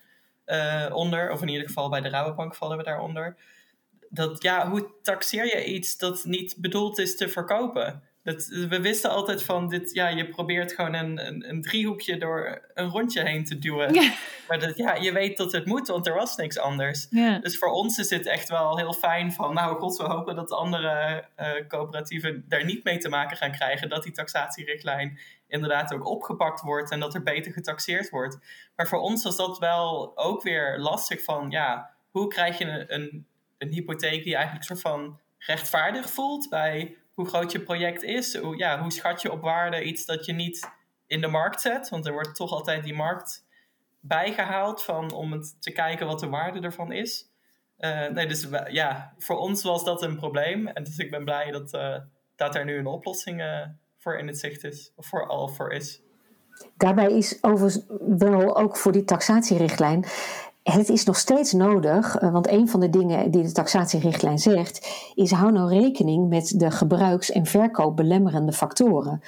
uh, 0.46 0.90
onder. 0.94 1.32
Of 1.32 1.42
in 1.42 1.48
ieder 1.48 1.68
geval 1.68 1.90
bij 1.90 2.02
de 2.02 2.10
Rabobank 2.10 2.56
vallen 2.56 2.78
we 2.78 2.84
daaronder 2.84 3.36
dat 4.14 4.44
ja, 4.44 4.70
hoe 4.70 4.90
taxeer 5.02 5.46
je 5.46 5.66
iets 5.66 5.98
dat 5.98 6.26
niet 6.26 6.56
bedoeld 6.58 7.00
is 7.00 7.18
te 7.18 7.30
verkopen? 7.30 8.04
Dat, 8.24 8.46
we 8.46 8.82
wisten 8.82 9.10
altijd 9.10 9.44
van 9.44 9.70
dit, 9.70 9.94
ja, 9.94 10.08
je 10.08 10.30
probeert 10.30 10.74
gewoon 10.74 10.94
een, 10.94 11.28
een, 11.28 11.50
een 11.50 11.62
driehoekje 11.62 12.18
door 12.18 12.62
een 12.74 12.90
rondje 12.90 13.24
heen 13.24 13.44
te 13.44 13.60
duwen. 13.60 13.94
Ja. 13.94 14.14
Maar 14.48 14.60
dat, 14.60 14.78
ja, 14.78 14.96
je 14.96 15.12
weet 15.12 15.38
dat 15.38 15.52
het 15.52 15.66
moet, 15.66 15.88
want 15.88 16.08
er 16.08 16.14
was 16.14 16.36
niks 16.36 16.58
anders. 16.58 17.08
Ja. 17.10 17.40
Dus 17.40 17.58
voor 17.58 17.72
ons 17.72 17.98
is 17.98 18.10
het 18.10 18.26
echt 18.26 18.50
wel 18.50 18.78
heel 18.78 18.94
fijn 18.94 19.32
van, 19.32 19.54
nou 19.54 19.80
god, 19.80 19.98
we 19.98 20.04
hopen 20.04 20.36
dat 20.36 20.52
andere 20.52 21.24
uh, 21.40 21.68
coöperatieven 21.68 22.46
daar 22.48 22.66
niet 22.66 22.84
mee 22.84 22.98
te 22.98 23.10
maken 23.10 23.38
gaan 23.38 23.52
krijgen. 23.52 23.90
Dat 23.90 24.04
die 24.04 24.12
taxatierichtlijn 24.12 25.20
inderdaad 25.48 25.94
ook 25.94 26.06
opgepakt 26.06 26.62
wordt 26.62 26.92
en 26.92 27.00
dat 27.00 27.14
er 27.14 27.24
beter 27.24 27.52
getaxeerd 27.52 28.10
wordt. 28.10 28.38
Maar 28.76 28.88
voor 28.88 29.00
ons 29.00 29.24
was 29.24 29.36
dat 29.36 29.60
wel 29.60 30.12
ook 30.18 30.44
weer 30.44 30.80
lastig 30.80 31.24
van, 31.24 31.50
ja, 31.50 31.90
hoe 32.10 32.28
krijg 32.28 32.58
je 32.58 32.66
een, 32.66 32.94
een 32.94 33.28
een 33.64 33.74
hypotheek 33.74 34.24
die 34.24 34.36
eigenlijk 34.36 34.66
soort 34.66 34.82
van 34.82 35.20
rechtvaardig 35.38 36.10
voelt 36.10 36.50
bij 36.50 36.98
hoe 37.14 37.28
groot 37.28 37.52
je 37.52 37.62
project 37.62 38.04
is. 38.04 38.38
Hoe, 38.38 38.58
ja, 38.58 38.82
hoe 38.82 38.92
schat 38.92 39.22
je 39.22 39.32
op 39.32 39.42
waarde 39.42 39.84
iets 39.84 40.06
dat 40.06 40.26
je 40.26 40.34
niet 40.34 40.70
in 41.08 41.22
de 41.22 41.28
markt 41.28 41.62
zet? 41.62 41.90
Want 41.90 42.06
er 42.06 42.14
wordt 42.14 42.36
toch 42.36 42.52
altijd 42.52 42.84
die 42.84 42.94
markt 42.94 43.46
bijgehaald 44.00 44.84
van, 44.84 45.12
om 45.12 45.42
te 45.60 45.72
kijken 45.72 46.08
wat 46.08 46.20
de 46.20 46.30
waarde 46.30 46.60
ervan 46.60 46.92
is. 46.92 47.32
Uh, 47.80 48.08
nee, 48.08 48.28
dus 48.28 48.48
ja, 48.68 49.14
voor 49.18 49.38
ons 49.38 49.64
was 49.64 49.84
dat 49.84 50.02
een 50.02 50.16
probleem. 50.16 50.68
En 50.68 50.84
dus 50.84 50.98
ik 50.98 51.12
ben 51.12 51.24
blij 51.24 51.52
dat, 51.52 51.74
uh, 51.74 51.98
dat 52.36 52.56
er 52.56 52.66
nu 52.66 52.78
een 52.78 52.86
oplossing 52.86 53.42
uh, 53.42 53.66
voor 53.98 54.18
in 54.18 54.28
het 54.28 54.40
zicht 54.40 54.64
is, 54.64 54.92
of 54.96 55.06
voor 55.06 55.28
al 55.28 55.48
voor 55.48 55.72
is. 55.72 56.02
Daarbij 56.78 57.12
is 57.12 57.44
overigens 57.44 57.86
wel 58.20 58.58
ook 58.58 58.78
voor 58.78 58.92
die 58.92 59.04
taxatierichtlijn. 59.04 60.06
Het 60.64 60.90
is 60.90 61.04
nog 61.04 61.18
steeds 61.18 61.54
nodig, 61.54 62.20
want 62.20 62.50
een 62.50 62.68
van 62.70 62.80
de 62.80 62.90
dingen 62.90 63.32
die 63.32 63.44
de 63.44 63.52
taxatierichtlijn 63.52 64.40
zegt, 64.40 65.12
is 65.16 65.32
hou 65.32 65.52
nou 65.52 65.70
rekening 65.70 66.30
met 66.30 66.60
de 66.60 66.72
gebruiks- 66.72 67.32
en 67.32 67.46
verkoopbelemmerende 67.46 68.54
factoren. 68.54 69.22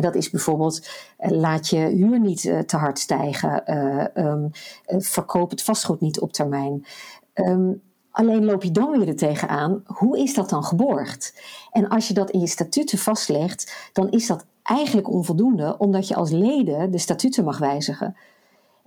Dat 0.00 0.14
is 0.14 0.30
bijvoorbeeld, 0.30 0.88
laat 1.18 1.68
je 1.68 1.76
huur 1.76 2.20
niet 2.20 2.40
te 2.66 2.76
hard 2.76 2.98
stijgen, 2.98 3.78
um, 4.26 4.50
verkoop 4.86 5.50
het 5.50 5.62
vastgoed 5.62 6.00
niet 6.00 6.20
op 6.20 6.32
termijn. 6.32 6.86
Um, 7.34 7.82
Alleen 8.10 8.44
loop 8.44 8.62
je 8.62 8.70
dan 8.70 8.90
weer 8.98 9.08
er 9.08 9.16
tegenaan, 9.16 9.82
hoe 9.86 10.18
is 10.18 10.34
dat 10.34 10.50
dan 10.50 10.64
geborgd? 10.64 11.40
En 11.70 11.88
als 11.88 12.08
je 12.08 12.14
dat 12.14 12.30
in 12.30 12.40
je 12.40 12.46
statuten 12.46 12.98
vastlegt, 12.98 13.90
dan 13.92 14.10
is 14.10 14.26
dat 14.26 14.44
eigenlijk 14.62 15.08
onvoldoende, 15.08 15.78
omdat 15.78 16.08
je 16.08 16.14
als 16.14 16.30
leden 16.30 16.90
de 16.90 16.98
statuten 16.98 17.44
mag 17.44 17.58
wijzigen. 17.58 18.16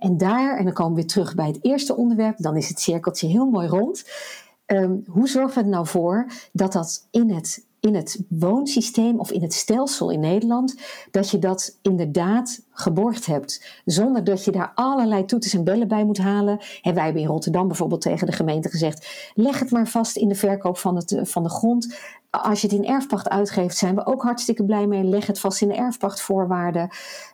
En 0.02 0.16
daar, 0.16 0.58
en 0.58 0.64
dan 0.64 0.72
komen 0.72 0.94
we 0.94 1.00
weer 1.00 1.10
terug 1.10 1.34
bij 1.34 1.46
het 1.46 1.58
eerste 1.60 1.96
onderwerp, 1.96 2.38
dan 2.38 2.56
is 2.56 2.68
het 2.68 2.80
cirkeltje 2.80 3.28
heel 3.28 3.46
mooi 3.46 3.68
rond. 3.68 4.04
Um, 4.66 5.04
hoe 5.06 5.28
zorgen 5.28 5.54
we 5.54 5.60
er 5.60 5.68
nou 5.68 5.86
voor 5.86 6.26
dat 6.52 6.72
dat 6.72 7.06
in 7.10 7.30
het 7.30 7.66
in 7.80 7.94
het 7.94 8.22
woonsysteem 8.28 9.18
of 9.18 9.30
in 9.30 9.42
het 9.42 9.52
stelsel 9.52 10.10
in 10.10 10.20
Nederland, 10.20 10.74
dat 11.10 11.30
je 11.30 11.38
dat 11.38 11.78
inderdaad 11.82 12.62
geborgd 12.72 13.26
hebt. 13.26 13.80
Zonder 13.84 14.24
dat 14.24 14.44
je 14.44 14.50
daar 14.50 14.72
allerlei 14.74 15.24
toeters 15.24 15.54
en 15.54 15.64
bellen 15.64 15.88
bij 15.88 16.04
moet 16.04 16.18
halen. 16.18 16.60
En 16.82 16.94
wij 16.94 17.04
hebben 17.04 17.22
in 17.22 17.28
Rotterdam 17.28 17.66
bijvoorbeeld 17.66 18.00
tegen 18.00 18.26
de 18.26 18.32
gemeente 18.32 18.68
gezegd: 18.68 19.30
leg 19.34 19.58
het 19.58 19.70
maar 19.70 19.88
vast 19.88 20.16
in 20.16 20.28
de 20.28 20.34
verkoop 20.34 20.78
van, 20.78 20.96
het, 20.96 21.20
van 21.22 21.42
de 21.42 21.50
grond 21.50 21.96
als 22.40 22.60
je 22.60 22.66
het 22.66 22.76
in 22.76 22.86
erfpacht 22.86 23.28
uitgeeft, 23.28 23.76
zijn 23.76 23.94
we 23.94 24.06
ook 24.06 24.22
hartstikke 24.22 24.64
blij 24.64 24.86
mee. 24.86 25.04
Leg 25.04 25.26
het 25.26 25.40
vast 25.40 25.62
in 25.62 25.68
de 25.68 25.74
erfpachtvoorwaarden. 25.74 26.88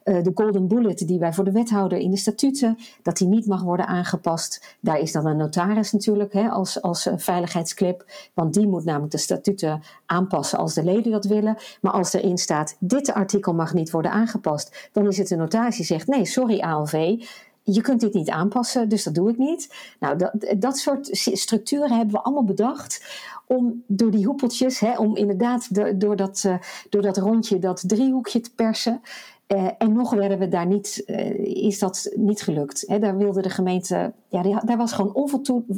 Uh, 0.04 0.22
de 0.22 0.30
golden 0.34 0.68
bullet 0.68 1.06
die 1.06 1.18
wij 1.18 1.32
voor 1.32 1.44
de 1.44 1.52
wethouder 1.52 1.98
in 1.98 2.10
de 2.10 2.16
statuten, 2.16 2.78
dat 3.02 3.16
die 3.16 3.28
niet 3.28 3.46
mag 3.46 3.62
worden 3.62 3.86
aangepast. 3.86 4.76
Daar 4.80 4.98
is 4.98 5.12
dan 5.12 5.26
een 5.26 5.36
notaris 5.36 5.92
natuurlijk 5.92 6.32
hè, 6.32 6.48
als, 6.48 6.82
als 6.82 7.06
uh, 7.06 7.12
veiligheidsclip. 7.16 8.04
Want 8.34 8.54
die 8.54 8.66
moet 8.66 8.84
namelijk 8.84 9.12
de 9.12 9.18
statuten 9.18 9.82
aanpassen 10.06 10.58
als 10.58 10.74
de 10.74 10.84
leden 10.84 11.12
dat 11.12 11.24
willen. 11.24 11.56
Maar 11.80 11.92
als 11.92 12.12
erin 12.12 12.38
staat, 12.38 12.76
dit 12.80 13.12
artikel 13.12 13.54
mag 13.54 13.74
niet 13.74 13.90
worden 13.90 14.10
aangepast, 14.10 14.88
dan 14.92 15.06
is 15.06 15.18
het 15.18 15.27
de 15.28 15.36
notaris 15.36 15.76
die 15.76 15.86
zegt, 15.86 16.06
nee, 16.06 16.24
sorry 16.24 16.60
ALV, 16.60 17.24
je 17.62 17.80
kunt 17.80 18.00
dit 18.00 18.14
niet 18.14 18.30
aanpassen, 18.30 18.88
dus 18.88 19.04
dat 19.04 19.14
doe 19.14 19.30
ik 19.30 19.38
niet. 19.38 19.74
Nou, 20.00 20.16
dat, 20.16 20.54
dat 20.58 20.78
soort 20.78 21.08
structuren 21.12 21.96
hebben 21.96 22.14
we 22.14 22.22
allemaal 22.22 22.44
bedacht 22.44 23.04
om 23.46 23.82
door 23.86 24.10
die 24.10 24.26
hoepeltjes, 24.26 24.80
hè, 24.80 24.98
om 24.98 25.16
inderdaad 25.16 25.74
de, 25.74 25.96
door, 25.96 26.16
dat, 26.16 26.42
uh, 26.46 26.54
door 26.90 27.02
dat 27.02 27.16
rondje, 27.16 27.58
dat 27.58 27.82
driehoekje 27.86 28.40
te 28.40 28.54
persen. 28.54 29.00
Uh, 29.48 29.68
en 29.78 29.92
nog 29.92 30.14
werden 30.14 30.38
we 30.38 30.48
daar 30.48 30.66
niet, 30.66 31.02
uh, 31.06 31.64
is 31.64 31.78
dat 31.78 32.12
niet 32.16 32.42
gelukt. 32.42 33.00
Daar 33.00 33.16
wilde 33.16 33.42
de 33.42 33.50
gemeente, 33.50 34.12
ja, 34.28 34.60
daar 34.60 34.76
was 34.76 34.92
gewoon 34.92 35.14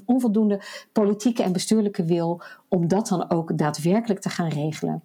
onvoldoende 0.06 0.60
politieke 0.92 1.42
en 1.42 1.52
bestuurlijke 1.52 2.04
wil 2.04 2.42
om 2.68 2.88
dat 2.88 3.08
dan 3.08 3.30
ook 3.30 3.58
daadwerkelijk 3.58 4.20
te 4.20 4.28
gaan 4.28 4.48
regelen. 4.48 5.02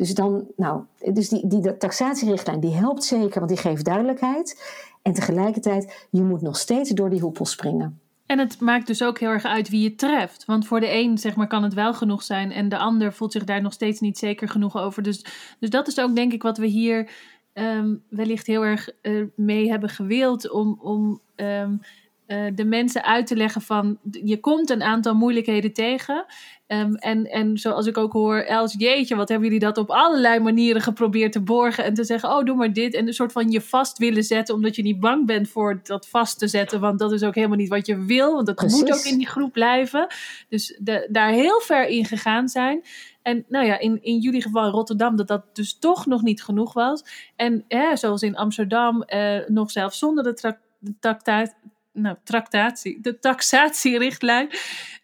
Dus 0.00 0.14
dan, 0.14 0.46
nou, 0.56 0.82
dus 1.12 1.28
die, 1.28 1.46
die 1.46 1.76
taxatierichtlijn 1.76 2.60
die 2.60 2.74
helpt 2.74 3.04
zeker, 3.04 3.38
want 3.38 3.48
die 3.48 3.58
geeft 3.58 3.84
duidelijkheid. 3.84 4.62
En 5.02 5.12
tegelijkertijd, 5.12 6.06
je 6.10 6.22
moet 6.22 6.42
nog 6.42 6.56
steeds 6.56 6.90
door 6.90 7.10
die 7.10 7.20
hoepel 7.20 7.46
springen. 7.46 8.00
En 8.26 8.38
het 8.38 8.60
maakt 8.60 8.86
dus 8.86 9.02
ook 9.02 9.18
heel 9.18 9.28
erg 9.28 9.44
uit 9.44 9.68
wie 9.68 9.82
je 9.82 9.94
treft. 9.94 10.44
Want 10.44 10.66
voor 10.66 10.80
de 10.80 10.92
een 10.92 11.18
zeg 11.18 11.36
maar, 11.36 11.46
kan 11.46 11.62
het 11.62 11.74
wel 11.74 11.94
genoeg 11.94 12.22
zijn 12.22 12.52
en 12.52 12.68
de 12.68 12.78
ander 12.78 13.12
voelt 13.12 13.32
zich 13.32 13.44
daar 13.44 13.62
nog 13.62 13.72
steeds 13.72 14.00
niet 14.00 14.18
zeker 14.18 14.48
genoeg 14.48 14.76
over. 14.76 15.02
Dus, 15.02 15.24
dus 15.58 15.70
dat 15.70 15.88
is 15.88 16.00
ook 16.00 16.14
denk 16.14 16.32
ik 16.32 16.42
wat 16.42 16.58
we 16.58 16.66
hier 16.66 17.10
um, 17.54 18.02
wellicht 18.08 18.46
heel 18.46 18.64
erg 18.64 18.88
uh, 19.02 19.24
mee 19.36 19.70
hebben 19.70 19.88
gewild 19.88 20.50
om, 20.50 20.78
om 20.80 21.20
um, 21.36 21.80
uh, 22.26 22.46
de 22.54 22.64
mensen 22.64 23.04
uit 23.04 23.26
te 23.26 23.36
leggen 23.36 23.62
van 23.62 23.98
je 24.22 24.40
komt 24.40 24.70
een 24.70 24.82
aantal 24.82 25.14
moeilijkheden 25.14 25.72
tegen. 25.72 26.24
Um, 26.72 26.94
en, 26.94 27.30
en 27.30 27.58
zoals 27.58 27.86
ik 27.86 27.98
ook 27.98 28.12
hoor, 28.12 28.36
Els, 28.36 28.74
jeetje, 28.78 29.16
wat 29.16 29.28
hebben 29.28 29.46
jullie 29.46 29.64
dat 29.64 29.78
op 29.78 29.90
allerlei 29.90 30.40
manieren 30.40 30.82
geprobeerd 30.82 31.32
te 31.32 31.40
borgen 31.40 31.84
en 31.84 31.94
te 31.94 32.04
zeggen, 32.04 32.28
oh 32.28 32.44
doe 32.44 32.56
maar 32.56 32.72
dit. 32.72 32.94
En 32.94 33.06
een 33.06 33.14
soort 33.14 33.32
van 33.32 33.50
je 33.50 33.60
vast 33.60 33.98
willen 33.98 34.22
zetten, 34.22 34.54
omdat 34.54 34.76
je 34.76 34.82
niet 34.82 35.00
bang 35.00 35.26
bent 35.26 35.48
voor 35.48 35.80
dat 35.82 36.08
vast 36.08 36.38
te 36.38 36.48
zetten, 36.48 36.80
want 36.80 36.98
dat 36.98 37.12
is 37.12 37.22
ook 37.22 37.34
helemaal 37.34 37.56
niet 37.56 37.68
wat 37.68 37.86
je 37.86 38.04
wil, 38.04 38.34
want 38.34 38.46
dat 38.46 38.54
Precies. 38.54 38.80
moet 38.80 38.92
ook 38.92 39.04
in 39.04 39.18
die 39.18 39.26
groep 39.26 39.52
blijven. 39.52 40.06
Dus 40.48 40.76
de, 40.78 41.08
daar 41.10 41.30
heel 41.30 41.60
ver 41.60 41.86
in 41.86 42.04
gegaan 42.04 42.48
zijn. 42.48 42.82
En 43.22 43.44
nou 43.48 43.66
ja, 43.66 43.78
in, 43.78 44.02
in 44.02 44.18
jullie 44.18 44.42
geval 44.42 44.64
in 44.64 44.70
Rotterdam, 44.70 45.16
dat 45.16 45.28
dat 45.28 45.54
dus 45.56 45.78
toch 45.78 46.06
nog 46.06 46.22
niet 46.22 46.42
genoeg 46.42 46.72
was. 46.72 47.04
En 47.36 47.64
zoals 47.94 48.22
in 48.22 48.36
Amsterdam, 48.36 49.02
eh, 49.02 49.38
nog 49.46 49.70
zelfs 49.70 49.98
zonder 49.98 50.24
de, 50.24 50.56
de 50.78 51.52
nou, 51.92 52.16
tractatie, 52.24 53.00
de 53.00 53.18
taxatierichtlijn, 53.18 54.48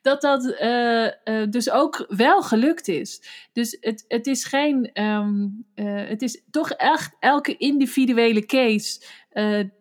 dat 0.07 0.21
dat 0.21 0.45
uh, 0.45 1.05
uh, 1.05 1.51
dus 1.51 1.71
ook 1.71 2.05
wel 2.09 2.43
gelukt 2.43 2.89
is. 2.89 3.23
Dus 3.53 3.77
het, 3.81 4.05
het 4.09 4.27
is 4.27 4.45
geen, 4.45 4.91
um, 5.03 5.67
uh, 5.75 6.09
het 6.09 6.23
is 6.23 6.43
toch 6.51 6.71
echt 6.71 7.17
elke 7.19 7.57
individuele 7.57 8.47
case 8.47 9.01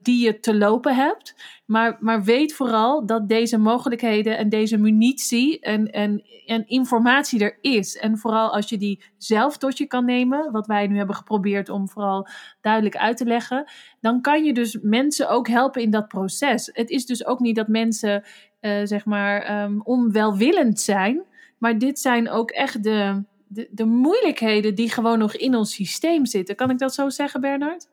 die 0.02 0.26
je 0.26 0.40
te 0.40 0.56
lopen 0.56 0.96
hebt. 0.96 1.36
Maar, 1.66 1.98
maar 2.00 2.24
weet 2.24 2.54
vooral 2.54 3.06
dat 3.06 3.30
deze 3.30 3.58
mogelijkheden 3.58 4.38
en 4.38 4.50
deze 4.50 4.78
munitie 4.78 5.60
en, 5.60 5.92
en, 5.92 6.24
en 6.46 6.68
informatie 6.68 7.40
er 7.40 7.58
is. 7.62 7.98
En 7.98 8.18
vooral 8.18 8.54
als 8.54 8.70
je 8.70 8.78
die 8.78 9.04
zelf 9.18 9.58
tot 9.58 9.78
je 9.78 9.86
kan 9.86 10.06
nemen, 10.06 10.52
wat 10.52 10.68
wij 10.68 10.88
nu 10.88 10.98
hebben 10.98 11.16
geprobeerd 11.16 11.70
om 11.70 11.90
vooral 11.90 12.28
duidelijk 12.62 12.98
uit 12.98 13.18
te 13.18 13.26
leggen, 13.26 13.66
dan 14.00 14.22
kan 14.22 14.44
je 14.44 14.54
dus 14.54 14.78
mensen 14.82 15.30
ook 15.30 15.48
helpen 15.48 15.82
in 15.82 15.90
dat 15.90 16.08
proces. 16.08 16.70
Het 16.74 16.90
is 16.90 17.06
dus 17.06 17.26
ook 17.26 17.40
niet 17.40 17.56
dat 17.56 17.68
mensen, 17.68 18.24
uh, 18.66 18.80
zeg 18.84 19.06
maar, 19.06 19.64
um, 19.64 19.82
onwelwillend 19.84 20.80
zijn, 20.80 21.22
maar 21.58 21.78
dit 21.78 22.00
zijn 22.00 22.30
ook 22.30 22.52
echt 22.52 22.84
de, 22.84 23.24
de, 23.48 23.68
de 23.72 23.86
moeilijkheden 23.86 24.76
die 24.76 24.90
gewoon 24.90 25.20
nog 25.20 25.36
in 25.36 25.56
ons 25.56 25.74
systeem 25.74 26.26
zitten. 26.26 26.56
Kan 26.56 26.70
ik 26.70 26.80
dat 26.80 26.94
zo 26.94 27.10
zeggen, 27.10 27.42
Bernard? 27.42 27.88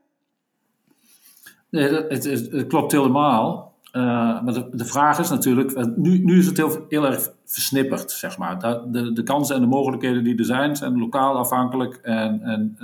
Nee, 1.70 1.88
het, 1.88 2.24
het, 2.24 2.66
klopt 2.66 2.92
helemaal. 2.92 3.72
Uh, 3.92 4.02
maar 4.42 4.52
de, 4.52 4.68
de, 4.72 4.84
vraag 4.84 5.18
is 5.18 5.30
natuurlijk, 5.30 5.96
nu, 5.96 6.18
nu 6.18 6.38
is 6.38 6.46
het 6.46 6.56
heel, 6.56 6.86
heel 6.88 7.06
erg 7.06 7.32
versnipperd, 7.44 8.10
zeg 8.10 8.38
maar. 8.38 8.58
De, 8.92 9.12
de, 9.12 9.22
kansen 9.22 9.54
en 9.54 9.60
de 9.60 9.66
mogelijkheden 9.66 10.24
die 10.24 10.38
er 10.38 10.44
zijn, 10.44 10.76
zijn 10.76 10.98
lokaal 10.98 11.36
afhankelijk. 11.36 11.94
En, 12.02 12.42
en, 12.42 12.76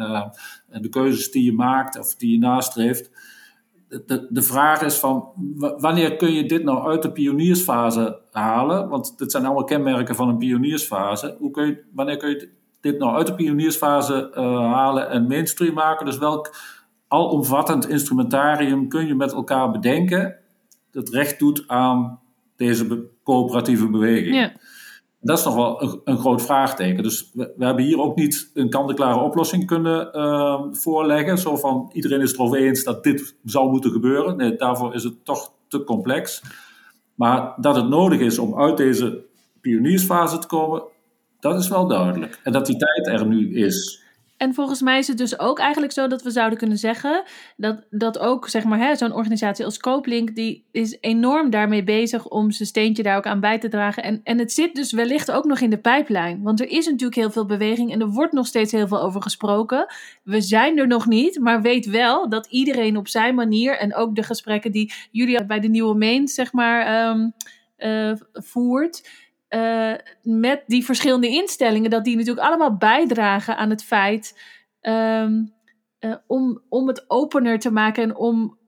en 0.69 0.83
de 0.83 0.89
keuzes 0.89 1.31
die 1.31 1.45
je 1.45 1.53
maakt 1.53 1.99
of 1.99 2.15
die 2.15 2.33
je 2.33 2.39
nastreeft. 2.39 3.11
De, 3.89 4.27
de, 4.31 4.43
vraag 4.43 4.83
is 4.83 4.97
van, 4.97 5.29
wanneer 5.57 6.17
kun 6.17 6.33
je 6.33 6.47
dit 6.47 6.65
nou 6.65 6.89
uit 6.89 7.03
de 7.03 7.13
pioniersfase 7.13 8.21
halen? 8.31 8.89
Want 8.89 9.19
dit 9.19 9.31
zijn 9.31 9.45
allemaal 9.45 9.65
kenmerken 9.65 10.15
van 10.15 10.29
een 10.29 10.39
pioniersfase. 10.39 11.37
Hoe 11.39 11.51
kun 11.51 11.67
je, 11.67 11.85
wanneer 11.93 12.17
kun 12.17 12.29
je 12.29 12.51
dit 12.81 12.99
nou 12.99 13.17
uit 13.17 13.27
de 13.27 13.35
pioniersfase 13.35 14.31
uh, 14.35 14.73
halen 14.73 15.11
en 15.11 15.27
mainstream 15.27 15.75
maken? 15.75 16.07
Dus 16.07 16.19
welk 16.19 16.57
alomvattend 17.09 17.89
instrumentarium 17.89 18.89
kun 18.89 19.07
je 19.07 19.15
met 19.15 19.33
elkaar 19.33 19.71
bedenken 19.71 20.37
dat 20.91 21.09
recht 21.09 21.39
doet 21.39 21.65
aan 21.67 22.21
deze 22.57 23.09
coöperatieve 23.25 23.89
beweging? 23.89 24.35
Dat 25.21 25.39
is 25.39 25.45
nog 25.45 25.55
wel 25.55 25.83
een, 25.83 26.01
een 26.05 26.19
groot 26.19 26.43
vraagteken. 26.43 27.03
Dus 27.03 27.31
we, 27.33 27.53
we, 27.57 27.65
hebben 27.65 27.85
hier 27.85 28.01
ook 28.01 28.17
niet 28.17 28.51
een 28.55 28.71
kant-en-klare 28.71 29.21
oplossing 29.21 29.67
kunnen 29.67 30.17
uh, 30.17 30.63
voorleggen. 30.71 31.39
Zo 31.39 31.57
van 31.57 31.91
iedereen 31.93 32.21
is 32.21 32.31
het 32.31 32.39
erover 32.39 32.59
eens 32.59 32.85
dat 32.85 33.03
dit 33.03 33.37
zou 33.45 33.71
moeten 33.71 33.91
gebeuren. 33.91 34.37
Nee, 34.37 34.57
daarvoor 34.57 34.95
is 34.95 35.05
het 35.05 35.25
toch 35.25 35.53
te 35.69 35.85
complex. 35.85 36.43
Maar 37.15 37.55
dat 37.57 37.77
het 37.77 37.89
nodig 37.89 38.21
is 38.21 38.39
om 38.39 38.59
uit 38.59 38.77
deze 38.77 39.25
pioniersfase 39.61 40.39
te 40.39 40.47
komen, 40.47 40.83
dat 41.41 41.61
is 41.61 41.69
wel 41.69 41.87
duidelijk. 41.87 42.41
En 42.43 42.53
dat 42.53 42.67
die 42.67 42.77
tijd 42.77 43.07
er 43.07 43.27
nu 43.27 43.55
is. 43.55 44.03
En 44.39 44.55
volgens 44.55 44.83
mij 44.83 44.99
is 44.99 45.09
het 45.09 45.19
dus 45.19 45.39
ook 45.39 45.59
eigenlijk 45.59 45.93
zo 45.93 46.07
dat 46.07 46.23
we 46.23 46.31
zouden 46.31 46.59
kunnen 46.59 46.79
zeggen 46.79 47.23
dat, 47.57 47.87
dat 47.91 48.19
ook 48.19 48.49
zeg 48.49 48.65
maar, 48.65 48.97
zo'n 48.97 49.13
organisatie 49.13 49.65
als 49.65 49.79
Kooplink, 49.79 50.35
die 50.35 50.65
is 50.71 50.97
enorm 51.01 51.51
daarmee 51.51 51.85
bezig 51.85 52.29
om 52.29 52.51
zijn 52.51 52.69
steentje 52.69 53.03
daar 53.03 53.17
ook 53.17 53.27
aan 53.27 53.41
bij 53.41 53.59
te 53.59 53.69
dragen. 53.69 54.03
En, 54.03 54.21
en 54.25 54.39
het 54.39 54.53
zit 54.53 54.75
dus 54.75 54.93
wellicht 54.93 55.31
ook 55.31 55.45
nog 55.45 55.61
in 55.61 55.71
de 55.71 55.79
pijplijn. 55.79 56.43
Want 56.43 56.61
er 56.61 56.69
is 56.69 56.87
natuurlijk 56.87 57.15
heel 57.15 57.31
veel 57.31 57.47
beweging 57.47 57.93
en 57.93 58.01
er 58.01 58.11
wordt 58.11 58.33
nog 58.33 58.47
steeds 58.47 58.73
heel 58.73 58.89
veel 58.89 59.01
over 59.01 59.23
gesproken. 59.23 59.87
We 60.23 60.41
zijn 60.41 60.79
er 60.79 60.87
nog 60.87 61.07
niet, 61.07 61.39
maar 61.41 61.63
weet 61.63 61.87
wel 61.87 62.29
dat 62.29 62.47
iedereen 62.47 62.97
op 62.97 63.09
zijn 63.09 63.35
manier 63.35 63.79
en 63.79 63.95
ook 63.95 64.15
de 64.15 64.23
gesprekken 64.23 64.73
die 64.73 64.93
jullie 65.11 65.45
bij 65.45 65.61
de 65.61 65.69
Nieuwe 65.69 65.95
Main, 65.95 66.29
zeg 66.29 66.53
maar, 66.53 67.09
um, 67.11 67.33
uh, 67.79 68.13
voert 68.33 69.27
uh, 69.49 69.95
met 70.23 70.63
die 70.67 70.85
verschillende 70.85 71.29
instellingen, 71.29 71.91
dat 71.91 72.05
die 72.05 72.17
natuurlijk 72.17 72.47
allemaal 72.47 72.77
bijdragen 72.77 73.57
aan 73.57 73.71
het 73.71 73.85
feit 73.85 74.41
um, 74.83 75.55
uh, 76.01 76.15
om, 76.27 76.63
om 76.69 76.89
het 76.89 77.05
opener 77.11 77.59
te 77.59 77.71
maken 77.71 78.03
en 78.03 78.17
om, 78.17 78.59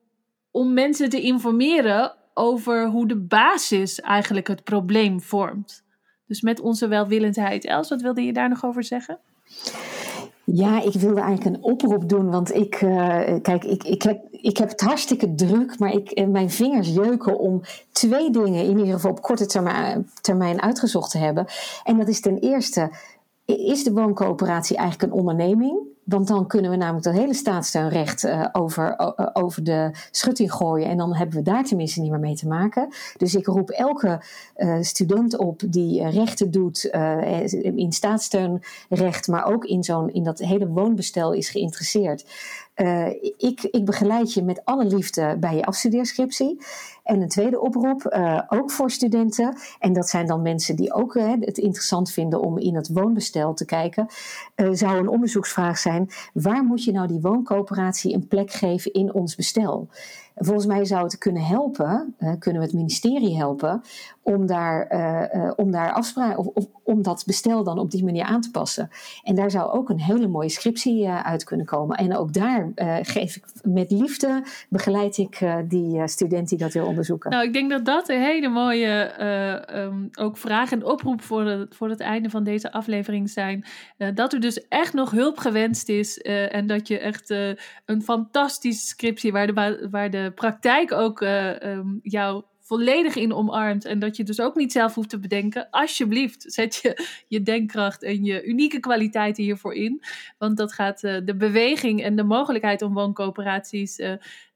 om 0.51 0.73
mensen 0.73 1.09
te 1.09 1.20
informeren 1.20 2.15
over 2.35 2.86
hoe 2.86 3.07
de 3.07 3.16
basis 3.16 4.01
eigenlijk 4.01 4.48
het 4.48 4.65
probleem 4.65 5.20
vormt. 5.20 5.85
Dus 6.27 6.40
met 6.40 6.61
onze 6.61 6.89
welwillendheid. 6.89 7.65
Els, 7.65 7.89
wat 7.89 8.01
wilde 8.01 8.23
je 8.23 8.32
daar 8.32 8.48
nog 8.48 8.65
over 8.65 8.85
zeggen? 8.85 9.19
Ja, 10.53 10.83
ik 10.83 10.93
wilde 10.93 11.21
eigenlijk 11.21 11.57
een 11.57 11.63
oproep 11.63 12.09
doen, 12.09 12.31
want 12.31 12.55
ik, 12.55 12.81
uh, 12.81 13.21
kijk, 13.43 13.65
ik, 13.65 13.85
ik, 13.85 14.03
heb, 14.03 14.21
ik 14.31 14.57
heb 14.57 14.69
het 14.69 14.81
hartstikke 14.81 15.35
druk, 15.35 15.79
maar 15.79 15.93
ik, 15.93 16.11
eh, 16.11 16.27
mijn 16.27 16.51
vingers 16.51 16.89
jeuken 16.89 17.39
om 17.39 17.61
twee 17.93 18.31
dingen 18.31 18.65
in 18.65 18.79
ieder 18.79 18.95
geval 18.95 19.11
op 19.11 19.23
korte 19.23 19.47
termijn, 19.47 20.11
termijn 20.21 20.63
uitgezocht 20.63 21.11
te 21.11 21.19
hebben. 21.19 21.47
En 21.85 21.97
dat 21.97 22.09
is 22.09 22.21
ten 22.21 22.39
eerste, 22.39 22.91
is 23.59 23.85
de 23.85 23.93
wooncoöperatie 23.93 24.77
eigenlijk 24.77 25.13
een 25.13 25.19
onderneming? 25.19 25.89
Want 26.05 26.29
dan 26.29 26.47
kunnen 26.47 26.71
we 26.71 26.77
namelijk 26.77 27.05
dat 27.05 27.15
hele 27.15 27.35
staatssteunrecht 27.35 28.25
uh, 28.25 28.47
over, 28.53 28.97
uh, 28.99 29.27
over 29.33 29.65
de 29.65 29.91
schutting 30.11 30.53
gooien. 30.53 30.89
En 30.89 30.97
dan 30.97 31.15
hebben 31.15 31.37
we 31.37 31.43
daar 31.43 31.65
tenminste 31.65 32.01
niet 32.01 32.11
meer 32.11 32.21
mee 32.21 32.35
te 32.35 32.49
maken. 32.49 32.89
Dus 33.17 33.35
ik 33.35 33.47
roep 33.47 33.71
elke 33.71 34.23
uh, 34.57 34.77
student 34.81 35.39
op 35.39 35.63
die 35.67 36.09
rechten 36.09 36.51
doet 36.51 36.85
in 37.75 37.93
staatssteunrecht, 37.93 39.29
maar 39.29 39.45
ook 39.45 39.65
in, 39.65 39.85
zo'n, 39.85 40.13
in 40.13 40.25
dat 40.25 40.39
hele 40.39 40.69
woonbestel 40.69 41.33
is 41.33 41.49
geïnteresseerd. 41.49 42.27
ik, 43.37 43.63
ik 43.63 43.85
begeleid 43.85 44.33
je 44.33 44.43
met 44.43 44.65
alle 44.65 44.85
liefde 44.85 45.37
bij 45.41 45.57
je 45.57 45.65
afstudeerscriptie. 45.65 46.59
En 47.11 47.20
een 47.20 47.28
tweede 47.28 47.61
oproep, 47.61 48.12
uh, 48.12 48.43
ook 48.49 48.70
voor 48.70 48.91
studenten. 48.91 49.57
En 49.78 49.93
dat 49.93 50.09
zijn 50.09 50.27
dan 50.27 50.43
mensen 50.43 50.77
die 50.77 50.93
ook 50.93 51.15
uh, 51.15 51.32
het 51.41 51.59
interessant 51.59 52.11
vinden 52.11 52.41
om 52.41 52.59
in 52.59 52.74
het 52.74 52.89
woonbestel 52.93 53.55
te 53.55 53.65
kijken. 53.65 54.07
Uh, 54.57 54.69
zou 54.73 54.99
een 54.99 55.09
onderzoeksvraag 55.09 55.78
zijn: 55.78 56.11
waar 56.32 56.65
moet 56.65 56.85
je 56.85 56.93
nou 56.93 57.07
die 57.07 57.20
wooncoöperatie 57.20 58.15
een 58.15 58.28
plek 58.28 58.51
geven 58.51 58.93
in 58.93 59.15
ons 59.15 59.35
bestel? 59.35 59.89
Volgens 60.35 60.66
mij 60.66 60.85
zou 60.85 61.03
het 61.03 61.19
kunnen 61.19 61.43
helpen, 61.43 62.15
kunnen 62.39 62.61
we 62.61 62.66
het 62.66 62.77
ministerie 62.77 63.37
helpen, 63.37 63.82
om 64.35 64.47
daar, 64.47 65.55
om 65.57 65.70
daar 65.70 65.93
afspraken 65.93 66.39
of, 66.39 66.47
of, 66.47 66.66
om 66.85 67.02
dat 67.02 67.23
bestel 67.27 67.65
dan 67.65 67.78
op 67.78 67.90
die 67.90 68.05
manier 68.05 68.24
aan 68.24 68.40
te 68.40 68.51
passen. 68.51 68.89
En 69.23 69.35
daar 69.35 69.51
zou 69.51 69.70
ook 69.70 69.89
een 69.89 70.01
hele 70.01 70.28
mooie 70.28 70.48
scriptie 70.48 71.09
uit 71.09 71.44
kunnen 71.44 71.66
komen. 71.66 71.97
En 71.97 72.16
ook 72.16 72.32
daar 72.32 72.73
geef 73.02 73.36
ik 73.36 73.44
met 73.62 73.90
liefde 73.90 74.44
begeleid 74.69 75.19
ik 75.19 75.39
die 75.69 76.09
student 76.09 76.48
die 76.48 76.59
dat 76.59 76.73
wil 76.73 76.86
onderzoeken. 76.86 77.31
Nou, 77.31 77.44
ik 77.44 77.52
denk 77.52 77.70
dat 77.70 77.85
dat 77.85 78.09
een 78.09 78.23
hele 78.23 78.48
mooie 78.48 79.12
um, 79.77 80.09
ook 80.19 80.36
vraag 80.36 80.73
en 80.73 80.85
oproep 80.85 81.23
voor, 81.23 81.66
voor 81.70 81.89
het 81.89 82.01
einde 82.01 82.31
van 82.31 82.44
deze 82.44 82.73
aflevering 82.73 83.31
zijn. 83.31 83.65
Dat 84.15 84.32
er 84.32 84.40
dus 84.40 84.69
echt 84.69 84.93
nog 84.93 85.11
hulp 85.11 85.39
gewenst 85.39 85.89
is 85.89 86.19
en 86.19 86.66
dat 86.66 86.89
je 86.89 86.98
echt 86.98 87.31
een 87.85 88.02
fantastische 88.02 88.86
scriptie 88.86 89.32
waar 89.32 89.47
de, 89.47 89.89
waar 89.90 90.11
de 90.11 90.32
praktijk 90.35 90.93
ook 90.93 91.20
um, 91.20 91.98
jou 92.02 92.43
volledig 92.71 93.17
in 93.17 93.33
omarmt. 93.33 93.85
En 93.85 93.99
dat 93.99 94.17
je 94.17 94.25
dus 94.25 94.41
ook 94.41 94.55
niet 94.55 94.73
zelf 94.73 94.95
hoeft 94.95 95.09
te 95.09 95.19
bedenken. 95.19 95.71
Alsjeblieft, 95.71 96.45
zet 96.47 96.75
je 96.75 97.07
je 97.29 97.43
denkkracht 97.43 98.03
en 98.03 98.25
je 98.25 98.45
unieke 98.45 98.81
kwaliteiten 98.81 99.43
hiervoor 99.43 99.75
in. 99.75 100.03
Want 100.39 100.57
dat 100.57 100.73
gaat 100.73 101.03
uh, 101.03 101.17
de 101.25 101.37
beweging 101.37 102.03
en 102.03 102.17
de 102.17 102.23
mogelijkheid 102.23 102.83
om 102.83 102.95
wooncoöperaties 102.95 103.99
uh, 103.99 104.13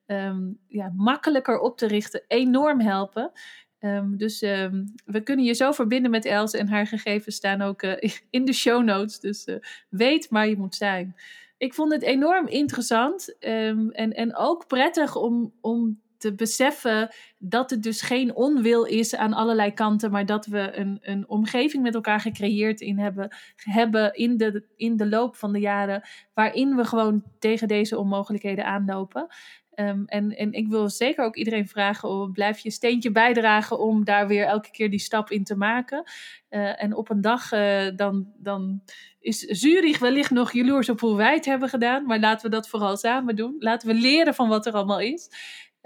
um, 0.06 0.58
ja, 0.68 0.92
makkelijker 0.96 1.58
op 1.58 1.78
te 1.78 1.86
richten 1.86 2.24
enorm 2.28 2.80
helpen. 2.80 3.32
Um, 3.80 4.16
dus 4.16 4.42
um, 4.42 4.94
we 5.04 5.20
kunnen 5.20 5.44
je 5.44 5.54
zo 5.54 5.72
verbinden 5.72 6.10
met 6.10 6.24
Els 6.24 6.52
en 6.52 6.68
haar 6.68 6.86
gegevens 6.86 7.36
staan 7.36 7.62
ook 7.62 7.82
uh, 7.82 7.92
in 8.30 8.44
de 8.44 8.52
show 8.52 8.84
notes. 8.84 9.20
Dus 9.20 9.48
weet 9.88 10.28
waar 10.28 10.48
je 10.48 10.56
moet 10.56 10.74
zijn. 10.74 11.16
Ik 11.56 11.74
vond 11.74 11.92
het 11.92 12.02
enorm 12.02 12.46
interessant 12.46 13.38
en, 13.38 13.92
en 13.92 14.36
ook 14.36 14.66
prettig 14.66 15.16
om, 15.16 15.52
om 15.60 16.02
te 16.24 16.34
beseffen 16.34 17.14
dat 17.38 17.70
het 17.70 17.82
dus 17.82 18.00
geen 18.02 18.34
onwil 18.34 18.84
is 18.84 19.16
aan 19.16 19.32
allerlei 19.32 19.72
kanten, 19.72 20.10
maar 20.10 20.26
dat 20.26 20.46
we 20.46 20.76
een, 20.76 20.98
een 21.02 21.28
omgeving 21.28 21.82
met 21.82 21.94
elkaar 21.94 22.20
gecreëerd 22.20 22.80
in 22.80 22.98
hebben, 22.98 23.36
hebben 23.56 24.14
in, 24.14 24.36
de, 24.36 24.64
in 24.76 24.96
de 24.96 25.08
loop 25.08 25.36
van 25.36 25.52
de 25.52 25.60
jaren, 25.60 26.02
waarin 26.34 26.76
we 26.76 26.84
gewoon 26.84 27.24
tegen 27.38 27.68
deze 27.68 27.98
onmogelijkheden 27.98 28.64
aanlopen. 28.64 29.26
Um, 29.76 30.04
en, 30.06 30.36
en 30.36 30.52
ik 30.52 30.68
wil 30.68 30.88
zeker 30.88 31.24
ook 31.24 31.36
iedereen 31.36 31.68
vragen: 31.68 32.08
om, 32.08 32.32
blijf 32.32 32.58
je 32.58 32.70
steentje 32.70 33.10
bijdragen 33.10 33.78
om 33.78 34.04
daar 34.04 34.26
weer 34.26 34.44
elke 34.44 34.70
keer 34.70 34.90
die 34.90 34.98
stap 34.98 35.30
in 35.30 35.44
te 35.44 35.56
maken. 35.56 36.02
Uh, 36.50 36.82
en 36.82 36.94
op 36.94 37.10
een 37.10 37.20
dag 37.20 37.52
uh, 37.52 37.86
dan, 37.96 38.32
dan 38.36 38.82
is 39.20 39.38
Zurich 39.38 39.98
wellicht 39.98 40.30
nog 40.30 40.52
jaloers 40.52 40.88
op 40.88 41.00
hoe 41.00 41.16
wij 41.16 41.34
het 41.34 41.44
hebben 41.44 41.68
gedaan. 41.68 42.06
Maar 42.06 42.20
laten 42.20 42.50
we 42.50 42.56
dat 42.56 42.68
vooral 42.68 42.96
samen 42.96 43.36
doen. 43.36 43.56
Laten 43.58 43.88
we 43.88 43.94
leren 43.94 44.34
van 44.34 44.48
wat 44.48 44.66
er 44.66 44.72
allemaal 44.72 45.00
is. 45.00 45.30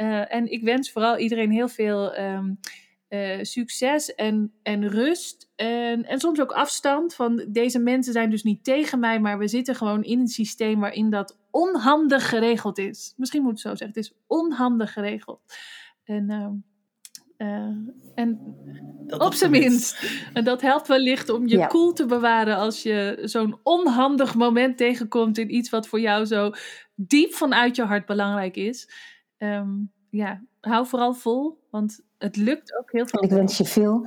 Uh, 0.00 0.34
en 0.34 0.50
ik 0.50 0.62
wens 0.62 0.92
vooral 0.92 1.18
iedereen 1.18 1.50
heel 1.50 1.68
veel 1.68 2.18
um, 2.18 2.58
succes 3.42 4.14
en, 4.14 4.52
en 4.62 4.88
rust. 4.88 5.50
En, 5.56 6.04
en 6.04 6.18
soms 6.18 6.40
ook 6.40 6.52
afstand. 6.52 7.14
Van 7.14 7.44
deze 7.48 7.78
mensen 7.78 8.12
zijn 8.12 8.30
dus 8.30 8.42
niet 8.42 8.64
tegen 8.64 8.98
mij, 8.98 9.20
maar 9.20 9.38
we 9.38 9.48
zitten 9.48 9.74
gewoon 9.74 10.04
in 10.04 10.20
een 10.20 10.28
systeem 10.28 10.80
waarin 10.80 11.10
dat 11.10 11.38
onhandig 11.50 12.28
geregeld 12.28 12.78
is. 12.78 13.14
Misschien 13.16 13.42
moet 13.42 13.50
ik 13.50 13.56
het 13.56 13.66
zo 13.66 13.74
zeggen. 13.74 14.00
Het 14.00 14.06
is 14.06 14.14
onhandig 14.26 14.92
geregeld. 14.92 15.40
En, 16.04 16.30
uh, 16.30 17.48
uh, 17.48 17.76
en 18.14 18.56
dat 19.06 19.20
op 19.20 19.34
zijn 19.34 19.50
minst. 19.50 20.20
En 20.32 20.44
dat 20.44 20.60
helpt 20.60 20.88
wellicht 20.88 21.28
om 21.28 21.46
je 21.46 21.56
ja. 21.56 21.66
cool 21.66 21.92
te 21.92 22.06
bewaren 22.06 22.56
als 22.56 22.82
je 22.82 23.18
zo'n 23.22 23.58
onhandig 23.62 24.34
moment 24.34 24.76
tegenkomt 24.76 25.38
in 25.38 25.54
iets 25.54 25.70
wat 25.70 25.88
voor 25.88 26.00
jou 26.00 26.24
zo 26.24 26.50
diep 26.94 27.32
vanuit 27.32 27.76
je 27.76 27.82
hart 27.82 28.06
belangrijk 28.06 28.56
is. 28.56 28.88
Um, 29.38 29.92
ja, 30.10 30.42
hou 30.60 30.86
vooral 30.86 31.14
vol, 31.14 31.58
want 31.70 32.00
het 32.18 32.36
lukt 32.36 32.78
ook 32.78 32.92
heel 32.92 33.06
veel. 33.06 33.22
Ik 33.22 33.30
wens 33.30 33.58
je 33.58 33.64
veel. 33.64 34.06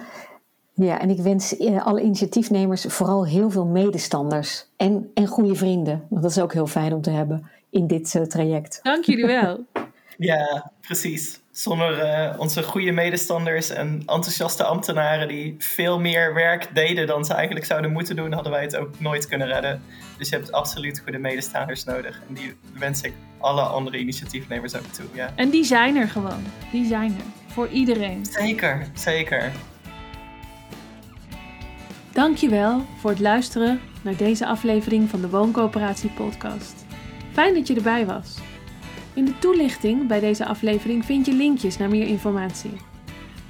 Ja, 0.73 0.99
en 0.99 1.09
ik 1.09 1.19
wens 1.19 1.59
alle 1.59 2.01
initiatiefnemers 2.01 2.85
vooral 2.85 3.25
heel 3.25 3.49
veel 3.49 3.65
medestanders 3.65 4.67
en, 4.77 5.11
en 5.13 5.27
goede 5.27 5.55
vrienden. 5.55 6.05
Want 6.09 6.21
dat 6.21 6.31
is 6.31 6.39
ook 6.39 6.53
heel 6.53 6.67
fijn 6.67 6.93
om 6.93 7.01
te 7.01 7.09
hebben 7.09 7.49
in 7.69 7.87
dit 7.87 8.13
uh, 8.13 8.23
traject. 8.23 8.79
Dank 8.83 9.03
jullie 9.03 9.25
wel. 9.25 9.65
ja, 10.17 10.71
precies. 10.81 11.39
Zonder 11.51 11.97
uh, 11.99 12.39
onze 12.39 12.63
goede 12.63 12.91
medestanders 12.91 13.69
en 13.69 14.03
enthousiaste 14.05 14.63
ambtenaren 14.63 15.27
die 15.27 15.55
veel 15.57 15.99
meer 15.99 16.33
werk 16.33 16.75
deden 16.75 17.07
dan 17.07 17.25
ze 17.25 17.33
eigenlijk 17.33 17.65
zouden 17.65 17.91
moeten 17.91 18.15
doen, 18.15 18.31
hadden 18.31 18.51
wij 18.51 18.61
het 18.61 18.75
ook 18.75 18.99
nooit 18.99 19.27
kunnen 19.27 19.47
redden. 19.47 19.83
Dus 20.17 20.29
je 20.29 20.35
hebt 20.35 20.51
absoluut 20.51 20.99
goede 21.03 21.17
medestanders 21.17 21.83
nodig. 21.83 22.21
En 22.27 22.33
die 22.33 22.55
wens 22.73 23.01
ik 23.01 23.13
alle 23.37 23.61
andere 23.61 23.97
initiatiefnemers 23.97 24.75
ook 24.75 24.85
toe. 24.85 25.05
Ja. 25.13 25.31
En 25.35 25.49
die 25.49 25.63
zijn 25.63 25.95
er 25.95 26.07
gewoon. 26.07 26.43
Die 26.71 26.85
zijn 26.85 27.11
er. 27.11 27.53
Voor 27.53 27.67
iedereen. 27.67 28.25
Zeker, 28.25 28.87
zeker. 28.93 29.51
Dankjewel 32.13 32.85
voor 32.99 33.09
het 33.09 33.19
luisteren 33.19 33.79
naar 34.01 34.15
deze 34.15 34.45
aflevering 34.45 35.09
van 35.09 35.21
de 35.21 35.29
Wooncoöperatie 35.29 36.09
Podcast. 36.09 36.85
Fijn 37.31 37.53
dat 37.53 37.67
je 37.67 37.75
erbij 37.75 38.05
was. 38.05 38.37
In 39.13 39.25
de 39.25 39.39
toelichting 39.39 40.07
bij 40.07 40.19
deze 40.19 40.45
aflevering 40.45 41.05
vind 41.05 41.25
je 41.25 41.33
linkjes 41.33 41.77
naar 41.77 41.89
meer 41.89 42.07
informatie. 42.07 42.73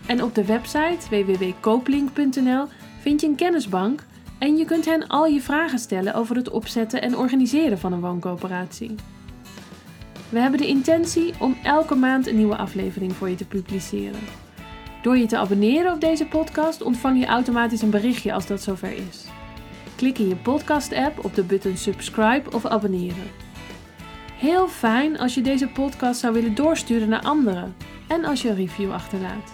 En 0.05 0.23
op 0.23 0.35
de 0.35 0.45
website 0.45 0.97
www.kooplink.nl 1.09 2.65
vind 2.99 3.21
je 3.21 3.27
een 3.27 3.35
kennisbank 3.35 4.05
en 4.39 4.57
je 4.57 4.65
kunt 4.65 4.85
hen 4.85 5.07
al 5.07 5.25
je 5.25 5.41
vragen 5.41 5.79
stellen 5.79 6.13
over 6.13 6.35
het 6.35 6.49
opzetten 6.49 7.01
en 7.01 7.17
organiseren 7.17 7.79
van 7.79 7.93
een 7.93 7.99
wooncoöperatie. 7.99 8.95
We 10.29 10.39
hebben 10.39 10.59
de 10.59 10.67
intentie 10.67 11.33
om 11.39 11.57
elke 11.63 11.95
maand 11.95 12.27
een 12.27 12.35
nieuwe 12.35 12.57
aflevering 12.57 13.13
voor 13.13 13.29
je 13.29 13.35
te 13.35 13.45
publiceren. 13.45 14.19
Door 15.01 15.17
je 15.17 15.25
te 15.25 15.37
abonneren 15.37 15.93
op 15.93 16.01
deze 16.01 16.25
podcast 16.25 16.81
ontvang 16.81 17.19
je 17.19 17.25
automatisch 17.25 17.81
een 17.81 17.89
berichtje 17.89 18.33
als 18.33 18.47
dat 18.47 18.61
zover 18.61 18.91
is. 18.91 19.25
Klik 19.95 20.17
in 20.17 20.27
je 20.27 20.35
podcast-app 20.35 21.25
op 21.25 21.35
de 21.35 21.43
button 21.43 21.77
subscribe 21.77 22.51
of 22.51 22.65
abonneren. 22.65 23.40
Heel 24.41 24.67
fijn 24.67 25.19
als 25.19 25.33
je 25.33 25.41
deze 25.41 25.67
podcast 25.67 26.19
zou 26.19 26.33
willen 26.33 26.55
doorsturen 26.55 27.09
naar 27.09 27.21
anderen 27.21 27.75
en 28.07 28.25
als 28.25 28.41
je 28.41 28.49
een 28.49 28.55
review 28.55 28.91
achterlaat. 28.91 29.53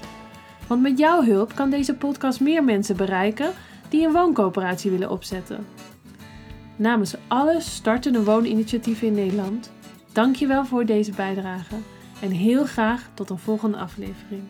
Want 0.68 0.82
met 0.82 0.98
jouw 0.98 1.24
hulp 1.24 1.56
kan 1.56 1.70
deze 1.70 1.94
podcast 1.94 2.40
meer 2.40 2.64
mensen 2.64 2.98
bereiken 2.98 3.52
die 3.90 4.06
een 4.06 4.12
wooncoöperatie 4.14 4.92
willen 4.92 5.10
opzetten. 5.10 5.66
Namens 6.76 7.16
alle 7.28 7.62
startende 7.62 8.24
wooninitiatieven 8.24 9.08
in 9.08 9.14
Nederland, 9.14 9.72
dank 10.12 10.36
je 10.36 10.48
wel 10.48 10.66
voor 10.66 10.86
deze 10.86 11.12
bijdrage 11.12 11.76
en 12.22 12.32
heel 12.32 12.66
graag 12.66 13.10
tot 13.14 13.30
een 13.30 13.38
volgende 13.38 13.78
aflevering. 13.78 14.44